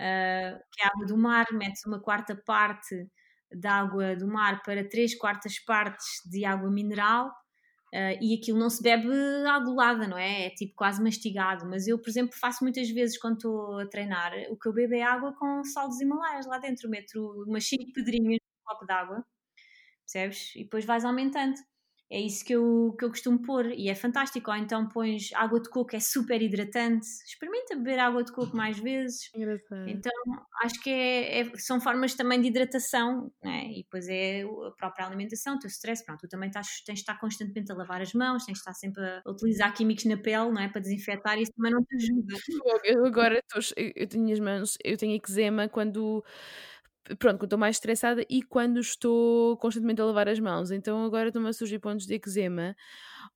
uh, 0.00 0.58
que 0.72 0.82
é 0.82 0.86
a 0.86 0.88
água 0.88 1.06
do 1.06 1.16
mar, 1.16 1.46
metes 1.52 1.84
uma 1.86 2.00
quarta 2.00 2.34
parte 2.34 3.08
da 3.52 3.74
água 3.74 4.16
do 4.16 4.26
mar 4.26 4.62
para 4.62 4.88
três 4.88 5.14
quartas 5.14 5.58
partes 5.60 6.22
de 6.28 6.44
água 6.44 6.70
mineral 6.70 7.30
Uh, 7.94 8.18
e 8.20 8.34
aquilo 8.34 8.58
não 8.58 8.68
se 8.68 8.82
bebe 8.82 9.08
à 9.48 9.58
golada, 9.58 10.06
não 10.06 10.18
é? 10.18 10.46
É 10.46 10.50
tipo 10.50 10.74
quase 10.74 11.02
mastigado. 11.02 11.64
Mas 11.66 11.86
eu, 11.86 11.98
por 11.98 12.08
exemplo, 12.10 12.36
faço 12.38 12.64
muitas 12.64 12.90
vezes 12.90 13.18
quando 13.18 13.36
estou 13.36 13.78
a 13.78 13.86
treinar, 13.86 14.32
o 14.50 14.56
que 14.56 14.68
eu 14.68 14.72
bebo 14.72 14.94
é 14.94 15.02
água 15.02 15.32
com 15.34 15.64
sal 15.64 15.88
dos 15.88 16.00
Himalaias 16.00 16.46
lá 16.46 16.58
dentro. 16.58 16.90
Meto 16.90 17.44
umas 17.46 17.66
5 17.66 17.92
pedrinhas 17.94 18.40
no 18.40 18.64
copo 18.64 18.84
de 18.84 18.92
água, 18.92 19.24
percebes? 20.04 20.54
E 20.56 20.64
depois 20.64 20.84
vais 20.84 21.04
aumentando. 21.04 21.56
É 22.08 22.20
isso 22.20 22.44
que 22.44 22.52
eu, 22.52 22.94
que 22.96 23.04
eu 23.04 23.08
costumo 23.08 23.42
pôr 23.42 23.66
e 23.72 23.88
é 23.88 23.94
fantástico. 23.94 24.50
Ou 24.50 24.56
então 24.56 24.88
pões 24.88 25.30
água 25.34 25.60
de 25.60 25.68
coco, 25.68 25.96
é 25.96 26.00
super 26.00 26.40
hidratante. 26.40 27.06
Experimenta 27.26 27.74
beber 27.74 27.98
água 27.98 28.22
de 28.22 28.32
coco 28.32 28.56
mais 28.56 28.78
vezes. 28.78 29.28
Engraçado. 29.34 29.88
Então 29.88 30.12
acho 30.62 30.80
que 30.82 30.90
é, 30.90 31.40
é, 31.40 31.52
são 31.56 31.80
formas 31.80 32.14
também 32.14 32.40
de 32.40 32.48
hidratação 32.48 33.32
né? 33.42 33.66
e 33.72 33.82
depois 33.82 34.06
é 34.08 34.42
a 34.42 34.70
própria 34.76 35.06
alimentação, 35.06 35.56
o 35.56 35.58
teu 35.58 35.68
stress. 35.68 36.04
Pronto, 36.04 36.20
tu 36.20 36.28
também 36.28 36.48
estás, 36.48 36.82
tens 36.84 36.96
de 36.96 37.00
estar 37.00 37.18
constantemente 37.18 37.72
a 37.72 37.74
lavar 37.74 38.00
as 38.00 38.12
mãos, 38.12 38.44
tens 38.44 38.54
de 38.54 38.60
estar 38.60 38.74
sempre 38.74 39.02
a 39.04 39.22
utilizar 39.28 39.74
químicos 39.74 40.04
na 40.04 40.16
pele 40.16 40.50
não 40.50 40.60
é? 40.60 40.68
para 40.68 40.80
desinfetar 40.80 41.38
e 41.38 41.42
isso 41.42 41.52
também 41.56 41.72
não 41.72 41.82
te 41.82 41.96
ajuda. 41.96 42.36
Eu 42.84 43.04
agora 43.04 43.42
tô, 43.48 43.58
eu 43.76 44.06
tenho 44.06 44.32
as 44.32 44.40
mãos, 44.40 44.78
eu 44.84 44.96
tenho 44.96 45.16
eczema 45.16 45.68
quando 45.68 46.24
pronto, 47.14 47.38
quando 47.38 47.44
estou 47.44 47.58
mais 47.58 47.76
estressada 47.76 48.24
e 48.28 48.42
quando 48.42 48.80
estou 48.80 49.56
constantemente 49.58 50.00
a 50.00 50.04
lavar 50.04 50.28
as 50.28 50.40
mãos. 50.40 50.70
Então 50.70 51.04
agora 51.04 51.28
estão-me 51.28 51.48
a 51.48 51.52
surgir 51.52 51.78
pontos 51.78 52.06
de 52.06 52.14
eczema. 52.14 52.74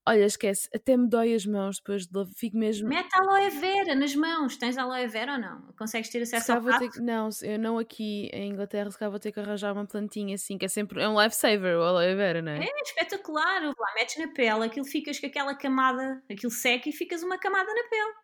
Olha, 0.06 0.24
esquece, 0.24 0.68
até 0.74 0.96
me 0.96 1.08
dói 1.08 1.34
as 1.34 1.44
mãos 1.44 1.76
depois 1.76 2.06
de 2.06 2.16
lavar, 2.16 2.32
fico 2.34 2.56
mesmo. 2.56 2.88
Mete 2.88 3.14
aloe 3.14 3.50
vera 3.50 3.94
nas 3.94 4.14
mãos. 4.14 4.56
Tens 4.56 4.78
aloe 4.78 5.06
vera 5.06 5.34
ou 5.34 5.38
não? 5.38 5.72
Consegues 5.78 6.10
ter 6.10 6.22
acesso 6.22 6.52
ao 6.52 6.62
ter, 6.62 7.00
Não, 7.00 7.28
eu 7.42 7.58
não 7.58 7.78
aqui 7.78 8.28
em 8.32 8.50
Inglaterra, 8.50 8.90
se 8.90 8.98
calhar 8.98 9.10
vou 9.10 9.20
ter 9.20 9.30
que 9.30 9.40
arranjar 9.40 9.72
uma 9.72 9.86
plantinha 9.86 10.34
assim, 10.34 10.56
que 10.56 10.64
é 10.64 10.68
sempre 10.68 11.02
é 11.02 11.08
um 11.08 11.20
lifesaver 11.20 11.76
o 11.76 11.82
aloe 11.82 12.14
vera, 12.14 12.42
não 12.42 12.52
é? 12.52 12.64
É 12.64 12.82
espetacular. 12.82 13.62
Lá 13.62 13.94
metes 13.94 14.16
na 14.18 14.32
pele, 14.32 14.64
aquilo 14.64 14.86
ficas 14.86 15.20
com 15.20 15.26
aquela 15.26 15.54
camada, 15.54 16.22
aquilo 16.30 16.50
seca 16.50 16.88
e 16.88 16.92
ficas 16.92 17.22
uma 17.22 17.38
camada 17.38 17.72
na 17.72 17.88
pele. 17.88 18.14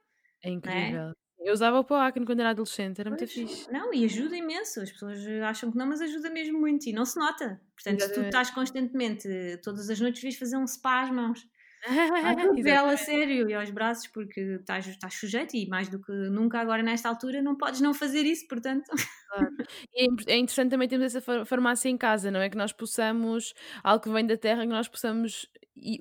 É, 0.42 0.49
é? 0.49 0.53
incrível. 0.53 1.11
É? 1.11 1.26
Eu 1.47 1.53
usava 1.53 1.78
o 1.78 1.84
pó 1.84 1.94
acne 1.94 2.26
quando 2.26 2.40
era 2.40 2.51
adolescente, 2.51 3.01
era 3.01 3.09
pois, 3.09 3.20
muito 3.20 3.32
fixe. 3.32 3.72
Não, 3.72 3.94
e 3.94 4.05
ajuda 4.05 4.36
imenso. 4.36 4.80
As 4.80 4.90
pessoas 4.90 5.24
acham 5.44 5.70
que 5.70 5.78
não, 5.78 5.86
mas 5.86 6.01
ajuda 6.01 6.28
mesmo 6.28 6.59
muito 6.59 6.88
e 6.88 6.92
não 6.92 7.05
se 7.05 7.16
nota. 7.16 7.61
Portanto, 7.72 8.01
Exatamente. 8.01 8.14
se 8.14 8.20
tu 8.20 8.26
estás 8.26 8.51
constantemente, 8.51 9.28
todas 9.62 9.88
as 9.88 10.01
noites, 10.01 10.20
vais 10.20 10.36
fazer 10.36 10.57
um 10.57 10.66
spa 10.66 11.03
às 11.03 11.11
mãos. 11.12 11.49
À 11.86 11.86
a 12.90 12.97
sério, 12.97 13.49
e 13.49 13.55
aos 13.55 13.70
braços, 13.70 14.09
porque 14.09 14.40
estás, 14.40 14.88
estás 14.88 15.14
sujeito 15.14 15.57
e 15.57 15.68
mais 15.68 15.88
do 15.88 16.01
que 16.01 16.11
nunca 16.11 16.59
agora 16.59 16.82
nesta 16.82 17.09
altura 17.09 17.40
não 17.40 17.55
podes 17.55 17.80
não 17.80 17.94
fazer 17.94 18.22
isso, 18.22 18.49
portanto. 18.49 18.90
Claro. 19.28 19.57
É, 19.94 20.32
é 20.32 20.38
interessante 20.38 20.70
também 20.70 20.88
termos 20.88 21.14
essa 21.14 21.44
farmácia 21.44 21.88
em 21.88 21.97
casa, 21.97 22.28
não 22.28 22.40
é? 22.40 22.51
Que 22.51 22.57
nós 22.57 22.72
possamos, 22.72 23.55
algo 23.84 24.03
que 24.03 24.11
vem 24.11 24.26
da 24.26 24.36
terra, 24.36 24.62
que 24.62 24.68
nós 24.68 24.88
possamos 24.88 25.49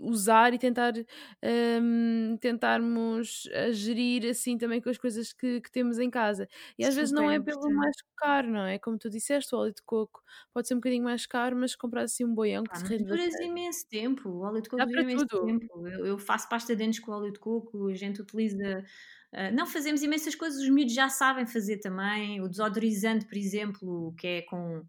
usar 0.02 0.54
e 0.54 0.58
tentar 0.58 0.94
um, 1.82 2.38
tentarmos 2.40 3.50
gerir 3.72 4.30
assim 4.30 4.58
também 4.58 4.82
com 4.82 4.90
as 4.90 4.98
coisas 4.98 5.34
que, 5.34 5.62
que 5.62 5.72
temos 5.72 6.00
em 6.00 6.10
casa. 6.10 6.48
E 6.78 6.84
às 6.84 6.94
Super 6.94 7.02
vezes 7.02 7.14
não 7.14 7.30
é 7.30 7.40
pelo 7.40 7.70
mais 7.72 7.96
caro, 8.16 8.50
não 8.50 8.66
é? 8.66 8.80
Como 8.80 8.98
tu 8.98 9.10
disseste, 9.10 9.54
o 9.54 9.60
óleo 9.60 9.74
de 9.74 9.82
coco 9.84 10.24
pode 10.54 10.68
ser 10.68 10.74
um 10.76 10.78
bocadinho 10.78 11.04
mais 11.04 11.26
caro, 11.26 11.56
mas 11.56 11.76
comprar 11.76 12.04
assim 12.04 12.26
um 12.26 12.34
boião 12.34 12.64
que 12.64 12.72
ah, 12.74 12.76
se 12.76 12.86
rende. 12.86 13.04
Duras 13.06 13.40
imenso 13.42 13.88
tempo, 13.90 14.30
o 14.30 14.42
óleo 14.42 14.62
de 14.62 14.70
coco 14.70 14.86
dura 14.86 15.02
imenso 15.02 15.28
tudo. 15.28 15.46
tempo. 15.46 15.88
Eu, 15.88 16.06
eu, 16.06 16.18
faço 16.18 16.48
pasta 16.48 16.76
de 16.76 16.84
dentes 16.84 17.00
com 17.00 17.12
óleo 17.12 17.32
de 17.32 17.40
coco, 17.40 17.88
a 17.88 17.96
gente 17.96 18.22
utiliza. 18.22 18.84
Uh, 19.34 19.54
não 19.54 19.66
fazemos 19.66 20.02
imensas 20.02 20.34
coisas, 20.34 20.62
os 20.62 20.70
miúdos 20.70 20.94
já 20.94 21.10
sabem 21.10 21.46
fazer 21.46 21.80
também. 21.80 22.42
O 22.42 22.48
desodorizante, 22.48 23.26
por 23.26 23.38
exemplo, 23.38 24.14
que 24.18 24.28
é 24.28 24.42
com 24.44 24.86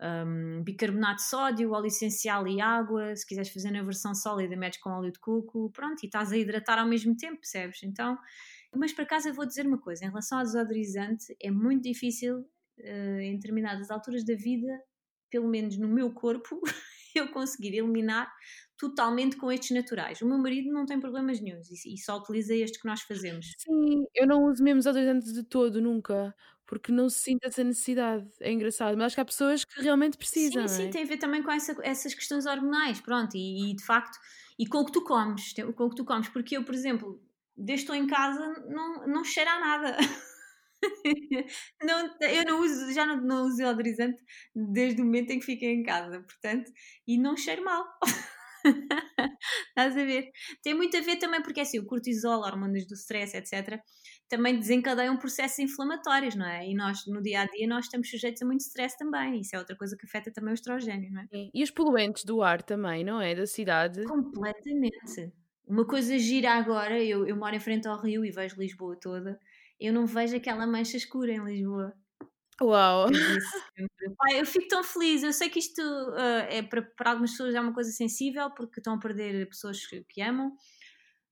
um, 0.00 0.62
bicarbonato 0.62 1.16
de 1.16 1.28
sódio, 1.28 1.72
óleo 1.72 1.86
essencial 1.86 2.46
e 2.46 2.60
água. 2.60 3.14
Se 3.16 3.26
quiseres 3.26 3.50
fazer 3.50 3.70
na 3.70 3.82
versão 3.82 4.14
sólida, 4.14 4.56
metes 4.56 4.80
com 4.80 4.90
óleo 4.90 5.12
de 5.12 5.18
coco, 5.18 5.70
pronto, 5.72 6.02
e 6.02 6.06
estás 6.06 6.32
a 6.32 6.36
hidratar 6.36 6.78
ao 6.78 6.86
mesmo 6.86 7.16
tempo, 7.16 7.40
percebes? 7.40 7.82
Então, 7.82 8.16
mas 8.74 8.92
para 8.92 9.06
casa 9.06 9.28
eu 9.28 9.34
vou 9.34 9.46
dizer 9.46 9.66
uma 9.66 9.78
coisa: 9.78 10.04
em 10.04 10.08
relação 10.08 10.38
ao 10.38 10.44
desodorizante, 10.44 11.34
é 11.40 11.50
muito 11.50 11.82
difícil 11.82 12.40
uh, 12.40 13.20
em 13.20 13.34
determinadas 13.34 13.90
alturas 13.90 14.24
da 14.24 14.34
vida, 14.34 14.68
pelo 15.30 15.48
menos 15.48 15.76
no 15.78 15.88
meu 15.88 16.12
corpo, 16.12 16.60
eu 17.14 17.28
conseguir 17.30 17.76
eliminar 17.76 18.32
totalmente 18.76 19.36
com 19.36 19.50
estes 19.50 19.72
naturais. 19.72 20.20
O 20.22 20.26
meu 20.26 20.38
marido 20.38 20.72
não 20.72 20.86
tem 20.86 21.00
problemas 21.00 21.40
nenhums 21.40 21.68
e, 21.70 21.94
e 21.94 21.98
só 21.98 22.16
utiliza 22.18 22.54
este 22.54 22.78
que 22.78 22.86
nós 22.86 23.02
fazemos. 23.02 23.46
Sim, 23.58 24.04
eu 24.14 24.26
não 24.26 24.44
uso 24.44 24.62
mesmo 24.62 24.78
desodorizante 24.78 25.32
de 25.32 25.42
todo, 25.42 25.80
nunca 25.80 26.32
porque 26.68 26.92
não 26.92 27.08
se 27.08 27.20
sente 27.20 27.46
essa 27.46 27.64
necessidade. 27.64 28.28
É 28.40 28.52
engraçado, 28.52 28.94
mas 28.96 29.06
acho 29.06 29.14
que 29.16 29.20
há 29.22 29.24
pessoas 29.24 29.64
que 29.64 29.80
realmente 29.80 30.18
precisam. 30.18 30.68
Sim, 30.68 30.76
sim, 30.76 30.88
é? 30.88 30.90
tem 30.90 31.02
a 31.02 31.06
ver 31.06 31.16
também 31.16 31.42
com 31.42 31.50
essa, 31.50 31.74
essas 31.82 32.14
questões 32.14 32.44
hormonais, 32.44 33.00
pronto, 33.00 33.34
e, 33.34 33.70
e, 33.70 33.74
de 33.74 33.82
facto, 33.82 34.18
e 34.58 34.66
com 34.66 34.78
o 34.78 34.84
que 34.84 34.92
tu 34.92 35.02
comes, 35.02 35.54
com 35.74 35.84
o 35.84 35.90
que 35.90 35.96
tu 35.96 36.04
comes, 36.04 36.28
porque 36.28 36.58
eu, 36.58 36.64
por 36.64 36.74
exemplo, 36.74 37.20
desde 37.56 37.84
estou 37.84 37.96
em 37.96 38.06
casa, 38.06 38.46
não, 38.68 39.06
não 39.06 39.24
cheira 39.24 39.50
a 39.50 39.60
nada. 39.60 39.96
não, 41.82 42.16
eu 42.20 42.44
não 42.44 42.60
uso, 42.60 42.92
já 42.92 43.06
não, 43.06 43.16
não 43.16 43.46
uso 43.46 43.56
deodorizante 43.56 44.18
desde 44.54 45.00
o 45.00 45.04
momento 45.06 45.30
em 45.30 45.40
que 45.40 45.46
fiquei 45.46 45.70
em 45.70 45.82
casa, 45.82 46.20
portanto, 46.20 46.70
e 47.06 47.16
não 47.18 47.34
cheiro 47.34 47.64
mal. 47.64 47.84
Estás 49.70 49.96
a 49.96 50.04
ver? 50.04 50.30
Tem 50.62 50.74
muito 50.74 50.96
a 50.96 51.00
ver 51.00 51.16
também 51.16 51.42
porque 51.42 51.60
é 51.60 51.62
assim, 51.62 51.78
o 51.78 51.86
cortisol, 51.86 52.42
hormonas 52.42 52.86
do 52.86 52.94
stress, 52.94 53.34
etc., 53.36 53.80
também 54.28 54.58
desencadeiam 54.58 55.16
processos 55.16 55.58
inflamatórios, 55.58 56.34
não 56.34 56.46
é? 56.46 56.68
E 56.68 56.74
nós, 56.74 57.06
no 57.06 57.22
dia 57.22 57.42
a 57.42 57.46
dia, 57.46 57.66
nós 57.66 57.86
estamos 57.86 58.10
sujeitos 58.10 58.42
a 58.42 58.44
muito 58.46 58.60
stress 58.60 58.96
também. 58.96 59.40
Isso 59.40 59.56
é 59.56 59.58
outra 59.58 59.74
coisa 59.74 59.96
que 59.96 60.04
afeta 60.04 60.30
também 60.30 60.52
o 60.52 60.54
estrogênio, 60.54 61.10
não 61.10 61.22
é? 61.22 61.26
E 61.54 61.62
os 61.62 61.70
poluentes 61.70 62.24
do 62.24 62.42
ar 62.42 62.62
também, 62.62 63.04
não 63.04 63.20
é? 63.20 63.34
Da 63.34 63.46
cidade. 63.46 64.04
Completamente. 64.04 65.32
Uma 65.66 65.86
coisa 65.86 66.18
gira 66.18 66.52
agora, 66.52 67.02
eu, 67.02 67.26
eu 67.26 67.36
moro 67.36 67.54
em 67.54 67.60
frente 67.60 67.86
ao 67.88 68.00
Rio 68.00 68.24
e 68.24 68.30
vejo 68.30 68.56
Lisboa 68.58 68.96
toda, 68.96 69.38
eu 69.78 69.92
não 69.92 70.06
vejo 70.06 70.34
aquela 70.34 70.66
mancha 70.66 70.96
escura 70.96 71.32
em 71.32 71.44
Lisboa. 71.44 71.94
Uau! 72.60 73.06
Eu, 74.32 74.44
fico 74.46 74.66
tão 74.66 74.82
feliz. 74.82 75.22
Eu 75.22 75.32
sei 75.32 75.48
que 75.48 75.60
isto 75.60 75.80
uh, 75.80 76.48
é 76.48 76.62
para, 76.62 76.82
para 76.82 77.10
algumas 77.10 77.30
pessoas 77.30 77.54
é 77.54 77.60
uma 77.60 77.72
coisa 77.72 77.90
sensível 77.92 78.50
porque 78.50 78.80
estão 78.80 78.94
a 78.94 78.98
perder 78.98 79.48
pessoas 79.48 79.86
que, 79.86 80.02
que 80.08 80.20
amam, 80.20 80.52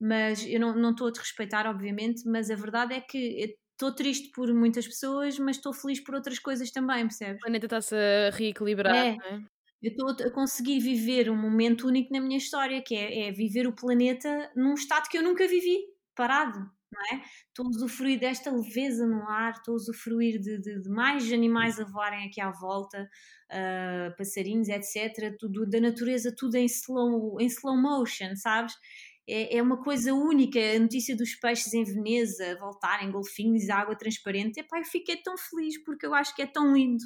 mas 0.01 0.45
eu 0.47 0.61
não, 0.61 0.75
não 0.75 0.91
estou 0.91 1.09
a 1.09 1.13
te 1.13 1.19
respeitar, 1.19 1.67
obviamente. 1.67 2.23
Mas 2.27 2.51
a 2.51 2.55
verdade 2.55 2.95
é 2.95 3.01
que 3.01 3.57
estou 3.73 3.95
triste 3.95 4.31
por 4.33 4.53
muitas 4.53 4.87
pessoas, 4.87 5.39
mas 5.39 5.57
estou 5.57 5.73
feliz 5.73 6.01
por 6.01 6.15
outras 6.15 6.39
coisas 6.39 6.71
também, 6.71 7.07
percebes? 7.07 7.37
O 7.37 7.45
planeta 7.45 7.67
está-se 7.67 7.95
a 7.95 8.31
reequilibrar, 8.31 8.95
é. 8.95 9.09
é? 9.11 9.41
Eu 9.83 9.91
estou 9.91 10.27
a 10.27 10.31
conseguir 10.31 10.81
viver 10.81 11.31
um 11.31 11.37
momento 11.37 11.87
único 11.87 12.13
na 12.13 12.21
minha 12.21 12.39
história, 12.39 12.83
que 12.83 12.95
é, 12.95 13.29
é 13.29 13.33
viver 13.33 13.67
o 13.67 13.75
planeta 13.75 14.51
num 14.57 14.75
estado 14.75 15.09
que 15.09 15.19
eu 15.19 15.23
nunca 15.23 15.47
vivi, 15.47 15.79
parado 16.15 16.71
não 16.97 17.19
é? 17.19 17.23
Estou 17.49 17.67
a 17.67 17.69
usufruir 17.69 18.19
desta 18.19 18.51
leveza 18.51 19.07
no 19.07 19.29
ar, 19.29 19.53
estou 19.53 19.75
a 19.75 19.77
usufruir 19.77 20.41
de, 20.41 20.59
de, 20.61 20.83
de 20.83 20.89
mais 20.89 21.31
animais 21.33 21.79
a 21.79 21.85
voarem 21.85 22.27
aqui 22.27 22.41
à 22.41 22.51
volta, 22.51 23.09
uh, 23.51 24.17
passarinhos, 24.17 24.69
etc. 24.69 25.37
Tudo, 25.39 25.69
da 25.69 25.81
natureza, 25.81 26.35
tudo 26.37 26.57
em 26.57 26.67
slow, 26.67 27.41
em 27.41 27.47
slow 27.47 27.77
motion, 27.77 28.35
sabes? 28.37 28.75
É, 29.29 29.57
é, 29.57 29.63
uma 29.63 29.83
coisa 29.83 30.15
única. 30.15 30.59
A 30.59 30.79
notícia 30.79 31.17
dos 31.17 31.35
peixes 31.35 31.73
em 31.75 31.85
Veneza 31.85 32.57
voltarem, 32.59 33.11
golfinhos, 33.11 33.69
água 33.69 33.97
transparente. 33.97 34.61
Epá, 34.61 34.79
eu 34.79 34.85
fiquei 34.85 35.17
tão 35.17 35.37
feliz 35.37 35.83
porque 35.85 36.07
eu 36.07 36.15
acho 36.15 36.35
que 36.35 36.43
é 36.43 36.47
tão 36.47 36.73
lindo, 36.75 37.05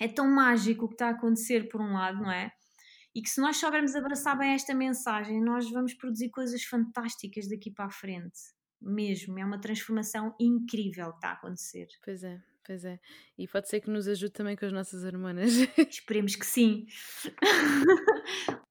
é 0.00 0.08
tão 0.08 0.26
mágico 0.28 0.86
o 0.86 0.88
que 0.88 0.94
está 0.94 1.08
a 1.08 1.10
acontecer, 1.10 1.68
por 1.68 1.80
um 1.80 1.92
lado, 1.92 2.22
não 2.22 2.30
é? 2.30 2.50
E 3.14 3.22
que 3.22 3.30
se 3.30 3.40
nós 3.40 3.56
soubermos 3.56 3.94
abraçar 3.94 4.36
bem 4.36 4.50
esta 4.50 4.74
mensagem, 4.74 5.42
nós 5.42 5.70
vamos 5.70 5.94
produzir 5.94 6.30
coisas 6.30 6.62
fantásticas 6.64 7.48
daqui 7.48 7.70
para 7.70 7.86
a 7.86 7.90
frente. 7.90 8.38
Mesmo. 8.80 9.38
É 9.38 9.44
uma 9.44 9.58
transformação 9.58 10.34
incrível 10.38 11.10
que 11.12 11.16
está 11.16 11.30
a 11.30 11.32
acontecer. 11.32 11.86
Pois 12.04 12.22
é. 12.22 12.38
Pois 12.66 12.84
é. 12.84 12.98
E 13.38 13.46
pode 13.46 13.68
ser 13.68 13.80
que 13.80 13.88
nos 13.88 14.08
ajude 14.08 14.32
também 14.32 14.56
com 14.56 14.66
as 14.66 14.72
nossas 14.72 15.04
hormonas. 15.04 15.52
Esperemos 15.88 16.34
que 16.34 16.44
sim. 16.44 16.86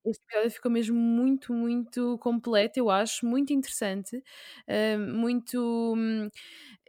Este 0.06 0.22
episódio 0.26 0.52
ficou 0.52 0.70
mesmo 0.70 0.98
muito, 0.98 1.54
muito 1.54 2.18
completo, 2.20 2.78
eu 2.78 2.90
acho, 2.90 3.26
muito 3.26 3.54
interessante, 3.54 4.18
uh, 4.18 5.00
muito. 5.00 5.94
Hum, 5.96 6.30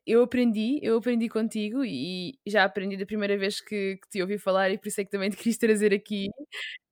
eu 0.06 0.22
aprendi, 0.22 0.80
eu 0.82 0.98
aprendi 0.98 1.28
contigo 1.28 1.84
e 1.84 2.38
já 2.46 2.64
aprendi 2.64 2.96
da 2.96 3.06
primeira 3.06 3.36
vez 3.38 3.60
que, 3.60 3.98
que 4.02 4.08
te 4.10 4.22
ouvi 4.22 4.38
falar 4.38 4.70
e 4.70 4.78
por 4.78 4.88
isso 4.88 5.00
é 5.00 5.04
que 5.04 5.10
também 5.10 5.30
te 5.30 5.36
quis 5.36 5.56
trazer 5.56 5.94
aqui. 5.94 6.28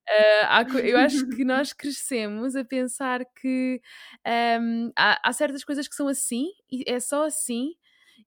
Uh, 0.09 0.78
eu 0.78 0.99
acho 0.99 1.28
que 1.31 1.45
nós 1.45 1.73
crescemos 1.73 2.55
a 2.57 2.65
pensar 2.65 3.24
que 3.41 3.81
um, 4.61 4.93
há, 4.97 5.28
há, 5.28 5.32
certas 5.32 5.65
coisas 5.65 5.89
que 5.89 5.95
são 5.95 6.09
assim 6.09 6.47
e 6.70 6.85
é 6.86 7.01
só 7.01 7.27
assim 7.27 7.74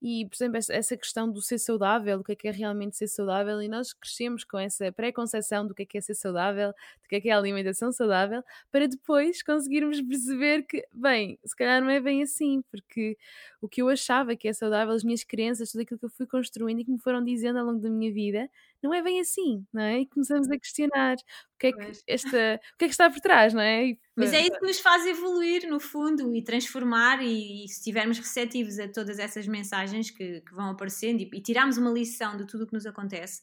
e, 0.01 0.25
por 0.27 0.35
exemplo, 0.35 0.57
essa 0.71 0.97
questão 0.97 1.31
do 1.31 1.41
ser 1.41 1.57
saudável, 1.59 2.19
o 2.19 2.23
que 2.23 2.31
é 2.33 2.35
que 2.35 2.47
é 2.47 2.51
realmente 2.51 2.95
ser 2.97 3.07
saudável, 3.07 3.61
e 3.61 3.67
nós 3.67 3.93
crescemos 3.93 4.43
com 4.43 4.57
essa 4.59 4.91
pré-conceção 4.91 5.65
do 5.67 5.73
que 5.73 5.83
é 5.83 5.85
que 5.85 5.97
é 5.97 6.01
ser 6.01 6.15
saudável, 6.15 6.69
do 6.71 7.07
que 7.09 7.15
é 7.15 7.21
que 7.21 7.29
é 7.29 7.33
alimentação 7.33 7.91
saudável, 7.91 8.43
para 8.71 8.87
depois 8.87 9.41
conseguirmos 9.43 10.01
perceber 10.01 10.63
que, 10.63 10.85
bem, 10.93 11.39
se 11.45 11.55
calhar 11.55 11.81
não 11.81 11.89
é 11.89 11.99
bem 11.99 12.21
assim, 12.23 12.61
porque 12.71 13.17
o 13.61 13.67
que 13.67 13.81
eu 13.81 13.89
achava 13.89 14.35
que 14.35 14.47
é 14.47 14.53
saudável, 14.53 14.93
as 14.93 15.03
minhas 15.03 15.23
crenças, 15.23 15.71
tudo 15.71 15.81
aquilo 15.81 15.99
que 15.99 16.05
eu 16.05 16.09
fui 16.09 16.27
construindo 16.27 16.79
e 16.81 16.85
que 16.85 16.91
me 16.91 16.99
foram 16.99 17.23
dizendo 17.23 17.59
ao 17.59 17.65
longo 17.65 17.79
da 17.79 17.89
minha 17.89 18.11
vida, 18.13 18.49
não 18.81 18.93
é 18.93 19.01
bem 19.01 19.19
assim, 19.19 19.65
não 19.73 19.81
é? 19.81 20.01
E 20.01 20.07
começamos 20.07 20.49
a 20.49 20.57
questionar 20.57 21.15
o 21.15 21.57
que 21.59 21.67
é 21.67 21.71
que, 21.71 22.01
esta, 22.07 22.59
o 22.73 22.77
que, 22.77 22.85
é 22.85 22.87
que 22.87 22.93
está 22.93 23.09
por 23.09 23.19
trás, 23.19 23.53
não 23.53 23.61
é? 23.61 23.87
E, 23.87 23.99
Mas 24.15 24.33
é 24.33 24.41
isso 24.41 24.59
que 24.59 24.65
nos 24.65 24.79
faz 24.79 25.05
evoluir, 25.05 25.67
no 25.67 25.79
fundo, 25.79 26.35
e 26.35 26.43
transformar, 26.43 27.21
e, 27.21 27.65
e 27.65 27.67
se 27.67 27.79
estivermos 27.79 28.17
receptivos 28.19 28.79
a 28.79 28.87
todas 28.87 29.19
essas 29.19 29.47
mensagens 29.47 30.11
que, 30.11 30.41
que 30.41 30.53
vão 30.53 30.69
aparecendo 30.69 31.21
e, 31.21 31.29
e 31.33 31.41
tirarmos 31.41 31.77
uma 31.77 31.91
lição 31.91 32.37
de 32.37 32.45
tudo 32.45 32.63
o 32.63 32.67
que 32.67 32.73
nos 32.73 32.85
acontece, 32.85 33.41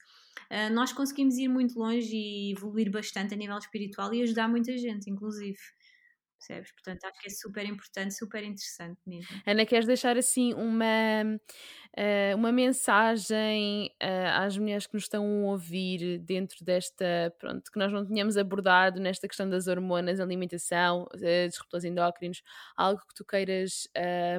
uh, 0.51 0.73
nós 0.73 0.93
conseguimos 0.93 1.37
ir 1.37 1.49
muito 1.49 1.79
longe 1.79 2.15
e 2.15 2.53
evoluir 2.53 2.91
bastante 2.91 3.35
a 3.35 3.37
nível 3.37 3.59
espiritual 3.59 4.15
e 4.15 4.23
ajudar 4.23 4.49
muita 4.49 4.77
gente, 4.79 5.11
inclusive 5.11 5.59
percebes? 6.47 6.73
Portanto, 6.73 7.05
acho 7.05 7.21
que 7.21 7.29
é 7.29 7.31
super 7.31 7.67
importante, 7.67 8.15
super 8.15 8.43
interessante 8.43 9.01
mesmo. 9.07 9.43
Ana, 9.47 9.65
queres 9.65 9.87
deixar 9.87 10.17
assim 10.17 10.53
uma, 10.55 11.41
uh, 11.97 12.37
uma 12.37 12.51
mensagem 12.53 13.91
uh, 14.03 14.43
às 14.43 14.59
mulheres 14.59 14.87
que 14.87 14.95
nos 14.95 15.05
estão 15.05 15.25
a 15.25 15.53
ouvir 15.53 16.19
dentro 16.19 16.65
desta, 16.65 17.33
pronto, 17.39 17.71
que 17.71 17.79
nós 17.79 17.93
não 17.93 18.05
tínhamos 18.05 18.37
abordado 18.37 19.01
nesta 19.01 19.29
questão 19.29 19.49
das 19.49 19.67
hormonas, 19.67 20.21
alimentação, 20.21 21.07
uh, 21.15 21.49
disruptores 21.49 21.85
endócrinos, 21.85 22.43
algo 22.77 23.01
que 23.09 23.15
tu 23.15 23.25
queiras 23.25 23.89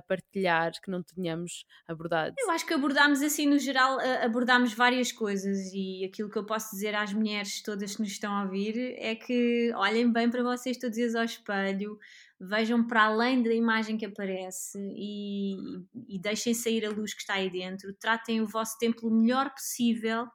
partilhar 0.07 0.71
que 0.81 0.91
não 0.91 1.01
tínhamos 1.01 1.65
abordado? 1.87 2.35
Eu 2.37 2.51
acho 2.51 2.65
que 2.65 2.73
abordámos 2.73 3.21
assim, 3.21 3.47
no 3.47 3.57
geral, 3.57 3.97
abordámos 4.21 4.73
várias 4.73 5.11
coisas 5.11 5.71
e 5.73 6.03
aquilo 6.05 6.29
que 6.29 6.37
eu 6.37 6.45
posso 6.45 6.71
dizer 6.71 6.95
às 6.95 7.13
mulheres 7.13 7.61
todas 7.61 7.95
que 7.95 8.01
nos 8.01 8.11
estão 8.11 8.33
a 8.33 8.43
ouvir 8.43 8.95
é 8.97 9.15
que 9.15 9.71
olhem 9.75 10.11
bem 10.11 10.29
para 10.29 10.43
vocês 10.43 10.77
todos 10.77 10.95
os 10.95 11.01
dias 11.01 11.15
ao 11.15 11.23
espelho, 11.23 11.97
vejam 12.39 12.85
para 12.85 13.05
além 13.05 13.41
da 13.41 13.53
imagem 13.53 13.97
que 13.97 14.05
aparece 14.05 14.77
e, 14.95 15.55
e 16.07 16.19
deixem 16.19 16.53
sair 16.53 16.85
a 16.85 16.89
luz 16.89 17.13
que 17.13 17.21
está 17.21 17.35
aí 17.35 17.49
dentro, 17.49 17.93
tratem 17.99 18.41
o 18.41 18.47
vosso 18.47 18.77
templo 18.77 19.09
o 19.09 19.13
melhor 19.13 19.49
possível, 19.51 20.27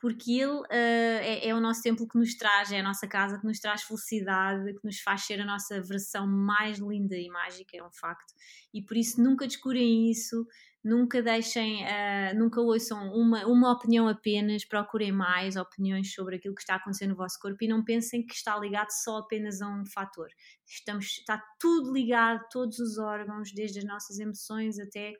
porque 0.00 0.32
ele 0.32 0.52
uh, 0.52 0.66
é, 0.70 1.48
é, 1.48 1.54
o 1.54 1.60
nosso 1.60 1.82
templo 1.82 2.06
que 2.06 2.18
nos 2.18 2.34
traz, 2.36 2.70
é 2.70 2.80
a 2.80 2.82
nossa 2.82 3.06
casa 3.06 3.38
que 3.38 3.46
nos 3.46 3.58
traz 3.58 3.82
felicidade, 3.82 4.74
que 4.74 4.84
nos 4.84 5.00
faz 5.00 5.22
ser 5.22 5.40
a 5.40 5.44
nossa 5.44 5.80
versão 5.82 6.26
mais 6.26 6.78
linda 6.78 7.16
e 7.16 7.28
mágica, 7.28 7.76
é 7.76 7.82
um 7.82 7.92
facto. 7.92 8.34
E 8.72 8.82
por 8.82 8.96
isso 8.96 9.22
nunca 9.22 9.46
descurem 9.46 10.10
isso, 10.10 10.46
nunca 10.86 11.20
deixem, 11.20 11.82
uh, 11.82 12.38
nunca 12.38 12.60
ouçam 12.60 13.12
uma, 13.12 13.44
uma 13.44 13.72
opinião 13.72 14.06
apenas, 14.06 14.64
procurem 14.64 15.10
mais 15.10 15.56
opiniões 15.56 16.14
sobre 16.14 16.36
aquilo 16.36 16.54
que 16.54 16.60
está 16.60 16.76
acontecendo 16.76 17.10
no 17.10 17.16
vosso 17.16 17.40
corpo 17.40 17.56
e 17.60 17.66
não 17.66 17.84
pensem 17.84 18.24
que 18.24 18.32
está 18.32 18.56
ligado 18.56 18.90
só 18.90 19.18
apenas 19.18 19.60
a 19.60 19.68
um 19.68 19.84
fator. 19.84 20.28
Estamos, 20.64 21.06
está 21.18 21.42
tudo 21.58 21.92
ligado, 21.92 22.40
todos 22.52 22.78
os 22.78 22.98
órgãos, 22.98 23.50
desde 23.52 23.80
as 23.80 23.84
nossas 23.84 24.20
emoções 24.20 24.78
até 24.78 25.10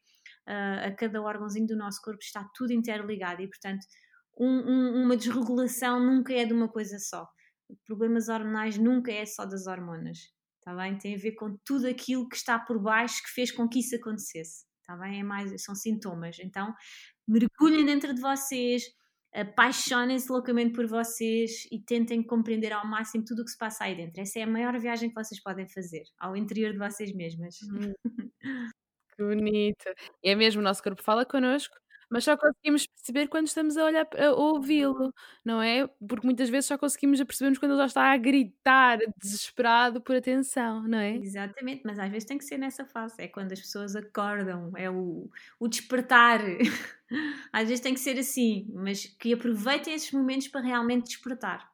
uh, 0.48 0.86
a 0.86 0.92
cada 0.92 1.20
órgãozinho 1.20 1.66
do 1.66 1.76
nosso 1.76 2.00
corpo, 2.00 2.22
está 2.22 2.48
tudo 2.54 2.72
interligado 2.72 3.42
e, 3.42 3.48
portanto, 3.48 3.84
um, 4.38 4.46
um, 4.46 5.02
uma 5.02 5.16
desregulação 5.16 5.98
nunca 5.98 6.32
é 6.32 6.44
de 6.44 6.52
uma 6.52 6.68
coisa 6.68 7.00
só. 7.00 7.26
Problemas 7.84 8.28
hormonais 8.28 8.78
nunca 8.78 9.10
é 9.10 9.26
só 9.26 9.44
das 9.44 9.66
hormonas, 9.66 10.18
está 10.60 10.72
bem? 10.76 10.96
Tem 10.96 11.16
a 11.16 11.18
ver 11.18 11.32
com 11.32 11.56
tudo 11.64 11.88
aquilo 11.88 12.28
que 12.28 12.36
está 12.36 12.56
por 12.56 12.80
baixo 12.80 13.20
que 13.24 13.30
fez 13.30 13.50
com 13.50 13.68
que 13.68 13.80
isso 13.80 13.96
acontecesse 13.96 14.64
está 14.86 14.96
bem? 14.96 15.20
É 15.20 15.22
mais, 15.22 15.62
são 15.62 15.74
sintomas. 15.74 16.38
Então, 16.38 16.72
mergulhem 17.26 17.84
dentro 17.84 18.14
de 18.14 18.20
vocês, 18.20 18.84
apaixonem-se 19.34 20.30
loucamente 20.30 20.72
por 20.72 20.86
vocês 20.86 21.66
e 21.70 21.80
tentem 21.80 22.22
compreender 22.22 22.72
ao 22.72 22.86
máximo 22.86 23.24
tudo 23.24 23.42
o 23.42 23.44
que 23.44 23.50
se 23.50 23.58
passa 23.58 23.84
aí 23.84 23.96
dentro. 23.96 24.22
Essa 24.22 24.38
é 24.38 24.42
a 24.42 24.46
maior 24.46 24.78
viagem 24.78 25.08
que 25.08 25.14
vocês 25.14 25.42
podem 25.42 25.68
fazer, 25.68 26.04
ao 26.18 26.36
interior 26.36 26.72
de 26.72 26.78
vocês 26.78 27.12
mesmas. 27.14 27.56
Hum. 27.62 27.92
Que 29.18 29.24
bonito. 29.24 29.86
E 30.22 30.28
é 30.28 30.34
mesmo, 30.34 30.60
o 30.60 30.64
nosso 30.64 30.82
corpo 30.82 31.02
fala 31.02 31.24
connosco 31.24 31.74
mas 32.10 32.24
só 32.24 32.36
conseguimos 32.36 32.86
perceber 32.86 33.28
quando 33.28 33.46
estamos 33.48 33.76
a 33.76 33.84
olhar 33.84 34.06
a 34.18 34.30
ouvi-lo, 34.32 35.12
não 35.44 35.62
é? 35.62 35.86
Porque 36.08 36.26
muitas 36.26 36.48
vezes 36.48 36.66
só 36.66 36.78
conseguimos 36.78 37.22
percebermos 37.24 37.58
quando 37.58 37.72
ele 37.72 37.80
já 37.80 37.86
está 37.86 38.12
a 38.12 38.16
gritar 38.16 38.98
desesperado 39.18 40.00
por 40.00 40.16
atenção, 40.16 40.82
não 40.88 40.98
é? 40.98 41.16
Exatamente, 41.16 41.82
mas 41.84 41.98
às 41.98 42.10
vezes 42.10 42.26
tem 42.26 42.38
que 42.38 42.44
ser 42.44 42.58
nessa 42.58 42.84
fase, 42.84 43.14
é 43.18 43.28
quando 43.28 43.52
as 43.52 43.60
pessoas 43.60 43.96
acordam, 43.96 44.72
é 44.76 44.90
o, 44.90 45.28
o 45.58 45.68
despertar. 45.68 46.40
às 47.52 47.68
vezes 47.68 47.80
tem 47.80 47.94
que 47.94 48.00
ser 48.00 48.18
assim, 48.18 48.66
mas 48.74 49.06
que 49.06 49.32
aproveitem 49.32 49.94
esses 49.94 50.12
momentos 50.12 50.48
para 50.48 50.60
realmente 50.60 51.06
despertar. 51.06 51.70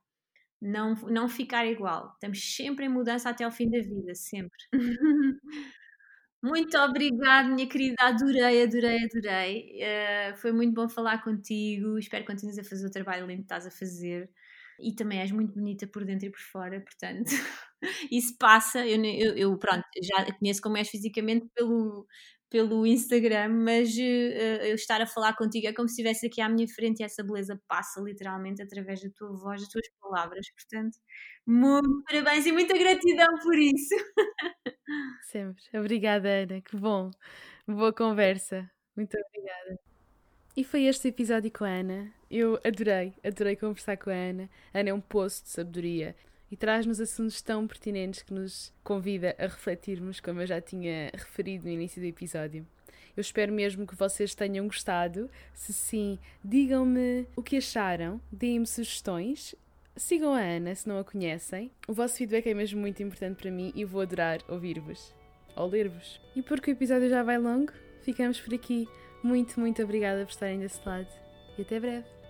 Não, 0.61 0.95
não 1.11 1.29
ficar 1.29 1.67
igual. 1.67 2.13
Estamos 2.15 2.55
sempre 2.57 2.87
em 2.87 2.89
mudança 2.89 3.31
até 3.31 3.45
ao 3.45 3.51
fim 3.51 3.69
da 3.71 3.81
vida, 3.81 4.15
sempre. 4.15 4.59
Muito 6.43 6.77
obrigada, 6.79 7.49
minha 7.49 7.69
querida. 7.69 7.95
Adorei, 8.01 8.63
adorei, 8.65 8.99
adorei. 9.05 9.79
Uh, 10.33 10.37
foi 10.39 10.51
muito 10.53 10.75
bom 10.75 10.89
falar 10.89 11.23
contigo. 11.23 11.97
Espero 11.99 12.25
que 12.25 12.33
continues 12.33 12.59
a 12.59 12.65
fazer 12.65 12.85
o 12.87 12.91
trabalho 12.91 13.27
lindo 13.27 13.39
que 13.43 13.45
estás 13.45 13.67
a 13.67 13.71
fazer. 13.71 14.29
E 14.81 14.93
também 14.93 15.21
és 15.21 15.31
muito 15.31 15.53
bonita 15.55 15.87
por 15.87 16.05
dentro 16.05 16.27
e 16.27 16.31
por 16.31 16.41
fora, 16.41 16.81
portanto, 16.81 17.31
isso 18.11 18.37
passa. 18.39 18.85
Eu, 18.87 19.05
eu, 19.05 19.37
eu, 19.37 19.59
pronto, 19.59 19.85
já 20.03 20.33
conheço 20.39 20.61
como 20.63 20.77
és 20.77 20.89
fisicamente 20.91 21.47
pelo, 21.55 22.07
pelo 22.53 22.87
Instagram, 22.87 23.49
mas 23.49 23.97
uh, 23.97 24.63
eu 24.67 24.75
estar 24.75 25.01
a 25.01 25.07
falar 25.07 25.35
contigo 25.35 25.67
é 25.67 25.73
como 25.73 25.89
se 25.89 25.95
estivesse 25.95 26.27
aqui 26.27 26.39
à 26.39 26.51
minha 26.51 26.69
frente 26.69 27.01
e 27.01 27.03
essa 27.03 27.25
beleza 27.25 27.59
passa 27.67 27.99
literalmente 28.03 28.63
através 28.63 29.01
da 29.01 29.09
tua 29.17 29.33
voz, 29.39 29.63
das 29.63 29.71
tuas 29.71 29.89
palavras. 29.99 30.47
Portanto, 30.51 30.99
muito 31.47 32.05
parabéns 32.05 32.45
e 32.45 32.53
muita 32.53 32.77
gratidão 32.77 33.39
por 33.43 33.57
isso. 33.57 33.95
Sempre. 35.33 35.65
Obrigada, 35.75 36.29
Ana. 36.29 36.61
Que 36.61 36.77
bom. 36.77 37.11
Boa 37.67 37.91
conversa. 37.91 38.71
Muito 38.95 39.17
obrigada. 39.17 39.81
E 40.55 40.63
foi 40.63 40.85
este 40.85 41.09
episódio 41.09 41.51
com 41.51 41.65
a 41.65 41.71
Ana. 41.71 42.13
Eu 42.31 42.61
adorei, 42.63 43.15
adorei 43.25 43.57
conversar 43.57 43.97
com 43.97 44.11
a 44.11 44.15
Ana. 44.15 44.51
A 44.75 44.81
Ana 44.81 44.91
é 44.91 44.95
um 44.95 45.01
poço 45.01 45.43
de 45.45 45.49
sabedoria 45.49 46.15
e 46.53 46.57
traz-nos 46.57 47.01
assuntos 47.01 47.43
tão 47.43 47.67
pertinentes 47.67 48.23
que 48.23 48.33
nos 48.33 48.73
convida 48.85 49.35
a 49.39 49.47
refletirmos, 49.47 50.21
como 50.21 50.41
eu 50.41 50.47
já 50.47 50.61
tinha 50.61 51.11
referido 51.15 51.65
no 51.65 51.73
início 51.73 52.01
do 52.01 52.07
episódio. 52.07 52.65
Eu 53.17 53.23
espero 53.23 53.53
mesmo 53.53 53.87
que 53.87 53.97
vocês 53.97 54.35
tenham 54.35 54.67
gostado. 54.67 55.29
Se 55.53 55.73
sim, 55.73 56.19
digam-me 56.45 57.27
o 57.35 57.43
que 57.43 57.57
acharam, 57.57 58.21
deem-me 58.31 58.67
sugestões 58.67 59.57
Sigam 59.97 60.33
a 60.33 60.41
Ana 60.41 60.75
se 60.75 60.89
não 60.89 60.99
a 60.99 61.05
conhecem. 61.05 61.71
O 61.87 61.93
vosso 61.93 62.17
feedback 62.17 62.47
é 62.47 62.55
mesmo 62.55 62.81
muito 62.81 63.03
importante 63.03 63.37
para 63.37 63.51
mim 63.51 63.73
e 63.75 63.85
vou 63.85 64.01
adorar 64.01 64.41
ouvir-vos 64.49 65.15
ou 65.55 65.67
ler-vos. 65.67 66.19
E 66.35 66.43
porque 66.43 66.71
o 66.71 66.73
episódio 66.73 67.11
já 67.11 67.23
vai 67.23 67.39
longo, 67.39 67.73
ficamos 68.01 68.41
por 68.41 68.55
aqui. 68.55 68.89
Muito, 69.23 69.61
muito 69.61 69.83
obrigada 69.83 70.25
por 70.25 70.31
estarem 70.31 70.61
desse 70.61 70.81
lado 70.87 71.09
e 71.59 71.63
até 71.63 71.79
breve. 71.79 72.22